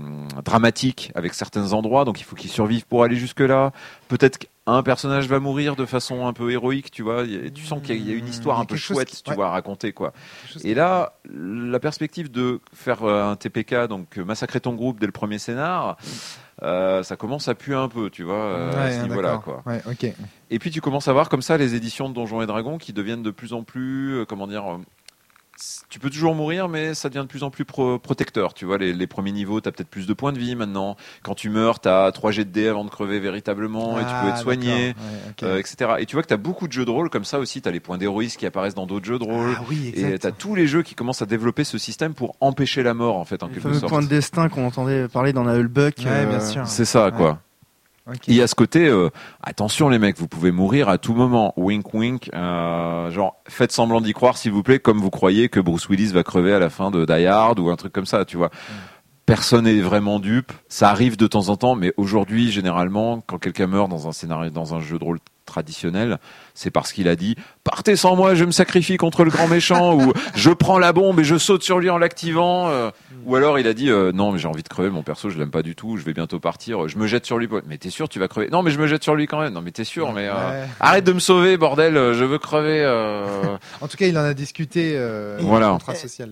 dramatiques 0.44 1.12
avec 1.14 1.34
certains 1.34 1.74
endroits. 1.74 2.04
Donc 2.04 2.20
il 2.20 2.24
faut 2.24 2.34
qu'il 2.34 2.50
survive 2.50 2.86
pour 2.86 3.04
aller 3.04 3.16
jusque 3.16 3.40
là. 3.40 3.72
Peut-être 4.08 4.38
qu'un 4.38 4.82
personnage 4.82 5.28
va 5.28 5.38
mourir 5.38 5.76
de 5.76 5.84
façon 5.84 6.26
un 6.26 6.32
peu 6.32 6.50
héroïque, 6.50 6.90
tu 6.90 7.02
vois. 7.02 7.24
Tu 7.24 7.64
sens 7.64 7.80
qu'il 7.82 8.08
y, 8.08 8.12
a 8.12 8.16
une 8.16 8.26
histoire 8.26 8.58
un 8.58 8.64
peu 8.64 8.76
chouette, 8.76 9.22
tu 9.22 9.34
vois, 9.34 9.46
à 9.46 9.50
raconter 9.50 9.92
quoi. 9.92 10.12
Et 10.64 10.74
là, 10.74 11.12
la 11.30 11.78
perspective 11.78 12.32
de 12.32 12.60
faire 12.72 13.04
euh, 13.04 13.30
un 13.30 13.36
TPK, 13.36 13.86
donc 13.86 14.16
massacrer 14.16 14.60
ton 14.60 14.74
groupe 14.74 14.98
dès 14.98 15.06
le 15.06 15.12
premier 15.12 15.38
scénar. 15.38 15.98
Euh, 16.62 17.02
ça 17.02 17.16
commence 17.16 17.48
à 17.48 17.54
puer 17.54 17.74
un 17.74 17.88
peu, 17.88 18.10
tu 18.10 18.24
vois, 18.24 18.34
euh, 18.34 18.86
à 18.86 18.90
ce 18.90 19.02
niveau-là. 19.02 19.40
Quoi. 19.44 19.62
Ouais, 19.64 19.80
okay. 19.86 20.14
Et 20.50 20.58
puis 20.58 20.70
tu 20.70 20.80
commences 20.80 21.08
à 21.08 21.12
voir 21.12 21.28
comme 21.28 21.42
ça 21.42 21.56
les 21.56 21.74
éditions 21.74 22.08
de 22.08 22.14
Donjons 22.14 22.42
et 22.42 22.46
Dragons 22.46 22.78
qui 22.78 22.92
deviennent 22.92 23.22
de 23.22 23.30
plus 23.30 23.52
en 23.52 23.62
plus, 23.62 24.16
euh, 24.16 24.24
comment 24.24 24.46
dire, 24.46 24.64
tu 25.88 25.98
peux 25.98 26.10
toujours 26.10 26.34
mourir, 26.34 26.68
mais 26.68 26.94
ça 26.94 27.08
devient 27.08 27.22
de 27.22 27.28
plus 27.28 27.42
en 27.42 27.50
plus 27.50 27.64
protecteur. 27.64 28.54
Tu 28.54 28.64
vois, 28.64 28.78
les, 28.78 29.06
premiers 29.06 29.32
niveaux, 29.32 29.60
tu 29.60 29.68
as 29.68 29.72
peut-être 29.72 29.88
plus 29.88 30.06
de 30.06 30.12
points 30.12 30.32
de 30.32 30.38
vie 30.38 30.54
maintenant. 30.54 30.96
Quand 31.22 31.34
tu 31.34 31.50
meurs, 31.50 31.80
tu 31.80 31.88
as 31.88 32.10
3 32.12 32.30
jets 32.30 32.44
de 32.44 32.50
dés 32.50 32.68
avant 32.68 32.84
de 32.84 32.90
crever 32.90 33.18
véritablement 33.18 33.98
et 33.98 34.02
tu 34.02 34.08
peux 34.08 34.28
être 34.28 34.34
ah, 34.34 34.42
soigné, 34.42 34.94
euh, 35.42 35.58
etc. 35.58 35.94
Et 35.98 36.06
tu 36.06 36.16
vois 36.16 36.22
que 36.22 36.28
tu 36.28 36.34
as 36.34 36.38
beaucoup 36.38 36.68
de 36.68 36.72
jeux 36.72 36.84
de 36.84 36.90
rôle 36.90 37.10
comme 37.10 37.24
ça 37.24 37.38
aussi. 37.38 37.60
Tu 37.60 37.68
as 37.68 37.72
les 37.72 37.80
points 37.80 37.98
d'héroïsme 37.98 38.38
qui 38.38 38.46
apparaissent 38.46 38.74
dans 38.74 38.86
d'autres 38.86 39.06
jeux 39.06 39.18
de 39.18 39.24
rôle. 39.24 39.54
Ah, 39.56 39.62
oui, 39.68 39.92
et 39.94 40.18
tu 40.18 40.26
as 40.26 40.32
tous 40.32 40.54
les 40.54 40.66
jeux 40.66 40.82
qui 40.82 40.94
commencent 40.94 41.22
à 41.22 41.26
développer 41.26 41.64
ce 41.64 41.78
système 41.78 42.14
pour 42.14 42.36
empêcher 42.40 42.82
la 42.82 42.94
mort, 42.94 43.16
en 43.16 43.24
fait, 43.24 43.42
en 43.42 43.48
quelque 43.48 43.72
sorte. 43.74 43.88
point 43.88 44.02
de 44.02 44.08
destin 44.08 44.48
qu'on 44.48 44.66
entendait 44.66 45.08
parler 45.08 45.32
dans 45.32 45.44
la 45.44 45.56
Hullbuck. 45.56 46.06
Euh, 46.06 46.64
C'est 46.66 46.84
ça, 46.84 47.10
quoi. 47.10 47.40
Il 48.26 48.34
y 48.34 48.42
a 48.42 48.46
ce 48.46 48.54
côté, 48.54 48.86
euh, 48.86 49.10
attention 49.42 49.88
les 49.88 49.98
mecs, 49.98 50.18
vous 50.18 50.28
pouvez 50.28 50.50
mourir 50.50 50.88
à 50.88 50.98
tout 50.98 51.14
moment. 51.14 51.52
Wink 51.56 51.92
wink. 51.94 52.30
Euh, 52.34 53.10
genre, 53.10 53.36
faites 53.48 53.72
semblant 53.72 54.00
d'y 54.00 54.12
croire 54.12 54.36
s'il 54.36 54.52
vous 54.52 54.62
plaît, 54.62 54.78
comme 54.78 54.98
vous 54.98 55.10
croyez 55.10 55.48
que 55.48 55.60
Bruce 55.60 55.88
Willis 55.88 56.12
va 56.12 56.22
crever 56.22 56.52
à 56.52 56.58
la 56.58 56.70
fin 56.70 56.90
de 56.90 57.04
Die 57.04 57.26
Hard 57.26 57.58
ou 57.58 57.70
un 57.70 57.76
truc 57.76 57.92
comme 57.92 58.06
ça, 58.06 58.24
tu 58.24 58.36
vois. 58.36 58.48
Mm. 58.48 58.74
Personne 59.26 59.64
n'est 59.64 59.80
vraiment 59.80 60.20
dupe. 60.20 60.52
Ça 60.68 60.88
arrive 60.88 61.18
de 61.18 61.26
temps 61.26 61.50
en 61.50 61.56
temps, 61.56 61.74
mais 61.74 61.92
aujourd'hui, 61.98 62.50
généralement, 62.50 63.20
quand 63.20 63.38
quelqu'un 63.38 63.66
meurt 63.66 63.90
dans 63.90 64.08
un 64.08 64.12
scénario, 64.12 64.50
dans 64.50 64.74
un 64.74 64.80
jeu 64.80 64.98
de 64.98 65.04
rôle 65.04 65.18
traditionnel, 65.44 66.18
c'est 66.58 66.72
parce 66.72 66.92
qu'il 66.92 67.06
a 67.06 67.14
dit 67.14 67.36
partez 67.62 67.94
sans 67.94 68.16
moi, 68.16 68.34
je 68.34 68.44
me 68.44 68.50
sacrifie 68.50 68.96
contre 68.96 69.24
le 69.24 69.30
grand 69.30 69.46
méchant 69.46 69.94
ou 69.94 70.12
je 70.34 70.50
prends 70.50 70.78
la 70.78 70.92
bombe 70.92 71.20
et 71.20 71.24
je 71.24 71.38
saute 71.38 71.62
sur 71.62 71.78
lui 71.78 71.88
en 71.88 71.98
l'activant. 71.98 72.68
Euh. 72.68 72.90
ou 73.26 73.36
alors 73.36 73.60
il 73.60 73.68
a 73.68 73.74
dit 73.74 73.90
euh, 73.90 74.10
non 74.10 74.32
mais 74.32 74.38
j'ai 74.38 74.48
envie 74.48 74.64
de 74.64 74.68
crever 74.68 74.90
mon 74.90 75.04
perso, 75.04 75.30
je 75.30 75.38
l'aime 75.38 75.52
pas 75.52 75.62
du 75.62 75.76
tout, 75.76 75.96
je 75.98 76.04
vais 76.04 76.14
bientôt 76.14 76.40
partir, 76.40 76.88
je 76.88 76.98
me 76.98 77.06
jette 77.06 77.26
sur 77.26 77.38
lui. 77.38 77.48
Mais 77.68 77.78
t'es 77.78 77.90
sûr 77.90 78.08
tu 78.08 78.18
vas 78.18 78.26
crever? 78.26 78.48
Non 78.50 78.62
mais 78.62 78.72
je 78.72 78.80
me 78.80 78.88
jette 78.88 79.04
sur 79.04 79.14
lui 79.14 79.28
quand 79.28 79.40
même. 79.40 79.52
Non 79.52 79.60
mais 79.60 79.70
t'es 79.70 79.84
sûr 79.84 80.12
mais 80.12 80.26
euh, 80.26 80.66
arrête 80.80 81.04
de 81.04 81.12
me 81.12 81.20
sauver 81.20 81.56
bordel, 81.56 81.94
je 81.94 82.24
veux 82.24 82.38
crever. 82.38 82.84
en 83.80 83.86
tout 83.86 83.96
cas 83.96 84.06
il 84.06 84.18
en 84.18 84.24
a 84.24 84.34
discuté. 84.34 85.00
voilà. 85.40 85.78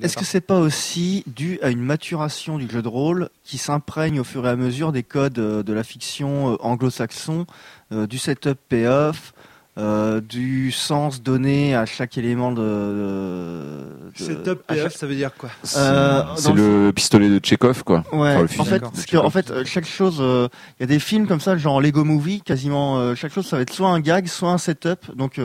Est-ce 0.03 0.16
que 0.16 0.24
c'est 0.24 0.41
pas 0.41 0.59
aussi 0.59 1.22
dû 1.29 1.61
à 1.62 1.70
une 1.70 1.83
maturation 1.83 2.59
du 2.59 2.68
jeu 2.68 2.83
de 2.83 2.89
rôle 2.89 3.29
qui 3.45 3.59
s'imprègne 3.59 4.18
au 4.18 4.24
fur 4.24 4.45
et 4.45 4.51
à 4.51 4.57
mesure 4.57 4.91
des 4.91 5.05
codes 5.05 5.35
de 5.35 5.72
la 5.72 5.85
fiction 5.85 6.59
anglo-saxon 6.64 7.47
euh, 7.93 8.09
du 8.09 8.18
setup 8.18 8.59
payoff, 8.68 9.33
euh, 9.79 10.20
du 10.20 10.72
sens 10.72 11.22
donné 11.22 11.74
à 11.74 11.85
chaque 11.87 12.16
élément 12.16 12.53
de. 12.53 12.62
de, 12.62 14.24
Setup 14.24 14.62
payoff, 14.66 14.95
ça 14.95 15.07
veut 15.07 15.14
dire 15.14 15.35
quoi 15.37 15.51
euh, 15.77 16.22
C'est 16.37 16.53
le, 16.53 16.93
pistolet 16.93 17.29
de 17.29 17.45
Chekhov, 17.45 17.85
quoi. 17.85 18.05
Ouais. 18.12 18.37
en 18.37 18.64
fait, 18.64 18.83
en 19.16 19.31
fait, 19.31 19.64
chaque 19.64 19.87
chose, 19.87 20.16
il 20.20 20.81
y 20.81 20.85
a 20.85 20.87
des 20.87 20.99
films 20.99 21.27
comme 21.27 21.41
ça, 21.41 21.57
genre 21.57 21.81
Lego 21.81 22.05
Movie, 22.05 22.41
quasiment 22.41 23.14
chaque 23.14 23.33
chose, 23.33 23.47
ça 23.47 23.57
va 23.57 23.62
être 23.62 23.72
soit 23.72 23.89
un 23.89 24.01
gag, 24.01 24.27
soit 24.29 24.51
un 24.51 24.59
setup, 24.59 25.14
donc 25.14 25.41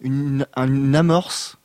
une, 0.00 0.46
une 0.56 0.96
amorce 0.96 1.57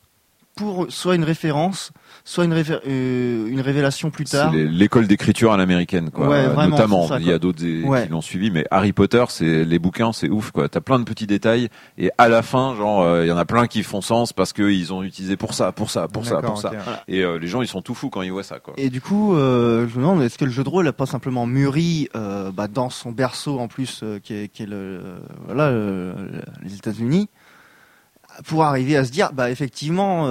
pour 0.54 0.86
soit 0.88 1.16
une 1.16 1.24
référence, 1.24 1.90
soit 2.24 2.44
une, 2.44 2.52
euh, 2.52 3.46
une 3.48 3.60
révélation 3.60 4.10
plus 4.10 4.24
tard. 4.24 4.52
C'est 4.52 4.64
l'école 4.64 5.06
d'écriture 5.06 5.52
à 5.52 5.56
l'américaine, 5.56 6.10
quoi. 6.10 6.28
Ouais, 6.28 6.46
vraiment, 6.46 6.76
Notamment, 6.76 7.16
il 7.18 7.26
y 7.26 7.32
a 7.32 7.38
d'autres 7.38 7.58
qui 7.58 8.08
l'ont 8.08 8.20
suivi, 8.20 8.50
mais 8.50 8.64
Harry 8.70 8.92
Potter, 8.92 9.24
c'est 9.28 9.64
les 9.64 9.78
bouquins, 9.78 10.12
c'est 10.12 10.28
ouf, 10.28 10.52
quoi. 10.52 10.68
T'as 10.68 10.80
plein 10.80 10.98
de 10.98 11.04
petits 11.04 11.26
détails 11.26 11.68
et 11.98 12.10
à 12.18 12.28
la 12.28 12.42
fin, 12.42 12.74
genre, 12.76 13.02
euh, 13.02 13.24
il 13.24 13.28
y 13.28 13.32
en 13.32 13.36
a 13.36 13.44
plein 13.44 13.66
qui 13.66 13.82
font 13.82 14.00
sens 14.00 14.32
parce 14.32 14.52
qu'ils 14.52 14.92
ont 14.92 15.02
utilisé 15.02 15.36
pour 15.36 15.54
ça, 15.54 15.72
pour 15.72 15.90
ça, 15.90 16.06
pour 16.08 16.24
ça, 16.24 16.40
pour 16.40 16.58
ça. 16.58 16.72
Et 17.08 17.22
euh, 17.22 17.38
les 17.38 17.48
gens, 17.48 17.62
ils 17.62 17.68
sont 17.68 17.82
tout 17.82 17.94
fous 17.94 18.10
quand 18.10 18.22
ils 18.22 18.32
voient 18.32 18.42
ça, 18.42 18.60
quoi. 18.60 18.74
Et 18.76 18.90
du 18.90 19.00
coup, 19.00 19.34
je 19.34 19.40
me 19.40 19.96
demande, 19.96 20.22
est-ce 20.22 20.38
que 20.38 20.44
le 20.44 20.52
jeu 20.52 20.62
de 20.62 20.68
rôle 20.68 20.84
n'a 20.84 20.92
pas 20.92 21.06
simplement 21.06 21.46
mûri 21.46 22.08
bah, 22.14 22.68
dans 22.68 22.90
son 22.90 23.10
berceau 23.10 23.58
en 23.58 23.68
plus, 23.68 24.04
qui 24.22 24.34
est, 24.34 24.48
qui, 24.48 24.62
est, 24.62 24.66
le, 24.66 25.00
voilà, 25.46 25.72
les 26.62 26.74
États-Unis, 26.74 27.28
pour 28.46 28.64
arriver 28.64 28.96
à 28.96 29.04
se 29.04 29.10
dire, 29.10 29.32
bah 29.32 29.50
effectivement 29.50 30.26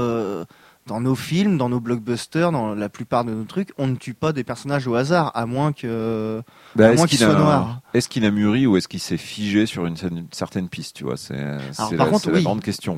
dans 0.88 1.00
nos 1.00 1.16
films, 1.16 1.58
dans 1.58 1.70
nos 1.70 1.80
blockbusters, 1.80 2.52
dans 2.52 2.76
la 2.76 2.90
plupart 2.90 3.24
de 3.24 3.32
nos 3.32 3.46
trucs, 3.46 3.70
on 3.78 3.88
ne 3.88 3.96
tue 3.96 4.14
pas 4.14 4.34
des 4.34 4.44
personnages 4.44 4.86
au 4.88 4.96
hasard, 4.96 5.32
à 5.34 5.46
moins 5.46 5.72
que, 5.72 6.42
bah, 6.76 6.90
à 6.90 6.94
moins 6.94 7.08
qu'ils 7.08 7.20
soient 7.20 7.36
noirs. 7.36 7.80
Est-ce 7.94 8.10
qu'il 8.10 8.26
a 8.26 8.32
mûri 8.32 8.68
ou 8.68 8.76
est-ce 8.76 8.88
qu'il 8.88 9.00
s'est 9.00 9.18
figé 9.18 9.66
sur 9.66 9.86
une, 9.86 9.96
certaine 10.32 10.68
piste, 10.68 10.98
tu 10.98 11.06
vois? 11.06 11.16
C'est 11.16 11.36
la, 11.36 11.60
la, 11.92 12.42
grande 12.42 12.62
question. 12.62 12.98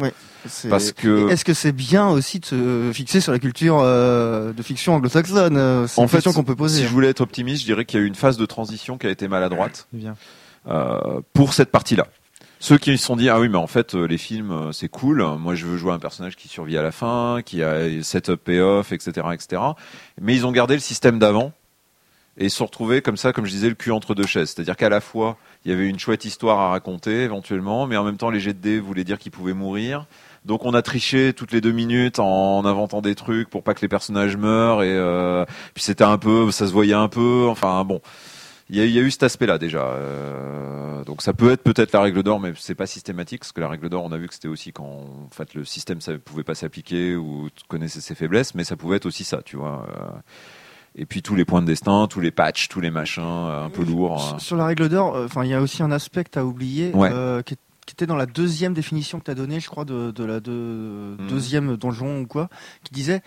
Parce 0.70 0.91
que 0.91 1.30
est-ce 1.30 1.45
que 1.45 1.53
c'est 1.53 1.72
bien 1.72 2.08
aussi 2.08 2.39
de 2.39 2.45
se 2.45 2.91
fixer 2.93 3.22
sur 3.22 3.32
la 3.32 3.39
culture 3.39 3.80
euh, 3.82 4.51
de 4.51 4.64
fiction 4.64 4.95
anglo-saxonne? 4.95 5.58
Euh, 5.58 5.88
C'est 5.88 6.01
une 6.01 6.10
question 6.10 6.34
qu'on 6.34 6.43
peut 6.43 6.56
poser. 6.56 6.82
Si 6.82 6.88
je 6.88 6.91
voulais 6.91 7.10
être 7.10 7.22
optimiste, 7.22 7.62
je 7.62 7.66
dirais 7.66 7.86
qu'il 7.86 7.99
y 7.99 8.03
a 8.03 8.06
eu 8.06 8.08
une 8.08 8.16
phase 8.16 8.38
de 8.38 8.45
transition 8.45 8.97
qui 8.97 9.06
a 9.06 9.12
été 9.12 9.28
maladroite 9.28 9.88
euh, 10.68 11.22
pour 11.34 11.53
cette 11.53 11.72
partie-là. 11.72 12.08
Ceux 12.60 12.78
qui 12.78 12.97
se 12.97 13.06
sont 13.06 13.16
dit 13.16 13.30
ah 13.30 13.39
oui 13.39 13.49
mais 13.49 13.58
en 13.58 13.68
fait 13.68 13.95
euh, 13.95 14.06
les 14.06 14.18
films 14.18 14.51
euh, 14.51 14.72
c'est 14.72 14.88
cool, 14.88 15.24
moi 15.38 15.56
je 15.56 15.66
veux 15.66 15.78
jouer 15.78 15.91
un 15.91 15.99
personnage 15.99 16.36
qui 16.36 16.47
survit 16.47 16.78
à 16.78 16.82
la 16.82 16.91
fin, 16.91 17.41
qui 17.45 17.62
a 17.64 18.01
setup 18.01 18.38
payoff, 18.43 18.91
etc., 18.91 19.28
etc. 19.34 19.62
Mais 20.22 20.36
ils 20.36 20.45
ont 20.45 20.51
gardé 20.51 20.74
le 20.74 20.80
système 20.80 21.20
d'avant 21.20 21.51
et 22.38 22.49
se 22.49 22.58
sont 22.58 22.66
retrouvés 22.66 23.01
comme 23.01 23.16
ça, 23.18 23.32
comme 23.32 23.45
je 23.45 23.51
disais, 23.51 23.70
le 23.70 23.76
cul 23.76 23.91
entre 23.91 24.14
deux 24.14 24.26
chaises. 24.26 24.49
C'est-à-dire 24.49 24.76
qu'à 24.76 24.89
la 24.89 25.01
fois 25.01 25.38
il 25.64 25.72
y 25.72 25.74
avait 25.74 25.88
une 25.88 25.99
chouette 25.99 26.26
histoire 26.26 26.60
à 26.60 26.70
raconter 26.70 27.24
éventuellement, 27.24 27.88
mais 27.88 27.97
en 27.97 28.03
même 28.03 28.18
temps 28.18 28.30
les 28.30 28.39
jets 28.39 28.53
de 28.53 28.80
voulaient 28.80 29.03
dire 29.03 29.20
qu'ils 29.20 29.32
pouvaient 29.32 29.53
mourir. 29.53 30.06
Donc 30.45 30.64
on 30.64 30.74
a 30.74 30.82
triché 30.82 31.34
toutes 31.34 31.51
les 31.51 31.60
deux 31.60 31.72
minutes 31.72 32.20
en 32.20 32.64
inventant 32.66 33.01
des 33.01 33.16
trucs 33.16 33.49
pour 33.49 33.64
pas 33.64 33.74
que 33.74 33.82
les 33.82 33.88
personnages 33.88 34.38
meurent 34.38 34.84
et 34.84 34.93
euh, 34.93 35.43
puis 35.74 35.84
c'était 35.84 36.03
un 36.03 36.18
peu, 36.18 36.51
ça 36.51 36.68
se 36.68 36.72
voyait 36.72 36.93
un 36.93 37.10
peu. 37.10 37.47
Enfin 37.49 37.84
bon 37.84 38.01
il 38.70 38.78
y, 38.78 38.97
a 38.97 39.01
eu 39.01 39.11
cet 39.11 39.22
aspect-là 39.22 39.59
déjà. 39.59 39.84
Euh, 39.84 41.03
donc 41.03 41.22
ça 41.22 41.34
peut 41.34 41.51
être 41.51 41.61
peut-être 41.61 41.91
la 41.93 42.01
règle 42.01 42.24
d'or, 42.24 42.39
mais 42.39 42.53
c'est 42.57 42.74
pas 42.74 42.88
systématique 42.88 43.41
parce 43.41 43.51
que 43.51 43.61
la 43.61 43.70
règle 43.70 43.89
d'or, 43.89 44.03
on 44.03 44.11
a 44.11 44.18
vu 44.18 44.28
que 44.28 44.34
c'était 44.34 44.47
aussi 44.47 44.74
quand 44.74 44.86
en 44.86 45.30
fait 45.30 45.53
le 45.53 45.63
système 45.63 46.01
ça 46.01 46.18
pouvait 46.18 46.43
pas 46.43 46.55
s'appliquer 46.55 47.16
ou 47.16 47.49
connaissait 47.68 48.01
ses 48.01 48.16
faiblesses, 48.16 48.55
mais 48.55 48.63
ça 48.63 48.76
pouvait 48.76 48.97
être 48.97 49.05
aussi 49.05 49.24
ça, 49.24 49.43
tu 49.43 49.55
vois. 49.55 49.88
Euh. 49.95 50.20
et 50.95 51.05
puis 51.05 51.22
tous 51.22 51.36
les 51.36 51.45
points 51.45 51.61
de 51.61 51.68
destin, 51.68 52.07
tous 52.09 52.22
les 52.22 52.32
patchs, 52.32 52.68
tous 52.68 52.82
les 52.82 52.89
machins 52.89 53.24
euh, 53.24 53.66
un 53.66 53.70
peu 53.70 53.84
lourds. 53.84 54.38
Sur 54.39 54.57
la 54.57 54.66
règle 54.66 54.89
d'or, 54.89 55.16
enfin 55.16 55.43
il 55.43 55.51
y 55.51 55.53
a 55.53 55.61
aussi 55.61 55.84
un 55.84 55.91
aspect 55.91 56.24
que 56.24 56.32
tu 56.32 56.39
as 56.39 56.45
oublié, 56.45 56.91
qui, 57.45 57.55
était 57.91 58.07
dans 58.07 58.16
la 58.16 58.26
deuxième 58.26 58.74
définition 58.74 59.20
que 59.20 59.26
tu 59.26 59.32
as 59.32 59.36
donnée, 59.36 59.59
je 59.59 59.70
crois, 59.70 59.86
de, 59.86 60.24
la 60.24 60.39
hmm. 60.39 61.28
deuxième 61.30 61.78
donjon 61.78 62.22
ou 62.22 62.26
quoi, 62.26 62.49
qui 62.84 62.95
disait 62.95 63.22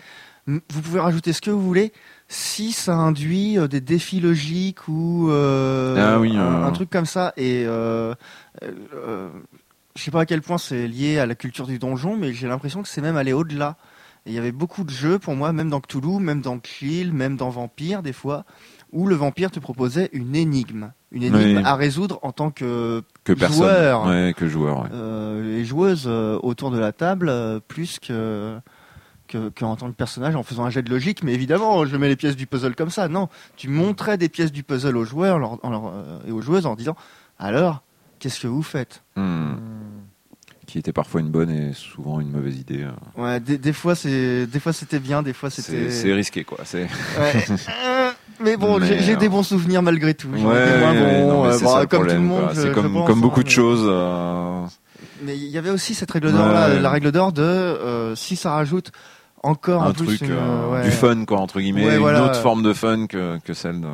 vous 0.47 0.81
pouvez 0.81 0.99
rajouter 0.99 1.33
ce 1.33 1.41
que 1.41 1.51
vous 1.51 1.61
voulez 1.61 1.93
si 2.29 2.71
ça 2.71 2.93
induit 2.93 3.57
euh, 3.57 3.67
des 3.67 3.81
défis 3.81 4.19
logiques 4.19 4.87
ou 4.87 5.29
euh, 5.31 5.95
ah 5.97 6.17
un, 6.17 6.67
euh. 6.67 6.71
truc 6.71 6.89
comme 6.89 7.07
ça. 7.07 7.33
Et 7.35 7.65
euh, 7.65 8.13
je 9.95 10.01
sais 10.01 10.11
pas 10.11 10.21
à 10.21 10.25
quel 10.25 10.41
point 10.41 10.59
c'est 10.59 10.87
lié 10.87 11.17
à 11.17 11.25
la 11.25 11.33
culture 11.35 11.65
du 11.65 11.79
donjon, 11.79 12.15
mais 12.15 12.31
j'ai 12.33 12.47
l'impression 12.47 12.83
que 12.83 12.87
c'est 12.87 13.01
même 13.01 13.17
allé 13.17 13.33
au-delà. 13.33 13.77
il 14.27 14.33
y 14.33 14.37
avait 14.37 14.51
beaucoup 14.51 14.83
de 14.83 14.91
jeux 14.91 15.17
pour 15.17 15.35
moi, 15.35 15.51
même 15.53 15.69
dans 15.69 15.81
Cthulhu, 15.81 16.19
même 16.19 16.41
dans 16.41 16.59
Chill, 16.63 17.11
même 17.11 17.35
dans 17.35 17.49
Vampire 17.49 18.03
des 18.03 18.13
fois, 18.13 18.45
où 18.91 19.07
le 19.07 19.15
vampire 19.15 19.49
te 19.49 19.59
proposait 19.59 20.09
une 20.13 20.35
énigme, 20.35 20.91
une 21.11 21.23
énigme 21.23 21.63
à 21.65 21.75
résoudre 21.75 22.19
en 22.21 22.31
tant 22.31 22.51
que, 22.51 23.01
que 23.23 23.35
joueur, 23.35 24.05
que 24.35 24.47
joueur, 24.47 24.87
et 25.43 25.65
joueuse 25.65 26.07
autour 26.07 26.69
de 26.69 26.77
la 26.77 26.91
table, 26.91 27.31
plus 27.67 27.97
que 27.97 28.59
qu'en 29.57 29.75
tant 29.75 29.87
que 29.89 29.95
personnage 29.95 30.35
en 30.35 30.43
faisant 30.43 30.65
un 30.65 30.69
jet 30.69 30.81
de 30.81 30.89
logique, 30.89 31.23
mais 31.23 31.33
évidemment, 31.33 31.85
je 31.85 31.95
mets 31.97 32.07
les 32.07 32.15
pièces 32.15 32.35
du 32.35 32.47
puzzle 32.47 32.75
comme 32.75 32.89
ça. 32.89 33.07
Non, 33.07 33.29
tu 33.57 33.69
montrais 33.69 34.17
des 34.17 34.29
pièces 34.29 34.51
du 34.51 34.63
puzzle 34.63 34.97
aux 34.97 35.05
joueurs 35.05 35.59
euh, 35.63 36.19
et 36.27 36.31
aux 36.31 36.41
joueuses 36.41 36.65
en 36.65 36.75
disant 36.75 36.95
alors, 37.37 37.83
qu'est-ce 38.19 38.41
que 38.41 38.47
vous 38.47 38.63
faites? 38.63 39.01
Hmm. 39.15 39.53
qui 40.67 40.77
était 40.77 40.93
parfois 40.93 41.21
une 41.21 41.29
bonne 41.29 41.49
et 41.49 41.73
souvent 41.73 42.19
une 42.19 42.31
mauvaise 42.31 42.57
idée. 42.57 42.85
Ouais, 43.17 43.39
des, 43.39 43.57
des 43.57 43.73
fois 43.73 43.95
c'est, 43.95 44.45
des 44.45 44.59
fois 44.59 44.73
c'était 44.73 44.99
bien, 44.99 45.23
des 45.23 45.33
fois 45.33 45.49
c'était. 45.49 45.89
C'est 45.89 46.13
risqué 46.13 46.43
quoi. 46.43 46.59
C'est. 46.63 46.83
Ouais. 46.83 47.45
mais 48.39 48.57
bon, 48.57 48.79
Mais, 48.79 49.01
j'ai 49.01 49.13
euh, 49.13 49.17
des 49.17 49.29
bons 49.29 49.43
souvenirs 49.43 49.81
malgré 49.81 50.13
tout. 50.13 50.29
Ouais, 50.29 50.39
euh, 50.45 51.81
le 51.81 51.85
comme 51.87 52.07
tout 52.07 52.13
le 52.13 52.19
monde. 52.19 52.49
C'est 52.53 52.71
comme, 52.71 52.93
pense, 52.93 53.07
comme 53.07 53.21
beaucoup 53.21 53.41
hein, 53.41 53.43
de 53.43 53.49
choses. 53.49 53.85
euh, 53.85 54.65
Mais 55.23 55.35
il 55.35 55.47
y 55.47 55.57
avait 55.57 55.69
aussi 55.69 55.93
cette 55.95 56.11
règle 56.11 56.31
d'or 56.31 56.47
la 56.47 56.89
règle 56.89 57.11
d'or 57.11 57.33
de 57.33 57.41
euh, 57.41 58.15
si 58.15 58.35
ça 58.35 58.51
rajoute 58.51 58.91
encore 59.43 59.83
un 59.83 59.89
en 59.89 59.93
truc 59.93 60.21
euh, 60.23 60.69
ouais. 60.71 60.83
du 60.83 60.91
fun 60.91 61.25
quoi 61.25 61.39
entre 61.39 61.59
guillemets 61.59 61.85
Ouais, 61.85 61.97
voilà. 61.97 62.19
une 62.19 62.25
autre 62.25 62.39
forme 62.41 62.63
de 62.63 62.73
fun 62.73 63.07
que, 63.07 63.39
que 63.39 63.53
celle 63.53 63.81
de 63.81 63.87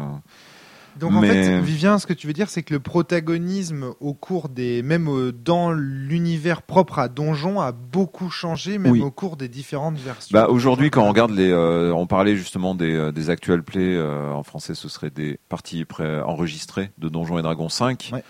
Donc 0.99 1.13
en 1.13 1.21
fait, 1.21 1.59
Vivien, 1.61 1.99
ce 1.99 2.07
que 2.07 2.13
tu 2.13 2.25
veux 2.25 2.31
dire, 2.33 2.49
c'est 2.49 2.63
que 2.63 2.73
le 2.73 2.79
protagonisme 2.79 3.87
au 3.99 4.13
cours 4.13 4.47
des, 4.49 4.81
même 4.81 5.09
euh, 5.09 5.31
dans 5.33 5.71
l'univers 5.71 6.61
propre 6.61 6.99
à 6.99 7.09
Donjon, 7.09 7.59
a 7.59 7.71
beaucoup 7.73 8.29
changé, 8.29 8.77
même 8.77 8.93
Oui. 8.93 9.01
au 9.01 9.11
cours 9.11 9.35
des 9.35 9.49
différentes 9.49 9.97
versions. 9.97 10.33
bah 10.33 10.47
aujourd'hui 10.49 10.89
quand 10.91 11.03
on 11.03 11.09
regarde 11.09 11.31
les 11.31 11.51
euh, 11.51 11.91
on 11.93 12.07
parlait 12.07 12.35
justement 12.37 12.75
des, 12.75 13.11
des 13.11 13.29
actual 13.29 13.61
plays 13.63 13.95
euh, 13.97 14.31
en 14.31 14.43
français 14.43 14.73
ce 14.73 14.87
serait 14.87 15.09
des 15.09 15.37
parties 15.49 15.85
enregistrées 16.25 16.91
de 16.97 17.09
Donjons 17.09 17.37
et 17.39 17.41
Dragons 17.41 17.69
5 17.69 18.11
Ouais. 18.13 18.23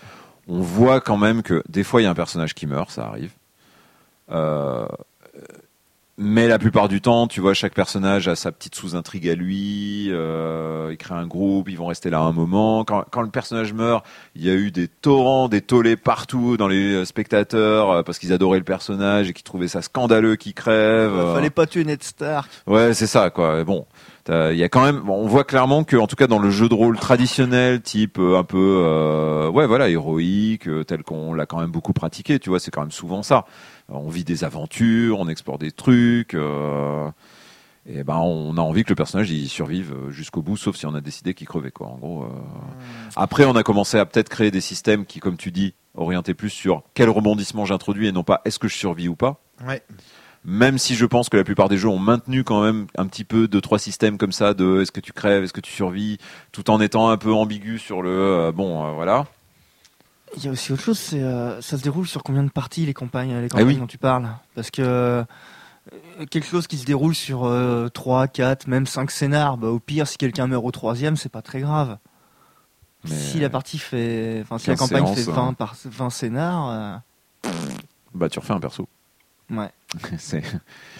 on 0.48 0.60
voit 0.60 1.00
quand 1.00 1.16
même 1.18 1.42
que 1.42 1.62
des 1.68 1.84
fois 1.84 2.00
il 2.00 2.04
y 2.04 2.06
a 2.06 2.10
un 2.10 2.14
personnage 2.14 2.54
qui 2.54 2.66
meurt 2.66 2.90
ça 2.90 3.06
arrive 3.06 3.30
Euh, 4.30 4.86
mais 6.18 6.48
la 6.48 6.58
plupart 6.58 6.88
du 6.88 7.00
temps, 7.00 7.26
tu 7.26 7.40
vois, 7.40 7.52
chaque 7.52 7.74
personnage 7.74 8.26
a 8.28 8.36
sa 8.36 8.52
petite 8.52 8.74
sous-intrigue 8.74 9.28
à 9.28 9.34
lui. 9.34 10.08
Euh, 10.10 10.88
il 10.90 10.96
crée 10.96 11.14
un 11.14 11.26
groupe, 11.26 11.68
ils 11.68 11.76
vont 11.76 11.86
rester 11.86 12.08
là 12.08 12.20
un 12.20 12.32
moment. 12.32 12.84
Quand, 12.84 13.04
quand 13.10 13.20
le 13.22 13.28
personnage 13.28 13.72
meurt, 13.72 14.04
il 14.34 14.44
y 14.44 14.50
a 14.50 14.54
eu 14.54 14.70
des 14.70 14.88
torrents, 14.88 15.48
des 15.48 15.60
tollés 15.60 15.96
partout 15.96 16.56
dans 16.56 16.68
les 16.68 16.94
euh, 16.94 17.04
spectateurs 17.04 17.90
euh, 17.90 18.02
parce 18.02 18.18
qu'ils 18.18 18.32
adoraient 18.32 18.58
le 18.58 18.64
personnage 18.64 19.28
et 19.28 19.32
qu'ils 19.32 19.44
trouvaient 19.44 19.68
ça 19.68 19.82
scandaleux 19.82 20.36
qu'il 20.36 20.54
crève. 20.54 21.12
Euh, 21.12 21.26
Euh, 21.26 21.34
Fallait 21.34 21.50
pas 21.50 21.66
tuer 21.66 21.84
Ned 21.84 22.02
Stark. 22.02 22.50
Ouais, 22.66 22.94
c'est 22.94 23.06
ça, 23.06 23.30
quoi. 23.30 23.62
Bon, 23.64 23.86
il 24.28 24.56
y 24.56 24.64
a 24.64 24.68
quand 24.68 24.84
même, 24.84 25.00
bon, 25.00 25.14
on 25.14 25.26
voit 25.26 25.44
clairement 25.44 25.84
que, 25.84 25.96
en 25.96 26.06
tout 26.06 26.16
cas, 26.16 26.26
dans 26.26 26.38
le 26.38 26.50
jeu 26.50 26.68
de 26.68 26.74
rôle 26.74 26.98
traditionnel, 26.98 27.80
type 27.80 28.18
euh, 28.18 28.38
un 28.38 28.42
peu, 28.44 28.82
euh, 28.84 29.48
ouais, 29.50 29.66
voilà, 29.66 29.88
héroïque, 29.88 30.68
tel 30.86 31.02
qu'on 31.02 31.34
l'a 31.34 31.46
quand 31.46 31.60
même 31.60 31.70
beaucoup 31.70 31.92
pratiqué, 31.92 32.38
tu 32.38 32.48
vois, 32.50 32.58
c'est 32.58 32.70
quand 32.70 32.80
même 32.80 32.90
souvent 32.90 33.22
ça. 33.22 33.44
On 33.88 34.08
vit 34.08 34.24
des 34.24 34.42
aventures, 34.44 35.20
on 35.20 35.28
explore 35.28 35.58
des 35.58 35.70
trucs. 35.72 36.34
euh, 36.34 37.08
et 37.88 38.02
ben, 38.02 38.16
on 38.16 38.56
a 38.56 38.60
envie 38.60 38.82
que 38.82 38.88
le 38.88 38.96
personnage 38.96 39.30
il 39.30 39.48
survive 39.48 39.92
euh, 39.92 40.10
jusqu'au 40.10 40.42
bout, 40.42 40.56
sauf 40.56 40.74
si 40.76 40.86
on 40.86 40.94
a 40.96 41.00
décidé 41.00 41.34
qu'il 41.34 41.46
crevait, 41.46 41.70
quoi. 41.70 41.86
En 41.86 41.96
gros. 41.98 42.24
euh. 42.24 42.28
Après, 43.14 43.44
on 43.44 43.54
a 43.54 43.62
commencé 43.62 43.96
à 43.96 44.04
peut-être 44.06 44.28
créer 44.28 44.50
des 44.50 44.60
systèmes 44.60 45.06
qui, 45.06 45.20
comme 45.20 45.36
tu 45.36 45.52
dis, 45.52 45.74
orientés 45.94 46.34
plus 46.34 46.50
sur 46.50 46.82
quel 46.94 47.08
rebondissement 47.10 47.64
j'introduis 47.64 48.08
et 48.08 48.12
non 48.12 48.24
pas 48.24 48.40
est-ce 48.44 48.58
que 48.58 48.66
je 48.68 48.74
survis 48.76 49.06
ou 49.08 49.14
pas 49.14 49.40
Ouais. 49.66 49.82
même 50.44 50.76
si 50.78 50.94
je 50.96 51.06
pense 51.06 51.28
que 51.30 51.36
la 51.36 51.44
plupart 51.44 51.68
des 51.68 51.78
jeux 51.78 51.88
ont 51.88 51.98
maintenu 51.98 52.44
quand 52.44 52.62
même 52.62 52.86
un 52.98 53.06
petit 53.06 53.24
peu 53.24 53.48
deux 53.48 53.60
trois 53.60 53.78
systèmes 53.78 54.18
comme 54.18 54.32
ça 54.32 54.52
de 54.52 54.82
est-ce 54.82 54.92
que 54.92 55.00
tu 55.00 55.12
crèves, 55.12 55.44
est-ce 55.44 55.52
que 55.54 55.60
tu 55.62 55.72
survis, 55.72 56.18
tout 56.52 56.68
en 56.70 56.80
étant 56.80 57.08
un 57.08 57.16
peu 57.16 57.32
ambigu 57.32 57.78
sur 57.78 58.02
le 58.02 58.10
euh, 58.10 58.52
bon 58.52 58.84
euh, 58.84 58.92
voilà. 58.92 59.26
Il 60.36 60.44
y 60.44 60.48
a 60.48 60.50
aussi 60.50 60.72
autre 60.72 60.82
chose, 60.82 60.98
c'est 60.98 61.22
euh, 61.22 61.60
ça 61.62 61.78
se 61.78 61.82
déroule 61.82 62.06
sur 62.06 62.22
combien 62.22 62.42
de 62.42 62.50
parties 62.50 62.84
les 62.84 62.94
campagnes, 62.94 63.34
les 63.40 63.48
campagnes 63.48 63.64
Ah 63.66 63.68
oui. 63.68 63.76
dont 63.78 63.86
tu 63.86 63.98
parles? 63.98 64.28
Parce 64.54 64.70
que 64.70 64.82
euh, 64.82 65.24
quelque 66.30 66.46
chose 66.46 66.66
qui 66.66 66.76
se 66.76 66.84
déroule 66.84 67.14
sur 67.14 67.44
euh, 67.46 67.88
3, 67.88 68.28
4, 68.28 68.66
même 68.66 68.86
5 68.86 69.10
scénars, 69.10 69.56
bah, 69.56 69.68
au 69.68 69.78
pire, 69.78 70.06
si 70.06 70.18
quelqu'un 70.18 70.46
meurt 70.46 70.64
au 70.64 70.70
troisième, 70.70 71.16
c'est 71.16 71.30
pas 71.30 71.42
très 71.42 71.60
grave. 71.60 71.98
Mais 73.04 73.14
Si 73.14 73.38
la 73.38 73.48
partie 73.48 73.78
fait, 73.78 74.40
enfin 74.42 74.58
si 74.58 74.68
la 74.68 74.76
15 74.76 74.88
campagne 74.88 75.06
fait 75.14 75.22
séances, 75.22 75.36
20 75.36 75.48
hein. 75.48 75.52
par 75.54 75.74
20 75.84 76.10
scénars, 76.10 77.02
bah 78.14 78.28
tu 78.28 78.38
refais 78.38 78.52
un 78.52 78.60
perso. 78.60 78.88
euh, 79.52 79.56
ouais. 79.62 79.70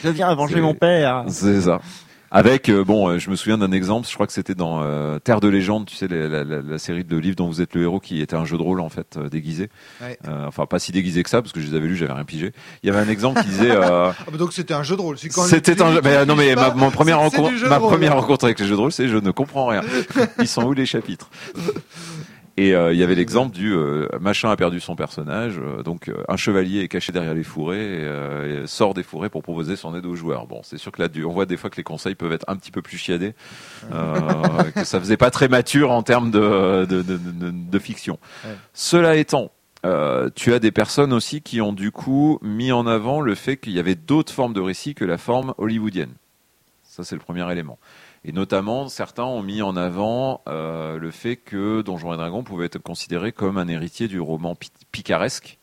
Je 0.02 0.08
viens 0.08 0.34
venger 0.34 0.60
mon 0.60 0.74
père. 0.74 1.24
c'est 1.28 1.62
ça. 1.62 1.80
Avec 2.30 2.68
euh, 2.68 2.84
bon, 2.84 3.08
euh, 3.08 3.18
je 3.18 3.30
me 3.30 3.36
souviens 3.36 3.56
d'un 3.56 3.70
exemple. 3.72 4.08
Je 4.08 4.14
crois 4.14 4.26
que 4.26 4.32
c'était 4.32 4.54
dans 4.56 4.82
euh, 4.82 5.18
Terre 5.20 5.40
de 5.40 5.48
légende, 5.48 5.86
tu 5.86 5.94
sais, 5.94 6.08
la, 6.08 6.26
la- 6.28 6.44
la- 6.44 6.60
la 6.62 6.78
série 6.78 7.04
de 7.04 7.16
livres 7.16 7.36
dont 7.36 7.46
vous 7.46 7.60
êtes 7.62 7.74
le 7.74 7.82
héros, 7.82 8.00
qui 8.00 8.20
était 8.20 8.34
un 8.36 8.44
jeu 8.44 8.56
de 8.58 8.62
rôle 8.62 8.80
en 8.80 8.88
fait 8.88 9.16
euh, 9.16 9.28
déguisé. 9.28 9.68
Ouais. 10.02 10.18
Enfin, 10.46 10.66
pas 10.66 10.78
si 10.78 10.90
déguisé 10.92 11.22
que 11.22 11.30
ça, 11.30 11.40
parce 11.40 11.52
que 11.52 11.60
je 11.60 11.68
les 11.68 11.76
avais 11.76 11.86
lus, 11.86 11.96
j'avais 11.96 12.12
rien 12.12 12.24
pigé. 12.24 12.52
Il 12.82 12.88
y 12.88 12.90
avait 12.90 12.98
un 13.00 13.08
exemple 13.08 13.40
qui 13.42 13.48
disait. 13.48 13.70
Ah 13.76 14.12
bah 14.30 14.38
donc 14.38 14.52
c'était 14.52 14.74
un 14.74 14.82
jeu 14.82 14.96
de 14.96 15.00
rôle. 15.00 15.16
C'était 15.18 15.82
un 15.82 15.92
jeu. 15.92 16.00
Mais, 16.02 16.26
non, 16.26 16.34
mais 16.36 16.54
ma, 16.54 16.70
mon 16.74 16.90
première 16.90 17.18
rencontre, 17.20 17.52
ma 17.68 17.78
première 17.78 18.14
rencontre 18.16 18.44
avec 18.44 18.58
les 18.58 18.66
jeux 18.66 18.74
de 18.74 18.80
rôle, 18.80 18.92
c'est 18.92 19.08
je 19.08 19.16
ne 19.18 19.30
comprends 19.30 19.66
rien. 19.66 19.82
Ils 20.40 20.48
sont 20.48 20.64
où 20.64 20.72
les 20.72 20.86
chapitres? 20.86 21.30
Et 22.58 22.74
euh, 22.74 22.92
il 22.94 22.98
y 22.98 23.02
avait 23.02 23.14
l'exemple 23.14 23.54
du 23.54 23.74
euh, 23.74 24.08
machin 24.18 24.50
a 24.50 24.56
perdu 24.56 24.80
son 24.80 24.96
personnage, 24.96 25.58
euh, 25.58 25.82
donc 25.82 26.10
un 26.26 26.36
chevalier 26.36 26.80
est 26.80 26.88
caché 26.88 27.12
derrière 27.12 27.34
les 27.34 27.42
fourrés 27.42 28.00
et, 28.02 28.66
sort 28.66 28.94
des 28.94 29.02
fourrés 29.02 29.28
pour 29.28 29.42
proposer 29.42 29.76
son 29.76 29.94
aide 29.94 30.06
aux 30.06 30.14
joueurs. 30.16 30.46
Bon, 30.46 30.62
c'est 30.62 30.78
sûr 30.78 30.90
que 30.90 31.02
là, 31.02 31.08
on 31.26 31.32
voit 31.32 31.44
des 31.44 31.58
fois 31.58 31.68
que 31.68 31.76
les 31.76 31.82
conseils 31.82 32.14
peuvent 32.14 32.32
être 32.32 32.46
un 32.48 32.56
petit 32.56 32.70
peu 32.70 32.80
plus 32.80 32.96
chiadés, 32.96 33.34
que 33.90 34.84
ça 34.84 34.98
faisait 34.98 35.16
pas 35.18 35.30
très 35.30 35.48
mature 35.48 35.90
en 35.90 36.02
termes 36.02 36.30
de, 36.30 36.86
de, 36.88 37.02
de, 37.02 37.18
de- 37.18 37.50
de 37.50 37.78
fiction. 37.78 38.18
Ouais. 38.44 38.56
Cela 38.72 39.16
étant, 39.16 39.50
euh, 39.84 40.30
tu 40.34 40.52
as 40.52 40.58
des 40.58 40.72
personnes 40.72 41.12
aussi 41.12 41.42
qui 41.42 41.60
ont 41.60 41.72
du 41.72 41.90
coup 41.90 42.38
mis 42.42 42.72
en 42.72 42.86
avant 42.86 43.20
le 43.20 43.34
fait 43.34 43.56
qu'il 43.56 43.72
y 43.72 43.78
avait 43.78 43.94
d'autres 43.94 44.32
formes 44.32 44.52
de 44.52 44.60
récits 44.60 44.94
que 44.94 45.04
la 45.04 45.18
forme 45.18 45.54
hollywoodienne. 45.58 46.14
Ça, 46.84 47.04
c'est 47.04 47.14
le 47.14 47.20
premier 47.20 47.50
élément. 47.52 47.78
Et 48.28 48.32
notamment, 48.32 48.88
certains 48.88 49.22
ont 49.24 49.40
mis 49.42 49.62
en 49.62 49.76
avant 49.76 50.40
euh, 50.48 50.98
le 50.98 51.10
fait 51.12 51.36
que 51.36 51.80
Donjons 51.82 52.12
et 52.12 52.16
Dragons 52.16 52.42
pouvait 52.42 52.66
être 52.66 52.78
considéré 52.78 53.30
comme 53.30 53.56
un 53.56 53.68
héritier 53.68 54.08
du 54.08 54.18
roman 54.18 54.56
pi- 54.56 54.72
picaresque, 54.90 55.58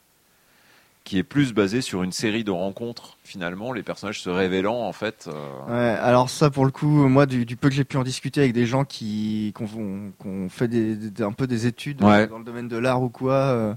qui 1.04 1.18
est 1.18 1.24
plus 1.24 1.52
basé 1.54 1.82
sur 1.82 2.04
une 2.04 2.14
série 2.14 2.46
de 2.46 2.52
rencontres, 2.52 3.18
finalement, 3.26 3.74
les 3.74 3.84
personnages 3.84 4.22
se 4.22 4.30
révélant, 4.30 4.80
en 4.80 4.94
fait. 4.94 5.28
euh, 5.28 5.68
Ouais, 5.68 6.00
alors 6.00 6.30
ça 6.30 6.50
pour 6.50 6.64
le 6.64 6.72
coup, 6.72 6.88
moi 7.10 7.26
du, 7.26 7.46
du 7.46 7.58
peu 7.58 7.68
que 7.68 7.76
j'ai 7.76 7.84
pu 7.84 7.98
en 7.98 8.04
discuter 8.04 8.40
avec 8.40 8.54
des 8.54 8.66
gens 8.66 8.86
qui 8.86 9.54
qui 9.58 9.64
ont, 9.64 10.14
qui 10.22 10.28
ont 10.28 10.48
fait 10.48 10.70
des, 10.70 10.96
des- 10.96 11.24
un 11.24 11.34
peu 11.34 11.46
des 11.48 11.68
études 11.68 12.02
Ouais. 12.02 12.28
dans 12.28 12.38
le 12.38 12.46
domaine 12.46 12.70
de 12.70 12.78
l'art 12.78 13.04
ou 13.04 13.10
quoi, 13.10 13.34
euh, 13.34 13.74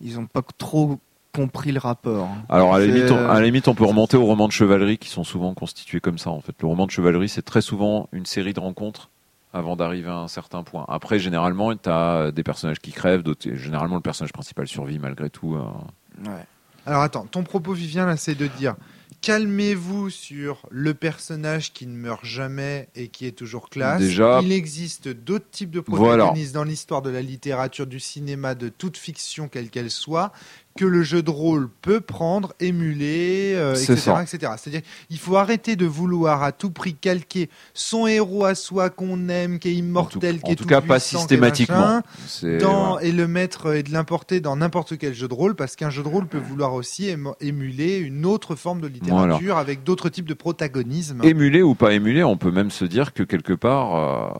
ils 0.00 0.18
ont 0.18 0.26
pas 0.26 0.42
trop 0.58 0.98
compris 1.32 1.72
le 1.72 1.78
rapport. 1.80 2.28
Alors 2.48 2.74
à 2.74 2.78
la, 2.78 2.86
limite, 2.86 3.10
on, 3.10 3.16
à 3.28 3.34
la 3.34 3.40
limite, 3.46 3.68
on 3.68 3.74
peut 3.74 3.84
remonter 3.84 4.16
aux 4.16 4.24
romans 4.26 4.46
de 4.48 4.52
chevalerie 4.52 4.98
qui 4.98 5.08
sont 5.08 5.24
souvent 5.24 5.54
constitués 5.54 6.00
comme 6.00 6.18
ça. 6.18 6.30
En 6.30 6.40
fait, 6.40 6.54
le 6.60 6.66
roman 6.68 6.86
de 6.86 6.90
chevalerie, 6.90 7.28
c'est 7.28 7.42
très 7.42 7.62
souvent 7.62 8.08
une 8.12 8.26
série 8.26 8.52
de 8.52 8.60
rencontres 8.60 9.10
avant 9.54 9.76
d'arriver 9.76 10.08
à 10.08 10.16
un 10.16 10.28
certain 10.28 10.62
point. 10.62 10.84
Après, 10.88 11.18
généralement, 11.18 11.74
tu 11.76 11.88
as 11.88 12.30
des 12.32 12.42
personnages 12.42 12.80
qui 12.80 12.92
crèvent, 12.92 13.22
Généralement, 13.54 13.96
le 13.96 14.00
personnage 14.00 14.32
principal 14.32 14.66
survit 14.68 14.98
malgré 14.98 15.30
tout. 15.30 15.54
euh. 15.56 16.28
Ouais. 16.28 16.44
Alors 16.86 17.02
attends, 17.02 17.26
ton 17.26 17.44
propos 17.44 17.72
Vivien 17.72 18.06
là, 18.06 18.16
c'est 18.16 18.34
de 18.34 18.46
dire 18.46 18.74
calmez-vous 19.20 20.10
sur 20.10 20.66
le 20.70 20.94
personnage 20.94 21.72
qui 21.72 21.86
ne 21.86 21.94
meurt 21.96 22.24
jamais 22.24 22.88
et 22.96 23.06
qui 23.06 23.24
est 23.24 23.30
toujours 23.38 23.70
classe. 23.70 24.00
Déjà- 24.00 24.40
il 24.42 24.50
existe 24.50 25.06
d'autres 25.08 25.48
types 25.52 25.70
de 25.70 25.80
Voilà. 25.86 26.24
protagonistes 26.24 26.52
dans 26.54 26.64
l'histoire 26.64 27.02
de 27.02 27.10
la 27.10 27.22
littérature, 27.22 27.86
du 27.86 28.00
cinéma, 28.00 28.56
de 28.56 28.68
toute 28.68 28.96
fiction 28.96 29.46
quelle 29.46 29.70
qu'elle 29.70 29.92
soit, 29.92 30.32
que 30.76 30.84
le 30.84 31.02
jeu 31.02 31.22
de 31.22 31.30
rôle 31.30 31.68
peut 31.82 32.00
prendre, 32.00 32.54
émuler, 32.60 33.54
euh, 33.54 33.74
etc., 33.74 33.96
ça. 33.96 34.22
etc. 34.22 34.52
C'est-à-dire, 34.56 34.82
il 35.10 35.18
faut 35.18 35.36
arrêter 35.36 35.76
de 35.76 35.86
vouloir 35.86 36.42
à 36.42 36.52
tout 36.52 36.70
prix 36.70 36.94
calquer 36.94 37.50
son 37.74 38.06
héros 38.06 38.44
à 38.44 38.54
soi 38.54 38.90
qu'on 38.90 39.28
aime, 39.28 39.58
qui 39.58 39.68
est 39.68 39.72
En 39.72 39.74
tout, 39.74 39.78
immortel, 39.80 40.40
qui 40.40 40.50
en 40.50 40.52
est 40.52 40.56
tout 40.56 40.64
cas, 40.64 40.80
pas 40.80 40.98
tout-puissant, 40.98 41.08
qui 41.10 41.14
est 41.16 41.18
systématiquement. 41.18 41.76
machin 41.76 42.58
dans, 42.58 42.98
et 42.98 43.12
le 43.12 43.28
mettre 43.28 43.66
euh, 43.66 43.78
et 43.78 43.82
de 43.82 43.92
l'importer 43.92 44.40
dans 44.40 44.56
n'importe 44.56 44.98
quel 44.98 45.14
jeu 45.14 45.28
de 45.28 45.34
rôle 45.34 45.54
parce 45.54 45.76
qu'un 45.76 45.90
jeu 45.90 46.02
de 46.02 46.08
rôle 46.08 46.26
peut 46.26 46.38
vouloir 46.38 46.74
aussi 46.74 47.14
émuler 47.40 47.98
une 47.98 48.26
autre 48.26 48.54
forme 48.54 48.80
de 48.80 48.86
littérature 48.86 49.56
avec 49.56 49.82
d'autres 49.84 50.08
types 50.08 50.28
de 50.28 50.34
protagonisme. 50.34 51.20
Émulé 51.22 51.62
ou 51.62 51.74
pas 51.74 51.92
émulé, 51.92 52.24
on 52.24 52.36
peut 52.36 52.50
même 52.50 52.70
se 52.70 52.84
dire 52.84 53.12
que 53.12 53.22
quelque 53.22 53.52
part, 53.52 53.94
euh, 53.94 54.30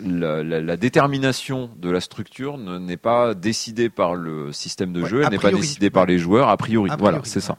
la, 0.00 0.42
la- 0.42 0.60
la 0.60 0.76
détermination 0.76 1.70
de 1.78 1.90
la 1.90 2.00
structure 2.00 2.58
ne- 2.58 2.78
n'est 2.78 2.96
pas 2.98 3.34
décidée 3.34 3.88
par 3.88 4.14
le 4.14 4.52
système 4.52 4.92
de 4.92 5.02
Ouais, 5.02 5.08
jeu, 5.08 5.22
elle 5.22 5.30
n'est 5.30 5.38
pas 5.38 5.50
décidée 5.52 5.90
par 5.90 6.04
les 6.06 6.18
joueurs, 6.18 6.48
a 6.48 6.56
priori. 6.56 6.90
A 6.90 6.96
voilà, 6.96 7.20
c'est 7.24 7.36
ouais. 7.36 7.40
ça. 7.40 7.56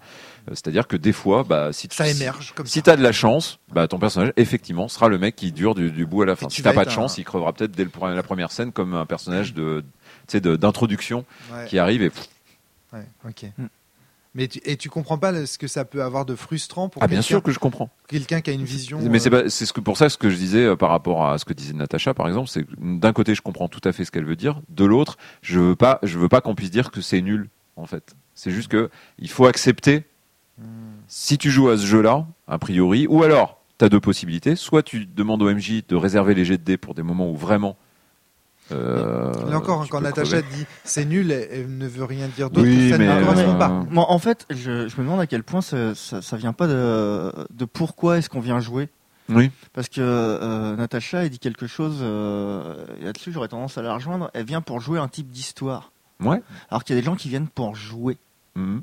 Euh, 0.47 0.51
C'est-à-dire 0.53 0.87
que 0.87 0.95
des 0.95 1.13
fois, 1.13 1.43
bah, 1.43 1.73
si 1.73 1.87
tu, 1.87 1.95
ça 1.97 2.07
émerge 2.07 2.53
comme 2.55 2.65
si 2.67 2.79
ça. 2.79 2.83
tu 2.83 2.89
as 2.91 2.95
de 2.95 3.01
la 3.03 3.11
chance, 3.11 3.59
bah, 3.73 3.87
ton 3.87 3.97
personnage, 3.99 4.33
effectivement, 4.37 4.87
sera 4.87 5.09
le 5.09 5.17
mec 5.17 5.35
qui 5.35 5.51
dure 5.51 5.73
du, 5.75 5.91
du 5.91 6.05
bout 6.05 6.21
à 6.21 6.25
la 6.25 6.35
fin. 6.35 6.47
tu 6.47 6.57
Si 6.57 6.61
t'as 6.63 6.73
pas 6.73 6.85
de 6.85 6.89
un- 6.89 6.93
chance, 6.93 7.17
il 7.17 7.23
crevera 7.25 7.53
peut-être 7.53 7.71
dès 7.71 7.83
le 7.83 7.91
la 8.15 8.23
première 8.23 8.51
scène 8.51 8.71
comme 8.71 8.93
un 8.93 9.05
personnage 9.05 9.53
de, 9.53 9.83
d'introduction 10.55 11.25
Ouais, 11.51 11.65
qui 11.67 11.79
arrive 11.79 12.03
et 12.03 12.11
ouais, 12.93 13.05
ok. 13.27 13.45
Mais 14.37 14.47
tu, 14.47 14.61
et 14.65 14.77
tu 14.77 14.87
comprends 14.91 15.17
pas 15.17 15.47
ce 15.47 15.57
que 15.57 15.67
ça 15.67 15.83
peut 15.83 16.03
avoir 16.03 16.23
de 16.23 16.35
frustrant 16.35 16.89
pour 16.89 17.01
ah 17.01 17.07
bien 17.07 17.17
quelqu'un- 17.17 17.27
sûr 17.27 17.41
que 17.41 17.51
je 17.51 17.57
comprends. 17.57 17.89
quelqu'un 18.07 18.39
qui 18.39 18.51
a 18.51 18.53
une 18.53 18.63
vision. 18.63 18.99
Mais 19.01 19.17
c'est 19.17 19.33
euh, 19.33 19.49
c'est 19.49 19.65
ce 19.65 19.73
que 19.73 19.81
pour 19.81 19.97
ça 19.97 20.09
ce 20.09 20.17
que 20.19 20.29
je 20.29 20.35
disais 20.35 20.63
euh, 20.63 20.75
par 20.75 20.91
rapport 20.91 21.25
à 21.25 21.39
ce 21.39 21.43
que 21.45 21.53
disait 21.53 21.73
Natacha 21.73 22.13
par 22.13 22.27
exemple, 22.27 22.47
c'est 22.47 22.63
d'un 22.79 23.13
côté 23.13 23.33
je 23.33 23.41
comprends 23.41 23.67
tout 23.67 23.81
à 23.83 23.91
fait 23.91 24.05
ce 24.05 24.11
qu'elle 24.11 24.25
veut 24.25 24.35
dire, 24.35 24.61
de 24.69 24.85
l'autre 24.85 25.17
je 25.41 25.59
veux 25.59 25.75
pas 25.75 25.97
je 26.03 26.19
veux 26.19 26.29
pas 26.29 26.41
qu'on 26.41 26.53
puisse 26.53 26.69
dire 26.69 26.91
que 26.91 27.01
c'est 27.01 27.21
nul 27.21 27.49
en 27.77 27.87
fait. 27.87 28.15
C'est 28.35 28.51
juste 28.51 28.67
que 28.67 28.91
il 29.17 29.31
faut 29.31 29.47
accepter 29.47 30.03
hmm. 30.59 30.65
si 31.07 31.39
tu 31.39 31.49
joues 31.49 31.69
à 31.69 31.77
ce 31.77 31.87
jeu-là 31.87 32.27
a 32.47 32.59
priori 32.59 33.07
ou 33.07 33.23
alors 33.23 33.59
tu 33.79 33.85
as 33.85 33.89
deux 33.89 33.99
possibilités, 33.99 34.55
soit 34.55 34.83
tu 34.83 35.07
demandes 35.07 35.41
au 35.41 35.51
MJ 35.51 35.81
de 35.87 35.95
réserver 35.95 36.35
les 36.35 36.45
jets 36.45 36.59
de 36.59 36.63
dés 36.63 36.77
pour 36.77 36.93
des 36.93 37.01
moments 37.01 37.31
où 37.31 37.35
vraiment 37.35 37.75
Euh, 38.71 39.31
Là 39.49 39.57
encore, 39.57 39.87
quand 39.89 40.01
Natacha 40.01 40.41
dit 40.41 40.65
c'est 40.83 41.05
nul, 41.05 41.31
elle 41.31 41.77
ne 41.77 41.87
veut 41.87 42.03
rien 42.03 42.27
dire 42.27 42.49
d'autre. 42.49 42.67
ça 42.67 42.97
ne 42.97 43.23
correspond 43.23 43.57
pas. 43.57 43.85
Moi, 43.89 44.05
en 44.09 44.19
fait, 44.19 44.45
je, 44.49 44.87
je, 44.87 44.97
me 44.97 45.03
demande 45.03 45.19
à 45.19 45.27
quel 45.27 45.43
point 45.43 45.61
ça, 45.61 45.95
ça, 45.95 46.21
ça 46.21 46.37
vient 46.37 46.53
pas 46.53 46.67
de, 46.67 47.31
de 47.51 47.65
pourquoi 47.65 48.17
est-ce 48.17 48.29
qu'on 48.29 48.41
vient 48.41 48.59
jouer. 48.59 48.89
Oui. 49.29 49.51
Parce 49.73 49.89
que 49.89 49.99
euh, 49.99 50.75
Natacha, 50.75 51.23
elle 51.23 51.29
dit 51.29 51.39
quelque 51.39 51.67
chose 51.67 51.99
euh, 52.01 52.85
là-dessus, 53.01 53.31
j'aurais 53.31 53.49
tendance 53.49 53.77
à 53.77 53.81
la 53.81 53.93
rejoindre. 53.93 54.31
Elle 54.33 54.45
vient 54.45 54.61
pour 54.61 54.79
jouer 54.79 54.99
un 54.99 55.07
type 55.07 55.29
d'histoire. 55.29 55.91
Ouais. 56.19 56.41
Alors 56.69 56.83
qu'il 56.83 56.95
y 56.95 56.97
a 56.97 57.01
des 57.01 57.05
gens 57.05 57.15
qui 57.15 57.29
viennent 57.29 57.47
pour 57.47 57.75
jouer. 57.75 58.17
Mhm. 58.55 58.81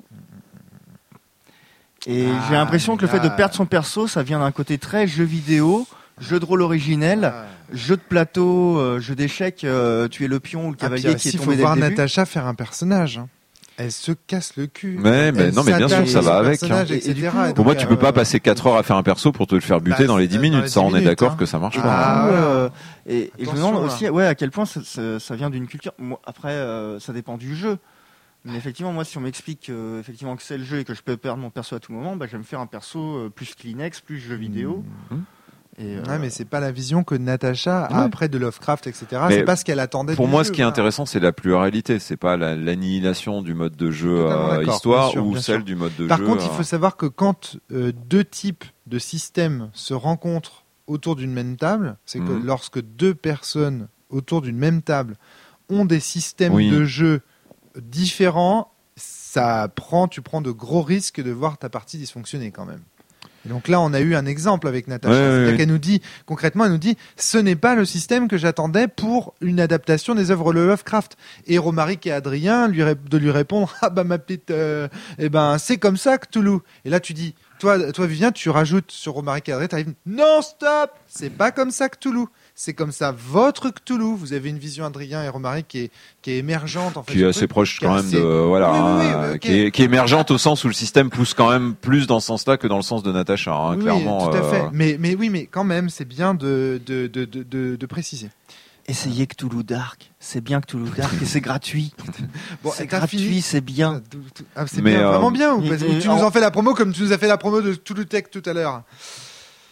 Et 2.06 2.26
ah, 2.26 2.44
j'ai 2.48 2.54
l'impression 2.54 2.96
que 2.96 3.02
le 3.02 3.08
fait 3.08 3.20
de 3.20 3.30
perdre 3.30 3.54
son 3.54 3.64
perso, 3.64 4.06
ça 4.06 4.22
vient 4.22 4.38
d'un 4.38 4.52
côté 4.52 4.76
très 4.76 5.06
jeu 5.06 5.24
vidéo, 5.24 5.86
jeu 6.20 6.40
de 6.40 6.44
rôle 6.44 6.62
originel, 6.62 7.24
ah. 7.24 7.46
jeu 7.72 7.96
de 7.96 8.02
plateau, 8.02 8.78
euh, 8.78 9.00
jeu 9.00 9.14
d'échecs, 9.14 9.64
euh, 9.64 10.08
tu 10.08 10.24
es 10.24 10.28
le 10.28 10.40
pion 10.40 10.68
ou 10.68 10.70
le 10.70 10.76
ah, 10.80 10.82
cavalier 10.82 11.14
qui 11.16 11.28
est 11.28 11.32
tombé 11.32 11.54
Il 11.54 11.56
faut 11.56 11.60
voir 11.60 11.76
Natacha 11.76 12.24
faire 12.24 12.46
un 12.46 12.54
personnage. 12.54 13.18
Hein. 13.18 13.28
Elle 13.76 13.90
se 13.90 14.12
casse 14.12 14.56
le 14.56 14.68
cul. 14.68 14.98
Mais, 15.00 15.32
mais 15.32 15.50
non, 15.50 15.64
mais 15.64 15.76
bien 15.76 15.88
sûr, 15.88 16.08
ça 16.08 16.20
va 16.20 16.36
avec. 16.36 16.62
Hein. 16.62 16.84
pour 17.56 17.64
moi, 17.64 17.74
tu 17.74 17.88
peux 17.88 17.96
pas 17.96 18.10
euh, 18.10 18.12
passer 18.12 18.38
4 18.38 18.68
heures 18.68 18.76
à 18.76 18.84
faire 18.84 18.96
un 18.96 19.02
perso 19.02 19.32
pour 19.32 19.48
te 19.48 19.56
le 19.56 19.60
faire 19.60 19.80
buter 19.80 20.04
bah, 20.04 20.06
dans 20.06 20.16
les 20.16 20.28
10 20.28 20.38
minutes. 20.38 20.68
ça, 20.68 20.80
on 20.80 20.94
est 20.94 21.02
d'accord 21.02 21.32
hein. 21.32 21.36
que 21.36 21.46
ça 21.46 21.58
marche 21.58 21.80
pas. 21.80 21.82
Ah, 21.84 22.68
et, 23.06 23.32
je 23.36 23.50
me 23.50 23.56
demande 23.56 23.84
aussi, 23.84 24.08
ouais, 24.08 24.26
à 24.26 24.36
quel 24.36 24.52
point 24.52 24.64
ça, 24.64 24.80
ça, 25.18 25.34
vient 25.34 25.50
d'une 25.50 25.66
culture. 25.66 25.92
après, 26.24 26.56
ça 27.00 27.12
dépend 27.12 27.36
du 27.36 27.56
jeu. 27.56 27.78
Mais 28.44 28.56
effectivement, 28.58 28.92
moi, 28.92 29.04
si 29.04 29.18
on 29.18 29.22
m'explique 29.22 29.72
effectivement 29.98 30.36
que 30.36 30.42
c'est 30.44 30.58
le 30.58 30.64
jeu 30.64 30.78
et 30.78 30.84
que 30.84 30.94
je 30.94 31.02
peux 31.02 31.16
perdre 31.16 31.42
mon 31.42 31.50
perso 31.50 31.74
à 31.74 31.80
tout 31.80 31.92
moment, 31.92 32.14
bah, 32.14 32.26
je 32.26 32.32
vais 32.32 32.38
me 32.38 32.44
faire 32.44 32.60
un 32.60 32.66
perso 32.66 33.28
plus 33.34 33.56
Kleenex, 33.56 34.00
plus 34.02 34.20
jeu 34.20 34.36
vidéo. 34.36 34.84
Mmh. 35.10 35.16
Et 35.78 35.96
euh... 35.96 36.18
mais 36.20 36.30
c'est 36.30 36.44
pas 36.44 36.60
la 36.60 36.72
vision 36.72 37.04
que 37.04 37.14
Natacha 37.14 37.84
a 37.84 38.02
après 38.02 38.28
de 38.28 38.38
Lovecraft, 38.38 38.86
etc. 38.86 39.06
C'est 39.28 39.44
pas 39.44 39.56
ce 39.56 39.64
qu'elle 39.64 39.80
attendait. 39.80 40.14
Pour 40.14 40.28
moi, 40.28 40.44
ce 40.44 40.52
qui 40.52 40.60
est 40.60 40.64
intéressant, 40.64 41.06
c'est 41.06 41.20
la 41.20 41.32
pluralité. 41.32 41.98
C'est 41.98 42.16
pas 42.16 42.36
l'annihilation 42.36 43.42
du 43.42 43.54
mode 43.54 43.76
de 43.76 43.90
jeu 43.90 44.26
euh, 44.26 44.64
histoire 44.64 45.16
ou 45.16 45.36
celle 45.36 45.64
du 45.64 45.74
mode 45.74 45.94
de 45.96 46.04
jeu. 46.04 46.08
Par 46.08 46.22
contre, 46.22 46.44
il 46.44 46.50
faut 46.56 46.62
savoir 46.62 46.96
que 46.96 47.06
quand 47.06 47.56
euh, 47.72 47.92
deux 48.06 48.24
types 48.24 48.64
de 48.86 48.98
systèmes 48.98 49.70
se 49.72 49.94
rencontrent 49.94 50.64
autour 50.86 51.16
d'une 51.16 51.32
même 51.32 51.56
table, 51.56 51.96
c'est 52.04 52.18
que 52.18 52.32
mhm. 52.32 52.44
lorsque 52.44 52.80
deux 52.80 53.14
personnes 53.14 53.88
autour 54.10 54.42
d'une 54.42 54.58
même 54.58 54.82
table 54.82 55.16
ont 55.70 55.84
des 55.84 56.00
systèmes 56.00 56.54
de 56.54 56.84
jeu 56.84 57.22
différents, 57.80 58.70
ça 58.96 59.68
prend, 59.74 60.08
tu 60.08 60.20
prends 60.20 60.42
de 60.42 60.50
gros 60.50 60.82
risques 60.82 61.20
de 61.20 61.30
voir 61.30 61.58
ta 61.58 61.68
partie 61.68 61.98
dysfonctionner 61.98 62.50
quand 62.50 62.66
même 62.66 62.82
donc 63.46 63.68
là, 63.68 63.80
on 63.80 63.92
a 63.92 64.00
eu 64.00 64.14
un 64.14 64.26
exemple 64.26 64.68
avec 64.68 64.88
Natacha. 64.88 65.14
C'est-à-dire 65.14 65.56
qu'elle 65.56 65.68
nous 65.68 65.78
dit, 65.78 66.00
concrètement, 66.26 66.64
elle 66.64 66.72
nous 66.72 66.78
dit, 66.78 66.96
ce 67.16 67.38
n'est 67.38 67.56
pas 67.56 67.74
le 67.74 67.84
système 67.84 68.28
que 68.28 68.38
j'attendais 68.38 68.88
pour 68.88 69.34
une 69.40 69.60
adaptation 69.60 70.14
des 70.14 70.30
œuvres 70.30 70.52
de 70.52 70.60
Lovecraft. 70.60 71.16
Et 71.46 71.58
Romaric 71.58 72.06
et 72.06 72.12
Adrien 72.12 72.68
lui 72.68 72.82
de 72.82 73.18
lui 73.18 73.30
répondre, 73.30 73.74
ah 73.82 73.90
bah 73.90 74.04
ma 74.04 74.18
petite, 74.18 74.50
euh, 74.50 74.88
eh 75.18 75.28
ben 75.28 75.58
c'est 75.58 75.76
comme 75.76 75.96
ça 75.96 76.18
que 76.18 76.26
Toulouse. 76.28 76.60
Et 76.84 76.90
là, 76.90 77.00
tu 77.00 77.12
dis, 77.12 77.34
toi, 77.58 77.92
toi 77.92 78.06
Vivien, 78.06 78.32
tu 78.32 78.50
rajoutes 78.50 78.90
sur 78.90 79.12
Romaric 79.12 79.48
et 79.48 79.52
Adrien, 79.52 79.68
arrives, 79.72 79.94
non 80.06 80.42
stop, 80.42 80.90
c'est 81.06 81.30
pas 81.30 81.50
comme 81.50 81.70
ça 81.70 81.88
que 81.88 81.98
Toulouse 81.98 82.28
c'est 82.54 82.72
comme 82.72 82.92
ça 82.92 83.12
votre 83.16 83.70
Cthulhu. 83.70 84.14
Vous 84.16 84.32
avez 84.32 84.48
une 84.48 84.58
vision 84.58 84.84
Adrien 84.84 85.22
et 85.22 85.28
Romaric 85.28 85.66
qui 85.68 85.78
est, 85.80 85.90
qui 86.22 86.30
est 86.30 86.38
émergente 86.38 86.96
en 86.96 87.02
fait. 87.02 87.12
Qui 87.12 87.22
est 87.22 87.26
assez 87.26 87.46
proche 87.46 87.80
quand 87.80 87.94
même 87.94 88.10
de 88.10 88.18
voilà, 88.18 88.70
hein, 88.70 89.38
qui, 89.38 89.58
est, 89.58 89.70
qui, 89.70 89.82
est, 89.82 89.86
émergente 89.86 90.30
au 90.30 90.38
sens 90.38 90.64
où 90.64 90.68
le 90.68 90.74
système 90.74 91.10
pousse 91.10 91.34
quand 91.34 91.50
même 91.50 91.74
plus 91.74 92.06
dans 92.06 92.20
ce 92.20 92.26
sens-là 92.28 92.56
que 92.56 92.66
dans 92.66 92.76
le 92.76 92.82
sens 92.82 93.02
de 93.02 93.12
Natacha, 93.12 93.54
hein, 93.54 93.78
clairement. 93.78 94.30
Tout 94.30 94.36
à 94.36 94.42
fait. 94.42 94.62
Euh. 94.62 94.68
Mais, 94.72 94.96
mais 94.98 95.14
oui, 95.14 95.30
mais 95.30 95.46
quand 95.46 95.64
même, 95.64 95.90
c'est 95.90 96.04
bien 96.04 96.34
de, 96.34 96.80
de, 96.86 97.06
de, 97.06 97.24
de, 97.24 97.76
de 97.76 97.86
préciser. 97.86 98.30
Essayez 98.86 99.26
Cthulhu 99.26 99.64
Dark, 99.64 100.10
c'est 100.20 100.42
bien 100.42 100.60
Cthulhu 100.60 100.90
Dark 100.94 101.14
et 101.22 101.24
c'est 101.24 101.40
gratuit. 101.40 101.94
bon, 102.62 102.70
c'est 102.74 102.86
gratuit, 102.86 103.40
c'est 103.40 103.62
bien. 103.62 104.02
Ah, 104.54 104.66
c'est 104.66 104.82
bien, 104.82 105.08
vraiment 105.08 105.28
euh, 105.28 105.30
bien. 105.30 105.58
tu 106.00 106.08
nous 106.08 106.22
en 106.22 106.30
fais 106.30 106.40
la 106.40 106.50
promo 106.50 106.74
comme 106.74 106.92
tu 106.92 107.02
nous 107.02 107.12
as 107.12 107.18
fait 107.18 107.26
la 107.26 107.38
promo 107.38 107.62
de 107.62 107.74
Cthulhu 107.74 108.04
Tech 108.04 108.24
tout 108.30 108.42
à 108.44 108.52
l'heure. 108.52 108.82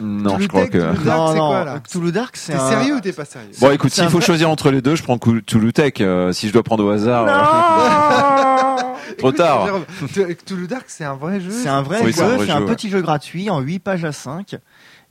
Non, 0.03 0.38
je 0.38 0.48
crois 0.48 0.66
que. 0.66 1.05
non, 1.05 1.34
non. 1.34 1.80
Cthulhu 1.80 2.12
Dark, 2.12 2.36
c'est. 2.36 2.53
T'es 2.53 2.59
sérieux 2.59 2.96
ou 2.96 3.00
t'es 3.00 3.12
pas 3.12 3.24
sérieux 3.24 3.50
Bon, 3.61 3.70
écoute, 3.70 3.92
s'il 3.92 4.09
faut 4.09 4.20
choisir 4.20 4.50
entre 4.50 4.70
les 4.70 4.82
deux, 4.82 4.96
je 4.96 5.03
prends 5.03 5.18
Cthulhu 5.18 5.72
Tech. 5.72 5.94
Euh, 6.00 6.32
si 6.32 6.48
je 6.48 6.53
dois 6.53 6.62
prendre 6.62 6.84
au 6.84 6.90
hasard. 6.90 7.26
Euh, 7.28 9.14
trop 9.18 9.32
tard. 9.32 9.68
Cthulhu 10.12 10.66
Dark, 10.66 10.84
c'est 10.88 11.05
un 11.05 11.14
vrai 11.14 11.40
jeu. 11.40 11.50
C'est 11.50 11.68
un 11.68 11.82
vrai 11.82 12.05
jeu. 12.05 12.12
C'est 12.12 12.50
un, 12.50 12.62
petit 12.62 12.90
jeu 12.90 13.00
gratuit 13.00 13.50
en 13.50 13.61
8 13.61 13.78
pages 13.78 14.05
à 14.05 14.12
5 14.12 14.57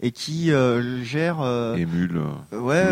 et 0.04 0.12
qui 0.12 0.52
euh, 0.52 1.04
gère. 1.04 1.38
Émule. 1.78 2.22
ouais, 2.52 2.84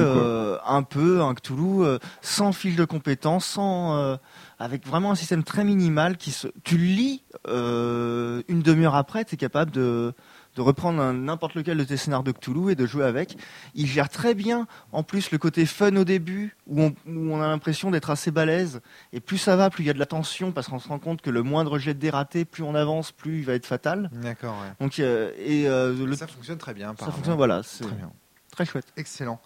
un 0.66 0.84
peu 0.84 1.22
un 1.22 1.34
Cthulhu 1.34 1.98
sans 2.22 2.54
fiche 2.54 2.76
de 2.76 2.86
compétences, 2.86 3.46
sans 3.46 4.18
avec 4.58 4.88
vraiment 4.88 5.12
un 5.12 5.16
système 5.16 5.44
très 5.44 5.66
minimal 5.66 6.18
qui 6.18 6.32
se. 6.32 6.48
Tu 6.64 6.78
lis 6.78 7.24
une 7.48 8.62
demi-heure 8.62 8.96
après, 8.96 9.26
tu 9.26 9.36
es 9.36 9.38
capable 9.38 9.72
de 9.72 10.14
de 10.56 10.62
reprendre 10.62 11.12
n'importe 11.14 11.56
lequel 11.56 11.78
de 11.78 11.84
tes 11.84 11.98
scénarios 11.98 12.24
de 12.24 12.32
Cthulhu 12.32 12.72
et 12.72 12.76
de 12.76 12.86
jouer 12.86 13.06
avec. 13.06 13.38
Il 13.76 13.88
gère 13.88 14.10
très 14.10 14.34
bien, 14.34 14.68
en 14.92 15.04
plus, 15.04 15.32
le 15.32 15.38
côté 15.38 15.66
fun 15.66 15.96
au 15.96 16.04
début, 16.04 16.56
où 16.68 16.92
on, 17.08 17.42
a 17.42 17.48
l'impression 17.48 17.92
d'être 17.92 18.10
assez 18.10 18.32
balèze. 18.32 18.82
Et 19.14 19.20
plus 19.20 19.38
ça 19.38 19.56
va, 19.56 19.70
plus 19.70 19.84
il 19.84 19.88
y 19.88 19.90
a 19.90 19.94
de 19.94 20.00
la 20.00 20.06
tension, 20.06 20.52
parce 20.52 20.68
qu'on 20.68 20.80
se 20.80 20.88
rend 20.88 21.00
compte 21.00 21.22
que 21.22 21.30
le 21.30 21.44
moindre 21.44 21.80
jet 21.80 21.94
de 21.94 22.00
dératé, 22.00 22.46
plus 22.46 22.64
on 22.64 22.76
avance, 22.76 23.12
plus 23.12 23.40
il 23.40 23.46
va 23.46 23.54
être 23.54 23.66
fatal. 23.66 24.10
D'accord, 24.14 24.56
Donc, 24.80 25.00
euh, 25.00 25.32
et, 25.38 25.68
euh, 25.68 26.14
Ça 26.16 26.28
fonctionne 26.28 26.58
très 26.58 26.74
bien. 26.74 26.94
Ça 27.00 27.12
fonctionne, 27.12 27.36
voilà. 27.36 27.62
C'est 27.64 27.84
très 27.84 27.96
bien. 27.96 28.12
Très 28.52 28.66
chouette. 28.66 28.88
Excellent. 28.98 29.40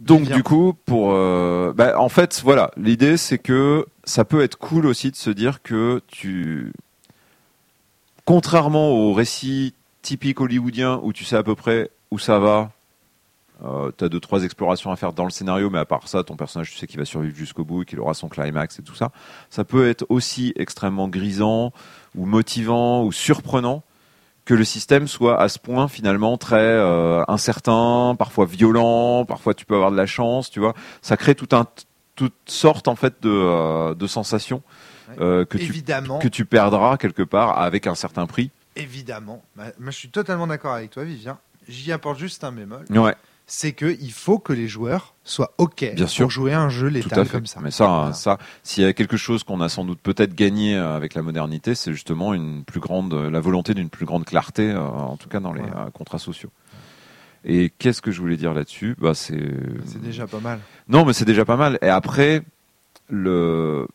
Donc 0.00 0.28
du 0.28 0.42
coup, 0.42 0.74
pour, 0.86 1.12
euh, 1.12 1.72
bah, 1.74 1.98
en 1.98 2.08
fait, 2.08 2.40
voilà, 2.42 2.70
l'idée 2.76 3.16
c'est 3.16 3.38
que 3.38 3.86
ça 4.04 4.24
peut 4.24 4.42
être 4.42 4.58
cool 4.58 4.86
aussi 4.86 5.10
de 5.10 5.16
se 5.16 5.30
dire 5.30 5.62
que 5.62 6.02
tu, 6.08 6.72
contrairement 8.24 8.90
au 8.90 9.12
récit 9.12 9.74
typique 10.04 10.40
hollywoodien 10.40 11.00
où 11.02 11.12
tu 11.12 11.24
sais 11.24 11.36
à 11.36 11.42
peu 11.42 11.54
près 11.54 11.90
où 12.10 12.18
ça 12.18 12.38
va. 12.38 12.70
Euh, 13.64 13.90
tu 13.96 14.04
as 14.04 14.08
deux 14.08 14.20
trois 14.20 14.44
explorations 14.44 14.90
à 14.90 14.96
faire 14.96 15.12
dans 15.12 15.24
le 15.24 15.30
scénario, 15.30 15.70
mais 15.70 15.78
à 15.78 15.84
part 15.84 16.06
ça, 16.06 16.22
ton 16.22 16.36
personnage, 16.36 16.70
tu 16.70 16.76
sais 16.76 16.86
qu'il 16.86 16.98
va 16.98 17.04
survivre 17.04 17.34
jusqu'au 17.34 17.64
bout, 17.64 17.84
qu'il 17.84 17.98
aura 18.00 18.12
son 18.12 18.28
climax 18.28 18.78
et 18.78 18.82
tout 18.82 18.94
ça. 18.94 19.10
Ça 19.48 19.64
peut 19.64 19.88
être 19.88 20.04
aussi 20.08 20.52
extrêmement 20.56 21.08
grisant 21.08 21.72
ou 22.14 22.26
motivant 22.26 23.04
ou 23.04 23.12
surprenant 23.12 23.82
que 24.44 24.54
le 24.54 24.64
système 24.64 25.08
soit 25.08 25.40
à 25.40 25.48
ce 25.48 25.58
point 25.58 25.88
finalement 25.88 26.36
très 26.36 26.56
euh, 26.58 27.22
incertain, 27.28 28.14
parfois 28.18 28.44
violent, 28.44 29.24
parfois 29.24 29.54
tu 29.54 29.64
peux 29.64 29.74
avoir 29.74 29.90
de 29.90 29.96
la 29.96 30.06
chance, 30.06 30.50
tu 30.50 30.60
vois. 30.60 30.74
Ça 31.00 31.16
crée 31.16 31.34
tout 31.34 31.48
un, 31.56 31.64
toutes 32.16 32.34
sortes 32.44 32.88
en 32.88 32.96
fait 32.96 33.14
de, 33.22 33.30
euh, 33.30 33.94
de 33.94 34.06
sensations 34.06 34.62
euh, 35.20 35.46
que, 35.46 35.56
tu, 35.56 35.72
que 35.72 36.28
tu 36.28 36.44
perdras 36.44 36.98
quelque 36.98 37.22
part 37.22 37.58
avec 37.58 37.86
un 37.86 37.94
certain 37.94 38.26
prix 38.26 38.50
évidemment, 38.76 39.42
moi 39.56 39.66
je 39.86 39.90
suis 39.90 40.10
totalement 40.10 40.46
d'accord 40.46 40.74
avec 40.74 40.90
toi, 40.90 41.04
Vivien. 41.04 41.38
J'y 41.68 41.92
apporte 41.92 42.18
juste 42.18 42.44
un 42.44 42.52
bémol. 42.52 42.84
Ouais. 42.90 43.14
C'est 43.46 43.72
qu'il 43.72 44.12
faut 44.12 44.38
que 44.38 44.54
les 44.54 44.68
joueurs 44.68 45.14
soient 45.22 45.52
OK 45.58 45.84
Bien 45.94 46.06
pour 46.06 46.30
jouer 46.30 46.54
un 46.54 46.70
jeu 46.70 46.88
létal 46.88 47.28
comme 47.28 47.44
ça. 47.44 47.60
Mais 47.62 47.70
ça, 47.70 48.10
ça 48.14 48.38
s'il 48.62 48.84
y 48.84 48.86
a 48.86 48.94
quelque 48.94 49.18
chose 49.18 49.44
qu'on 49.44 49.60
a 49.60 49.68
sans 49.68 49.84
doute 49.84 50.00
peut-être 50.00 50.34
gagné 50.34 50.76
euh, 50.76 50.96
avec 50.96 51.14
la 51.14 51.20
modernité, 51.20 51.74
c'est 51.74 51.92
justement 51.92 52.32
une 52.32 52.64
plus 52.64 52.80
grande, 52.80 53.12
la 53.12 53.40
volonté 53.40 53.74
d'une 53.74 53.90
plus 53.90 54.06
grande 54.06 54.24
clarté, 54.24 54.70
euh, 54.70 54.80
en 54.80 55.18
tout 55.18 55.28
cas 55.28 55.40
dans 55.40 55.52
les 55.52 55.62
euh, 55.62 55.90
contrats 55.92 56.18
sociaux. 56.18 56.50
Et 57.44 57.70
qu'est-ce 57.78 58.00
que 58.00 58.10
je 58.10 58.20
voulais 58.22 58.38
dire 58.38 58.54
là-dessus? 58.54 58.96
Bah, 58.98 59.14
c'est 59.14 59.36
déjà 60.02 60.26
pas 60.26 60.40
mal. 60.40 60.60
Non, 60.88 61.04
mais 61.04 61.12
c'est 61.12 61.26
déjà 61.26 61.44
pas 61.44 61.56
mal. 61.56 61.78
Et 61.82 61.90
après, 61.90 62.42
le 63.10 63.86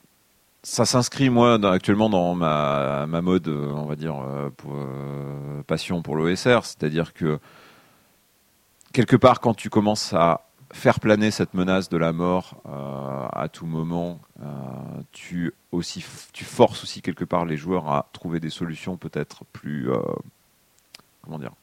ça 0.63 0.85
s'inscrit 0.85 1.29
moi 1.29 1.57
actuellement 1.71 2.09
dans 2.09 2.35
ma, 2.35 3.05
mode, 3.21 3.47
euh, 3.47 3.71
on 3.71 3.85
va 3.85 3.95
dire, 3.95 4.19
euh, 4.21 4.49
euh, 4.67 5.63
passion 5.63 6.01
pour 6.01 6.15
l'OSR, 6.15 6.65
c'est-à-dire 6.65 7.13
que 7.13 7.39
quelque 8.93 9.15
part 9.15 9.39
quand 9.39 9.53
tu 9.53 9.69
commences 9.69 10.13
à 10.13 10.41
faire 10.71 10.99
planer 10.99 11.31
cette 11.31 11.53
menace 11.53 11.89
de 11.89 11.97
la 11.97 12.11
mort 12.11 12.61
à 13.33 13.47
tout 13.49 13.65
moment, 13.65 14.19
tu 15.11 15.51
aussi 15.71 16.05
tu 16.31 16.43
forces 16.43 16.83
aussi 16.83 17.01
quelque 17.01 17.23
part 17.25 17.45
les 17.45 17.57
joueurs 17.57 17.87
à 17.89 18.07
trouver 18.13 18.39
des 18.39 18.51
solutions 18.51 18.95
peut-être 18.95 19.45
plus 19.45 19.89
comment 21.23 21.39
dire 21.39 21.53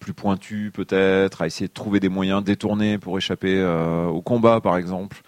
plus 0.00 0.12
pointues 0.12 0.72
peut-être, 0.74 1.42
à 1.42 1.46
essayer 1.46 1.68
de 1.68 1.72
trouver 1.72 2.00
des 2.00 2.08
moyens 2.08 2.42
détournés 2.42 2.98
pour 2.98 3.16
échapper 3.16 3.64
au 3.64 4.20
combat 4.20 4.60
par 4.60 4.76
exemple 4.76 5.22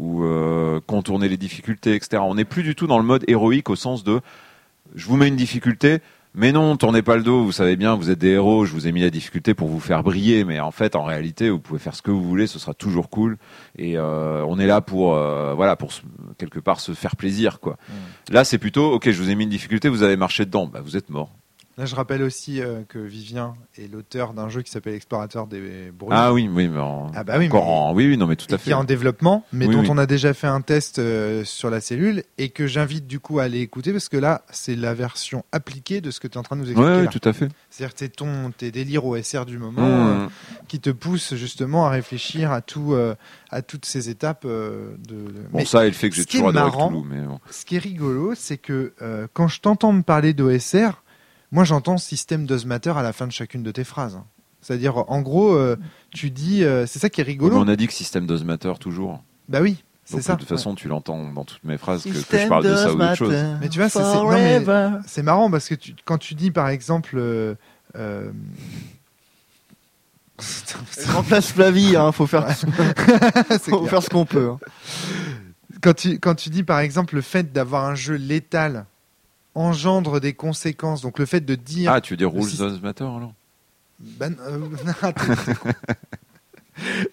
ou 0.00 0.24
euh, 0.24 0.80
contourner 0.86 1.28
les 1.28 1.36
difficultés, 1.36 1.94
etc. 1.94 2.22
On 2.24 2.34
n'est 2.34 2.44
plus 2.44 2.62
du 2.62 2.74
tout 2.74 2.86
dans 2.86 2.98
le 2.98 3.04
mode 3.04 3.24
héroïque 3.28 3.68
au 3.68 3.76
sens 3.76 4.02
de 4.02 4.20
je 4.94 5.06
vous 5.06 5.16
mets 5.16 5.28
une 5.28 5.36
difficulté, 5.36 5.98
mais 6.34 6.52
non, 6.52 6.76
tournez 6.76 7.02
pas 7.02 7.16
le 7.16 7.22
dos, 7.22 7.44
vous 7.44 7.52
savez 7.52 7.76
bien, 7.76 7.94
vous 7.94 8.10
êtes 8.10 8.18
des 8.18 8.30
héros, 8.30 8.64
je 8.64 8.72
vous 8.72 8.88
ai 8.88 8.92
mis 8.92 9.02
la 9.02 9.10
difficulté 9.10 9.52
pour 9.52 9.68
vous 9.68 9.78
faire 9.78 10.02
briller, 10.02 10.44
mais 10.44 10.58
en 10.58 10.70
fait, 10.70 10.96
en 10.96 11.04
réalité, 11.04 11.50
vous 11.50 11.60
pouvez 11.60 11.78
faire 11.78 11.94
ce 11.94 12.02
que 12.02 12.10
vous 12.10 12.22
voulez, 12.22 12.46
ce 12.46 12.58
sera 12.58 12.72
toujours 12.72 13.10
cool, 13.10 13.36
et 13.76 13.98
euh, 13.98 14.44
on 14.48 14.58
est 14.58 14.66
là 14.66 14.80
pour, 14.80 15.14
euh, 15.14 15.54
voilà, 15.54 15.76
pour 15.76 15.92
quelque 16.38 16.58
part 16.58 16.80
se 16.80 16.92
faire 16.92 17.14
plaisir, 17.14 17.60
quoi. 17.60 17.76
Là, 18.30 18.44
c'est 18.44 18.58
plutôt, 18.58 18.92
ok, 18.92 19.10
je 19.10 19.22
vous 19.22 19.30
ai 19.30 19.34
mis 19.34 19.44
une 19.44 19.50
difficulté, 19.50 19.88
vous 19.88 20.02
avez 20.02 20.16
marché 20.16 20.44
dedans, 20.44 20.66
bah, 20.66 20.80
vous 20.82 20.96
êtes 20.96 21.10
mort. 21.10 21.30
Là, 21.80 21.86
je 21.86 21.94
rappelle 21.94 22.22
aussi 22.22 22.60
euh, 22.60 22.82
que 22.86 22.98
Vivien 22.98 23.54
est 23.78 23.90
l'auteur 23.90 24.34
d'un 24.34 24.50
jeu 24.50 24.60
qui 24.60 24.70
s'appelle 24.70 24.92
Explorateur 24.92 25.46
des 25.46 25.90
bruits. 25.90 26.10
Ah 26.14 26.30
oui, 26.34 26.46
oui, 26.52 26.68
mais 26.68 26.78
en... 26.78 27.06
Ah 27.14 27.24
bah 27.24 27.36
oui, 27.38 27.48
mais- 27.50 27.58
en- 27.58 27.94
oui, 27.94 28.06
oui, 28.06 28.18
non, 28.18 28.26
mais 28.26 28.36
tout 28.36 28.44
à 28.50 28.56
et 28.56 28.58
fait. 28.58 28.64
qui 28.64 28.70
est 28.72 28.74
en 28.74 28.84
développement, 28.84 29.46
mais 29.54 29.64
Oui, 29.66 29.74
dont 29.74 29.80
oui. 29.80 29.88
on 29.90 29.96
a 29.96 30.04
déjà 30.04 30.34
fait 30.34 30.46
un 30.46 30.60
test 30.60 30.98
euh, 30.98 31.42
sur 31.46 31.70
la 31.70 31.80
cellule 31.80 32.22
et 32.36 32.50
que 32.50 32.66
j'invite 32.66 33.06
du 33.06 33.18
coup 33.18 33.38
à 33.38 33.44
aller 33.44 33.60
écouter 33.60 33.92
parce 33.92 34.10
que 34.10 34.18
là, 34.18 34.42
c'est 34.50 34.76
la 34.76 34.92
version 34.92 35.42
appliquée 35.52 36.02
de 36.02 36.10
ce 36.10 36.20
que 36.20 36.28
tu 36.28 36.34
es 36.34 36.38
en 36.38 36.42
train 36.42 36.56
de 36.56 36.60
nous 36.60 36.70
expliquer. 36.70 37.02
là. 37.02 37.06
tout 37.06 37.26
à 37.26 37.32
fait. 37.32 37.48
C'est-à-dire 37.70 37.94
que 37.94 37.98
c'est 38.00 38.10
ton 38.10 38.50
tes 38.54 38.70
délires 38.70 39.06
OSR 39.06 39.46
du 39.46 39.56
moment 39.56 39.80
euh, 39.82 40.10
Mmh. 40.26 40.28
qui 40.68 40.80
te 40.80 40.90
poussent 40.90 41.34
justement 41.34 41.86
à 41.86 41.90
réfléchir 41.90 42.52
à 42.52 42.60
tout 42.60 42.92
euh, 42.92 43.14
à 43.50 43.62
toutes 43.62 43.86
ces 43.86 44.10
étapes 44.10 44.42
euh, 44.44 44.94
de. 45.08 45.14
Bon, 45.50 45.58
Mais 45.60 45.64
ça, 45.64 45.84
et 45.86 45.88
le 45.88 45.94
fait 45.94 46.10
que 46.10 46.16
j'ai 46.16 46.26
toujours 46.26 46.48
adoré 46.50 46.64
marrant- 46.66 46.88
Cthulhu, 46.90 47.04
mais 47.08 47.20
bon. 47.26 47.38
ce 47.50 47.64
qui 47.64 47.76
est 47.76 47.78
rigolo, 47.78 48.34
c'est 48.36 48.58
que 48.58 48.92
euh, 49.00 49.26
quand 49.32 49.48
je 49.48 49.60
t'entends 49.62 49.92
me 49.94 50.02
parler 50.02 50.34
d'OSR, 50.34 51.02
moi 51.52 51.64
j'entends 51.64 51.96
système 51.98 52.46
d'osmateur 52.46 52.96
à 52.98 53.02
la 53.02 53.12
fin 53.12 53.26
de 53.26 53.32
chacune 53.32 53.62
de 53.62 53.70
tes 53.70 53.84
phrases. 53.84 54.20
C'est-à-dire, 54.62 54.98
en 55.10 55.22
gros, 55.22 55.54
euh, 55.54 55.76
tu 56.10 56.30
dis, 56.30 56.64
euh, 56.64 56.84
c'est 56.86 56.98
ça 56.98 57.08
qui 57.08 57.20
est 57.22 57.24
Mais 57.24 57.30
rigolo. 57.30 57.56
on 57.56 57.66
a 57.68 57.76
dit 57.76 57.86
que 57.86 57.94
système 57.94 58.26
d'osmateur 58.26 58.78
toujours. 58.78 59.22
Bah 59.48 59.60
oui, 59.62 59.82
c'est 60.04 60.16
Donc 60.16 60.22
ça. 60.22 60.34
de 60.34 60.40
toute 60.40 60.48
façon, 60.50 60.74
tu 60.74 60.86
l'entends 60.86 61.32
dans 61.32 61.44
toutes 61.44 61.64
mes 61.64 61.78
phrases 61.78 62.04
que, 62.04 62.10
que 62.10 62.38
je 62.38 62.46
parle 62.46 62.64
de 62.64 62.76
ça 62.76 62.92
ou 62.92 62.96
d'autre 62.98 63.14
chose. 63.14 63.34
Mais 63.62 63.70
tu 63.70 63.78
vois, 63.78 63.88
c'est- 63.88 64.00
mais- 64.28 65.22
marrant 65.22 65.50
parce 65.50 65.66
que 65.68 65.74
tu- 65.74 65.94
quand 66.04 66.18
tu 66.18 66.34
dis 66.34 66.50
par 66.50 66.68
exemple. 66.68 67.14
euh, 67.16 67.54
euh, 67.96 68.30
Je 70.40 71.12
remplace 71.12 71.52
Flavie, 71.52 71.96
hein, 71.96 72.12
faut 72.12 72.26
faire, 72.26 72.46
faut 73.60 73.86
faire 73.86 74.02
ce 74.02 74.08
qu'on 74.08 74.24
peut. 74.24 74.50
hein. 74.50 74.58
quand, 75.82 75.94
tu, 75.94 76.18
quand 76.18 76.34
tu 76.34 76.48
dis 76.50 76.62
par 76.62 76.80
exemple 76.80 77.14
le 77.14 77.20
fait 77.20 77.52
d'avoir 77.52 77.84
un 77.84 77.94
jeu 77.94 78.14
létal 78.14 78.86
engendre 79.60 80.20
des 80.20 80.32
conséquences, 80.32 81.02
donc 81.02 81.18
le 81.18 81.26
fait 81.26 81.40
de 81.40 81.54
dire. 81.54 81.92
Ah, 81.92 82.00
tu 82.00 82.14
veux 82.14 82.16
dire 82.16 82.32
Rules 82.32 82.80
Matter 82.82 83.04
alors? 83.04 83.34
Ben, 84.00 84.34
euh, 84.40 84.58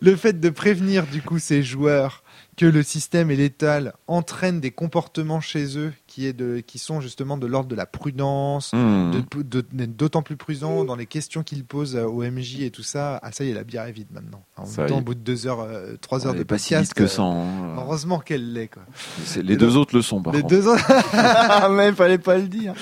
le 0.01 0.15
fait 0.15 0.39
de 0.39 0.49
prévenir 0.49 1.05
du 1.05 1.21
coup 1.21 1.37
ces 1.37 1.61
joueurs 1.63 2.23
que 2.57 2.65
le 2.65 2.81
système 2.81 3.29
est 3.29 3.35
létal 3.35 3.93
entraîne 4.07 4.59
des 4.59 4.71
comportements 4.71 5.39
chez 5.41 5.77
eux 5.77 5.93
qui, 6.07 6.25
est 6.25 6.33
de, 6.33 6.57
qui 6.65 6.79
sont 6.79 7.01
justement 7.01 7.37
de 7.37 7.45
l'ordre 7.45 7.69
de 7.69 7.75
la 7.75 7.85
prudence, 7.85 8.71
de- 8.73 9.41
de- 9.43 9.63
d'être 9.71 9.95
d'autant 9.95 10.23
plus 10.23 10.37
prudent 10.37 10.83
dans 10.83 10.95
les 10.95 11.05
questions 11.05 11.43
qu'ils 11.43 11.63
posent 11.63 11.95
au 11.95 12.23
MJ 12.23 12.61
et 12.61 12.71
tout 12.71 12.81
ça. 12.81 13.19
Ah 13.21 13.31
ça 13.31 13.43
y 13.43 13.51
est, 13.51 13.53
la 13.53 13.63
bière 13.63 13.83
est 13.85 13.91
vide 13.91 14.07
maintenant. 14.11 14.43
En 14.57 14.65
Ça 14.65 14.81
même 14.81 14.89
temps, 14.89 14.97
au 14.97 15.01
bout 15.01 15.13
de 15.13 15.19
deux 15.19 15.45
heures, 15.45 15.59
euh, 15.61 15.97
trois 16.01 16.25
heures 16.25 16.33
de 16.33 16.41
pas 16.41 16.57
si 16.57 16.69
podcast, 16.73 16.89
vite 16.89 16.93
que 16.95 17.03
euh, 17.03 17.07
ça. 17.07 17.21
hein. 17.21 17.75
Heureusement 17.77 18.17
qu'elle 18.19 18.51
l'est 18.53 18.69
quoi. 18.69 18.81
Les 19.43 19.55
deux 19.55 19.77
autres 19.77 19.95
le 19.95 20.01
sont 20.01 20.23
par 20.23 20.33
Les 20.33 20.41
contre. 20.41 20.53
deux 20.55 20.67
autres. 20.67 20.91
Ah, 21.13 21.69
mais 21.69 21.91
fallait 21.91 22.17
pas 22.17 22.37
le 22.37 22.47
dire. 22.47 22.73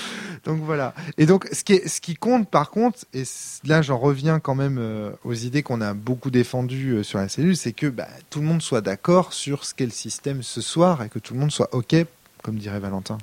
Donc 0.46 0.60
voilà. 0.62 0.94
Et 1.18 1.26
donc 1.26 1.48
ce 1.52 1.64
qui, 1.64 1.74
est, 1.74 1.88
ce 1.88 2.00
qui 2.00 2.14
compte 2.14 2.48
par 2.48 2.70
contre, 2.70 3.00
et 3.12 3.24
là 3.64 3.82
j'en 3.82 3.98
reviens 3.98 4.38
quand 4.40 4.54
même 4.54 4.78
euh, 4.78 5.10
aux 5.24 5.34
idées 5.34 5.62
qu'on 5.62 5.80
a 5.80 5.92
beaucoup 5.92 6.30
défendues 6.30 6.92
euh, 6.92 7.02
sur 7.02 7.18
la 7.18 7.28
cellule, 7.28 7.56
c'est 7.56 7.72
que 7.72 7.86
bah, 7.88 8.06
tout 8.30 8.40
le 8.40 8.46
monde 8.46 8.62
soit 8.62 8.80
d'accord 8.80 9.32
sur 9.32 9.64
ce 9.64 9.74
qu'est 9.74 9.84
le 9.86 9.90
système 9.90 10.42
ce 10.42 10.60
soir 10.60 11.02
et 11.02 11.08
que 11.08 11.18
tout 11.18 11.34
le 11.34 11.40
monde 11.40 11.50
soit 11.50 11.68
OK, 11.74 11.94
comme 12.42 12.56
dirait 12.56 12.78
Valentin. 12.80 13.18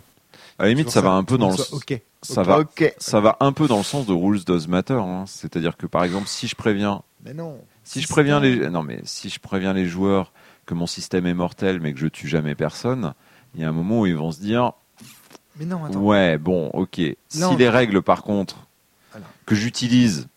À 0.60 0.64
la 0.64 0.70
limite, 0.70 0.90
ça 0.90 1.02
va 1.02 1.12
un 1.12 1.24
peu 1.24 1.38
dans 1.38 1.48
le 1.50 1.52
monde 1.56 1.62
soit 1.62 1.78
OK. 1.78 2.00
ça 2.22 2.44
va 2.44 2.60
Ok. 2.60 2.94
ça 3.00 3.20
va 3.22 3.38
un 3.40 3.54
peu 3.54 3.68
dans 3.68 3.78
le 3.78 3.84
sens 3.84 4.06
de 4.06 4.14
Rules 4.14 4.44
Does 4.44 4.68
Matter. 4.68 4.94
hein. 4.94 5.24
C'est-à-dire 5.28 5.78
que 5.78 5.88
par 5.88 6.04
exemple, 6.04 6.28
si 6.28 6.48
je 6.48 6.56
préviens 6.56 7.02
Mais 7.26 7.34
non. 7.34 7.58
si 7.84 8.02
je 8.02 8.08
préviens 8.08 8.40
les 8.40 8.70
non 8.70 8.84
mais 8.84 9.00
si 9.06 9.30
je 9.30 9.40
préviens 9.40 9.74
les 9.74 9.86
joueurs 9.88 10.32
que 10.66 10.74
mon 10.74 10.88
système 10.88 11.26
est 11.26 11.34
mortel 11.34 11.80
mais 11.82 11.94
que 11.94 12.00
je 12.00 12.08
tue 12.08 12.28
jamais 12.28 12.54
personne, 12.56 13.14
il 13.56 13.62
y 13.62 13.64
a 13.64 13.70
un 13.70 13.74
moment 13.74 14.02
où 14.02 14.06
ils 14.06 14.16
vont 14.16 14.32
se 14.32 14.40
dire 14.42 14.74
Mais 15.58 15.66
non, 15.66 15.86
attends. 15.86 16.00
ouais 16.00 16.38
bon 16.38 16.70
ok 16.74 17.00
si 17.30 17.56
les 17.58 17.70
règles 17.70 18.02
par 18.02 18.24
contre 18.24 18.68
Voilà. 19.12 19.26
que 19.46 19.56
j'utilise 19.56 20.28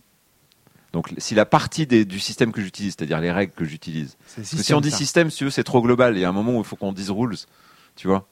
donc 0.93 1.13
si 1.19 1.35
la 1.35 1.45
partie 1.47 1.87
des- 1.87 2.05
du 2.05 2.21
système 2.21 2.53
que 2.53 2.61
j'utilise 2.61 2.95
c'est-à-dire 2.99 3.21
les 3.21 3.33
règles 3.33 3.53
que 3.53 3.65
j'utilise 3.65 4.17
C'est 4.27 4.39
le 4.39 4.43
parce 4.45 4.57
que 4.57 4.63
si 4.63 4.75
on 4.75 4.81
dit 4.81 4.91
système 4.91 5.31
si 5.31 5.39
tu 5.39 5.45
veux, 5.45 5.51
c'est 5.51 5.65
trop 5.65 5.83
global 5.83 6.17
il 6.17 6.21
y 6.21 6.25
a 6.25 6.29
un 6.29 6.33
moment 6.33 6.53
où 6.57 6.59
il 6.59 6.65
faut 6.65 6.77
qu'on 6.77 6.93
dise 6.93 7.11
rules 7.11 7.37
tu 7.97 8.09
vois 8.09 8.27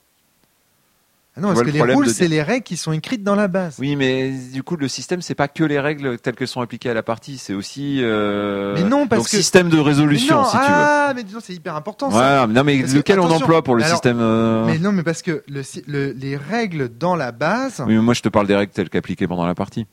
Ah 1.37 1.41
non, 1.41 1.49
parce 1.49 1.59
que 1.61 1.65
le 1.65 1.71
les 1.73 1.81
rules, 1.81 2.07
de 2.07 2.13
c'est 2.13 2.29
les 2.29 2.41
règles 2.41 2.63
qui 2.63 2.77
sont 2.77 2.93
écrites 2.93 3.21
dans 3.21 3.35
la 3.35 3.49
base. 3.49 3.75
oui 3.79 3.97
mais 3.97 4.31
du 4.31 4.63
coup 4.63 4.77
le 4.77 4.87
système 4.87 5.21
c'est 5.21 5.35
pas 5.35 5.49
que 5.49 5.65
les 5.65 5.79
règles 5.81 6.17
telles 6.17 6.33
qu'elles 6.35 6.47
sont 6.47 6.61
appliquées 6.61 6.89
à 6.89 6.93
la 6.93 7.03
partie 7.03 7.37
c'est 7.37 7.53
aussi 7.53 7.99
euh, 8.01 8.73
Mais 8.75 8.83
non, 8.85 9.05
parce 9.05 9.23
donc 9.23 9.29
que- 9.31 9.35
système 9.37 9.67
de 9.69 9.75
Mais 9.75 9.81
résolution 9.83 10.37
non, 10.37 10.45
si 10.45 10.51
tu 10.51 10.57
veux 10.57 10.63
ah, 10.69 11.11
mais 11.13 11.23
disons, 11.23 11.39
c'est 11.41 11.53
hyper 11.53 11.75
important 11.75 12.09
ça. 12.09 12.45
Ouais, 12.45 12.53
non 12.53 12.63
mais 12.63 12.79
Parce 12.79 12.93
que, 12.93 12.97
lequel 12.97 13.19
on 13.19 13.29
emploie 13.29 13.63
pour 13.63 13.75
le 13.75 13.83
alors, 13.83 13.95
système 13.95 14.19
euh, 14.21 14.65
Mais 14.65 14.79
non, 14.79 14.93
mais 14.93 15.03
parce 15.03 15.21
que 15.21 15.43
le, 15.49 15.61
si- 15.61 15.83
le- 15.87 16.13
les 16.13 16.37
règles 16.37 16.89
dans 16.97 17.15
la 17.17 17.31
base, 17.33 17.83
Oui, 17.85 17.95
mais 17.95 18.01
moi 18.01 18.13
je 18.13 18.21
te 18.21 18.29
parle 18.29 18.47
des 18.47 18.55
règles 18.55 18.71
telles 18.71 18.89
qu'appliquées 18.89 19.27
pendant 19.27 19.45
la 19.45 19.55
partie. 19.55 19.85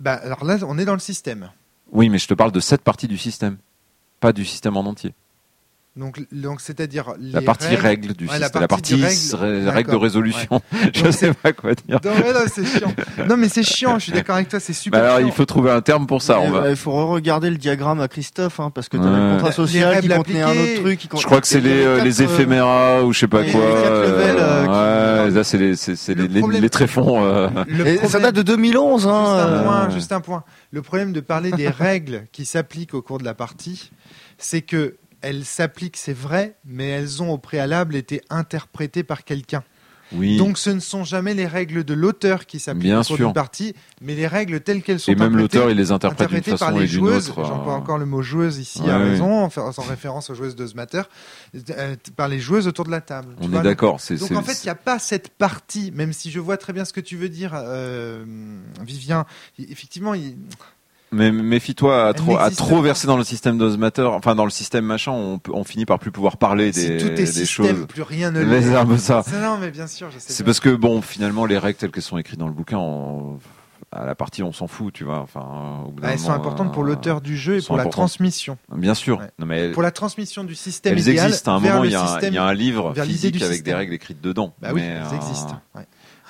bah, 0.00 0.20
alors 0.22 0.44
là, 0.44 0.56
on 0.68 0.76
est 0.78 0.84
dans 0.84 0.92
le 0.92 0.98
système. 1.00 1.48
Oui, 1.90 2.10
mais 2.10 2.18
je 2.18 2.26
te 2.28 2.34
parle 2.34 2.52
de 2.52 2.60
cette 2.60 2.82
partie 2.82 3.08
du 3.08 3.16
système, 3.18 3.56
pas 4.20 4.32
du 4.34 4.44
système 4.44 4.76
en 4.76 4.80
entier. 4.84 5.14
Donc, 5.94 6.22
donc 6.32 6.62
c'est-à-dire 6.62 7.12
La 7.20 7.42
partie 7.42 7.66
règles. 7.68 7.82
règle 7.82 8.12
du 8.14 8.24
Ouais, 8.26 8.38
la 8.38 8.46
système, 8.46 8.62
la 8.62 8.68
partie 8.68 8.94
ré- 8.94 9.08
règle. 9.08 9.68
règle 9.68 9.90
de 9.90 9.96
résolution. 9.96 10.62
je 10.94 11.02
Donc, 11.02 11.12
sais 11.12 11.34
pas 11.34 11.52
quoi 11.52 11.74
dire. 11.74 12.00
Non, 12.02 12.12
mais 12.16 12.32
non, 12.32 12.40
c'est 12.50 12.64
chiant. 12.64 12.94
Non, 13.28 13.36
mais 13.36 13.48
c'est 13.50 13.62
chiant. 13.62 13.98
Je 13.98 14.04
suis 14.04 14.12
d'accord 14.12 14.36
avec 14.36 14.48
toi. 14.48 14.58
C'est 14.58 14.72
super. 14.72 14.98
Bah 15.00 15.06
alors 15.06 15.18
chiant. 15.18 15.26
il 15.26 15.32
faut 15.34 15.44
trouver 15.44 15.70
un 15.70 15.82
terme 15.82 16.06
pour 16.06 16.22
ça. 16.22 16.38
Mais, 16.40 16.46
on 16.48 16.50
va- 16.50 16.58
euh, 16.62 16.70
Il 16.70 16.76
faut 16.76 17.08
regarder 17.08 17.50
le 17.50 17.58
diagramme 17.58 18.00
à 18.00 18.08
Christophe, 18.08 18.58
hein, 18.58 18.70
parce 18.74 18.88
que 18.88 18.96
t'avais 18.96 19.10
Ouais. 19.10 19.26
le 19.28 19.34
contrat 19.34 19.52
social 19.52 20.00
qui 20.00 20.08
contenait 20.08 20.40
un 20.40 20.50
autre 20.52 20.80
truc. 20.80 20.98
Qui 20.98 21.08
Je 21.14 21.26
crois 21.26 21.42
que 21.42 21.46
c'est 21.46 21.60
les, 21.60 21.82
euh, 21.84 22.00
euh, 22.00 22.04
éphéméras 22.06 23.02
ou 23.02 23.12
je 23.12 23.18
sais 23.18 23.28
pas 23.28 23.42
quoi. 23.44 23.50
les 23.52 23.56
euh, 23.56 25.26
ouais, 25.26 25.30
là 25.30 25.44
c'est 25.44 25.58
les, 25.58 25.76
c'est, 25.76 25.94
c'est 25.96 26.14
Le 26.14 26.22
les, 26.22 26.28
les- 26.28 26.40
problème- 26.40 26.62
les 26.62 26.70
tréfonds. 26.70 27.22
euh. 27.22 27.48
Le 27.68 27.98
ça 28.08 28.18
date 28.18 28.34
de 28.34 28.42
2011. 28.42 29.06
Hein, 29.06 29.20
Juste 29.24 29.36
un 29.44 29.48
euh, 29.52 29.62
point, 29.62 29.90
juste 29.90 30.12
un 30.12 30.20
point. 30.22 30.44
Le 30.70 30.80
problème 30.80 31.12
de 31.12 31.20
parler 31.20 31.50
des 31.50 31.68
règles 31.68 32.24
qui 32.32 32.46
s'appliquent 32.46 32.94
au 32.94 33.02
cours 33.02 33.18
de 33.18 33.24
la 33.24 33.34
partie, 33.34 33.90
c'est 34.38 34.62
que 34.62 34.96
elles 35.22 35.44
s'appliquent, 35.44 35.96
c'est 35.96 36.12
vrai, 36.12 36.56
mais 36.64 36.88
elles 36.88 37.22
ont 37.22 37.30
au 37.30 37.38
préalable 37.38 37.96
été 37.96 38.20
interprétées 38.30 39.02
par 39.04 39.24
quelqu'un. 39.24 39.62
Oui. 40.14 40.36
Donc 40.36 40.58
ce 40.58 40.70
ne 40.70 40.80
sont 40.80 41.04
jamais 41.04 41.34
les 41.34 41.46
règles 41.46 41.84
de 41.84 41.94
l'auteur 41.94 42.46
qui 42.46 42.58
s'appliquent 42.58 43.04
sûr. 43.04 43.16
d'une 43.16 43.32
partie, 43.32 43.74
mais 44.00 44.14
les 44.14 44.26
règles 44.26 44.60
telles 44.60 44.82
qu'elles 44.82 45.00
sont 45.00 45.12
et 45.12 45.14
même 45.14 45.36
l'auteur 45.36 45.70
il 45.70 45.76
les 45.76 45.90
interprète 45.90 46.28
d'une 46.28 46.38
interprétées 46.38 46.58
par 46.58 46.68
façon 46.68 46.78
les 46.78 46.84
et 46.84 46.88
d'une 46.88 47.08
autre. 47.08 47.44
j'emploie 47.44 47.74
encore 47.74 47.98
le 47.98 48.06
mot 48.06 48.22
joueuse 48.22 48.58
ici 48.58 48.82
Ouais, 48.82 48.90
à 48.90 48.98
raison, 48.98 49.44
en 49.44 49.82
référence 49.82 50.30
aux 50.30 50.34
joueuses 50.34 50.56
d'Osmater, 50.56 51.02
euh, 51.70 51.96
par 52.16 52.28
les 52.28 52.40
joueuses 52.40 52.66
autour 52.66 52.84
de 52.84 52.90
la 52.90 53.00
table. 53.00 53.34
On 53.40 53.52
est 53.52 53.62
d'accord. 53.62 54.00
C'est, 54.00 54.16
donc 54.16 54.32
en 54.32 54.42
fait, 54.42 54.62
il 54.62 54.66
n'y 54.66 54.70
a 54.70 54.74
pas 54.74 54.98
cette 54.98 55.28
partie, 55.30 55.90
même 55.92 56.12
si 56.12 56.30
je 56.30 56.40
vois 56.40 56.56
très 56.56 56.72
bien 56.72 56.84
ce 56.84 56.92
que 56.92 57.00
tu 57.00 57.16
veux 57.16 57.28
dire, 57.28 57.52
euh, 57.54 58.24
Vivien. 58.82 59.24
Effectivement, 59.58 60.14
il... 60.14 60.36
Mais 61.12 61.30
méfie-toi 61.30 62.06
à 62.08 62.12
trop, 62.14 62.38
à 62.38 62.50
trop 62.50 62.80
verser 62.80 63.06
dans 63.06 63.16
le 63.16 63.24
système 63.24 63.58
d'osmateur, 63.58 64.14
enfin 64.14 64.34
dans 64.34 64.44
le 64.44 64.50
système 64.50 64.84
machin, 64.86 65.12
on, 65.12 65.38
peut- 65.38 65.52
on 65.54 65.62
finit 65.64 65.84
par 65.84 65.98
plus 65.98 66.10
pouvoir 66.10 66.38
parler 66.38 66.72
si 66.72 66.88
des, 66.88 66.96
tout 66.96 67.06
est 67.08 67.14
des 67.14 67.26
système, 67.26 67.46
choses. 67.76 67.86
plus 67.86 68.02
rien 68.02 68.30
ne 68.30 68.42
peu 68.86 68.96
ça. 68.96 69.22
Non, 69.40 69.58
mais 69.60 69.70
bien 69.70 69.86
sûr. 69.86 70.08
C'est 70.18 70.44
parce 70.44 70.60
que 70.60 70.70
bon, 70.74 71.02
finalement, 71.02 71.44
les 71.44 71.58
règles 71.58 71.78
telles 71.78 71.90
qu'elles 71.90 72.02
sont 72.02 72.18
écrites 72.18 72.38
dans 72.38 72.46
le 72.48 72.54
bouquin, 72.54 72.78
on- 72.78 73.38
à 73.94 74.06
la 74.06 74.14
partie, 74.14 74.42
on 74.42 74.52
s'en 74.52 74.68
fout, 74.68 74.90
tu 74.94 75.04
vois. 75.04 75.18
Enfin, 75.18 75.82
au 75.86 75.90
bout 75.90 76.02
Ah, 76.02 76.12
elles 76.12 76.18
sont 76.18 76.30
importantes 76.32 76.72
pour 76.72 76.82
euh, 76.84 76.86
l'auteur 76.86 77.20
du 77.20 77.36
jeu 77.36 77.58
et 77.58 77.62
pour 77.62 77.76
la 77.76 77.84
transmission. 77.84 78.56
Bien 78.74 78.94
sûr. 78.94 79.18
Ouais. 79.18 79.26
Non, 79.38 79.44
mais 79.44 79.58
elles, 79.58 79.72
Pour 79.72 79.82
la 79.82 79.90
transmission 79.90 80.44
du 80.44 80.54
système 80.54 80.94
elles 80.94 81.00
idéal 81.00 81.26
existent. 81.26 81.52
À 81.52 81.56
un 81.56 81.60
moment, 81.60 81.84
il 81.84 81.90
y, 81.90 81.94
a 81.94 82.02
un- 82.02 82.06
système- 82.06 82.32
il 82.32 82.36
y 82.36 82.38
a 82.38 82.44
un 82.44 82.54
livre 82.54 82.94
physique 83.04 83.34
avec 83.42 83.48
système. 83.56 83.64
des 83.64 83.74
règles 83.74 83.92
écrites 83.92 84.22
dedans. 84.22 84.54
Bah 84.62 84.68
oui, 84.72 84.80
mais, 84.80 84.86
elles 84.86 85.02
euh, 85.12 85.16
existent. 85.16 85.60
Ouais. 85.74 85.82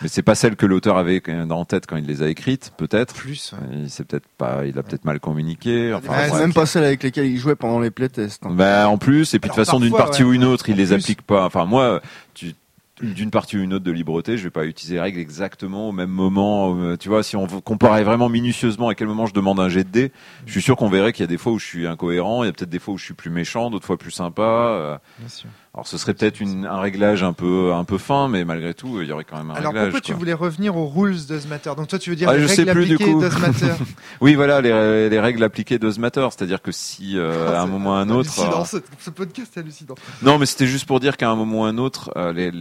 Mais 0.02 0.08
c'est 0.08 0.22
pas 0.22 0.34
celle 0.34 0.56
que 0.56 0.66
l'auteur 0.66 0.96
avait 0.98 1.22
en 1.50 1.64
tête 1.64 1.86
quand 1.86 1.96
il 1.96 2.06
les 2.06 2.22
a 2.22 2.28
écrites, 2.28 2.72
peut-être. 2.76 3.14
Plus. 3.14 3.52
ouais. 3.52 3.78
Il 3.84 3.90
s'est 3.90 4.04
peut-être 4.04 4.26
pas, 4.38 4.66
il 4.66 4.78
a 4.78 4.82
peut-être 4.82 5.04
mal 5.04 5.20
communiqué. 5.20 5.94
Enfin, 5.94 6.12
Ouais, 6.12 6.22
c'est 6.24 6.28
bref. 6.30 6.40
même 6.40 6.52
pas 6.54 6.66
celle 6.66 6.84
avec 6.84 7.02
lesquelles 7.02 7.26
il 7.26 7.38
jouait 7.38 7.54
pendant 7.56 7.80
les 7.80 7.90
playtests. 7.90 8.44
hein. 8.44 8.50
Bah, 8.52 8.88
en 8.88 8.98
plus, 8.98 9.34
et 9.34 9.38
puis 9.38 9.48
de 9.50 9.54
toute 9.54 9.64
façon, 9.64 9.80
d'une 9.80 9.92
partie 9.94 10.22
ouais. 10.22 10.28
ou 10.30 10.32
une 10.34 10.44
autre, 10.44 10.68
il 10.68 10.74
En 10.74 10.76
les 10.76 10.84
plus. 10.86 10.94
applique 10.94 11.22
pas. 11.22 11.44
Enfin, 11.46 11.64
moi, 11.64 12.00
tu, 12.34 12.54
d'une 13.00 13.30
partie 13.30 13.56
ou 13.56 13.60
une 13.62 13.74
autre 13.74 13.84
de 13.84 13.90
libreté, 13.90 14.36
je 14.38 14.44
vais 14.44 14.50
pas 14.50 14.64
utiliser 14.64 14.94
les 14.94 15.00
règles 15.00 15.18
exactement 15.18 15.88
au 15.88 15.92
même 15.92 16.10
moment. 16.10 16.76
euh, 16.78 16.96
Tu 16.96 17.08
vois, 17.08 17.22
si 17.22 17.34
on 17.36 17.46
comparait 17.46 18.04
vraiment 18.04 18.28
minutieusement 18.28 18.88
à 18.88 18.94
quel 18.94 19.08
moment 19.08 19.26
je 19.26 19.34
demande 19.34 19.58
un 19.60 19.68
jet 19.68 19.82
de 19.84 19.88
dés, 19.90 20.12
je 20.46 20.52
suis 20.52 20.62
sûr 20.62 20.76
qu'on 20.76 20.88
verrait 20.88 21.12
qu'il 21.12 21.22
y 21.22 21.24
a 21.24 21.26
des 21.28 21.38
fois 21.38 21.52
où 21.52 21.58
je 21.58 21.66
suis 21.66 21.86
incohérent, 21.86 22.44
il 22.44 22.46
y 22.46 22.50
a 22.50 22.52
peut-être 22.52 22.70
des 22.70 22.78
fois 22.78 22.94
où 22.94 22.98
je 22.98 23.04
suis 23.04 23.14
plus 23.14 23.30
méchant, 23.30 23.70
d'autres 23.70 23.86
fois 23.86 23.96
plus 23.96 24.10
sympa. 24.12 24.42
euh. 24.42 24.96
Bien 25.18 25.28
sûr. 25.28 25.48
Alors, 25.74 25.86
ce 25.86 25.96
serait 25.96 26.12
peut-être 26.12 26.38
un 26.42 26.80
réglage 26.80 27.22
un 27.22 27.32
peu, 27.32 27.72
un 27.72 27.84
peu 27.84 27.96
fin, 27.96 28.28
mais 28.28 28.44
malgré 28.44 28.74
tout, 28.74 29.00
il 29.00 29.08
y 29.08 29.12
aurait 29.12 29.24
quand 29.24 29.38
même 29.38 29.50
un 29.50 29.54
Alors 29.54 29.72
réglage. 29.72 29.84
pourquoi 29.86 30.00
tu 30.02 30.12
voulais 30.12 30.34
revenir 30.34 30.76
aux 30.76 30.86
rules 30.86 31.24
d'Osmater 31.26 31.74
Donc 31.76 31.88
toi, 31.88 31.98
tu 31.98 32.10
veux 32.10 32.16
dire 32.16 32.28
Ah, 32.28 32.36
les 32.36 32.42
je 32.42 32.46
sais 32.48 32.56
règles 32.64 32.72
plus, 32.72 32.86
du 32.88 32.94
appliquées 32.96 33.12
coup. 33.14 33.20
d'Osmater 33.22 33.74
Oui, 34.20 34.34
voilà, 34.34 34.60
les, 34.60 35.08
les 35.08 35.18
règles 35.20 35.42
appliquées 35.42 35.78
d'Osmater, 35.78 36.28
c'est-à-dire 36.30 36.60
que 36.60 36.72
si 36.72 37.16
euh, 37.16 37.56
à 37.56 37.62
un 37.62 37.66
moment 37.66 37.90
ou 37.90 37.94
à 37.94 38.00
un 38.00 38.10
autre. 38.10 38.30
hallucinant, 38.38 38.60
euh, 38.60 38.64
ce, 38.66 38.76
ce 38.98 39.08
podcast 39.10 39.56
est 39.56 39.60
hallucinant. 39.60 39.94
Non, 40.20 40.38
mais 40.38 40.44
c'était 40.44 40.66
juste 40.66 40.84
pour 40.84 41.00
dire 41.00 41.16
qu'à 41.16 41.30
un 41.30 41.36
moment 41.36 41.62
ou 41.62 41.64
à 41.64 41.68
un 41.68 41.78
autre, 41.78 42.10
euh, 42.16 42.34
les, 42.34 42.52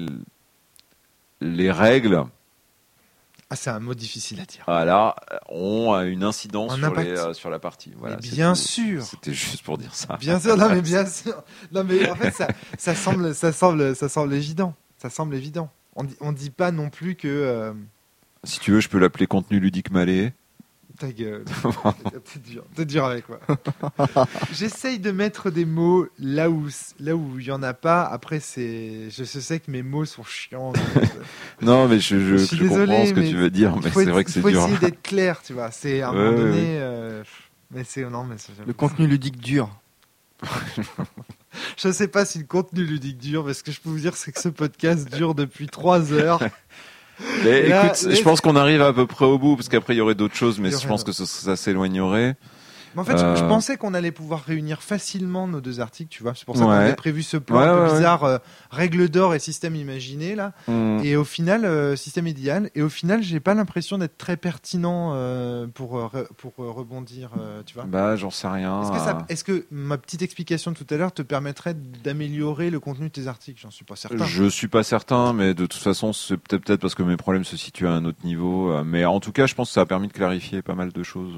les 1.41 1.69
règles, 1.71 2.23
Ah, 3.53 3.57
c'est 3.57 3.69
un 3.69 3.81
mot 3.81 3.93
difficile 3.93 4.39
à 4.39 4.45
dire. 4.45 4.63
voilà, 4.65 5.13
ont 5.49 5.99
une 6.03 6.23
incidence 6.23 6.77
sur, 6.77 6.95
les, 6.95 7.09
euh, 7.09 7.33
sur 7.33 7.49
la 7.49 7.59
partie. 7.59 7.91
Voilà, 7.97 8.15
Mais 8.15 8.21
c'est 8.25 8.31
bien 8.35 8.55
sûr. 8.55 9.03
C'était 9.03 9.33
juste 9.33 9.61
pour 9.63 9.77
dire 9.77 9.93
ça. 9.93 10.15
Bien 10.21 10.39
sûr, 10.39 10.55
non 10.55 10.69
mais 10.69 10.81
bien 10.81 11.05
sûr. 11.07 11.43
Non 11.73 11.83
mais 11.83 12.09
en 12.09 12.15
fait 12.15 12.31
ça, 12.31 12.47
ça 12.77 12.95
semble, 12.95 13.35
ça 13.35 13.51
semble, 13.51 13.93
ça 13.93 14.07
semble 14.07 14.33
évident. 14.33 14.73
Ça 14.97 15.09
semble 15.09 15.35
évident. 15.35 15.69
On 15.97 16.05
dit, 16.05 16.15
on 16.21 16.31
dit 16.31 16.49
pas 16.49 16.71
non 16.71 16.89
plus 16.89 17.15
que. 17.15 17.27
euh, 17.27 17.73
Si 18.45 18.59
tu 18.61 18.71
veux, 18.71 18.79
je 18.79 18.87
peux 18.87 18.99
l'appeler 18.99 19.27
contenu 19.27 19.59
ludique 19.59 19.91
malais. 19.91 20.33
Ta 21.01 21.11
gueule. 21.11 21.45
T'es 22.33 22.39
dur, 22.39 22.63
t'es 22.75 22.85
dur 22.85 23.05
avec 23.05 23.25
moi. 23.27 23.39
J'essaye 24.53 24.99
de 24.99 25.09
mettre 25.09 25.49
des 25.49 25.65
mots 25.65 26.05
là 26.19 26.47
où 26.51 26.67
là 26.99 27.15
où 27.15 27.39
il 27.39 27.45
y 27.45 27.51
en 27.51 27.63
a 27.63 27.73
pas. 27.73 28.03
Après, 28.03 28.39
c'est, 28.39 29.09
je 29.09 29.23
sais 29.23 29.59
que 29.59 29.71
mes 29.71 29.81
mots 29.81 30.05
sont 30.05 30.23
chiants. 30.23 30.73
non, 31.59 31.87
mais 31.87 31.99
je, 31.99 32.19
je, 32.19 32.37
je 32.37 32.67
comprends 32.67 33.05
ce 33.07 33.13
que 33.13 33.27
tu 33.27 33.35
veux 33.35 33.49
dire, 33.49 33.75
mais 33.77 33.89
c'est 33.89 34.11
vrai 34.11 34.23
que 34.23 34.29
c'est 34.29 34.41
dur. 34.41 34.49
Il 34.51 34.55
faut 34.55 34.61
essayer 34.61 34.77
d'être 34.77 35.01
clair, 35.01 35.41
tu 35.43 35.53
vois. 35.53 35.71
C'est 35.71 36.01
à 36.01 36.09
un 36.09 36.13
moment 36.13 36.37
donné. 36.37 36.77
Euh, 36.79 37.23
mais 37.71 37.83
c'est 37.83 38.07
non, 38.07 38.23
mais 38.23 38.35
le 38.67 38.73
contenu 38.73 39.07
ludique 39.07 39.39
dur. 39.39 39.69
je 41.77 41.91
sais 41.91 42.07
pas 42.09 42.25
si 42.25 42.37
le 42.37 42.45
contenu 42.45 42.83
ludique 42.83 43.17
dure, 43.17 43.43
mais 43.43 43.55
ce 43.55 43.63
que 43.63 43.71
je 43.71 43.81
peux 43.81 43.89
vous 43.89 43.99
dire, 43.99 44.15
c'est 44.15 44.31
que 44.31 44.39
ce 44.39 44.49
podcast 44.49 45.11
dure 45.11 45.33
depuis 45.33 45.65
trois 45.65 46.13
heures. 46.13 46.41
Mais 47.43 47.67
écoute, 47.69 48.07
je 48.09 48.21
pense 48.21 48.41
qu'on 48.41 48.55
arrive 48.55 48.81
à 48.81 48.93
peu 48.93 49.05
près 49.05 49.25
au 49.25 49.37
bout, 49.37 49.55
parce 49.55 49.69
qu'après 49.69 49.93
il 49.93 49.97
y 49.97 50.01
aurait 50.01 50.15
d'autres 50.15 50.35
choses, 50.35 50.59
mais 50.59 50.71
je 50.71 50.87
pense 50.87 51.03
que 51.03 51.11
ça 51.11 51.55
s'éloignerait 51.55 52.35
en 52.99 53.03
fait, 53.03 53.17
je, 53.17 53.23
euh. 53.23 53.47
pensais 53.47 53.77
qu'on 53.77 53.93
allait 53.93 54.11
pouvoir 54.11 54.43
réunir 54.43 54.81
facilement 54.81 55.47
nos 55.47 55.61
deux 55.61 55.79
articles, 55.79 56.09
tu 56.09 56.23
vois. 56.23 56.33
C'est 56.35 56.45
pour 56.45 56.57
ça 56.57 56.63
qu'on 56.63 56.69
avait 56.69 56.95
prévu 56.95 57.23
ce 57.23 57.37
plan 57.37 57.59
un 57.59 57.87
peu 57.87 57.93
bizarre, 57.93 58.23
euh, 58.23 58.37
règle 58.69 59.09
d'or 59.09 59.33
et 59.33 59.39
système 59.39 59.75
imaginé, 59.75 60.35
là. 60.35 60.53
Mm. 60.67 60.99
Et 61.03 61.15
au 61.15 61.23
final, 61.23 61.65
euh, 61.65 61.95
système 61.95 62.27
idéal. 62.27 62.69
Et 62.75 62.81
au 62.81 62.89
final, 62.89 63.23
j'ai 63.23 63.39
pas 63.39 63.53
l'impression 63.53 63.97
d'être 63.97 64.17
très 64.17 64.37
pertinent 64.37 64.91
pour, 65.73 66.11
pour 66.37 66.53
rebondir, 66.57 67.31
tu 67.65 67.75
vois. 67.75 67.85
Bah, 67.85 68.15
j'en 68.15 68.31
sais 68.31 68.47
rien. 68.47 68.81
Est-ce 69.29 69.43
que, 69.43 69.65
ma 69.71 69.97
petite 69.97 70.21
explication 70.21 70.73
tout 70.73 70.87
à 70.89 70.97
l'heure 70.97 71.13
te 71.13 71.21
permettrait 71.21 71.75
d'améliorer 72.03 72.69
le 72.69 72.79
contenu 72.79 73.07
de 73.07 73.11
tes 73.11 73.27
articles? 73.27 73.59
J'en 73.61 73.71
suis 73.71 73.85
pas 73.85 73.95
certain. 73.95 74.25
Je 74.25 74.45
suis 74.45 74.67
pas 74.67 74.83
certain, 74.83 75.33
mais 75.33 75.53
de 75.53 75.65
toute 75.65 75.81
façon, 75.81 76.13
c'est 76.13 76.37
peut-être 76.37 76.81
parce 76.81 76.95
que 76.95 77.03
mes 77.03 77.17
problèmes 77.17 77.45
se 77.45 77.57
situent 77.57 77.87
à 77.87 77.91
un 77.91 78.05
autre 78.05 78.23
niveau. 78.23 78.83
Mais 78.83 79.05
en 79.05 79.19
tout 79.19 79.31
cas, 79.31 79.45
je 79.45 79.55
pense 79.55 79.69
que 79.69 79.73
ça 79.73 79.81
a 79.81 79.85
permis 79.85 80.07
de 80.07 80.13
clarifier 80.13 80.61
pas 80.61 80.75
mal 80.75 80.91
de 80.91 81.03
choses 81.03 81.33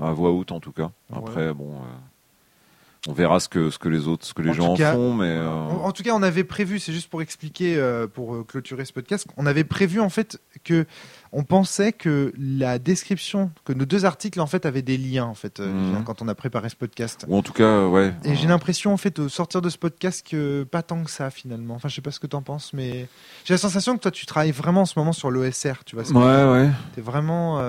à 0.00 0.12
voix 0.12 0.30
haute 0.30 0.52
en 0.52 0.60
tout 0.60 0.72
cas. 0.72 0.90
Après, 1.12 1.52
bon, 1.52 1.72
euh, 1.72 3.08
on 3.08 3.12
verra 3.12 3.38
ce 3.38 3.48
que, 3.48 3.70
ce 3.70 3.78
que 3.78 3.88
les 3.88 4.08
autres, 4.08 4.26
ce 4.26 4.34
que 4.34 4.42
les 4.42 4.52
gens 4.52 4.74
font, 4.76 5.14
mais 5.14 5.28
euh, 5.28 5.50
en, 5.50 5.92
tout 5.92 6.02
cas, 6.02 6.12
on 6.14 6.22
avait 6.22 6.42
prévu, 6.42 6.78
c'est 6.78 6.92
juste 6.92 7.08
pour 7.08 7.22
expliquer, 7.22 7.76
euh, 7.76 8.06
pour 8.06 8.46
clôturer 8.46 8.84
ce 8.84 8.92
podcast, 8.92 9.26
on 9.36 9.46
avait 9.46 9.64
prévu 9.64 10.00
en 10.00 10.08
fait 10.08 10.40
que 10.64 10.86
on 11.30 11.42
pensait 11.44 11.92
que 11.92 12.32
la 12.38 12.78
description, 12.78 13.50
que 13.64 13.72
nos 13.72 13.84
deux 13.84 14.04
articles 14.04 14.40
en 14.40 14.46
fait 14.46 14.66
avaient 14.66 14.82
des 14.82 14.96
liens 14.96 15.26
en 15.26 15.34
fait 15.34 15.60
mhm. 15.60 16.02
quand 16.04 16.22
on 16.22 16.28
a 16.28 16.34
préparé 16.34 16.68
ce 16.68 16.76
podcast. 16.76 17.26
Ou 17.28 17.36
en 17.36 17.42
tout 17.42 17.52
cas, 17.52 17.86
ouais. 17.86 18.14
Et 18.24 18.34
j'ai 18.34 18.46
l'impression 18.46 18.92
en 18.92 18.96
fait 18.96 19.18
au 19.18 19.28
sortir 19.28 19.60
de 19.60 19.68
ce 19.68 19.78
podcast 19.78 20.26
que 20.26 20.64
pas 20.64 20.82
tant 20.82 21.04
que 21.04 21.10
ça 21.10 21.30
finalement. 21.30 21.74
Enfin, 21.74 21.88
je 21.88 21.94
sais 21.94 22.02
pas 22.02 22.12
ce 22.12 22.20
que 22.20 22.26
tu 22.26 22.36
en 22.36 22.42
penses, 22.42 22.72
mais 22.72 23.06
j'ai 23.44 23.54
la 23.54 23.58
sensation 23.58 23.96
que 23.96 24.00
toi 24.00 24.10
tu 24.10 24.26
travailles 24.26 24.52
vraiment 24.52 24.82
en 24.82 24.86
ce 24.86 24.98
moment 24.98 25.12
sur 25.12 25.30
l'OSR, 25.30 25.84
tu 25.84 25.96
vois. 25.96 26.10
Ouais, 26.10 26.52
ouais. 26.52 26.70
T'es 26.94 27.00
vraiment 27.00 27.60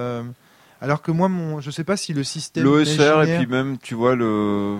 alors 0.81 1.01
que 1.01 1.11
moi, 1.11 1.29
mon, 1.29 1.61
je 1.61 1.71
sais 1.71 1.83
pas 1.83 1.97
si 1.97 2.13
le 2.13 2.23
système. 2.23 2.63
L'OSR 2.63 3.23
et 3.23 3.37
puis 3.37 3.47
même, 3.47 3.77
tu 3.77 3.95
vois, 3.95 4.15
le. 4.15 4.77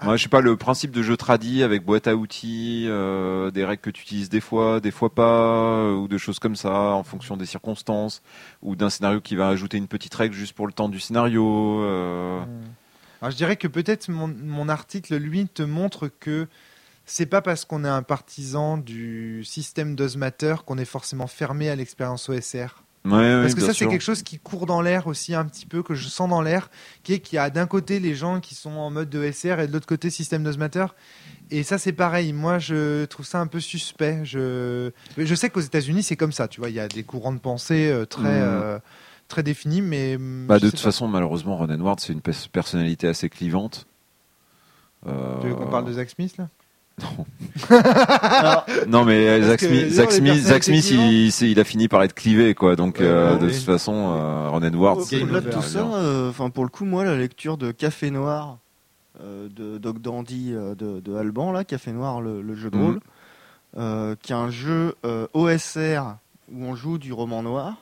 Ah. 0.00 0.16
je 0.16 0.22
sais 0.24 0.28
pas, 0.28 0.40
le 0.40 0.56
principe 0.56 0.90
de 0.90 1.02
jeu 1.02 1.16
tradit 1.16 1.62
avec 1.62 1.84
boîte 1.84 2.08
à 2.08 2.16
outils, 2.16 2.86
euh, 2.88 3.50
des 3.50 3.64
règles 3.64 3.80
que 3.80 3.90
tu 3.90 4.02
utilises 4.02 4.28
des 4.28 4.40
fois, 4.40 4.80
des 4.80 4.90
fois 4.90 5.14
pas, 5.14 5.84
euh, 5.84 5.94
ou 5.94 6.08
des 6.08 6.18
choses 6.18 6.38
comme 6.38 6.56
ça, 6.56 6.72
en 6.72 7.04
fonction 7.04 7.36
des 7.36 7.46
circonstances, 7.46 8.20
ou 8.60 8.76
d'un 8.76 8.90
scénario 8.90 9.20
qui 9.20 9.36
va 9.36 9.48
ajouter 9.48 9.76
une 9.78 9.86
petite 9.86 10.14
règle 10.14 10.34
juste 10.34 10.52
pour 10.52 10.66
le 10.66 10.72
temps 10.72 10.88
du 10.88 11.00
scénario. 11.00 11.80
Euh. 11.82 12.40
Hmm. 12.40 12.62
Alors 13.22 13.30
je 13.30 13.36
dirais 13.36 13.56
que 13.56 13.68
peut-être 13.68 14.08
mon, 14.08 14.28
mon, 14.28 14.68
article, 14.68 15.16
lui, 15.16 15.46
te 15.46 15.62
montre 15.62 16.08
que 16.08 16.48
c'est 17.06 17.26
pas 17.26 17.40
parce 17.40 17.64
qu'on 17.64 17.84
est 17.84 17.88
un 17.88 18.02
partisan 18.02 18.76
du 18.76 19.44
système 19.44 19.94
d'Osmater 19.94 20.64
qu'on 20.66 20.76
est 20.76 20.84
forcément 20.84 21.28
fermé 21.28 21.70
à 21.70 21.76
l'expérience 21.76 22.28
OSR. 22.28 22.83
Parce 23.08 23.54
que 23.54 23.60
ça, 23.60 23.74
c'est 23.74 23.86
quelque 23.86 24.00
chose 24.00 24.22
qui 24.22 24.38
court 24.38 24.66
dans 24.66 24.80
l'air 24.80 25.06
aussi 25.06 25.34
un 25.34 25.44
petit 25.44 25.66
peu, 25.66 25.82
que 25.82 25.94
je 25.94 26.08
sens 26.08 26.28
dans 26.28 26.40
l'air, 26.40 26.70
qui 27.02 27.12
est 27.12 27.20
qu'il 27.20 27.36
y 27.36 27.38
a 27.38 27.50
d'un 27.50 27.66
côté 27.66 28.00
les 28.00 28.14
gens 28.14 28.40
qui 28.40 28.54
sont 28.54 28.70
en 28.70 28.90
mode 28.90 29.10
de 29.10 29.30
SR 29.30 29.60
et 29.60 29.66
de 29.66 29.72
l'autre 29.72 29.86
côté 29.86 30.08
système 30.08 30.42
d'osmater. 30.42 30.86
Et 31.50 31.62
ça, 31.62 31.76
c'est 31.76 31.92
pareil. 31.92 32.32
Moi, 32.32 32.58
je 32.58 33.04
trouve 33.04 33.26
ça 33.26 33.40
un 33.40 33.46
peu 33.46 33.60
suspect. 33.60 34.20
Je, 34.24 34.90
je 35.18 35.34
sais 35.34 35.50
qu'aux 35.50 35.60
États-Unis, 35.60 36.02
c'est 36.02 36.16
comme 36.16 36.32
ça. 36.32 36.48
Tu 36.48 36.60
vois, 36.60 36.70
il 36.70 36.76
y 36.76 36.80
a 36.80 36.88
des 36.88 37.02
courants 37.02 37.34
de 37.34 37.38
pensée 37.38 37.90
euh, 37.90 38.06
très, 38.06 38.40
mm. 38.40 38.42
euh, 38.42 38.78
très 39.28 39.42
définis, 39.42 39.82
mais. 39.82 40.16
Mm, 40.16 40.46
bah, 40.46 40.58
de 40.58 40.70
toute 40.70 40.80
façon, 40.80 41.06
malheureusement, 41.06 41.58
Ron 41.58 41.68
Ward, 41.80 42.00
c'est 42.00 42.14
une 42.14 42.22
personnalité 42.22 43.06
assez 43.06 43.28
clivante. 43.28 43.86
Euh... 45.06 45.40
Tu 45.42 45.48
veux 45.48 45.54
qu'on 45.54 45.66
parle 45.66 45.84
de 45.84 45.92
Zach 45.92 46.08
Smith 46.08 46.38
là? 46.38 46.48
Non. 47.02 47.26
non, 48.88 49.04
mais 49.04 49.42
Zach 49.42 49.60
Smith, 49.60 49.88
Zach 49.90 50.62
Smith, 50.62 50.90
il, 51.40 51.60
a 51.60 51.64
fini 51.64 51.88
par 51.88 52.02
être 52.02 52.14
clivé, 52.14 52.54
quoi. 52.54 52.76
Donc, 52.76 53.00
euh, 53.00 53.36
de 53.36 53.48
toute 53.48 53.62
façon, 53.62 54.14
euh, 54.16 54.48
Ron 54.48 54.62
Edwards. 54.62 54.98
Au-delà 54.98 55.40
de 55.40 55.50
tout 55.50 55.62
ça, 55.62 55.80
euh, 55.80 56.30
enfin, 56.30 56.50
pour 56.50 56.64
le 56.64 56.70
coup, 56.70 56.84
moi, 56.84 57.04
la 57.04 57.16
lecture 57.16 57.56
de 57.56 57.72
Café 57.72 58.10
Noir 58.10 58.58
de 59.20 59.78
Doc 59.78 60.00
Dandy 60.00 60.52
de, 60.52 61.16
Alban, 61.16 61.52
là, 61.52 61.64
Café 61.64 61.92
Noir, 61.92 62.20
le, 62.20 62.54
jeu 62.54 62.70
de 62.70 62.76
rôle, 62.76 64.16
qui 64.20 64.32
est 64.32 64.36
un 64.36 64.50
jeu 64.50 64.94
OSR 65.32 66.16
où 66.52 66.64
on 66.64 66.74
joue 66.74 66.98
du 66.98 67.12
roman 67.12 67.42
noir 67.42 67.76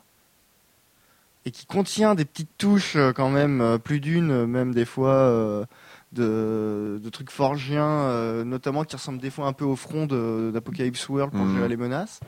et 1.45 1.51
qui 1.51 1.67
contient 1.67 2.15
des 2.15 2.25
petites 2.25 2.57
touches 2.59 2.97
quand 3.17 3.31
même, 3.31 3.79
plus 3.83 3.99
d'une, 3.99 4.47
même 4.47 4.73
des 4.75 4.85
fois 4.85 5.67
de, 6.13 7.09
trucs 7.11 7.31
forgiens, 7.31 7.87
euh, 7.87 8.45
notamment 8.45 8.85
qui 8.85 8.97
ressemblent 8.97 9.21
des 9.21 9.31
fois 9.31 9.47
un 9.47 9.53
peu 9.53 9.65
au 9.65 9.77
front 9.77 10.07
d'Apocalypse 10.07 11.09
World 11.09 11.33
pour 11.33 11.45
mmh. 11.45 11.55
gérer 11.57 11.69
les 11.69 11.77
menaces. 11.77 12.21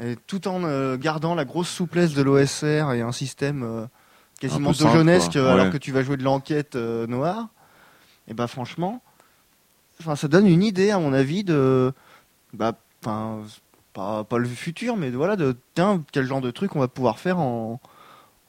Et 0.00 0.16
tout 0.26 0.46
en 0.46 0.64
euh, 0.64 0.96
gardant 0.96 1.34
la 1.34 1.44
grosse 1.44 1.70
souplesse 1.70 2.12
de 2.12 2.22
l'OSR 2.22 2.92
et 2.92 3.00
un 3.00 3.12
système 3.12 3.62
euh, 3.62 3.86
quasiment 4.38 4.70
de 4.70 4.76
jeunesse 4.76 5.34
alors 5.34 5.70
que 5.70 5.78
tu 5.78 5.90
vas 5.90 6.02
jouer 6.02 6.16
de 6.16 6.24
l'enquête 6.24 6.76
noire. 6.76 7.48
Et 8.28 8.34
bah 8.34 8.46
franchement, 8.46 9.02
ça 10.16 10.28
donne 10.28 10.46
une 10.46 10.62
idée 10.62 10.90
à 10.90 10.98
mon 10.98 11.12
avis 11.12 11.44
de, 11.44 11.92
bah, 12.52 12.76
pas, 13.00 13.38
pas 13.94 14.38
le 14.38 14.48
futur, 14.48 14.96
mais 14.96 15.10
voilà, 15.10 15.36
de 15.36 15.56
quel 15.74 16.26
genre 16.26 16.40
de 16.40 16.50
truc 16.50 16.76
on 16.76 16.80
va 16.80 16.88
pouvoir 16.88 17.18
faire 17.18 17.38
en, 17.38 17.80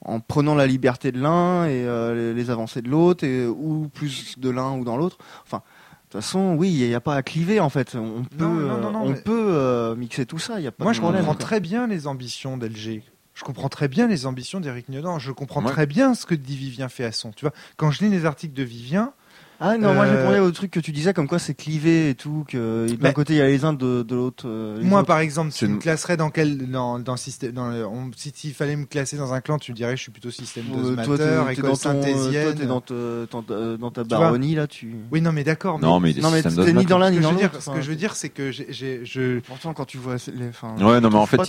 en 0.01 0.19
prenant 0.19 0.55
la 0.55 0.67
liberté 0.67 1.11
de 1.11 1.19
l'un 1.19 1.65
et 1.65 1.85
euh, 1.85 2.33
les 2.33 2.49
avancées 2.49 2.81
de 2.81 2.89
l'autre, 2.89 3.27
ou 3.49 3.87
plus 3.89 4.37
de 4.37 4.49
l'un 4.49 4.73
ou 4.73 4.83
dans 4.83 4.97
l'autre. 4.97 5.17
Enfin, 5.45 5.57
de 5.57 6.11
toute 6.11 6.21
façon, 6.21 6.55
oui, 6.57 6.71
il 6.71 6.87
n'y 6.87 6.95
a 6.95 7.01
pas 7.01 7.15
à 7.15 7.23
cliver 7.23 7.59
en 7.59 7.69
fait. 7.69 7.95
On 7.95 8.23
peut, 8.23 8.45
on 8.45 9.13
peut 9.13 9.47
euh, 9.49 9.95
mixer 9.95 10.25
tout 10.25 10.39
ça. 10.39 10.59
Y 10.59 10.67
a 10.67 10.71
pas 10.71 10.85
Moi, 10.85 10.93
je 10.93 11.01
comprends 11.01 11.35
très 11.35 11.59
bien 11.59 11.87
les 11.87 12.07
ambitions 12.07 12.57
d'LG. 12.57 13.03
Je 13.33 13.43
comprends 13.43 13.69
très 13.69 13.87
bien 13.87 14.07
les 14.07 14.25
ambitions 14.25 14.59
d'Éric 14.59 14.89
Niodan. 14.89 15.19
Je 15.19 15.31
comprends 15.31 15.61
très 15.61 15.85
bien 15.85 16.15
ce 16.15 16.25
que 16.25 16.33
dit 16.33 16.55
Vivien 16.55 16.89
fait 16.89 17.03
à 17.03 17.11
son. 17.11 17.31
Tu 17.31 17.45
vois, 17.45 17.53
quand 17.75 17.91
je 17.91 18.03
lis 18.03 18.09
les 18.09 18.25
articles 18.25 18.55
de 18.55 18.63
Vivien, 18.63 19.13
ah 19.59 19.77
non, 19.77 19.93
moi 19.95 20.05
je 20.05 20.11
euh, 20.11 20.17
répondais 20.17 20.39
au 20.39 20.51
truc 20.51 20.69
que 20.69 20.79
tu 20.79 20.91
disais, 20.91 21.13
comme 21.13 21.27
quoi 21.27 21.39
c'est 21.39 21.55
clivé 21.55 22.11
et 22.11 22.15
tout, 22.15 22.45
que 22.47 22.87
d'un 22.93 23.11
côté 23.11 23.33
il 23.33 23.37
y 23.37 23.41
a 23.41 23.47
les 23.47 23.65
uns, 23.65 23.73
de, 23.73 24.03
de 24.03 24.15
l'autre. 24.15 24.47
Euh, 24.47 24.79
moi 24.83 25.03
par 25.03 25.17
exemple, 25.19 25.51
tu 25.51 25.67
me 25.67 25.79
classerais 25.79 26.15
dans 26.15 26.29
quel, 26.29 26.69
dans, 26.69 26.99
dans 26.99 27.17
système, 27.17 27.53
dans 27.53 27.69
le, 27.69 27.85
si 28.15 28.31
il 28.43 28.53
fallait 28.53 28.75
me 28.75 28.85
classer 28.85 29.17
dans 29.17 29.33
un 29.33 29.41
clan, 29.41 29.57
tu 29.57 29.71
me 29.71 29.75
dirais 29.75 29.97
je 29.97 30.03
suis 30.03 30.11
plutôt 30.11 30.29
système 30.29 30.65
de 30.65 30.99
euh, 30.99 31.03
toi, 31.03 31.51
école 31.51 31.75
synthésienne. 31.75 32.53
Toi 32.53 32.53
t'es 32.53 32.65
dans, 32.67 33.41
ta, 33.41 33.77
dans 33.77 33.91
ta 33.91 34.03
baronnie 34.03 34.53
là, 34.53 34.67
tu. 34.67 34.95
Oui 35.11 35.21
non 35.21 35.31
mais 35.31 35.43
d'accord. 35.43 35.79
Non 35.79 35.99
mais, 35.99 36.13
non, 36.13 36.29
mais 36.29 36.43
t'es 36.43 36.73
ni 36.73 36.85
dans 36.85 36.99
l'un 36.99 37.09
ni 37.09 37.19
dans 37.19 37.31
l'autre. 37.31 37.61
Ce 37.61 37.71
que 37.71 37.81
je 37.81 37.89
veux 37.89 37.95
dire, 37.95 38.15
c'est 38.15 38.29
que 38.29 38.51
j'ai, 38.51 39.05
je. 39.05 39.39
Pourtant 39.39 39.73
quand 39.73 39.85
tu 39.85 39.97
vois 39.97 40.17
les. 40.27 40.85
Ouais 40.85 41.01
non 41.01 41.09
mais 41.09 41.15
en 41.15 41.25
fait 41.25 41.41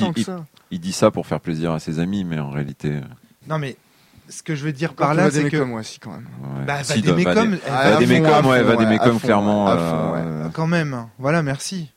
il 0.70 0.80
dit 0.80 0.92
ça 0.92 1.10
pour 1.10 1.26
faire 1.26 1.40
plaisir 1.40 1.72
à 1.72 1.78
ses 1.78 1.98
amis, 1.98 2.24
mais 2.24 2.38
en 2.38 2.50
réalité. 2.50 3.00
Non 3.48 3.58
mais 3.58 3.76
ce 4.28 4.42
que 4.42 4.54
je 4.54 4.64
veux 4.64 4.72
dire 4.72 4.94
par 4.94 5.14
là, 5.14 5.30
c'est 5.30 5.50
que 5.50 5.56
moi 5.58 5.80
aussi 5.80 5.98
quand 5.98 6.12
même. 6.12 6.26
Bah, 6.66 6.82
va 6.82 6.96
des 6.96 7.12
mécoms, 7.12 7.58
va 7.66 7.96
des 7.96 8.06
mécoms, 8.06 8.46
ouais, 8.46 8.62
va 8.62 8.76
des 8.76 8.86
mécoms 8.86 9.20
clairement. 9.20 9.68
Euh, 9.70 10.48
quand 10.52 10.66
même. 10.66 11.06
Voilà, 11.18 11.42
merci. 11.42 11.90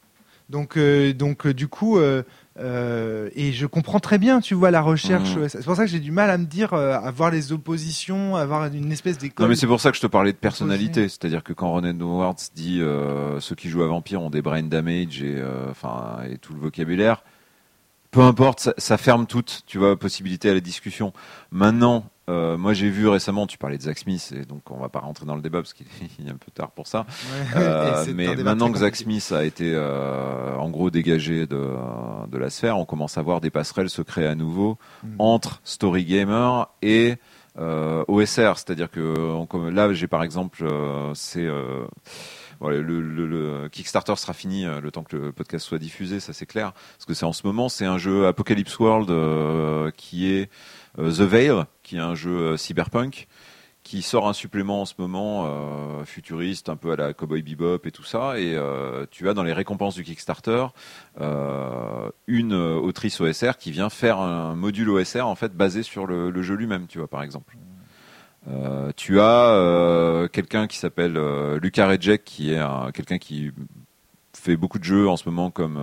Donc, 0.50 0.78
euh, 0.78 1.14
donc 1.14 1.46
euh, 1.46 1.54
du 1.54 1.68
coup, 1.68 2.00
et 2.00 3.52
je 3.52 3.66
comprends 3.66 4.00
très 4.00 4.18
bien, 4.18 4.40
tu 4.40 4.54
vois, 4.54 4.72
la 4.72 4.82
recherche. 4.82 5.36
Mm. 5.36 5.50
C'est 5.50 5.64
pour 5.64 5.76
ça 5.76 5.86
que 5.86 5.92
j'ai 5.92 6.00
du 6.00 6.12
mal 6.12 6.30
à 6.30 6.38
me 6.38 6.46
dire, 6.46 6.74
à 6.74 7.12
voir 7.12 7.32
les 7.32 7.52
oppositions, 7.52 8.36
à 8.36 8.42
avoir 8.42 8.66
une 8.66 8.92
espèce 8.92 9.18
d'école. 9.18 9.46
Non, 9.46 9.50
mais 9.50 9.56
c'est 9.56 9.68
pour 9.68 9.82
ça 9.82 9.92
que 9.92 9.98
je 9.98 10.02
te 10.02 10.08
parlais 10.08 10.32
de 10.32 10.38
personnalité. 10.38 11.10
C'est-à-dire 11.10 11.44
que 11.44 11.54
quand 11.54 11.70
Ron 11.72 11.84
Howard 11.84 12.38
dit 12.56 12.82
ceux 13.40 13.56
qui 13.56 13.70
jouent 13.70 13.84
à 13.84 13.88
Vampire 13.88 14.22
ont 14.22 14.30
des 14.30 14.42
brain 14.42 14.64
damage 14.64 15.22
et 15.22 15.42
enfin 15.70 16.20
et 16.30 16.38
tout 16.38 16.54
le 16.54 16.60
vocabulaire 16.60 17.24
peu 18.12 18.20
importe, 18.20 18.70
ça, 18.78 18.98
ferme 18.98 19.26
toute, 19.26 19.64
tu 19.66 19.78
vois, 19.78 19.98
possibilité 19.98 20.50
à 20.50 20.54
la 20.54 20.60
discussion. 20.60 21.14
Maintenant, 21.50 22.06
euh, 22.30 22.58
moi, 22.58 22.74
j'ai 22.74 22.90
vu 22.90 23.08
récemment, 23.08 23.48
tu 23.48 23.58
parlais 23.58 23.78
de 23.78 23.84
Zach 23.84 23.98
Smith, 23.98 24.34
et 24.36 24.46
donc 24.46 24.70
on 24.70 24.78
va 24.78 24.90
pas 24.90 25.00
rentrer 25.00 25.26
dans 25.26 25.36
le 25.36 25.42
débat 25.42 25.60
parce 25.60 25.74
qu'il 25.74 25.88
est 26.26 26.30
un 26.30 26.38
peu 26.38 26.52
tard 26.54 26.72
pour 26.72 26.88
ça. 26.88 27.06
Euh, 27.56 28.06
mais 28.16 28.36
maintenant 28.36 28.72
que 28.72 28.78
Zach 28.78 28.96
Smith 28.96 29.32
a 29.36 29.44
été, 29.44 29.74
euh, 29.74 30.56
en 30.56 30.70
gros, 30.70 30.90
dégagé 30.92 31.48
de, 31.48 31.76
de, 32.28 32.38
la 32.38 32.50
sphère, 32.50 32.78
on 32.78 32.86
commence 32.86 33.18
à 33.18 33.22
voir 33.22 33.42
des 33.42 33.50
passerelles 33.50 33.90
se 33.90 34.02
créer 34.02 34.28
à 34.28 34.36
nouveau 34.36 34.78
hmm. 35.04 35.16
entre 35.20 35.62
Story 35.64 36.06
Gamer 36.06 36.70
et 36.82 37.16
OSR. 37.58 38.54
C'est-à-dire 38.58 38.90
que 38.90 39.70
là, 39.70 39.92
j'ai 39.94 40.08
par 40.08 40.24
exemple, 40.24 40.66
c'est 41.16 41.48
le, 42.62 43.68
Kickstarter 43.70 44.16
sera 44.16 44.34
fini 44.34 44.66
le 44.66 44.90
temps 44.92 45.04
que 45.04 45.18
le 45.18 45.32
podcast 45.32 45.66
soit 45.66 45.80
diffusé, 45.80 46.20
ça 46.20 46.32
c'est 46.34 46.46
clair. 46.46 46.72
Parce 46.72 47.06
que 47.06 47.14
c'est 47.14 47.26
en 47.26 47.34
ce 47.34 47.46
moment, 47.46 47.68
c'est 47.68 47.86
un 47.86 47.98
jeu 47.98 48.28
Apocalypse 48.28 48.80
World 48.80 49.94
qui 49.96 50.32
est 50.32 50.50
The 50.98 51.22
Veil, 51.22 51.64
qui 51.84 51.98
est 51.98 52.00
un 52.00 52.16
jeu 52.16 52.58
cyberpunk 52.58 53.28
qui 53.84 54.02
sort 54.02 54.28
un 54.28 54.34
supplément 54.34 54.82
en 54.82 54.86
ce 54.86 54.94
moment 54.98 55.46
euh, 55.46 56.06
futuriste, 56.06 56.70
un 56.70 56.76
peu 56.76 56.92
à 56.92 56.96
la 56.96 57.14
Cowboy 57.14 57.42
Bebop 57.42 57.86
et 57.86 57.92
tout 57.92 58.04
ça. 58.04 58.40
Et 58.40 58.56
euh, 58.56 59.06
tu 59.10 59.28
as 59.28 59.34
dans 59.34 59.44
les 59.44 59.54
récompenses 59.54 59.96
du 59.96 60.04
Kickstarter 60.04 60.68
euh, 61.20 62.10
une 62.28 62.54
autrice 62.54 63.20
OSR 63.20 63.58
qui 63.58 63.72
vient 63.72 63.90
faire 63.90 64.20
un 64.20 64.56
module 64.56 64.90
OSR 64.90 65.26
en 65.26 65.36
fait 65.36 65.54
basé 65.54 65.84
sur 65.84 66.06
le, 66.06 66.42
jeu 66.42 66.56
lui-même, 66.56 66.88
tu 66.88 67.00
vois 67.00 67.08
par 67.08 67.24
exemple. 67.24 67.56
tu 68.96 69.20
as 69.20 70.28
quelqu'un 70.32 70.68
qui 70.68 70.78
s'appelle 70.78 71.14
Lucas 71.62 71.88
Rejek, 71.88 72.24
qui 72.24 72.54
est 72.54 72.62
quelqu'un 72.94 73.18
qui 73.18 73.52
fait 74.34 74.56
beaucoup 74.56 74.80
de 74.80 74.84
jeux 74.84 75.08
en 75.08 75.18
ce 75.18 75.28
moment 75.28 75.52
comme 75.52 75.80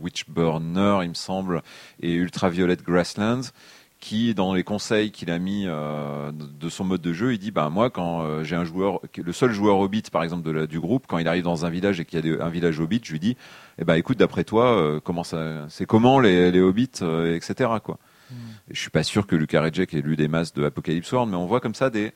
Witchburner, 0.00 1.00
il 1.02 1.08
me 1.08 1.14
semble, 1.14 1.62
et 2.00 2.14
Ultraviolet 2.14 2.76
Grasslands 2.76 3.50
qui, 4.00 4.32
dans 4.34 4.54
les 4.54 4.62
conseils 4.62 5.10
qu'il 5.10 5.30
a 5.30 5.38
mis 5.38 5.64
euh, 5.66 6.30
de 6.32 6.68
son 6.68 6.84
mode 6.84 7.00
de 7.00 7.12
jeu, 7.12 7.32
il 7.32 7.38
dit 7.38 7.50
bah 7.50 7.68
moi 7.68 7.90
quand 7.90 8.22
euh, 8.22 8.44
j'ai 8.44 8.54
un 8.54 8.64
joueur, 8.64 9.00
le 9.16 9.32
seul 9.32 9.52
joueur 9.52 9.78
hobbit 9.78 10.04
par 10.12 10.22
exemple 10.22 10.44
de 10.44 10.52
la, 10.52 10.66
du 10.66 10.78
groupe, 10.78 11.06
quand 11.08 11.18
il 11.18 11.26
arrive 11.26 11.42
dans 11.42 11.64
un 11.64 11.70
village 11.70 11.98
et 11.98 12.04
qu'il 12.04 12.24
y 12.24 12.38
a 12.38 12.44
un 12.44 12.48
village 12.48 12.78
hobbit, 12.78 13.00
je 13.02 13.12
lui 13.12 13.18
dis 13.18 13.36
eh 13.78 13.84
ben 13.84 13.94
écoute 13.94 14.18
d'après 14.18 14.44
toi 14.44 14.66
euh, 14.66 15.00
comment 15.02 15.24
ça, 15.24 15.66
c'est 15.68 15.84
comment 15.84 16.20
les, 16.20 16.52
les 16.52 16.60
hobbits 16.60 17.02
etc 17.34 17.70
quoi. 17.82 17.98
Mm. 18.30 18.34
Et 18.70 18.74
je 18.74 18.80
suis 18.80 18.90
pas 18.90 19.02
sûr 19.02 19.26
que 19.26 19.34
Lucas 19.34 19.62
Rejek 19.62 19.92
ait 19.94 20.00
lu 20.00 20.14
des 20.14 20.28
masses 20.28 20.54
de 20.54 20.64
Apocalypse 20.64 21.10
World, 21.10 21.30
mais 21.30 21.36
on 21.36 21.46
voit 21.46 21.60
comme 21.60 21.74
ça 21.74 21.90
des 21.90 22.12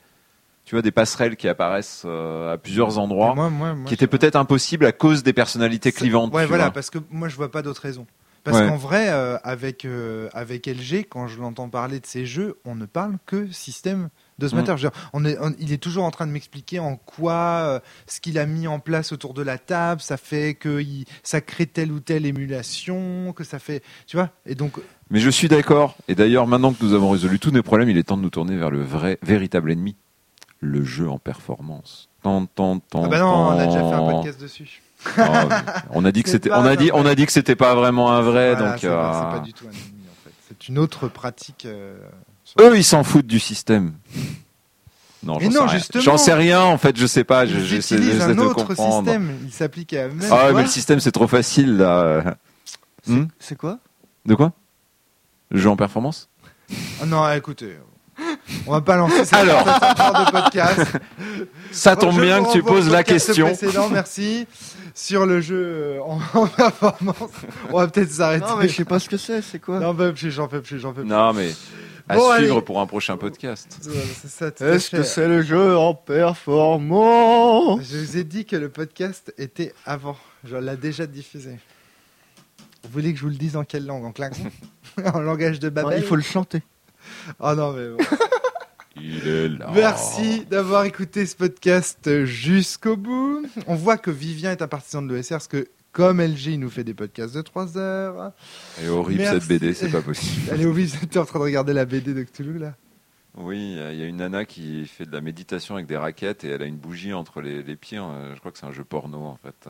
tu 0.65 0.75
vois 0.75 0.81
des 0.81 0.91
passerelles 0.91 1.35
qui 1.35 1.49
apparaissent 1.49 2.05
à 2.05 2.57
plusieurs 2.57 2.97
endroits, 2.97 3.35
qui 3.85 3.93
étaient 3.93 4.07
peut-être 4.07 4.37
impossibles 4.37 4.85
à 4.85 4.93
cause 4.93 5.21
des 5.21 5.33
personnalités 5.33 5.91
clivantes. 5.91 6.33
Ouais 6.33 6.45
voilà 6.45 6.71
parce 6.71 6.89
que 6.89 6.99
moi 7.09 7.27
je 7.27 7.35
vois 7.35 7.51
pas 7.51 7.61
d'autre 7.61 7.81
raison. 7.81 8.07
Parce 8.43 8.59
qu'en 8.59 8.75
vrai, 8.75 9.07
euh, 9.09 9.37
avec, 9.43 9.85
euh, 9.85 10.29
avec 10.33 10.67
LG, 10.67 11.05
quand 11.09 11.27
je 11.27 11.39
l'entends 11.39 11.69
parler 11.69 12.01
de 12.01 12.05
ces 12.05 12.25
jeux, 12.25 12.59
on 12.65 12.75
ne 12.75 12.85
parle 12.85 13.17
que 13.25 13.49
système 13.51 14.09
de 14.37 14.47
ce 14.47 14.55
mm. 14.55 14.89
on 15.13 15.25
est, 15.25 15.37
il 15.59 15.71
est 15.71 15.77
toujours 15.77 16.03
en 16.03 16.11
train 16.11 16.27
de 16.27 16.31
m'expliquer 16.31 16.79
en 16.79 16.97
quoi 16.97 17.33
euh, 17.33 17.79
ce 18.05 18.19
qu'il 18.19 18.37
a 18.37 18.45
mis 18.45 18.67
en 18.67 18.79
place 18.79 19.13
autour 19.13 19.33
de 19.33 19.41
la 19.41 19.57
table, 19.57 20.01
ça 20.01 20.17
fait 20.17 20.55
que 20.55 20.81
il, 20.81 21.05
ça 21.21 21.39
crée 21.39 21.67
telle 21.67 21.91
ou 21.91 22.01
telle 22.01 22.25
émulation, 22.25 23.31
que 23.33 23.45
ça 23.45 23.59
fait, 23.59 23.81
tu 24.07 24.17
vois. 24.17 24.29
Et 24.45 24.55
donc. 24.55 24.73
Mais 25.09 25.19
je 25.19 25.29
suis 25.29 25.47
d'accord. 25.47 25.95
Et 26.09 26.15
d'ailleurs, 26.15 26.47
maintenant 26.47 26.73
que 26.73 26.83
nous 26.83 26.93
avons 26.93 27.11
résolu 27.11 27.39
tous 27.39 27.51
nos 27.51 27.63
problèmes, 27.63 27.89
il 27.89 27.97
est 27.97 28.03
temps 28.03 28.17
de 28.17 28.23
nous 28.23 28.29
tourner 28.29 28.57
vers 28.57 28.71
le 28.71 28.83
vrai, 28.83 29.19
véritable 29.21 29.71
ennemi, 29.71 29.95
le 30.59 30.83
jeu 30.83 31.09
en 31.09 31.19
performance. 31.19 32.09
Tant, 32.23 32.45
tant, 32.45 32.79
tant, 32.79 33.03
ah 33.05 33.07
bah 33.07 33.19
non, 33.19 33.27
on 33.27 33.49
a 33.51 33.65
déjà 33.67 33.79
fait 33.79 33.95
un 33.95 34.11
podcast 34.11 34.41
dessus. 34.41 34.81
On 35.91 36.05
a 36.05 36.11
dit 36.11 36.23
que 36.23 36.29
c'était, 36.29 36.51
on 36.51 36.65
a 36.65 36.75
dit, 36.75 36.91
on 36.93 37.05
a 37.05 37.15
dit 37.15 37.25
que 37.25 37.31
c'était 37.31 37.55
pas 37.55 37.75
vraiment 37.75 38.11
un 38.11 38.21
vrai, 38.21 38.55
donc. 38.55 38.79
C'est 38.79 38.87
pas, 38.87 39.35
euh, 39.35 39.39
du 39.39 39.53
tout 39.53 39.65
un 39.65 39.71
ennemi 39.71 40.03
en 40.09 40.23
fait. 40.23 40.33
C'est 40.47 40.67
une 40.69 40.77
autre 40.77 41.07
pratique. 41.07 41.65
Euh, 41.65 41.97
Eux, 42.59 42.77
ils 42.77 42.83
s'en 42.83 43.03
foutent 43.03 43.27
du 43.27 43.39
système. 43.39 43.93
Non, 45.23 45.39
j'en 45.95 46.17
sais, 46.17 46.33
rien 46.33 46.61
en 46.61 46.77
fait, 46.77 46.97
je 46.97 47.05
sais 47.05 47.23
pas. 47.23 47.45
Ils 47.45 47.75
utilisent 47.75 48.21
un 48.21 48.37
autre 48.39 48.75
système. 48.75 49.37
Il 49.45 49.53
s'applique 49.53 49.93
à 49.93 50.09
même. 50.09 50.19
Ah 50.31 50.51
mais 50.53 50.63
le 50.63 50.67
système 50.67 50.99
c'est 50.99 51.13
trop 51.13 51.27
facile 51.27 51.77
là. 51.77 52.35
C'est 53.03 53.11
hmm 53.11 53.57
quoi? 53.57 53.79
De 54.25 54.35
quoi? 54.35 54.51
Le 55.49 55.59
jeu 55.59 55.69
en 55.69 55.75
performance? 55.75 56.29
Ah 57.01 57.05
Non, 57.05 57.29
écoutez. 57.31 57.77
On 58.67 58.71
va 58.71 58.81
pas 58.81 58.97
lancer 58.97 59.25
ça 59.25 59.37
Alors. 59.37 59.63
de 59.63 60.31
podcast. 60.31 60.91
Ça 61.71 61.95
tombe 61.95 62.19
bien 62.19 62.43
que 62.43 62.51
tu 62.51 62.63
poses 62.63 62.89
la 62.89 63.03
question. 63.03 63.47
Précédent, 63.47 63.89
merci 63.89 64.47
sur 64.93 65.25
le 65.25 65.41
jeu 65.41 65.97
euh, 65.97 65.99
en, 66.33 66.47
performance. 66.47 67.31
On 67.71 67.79
va 67.79 67.87
peut-être 67.87 68.11
s'arrêter. 68.11 68.45
Non, 68.45 68.57
mais 68.57 68.67
je 68.67 68.75
sais 68.75 68.85
pas 68.85 68.99
ce 68.99 69.09
que 69.09 69.17
c'est, 69.17 69.41
c'est 69.41 69.59
quoi 69.59 69.79
Non, 69.79 69.93
mais 69.93 70.13
j'en 70.15 70.47
fais 70.47 70.61
plus, 70.61 70.79
j'en 70.79 70.93
fais 70.93 71.01
plus. 71.01 71.09
Non, 71.09 71.33
mais 71.33 71.51
à 72.09 72.37
suivre 72.37 72.61
pour 72.61 72.79
un 72.79 72.85
prochain 72.85 73.17
podcast. 73.17 73.79
Est-ce 74.59 74.91
que 74.91 75.03
c'est 75.03 75.27
le 75.27 75.41
jeu 75.41 75.77
en 75.77 75.93
performance 75.93 77.81
Je 77.83 77.97
vous 77.97 78.17
ai 78.17 78.23
dit 78.23 78.45
que 78.45 78.55
le 78.55 78.69
podcast 78.69 79.33
était 79.37 79.73
avant. 79.85 80.17
Je 80.43 80.57
l'ai 80.57 80.77
déjà 80.77 81.07
diffusé. 81.07 81.57
Vous 82.83 82.89
voulez 82.91 83.13
que 83.13 83.19
je 83.19 83.23
vous 83.23 83.29
le 83.29 83.35
dise 83.35 83.55
en 83.55 83.63
quelle 83.63 83.85
langue? 83.85 84.03
En 84.03 84.13
En 85.13 85.21
langage 85.21 85.59
de 85.59 85.69
Babel 85.69 85.99
Il 85.99 86.05
faut 86.05 86.17
le 86.17 86.21
chanter. 86.21 86.61
Oh 87.39 87.53
non, 87.55 87.71
mais 87.71 87.89
bon. 87.89 87.97
Il 88.95 89.27
est 89.27 89.49
là. 89.49 89.71
Merci 89.73 90.45
d'avoir 90.45 90.85
écouté 90.85 91.25
ce 91.25 91.35
podcast 91.35 92.25
jusqu'au 92.25 92.95
bout. 92.95 93.45
On 93.67 93.75
voit 93.75 93.97
que 93.97 94.11
Vivien 94.11 94.51
est 94.51 94.61
un 94.61 94.67
partisan 94.67 95.01
de 95.01 95.13
l'ESR 95.13 95.35
parce 95.35 95.47
que 95.47 95.67
comme 95.91 96.21
LG, 96.21 96.47
il 96.47 96.59
nous 96.59 96.69
fait 96.69 96.83
des 96.83 96.93
podcasts 96.93 97.35
de 97.35 97.41
3 97.41 97.77
heures. 97.77 98.31
Elle 98.79 98.85
est 98.85 98.89
horrible 98.89 99.23
cette 99.25 99.47
BD, 99.47 99.73
c'est 99.73 99.89
pas 99.89 100.01
possible. 100.01 100.49
Elle 100.51 100.61
est 100.61 100.65
horrible, 100.65 100.91
tu 101.09 101.17
es 101.17 101.17
en 101.19 101.25
train 101.25 101.39
de 101.39 101.43
regarder 101.43 101.73
la 101.73 101.85
BD 101.85 102.13
de 102.13 102.23
Cthulhu 102.23 102.57
là 102.57 102.75
Oui, 103.35 103.77
il 103.91 103.97
y 103.99 104.03
a 104.03 104.05
une 104.05 104.17
nana 104.17 104.45
qui 104.45 104.85
fait 104.87 105.05
de 105.05 105.11
la 105.11 105.21
méditation 105.21 105.75
avec 105.75 105.87
des 105.87 105.97
raquettes 105.97 106.43
et 106.43 106.49
elle 106.49 106.63
a 106.63 106.65
une 106.65 106.77
bougie 106.77 107.13
entre 107.13 107.41
les, 107.41 107.63
pieds. 107.75 107.97
Je 107.97 108.39
crois 108.39 108.51
que 108.51 108.57
c'est 108.57 108.65
un 108.65 108.71
jeu 108.71 108.83
porno 108.83 109.19
en 109.19 109.37
fait. 109.37 109.69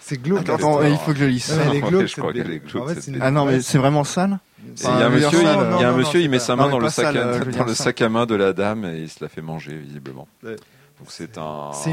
Euh. 0.00 0.02
C'est 0.02 0.20
glauque. 0.20 0.48
Attends, 0.48 0.82
il 0.82 0.96
faut 0.96 1.12
que 1.12 1.18
je 1.18 1.24
lise. 1.24 1.50
Elle 1.50 1.76
est 1.76 1.80
glauque. 1.80 2.10
ah 3.20 3.30
non, 3.30 3.46
mais 3.46 3.60
c'est 3.60 3.78
vraiment 3.78 4.04
sale. 4.04 4.38
Il 4.76 4.82
y 4.82 4.86
a 4.86 5.06
un 5.06 5.10
monsieur, 5.10 5.38
il, 5.38 5.44
y 5.44 5.84
a 5.84 5.88
un 5.88 5.96
monsieur, 5.96 6.20
il 6.20 6.30
met 6.30 6.38
sa 6.38 6.54
main 6.54 6.68
dans, 6.68 6.78
le 6.78 6.90
sac, 6.90 7.16
à, 7.16 7.38
dans 7.38 7.64
le 7.64 7.74
sac 7.74 8.02
à 8.02 8.08
main 8.08 8.26
de 8.26 8.34
la 8.34 8.52
dame 8.52 8.84
et 8.84 8.98
il 8.98 9.08
se 9.08 9.24
la 9.24 9.28
fait 9.28 9.40
manger 9.40 9.76
visiblement. 9.76 10.28
Donc 10.42 11.08
c'est 11.08 11.38
un. 11.38 11.70
C'est 11.72 11.92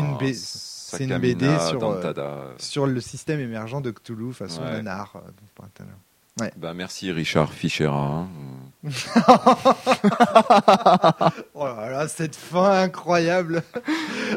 une, 1.04 1.18
BD 1.18 1.46
sur, 1.68 1.84
euh, 1.84 2.54
sur 2.58 2.88
le 2.88 3.02
système 3.02 3.42
émergent 3.42 3.82
de 3.82 3.92
Cthulhu 3.92 4.32
façon 4.32 4.62
ouais. 4.62 4.72
nanar. 4.72 5.18
Euh, 5.18 5.84
ouais. 6.42 6.52
Bah, 6.56 6.74
merci 6.74 7.12
Richard 7.12 7.52
Fichera. 7.52 7.94
Hein. 7.94 8.30
Oh 11.54 11.66
là 11.66 11.90
là, 11.90 12.08
cette 12.08 12.36
fin 12.36 12.84
incroyable. 12.84 13.64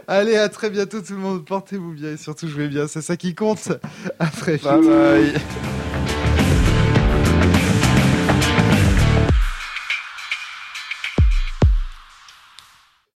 Allez, 0.09 0.37
à 0.37 0.49
très 0.49 0.71
bientôt 0.71 1.01
tout 1.03 1.13
le 1.13 1.19
monde. 1.19 1.45
Portez-vous 1.45 1.93
bien 1.93 2.13
et 2.13 2.17
surtout 2.17 2.49
jouez 2.49 2.69
bien. 2.69 2.89
C'est 2.89 3.03
ça 3.03 3.17
qui 3.17 3.35
compte. 3.35 3.73
À 4.19 4.27
très 4.27 4.55
vite. 4.55 4.65
Bye 4.65 4.81
bye. 4.81 5.35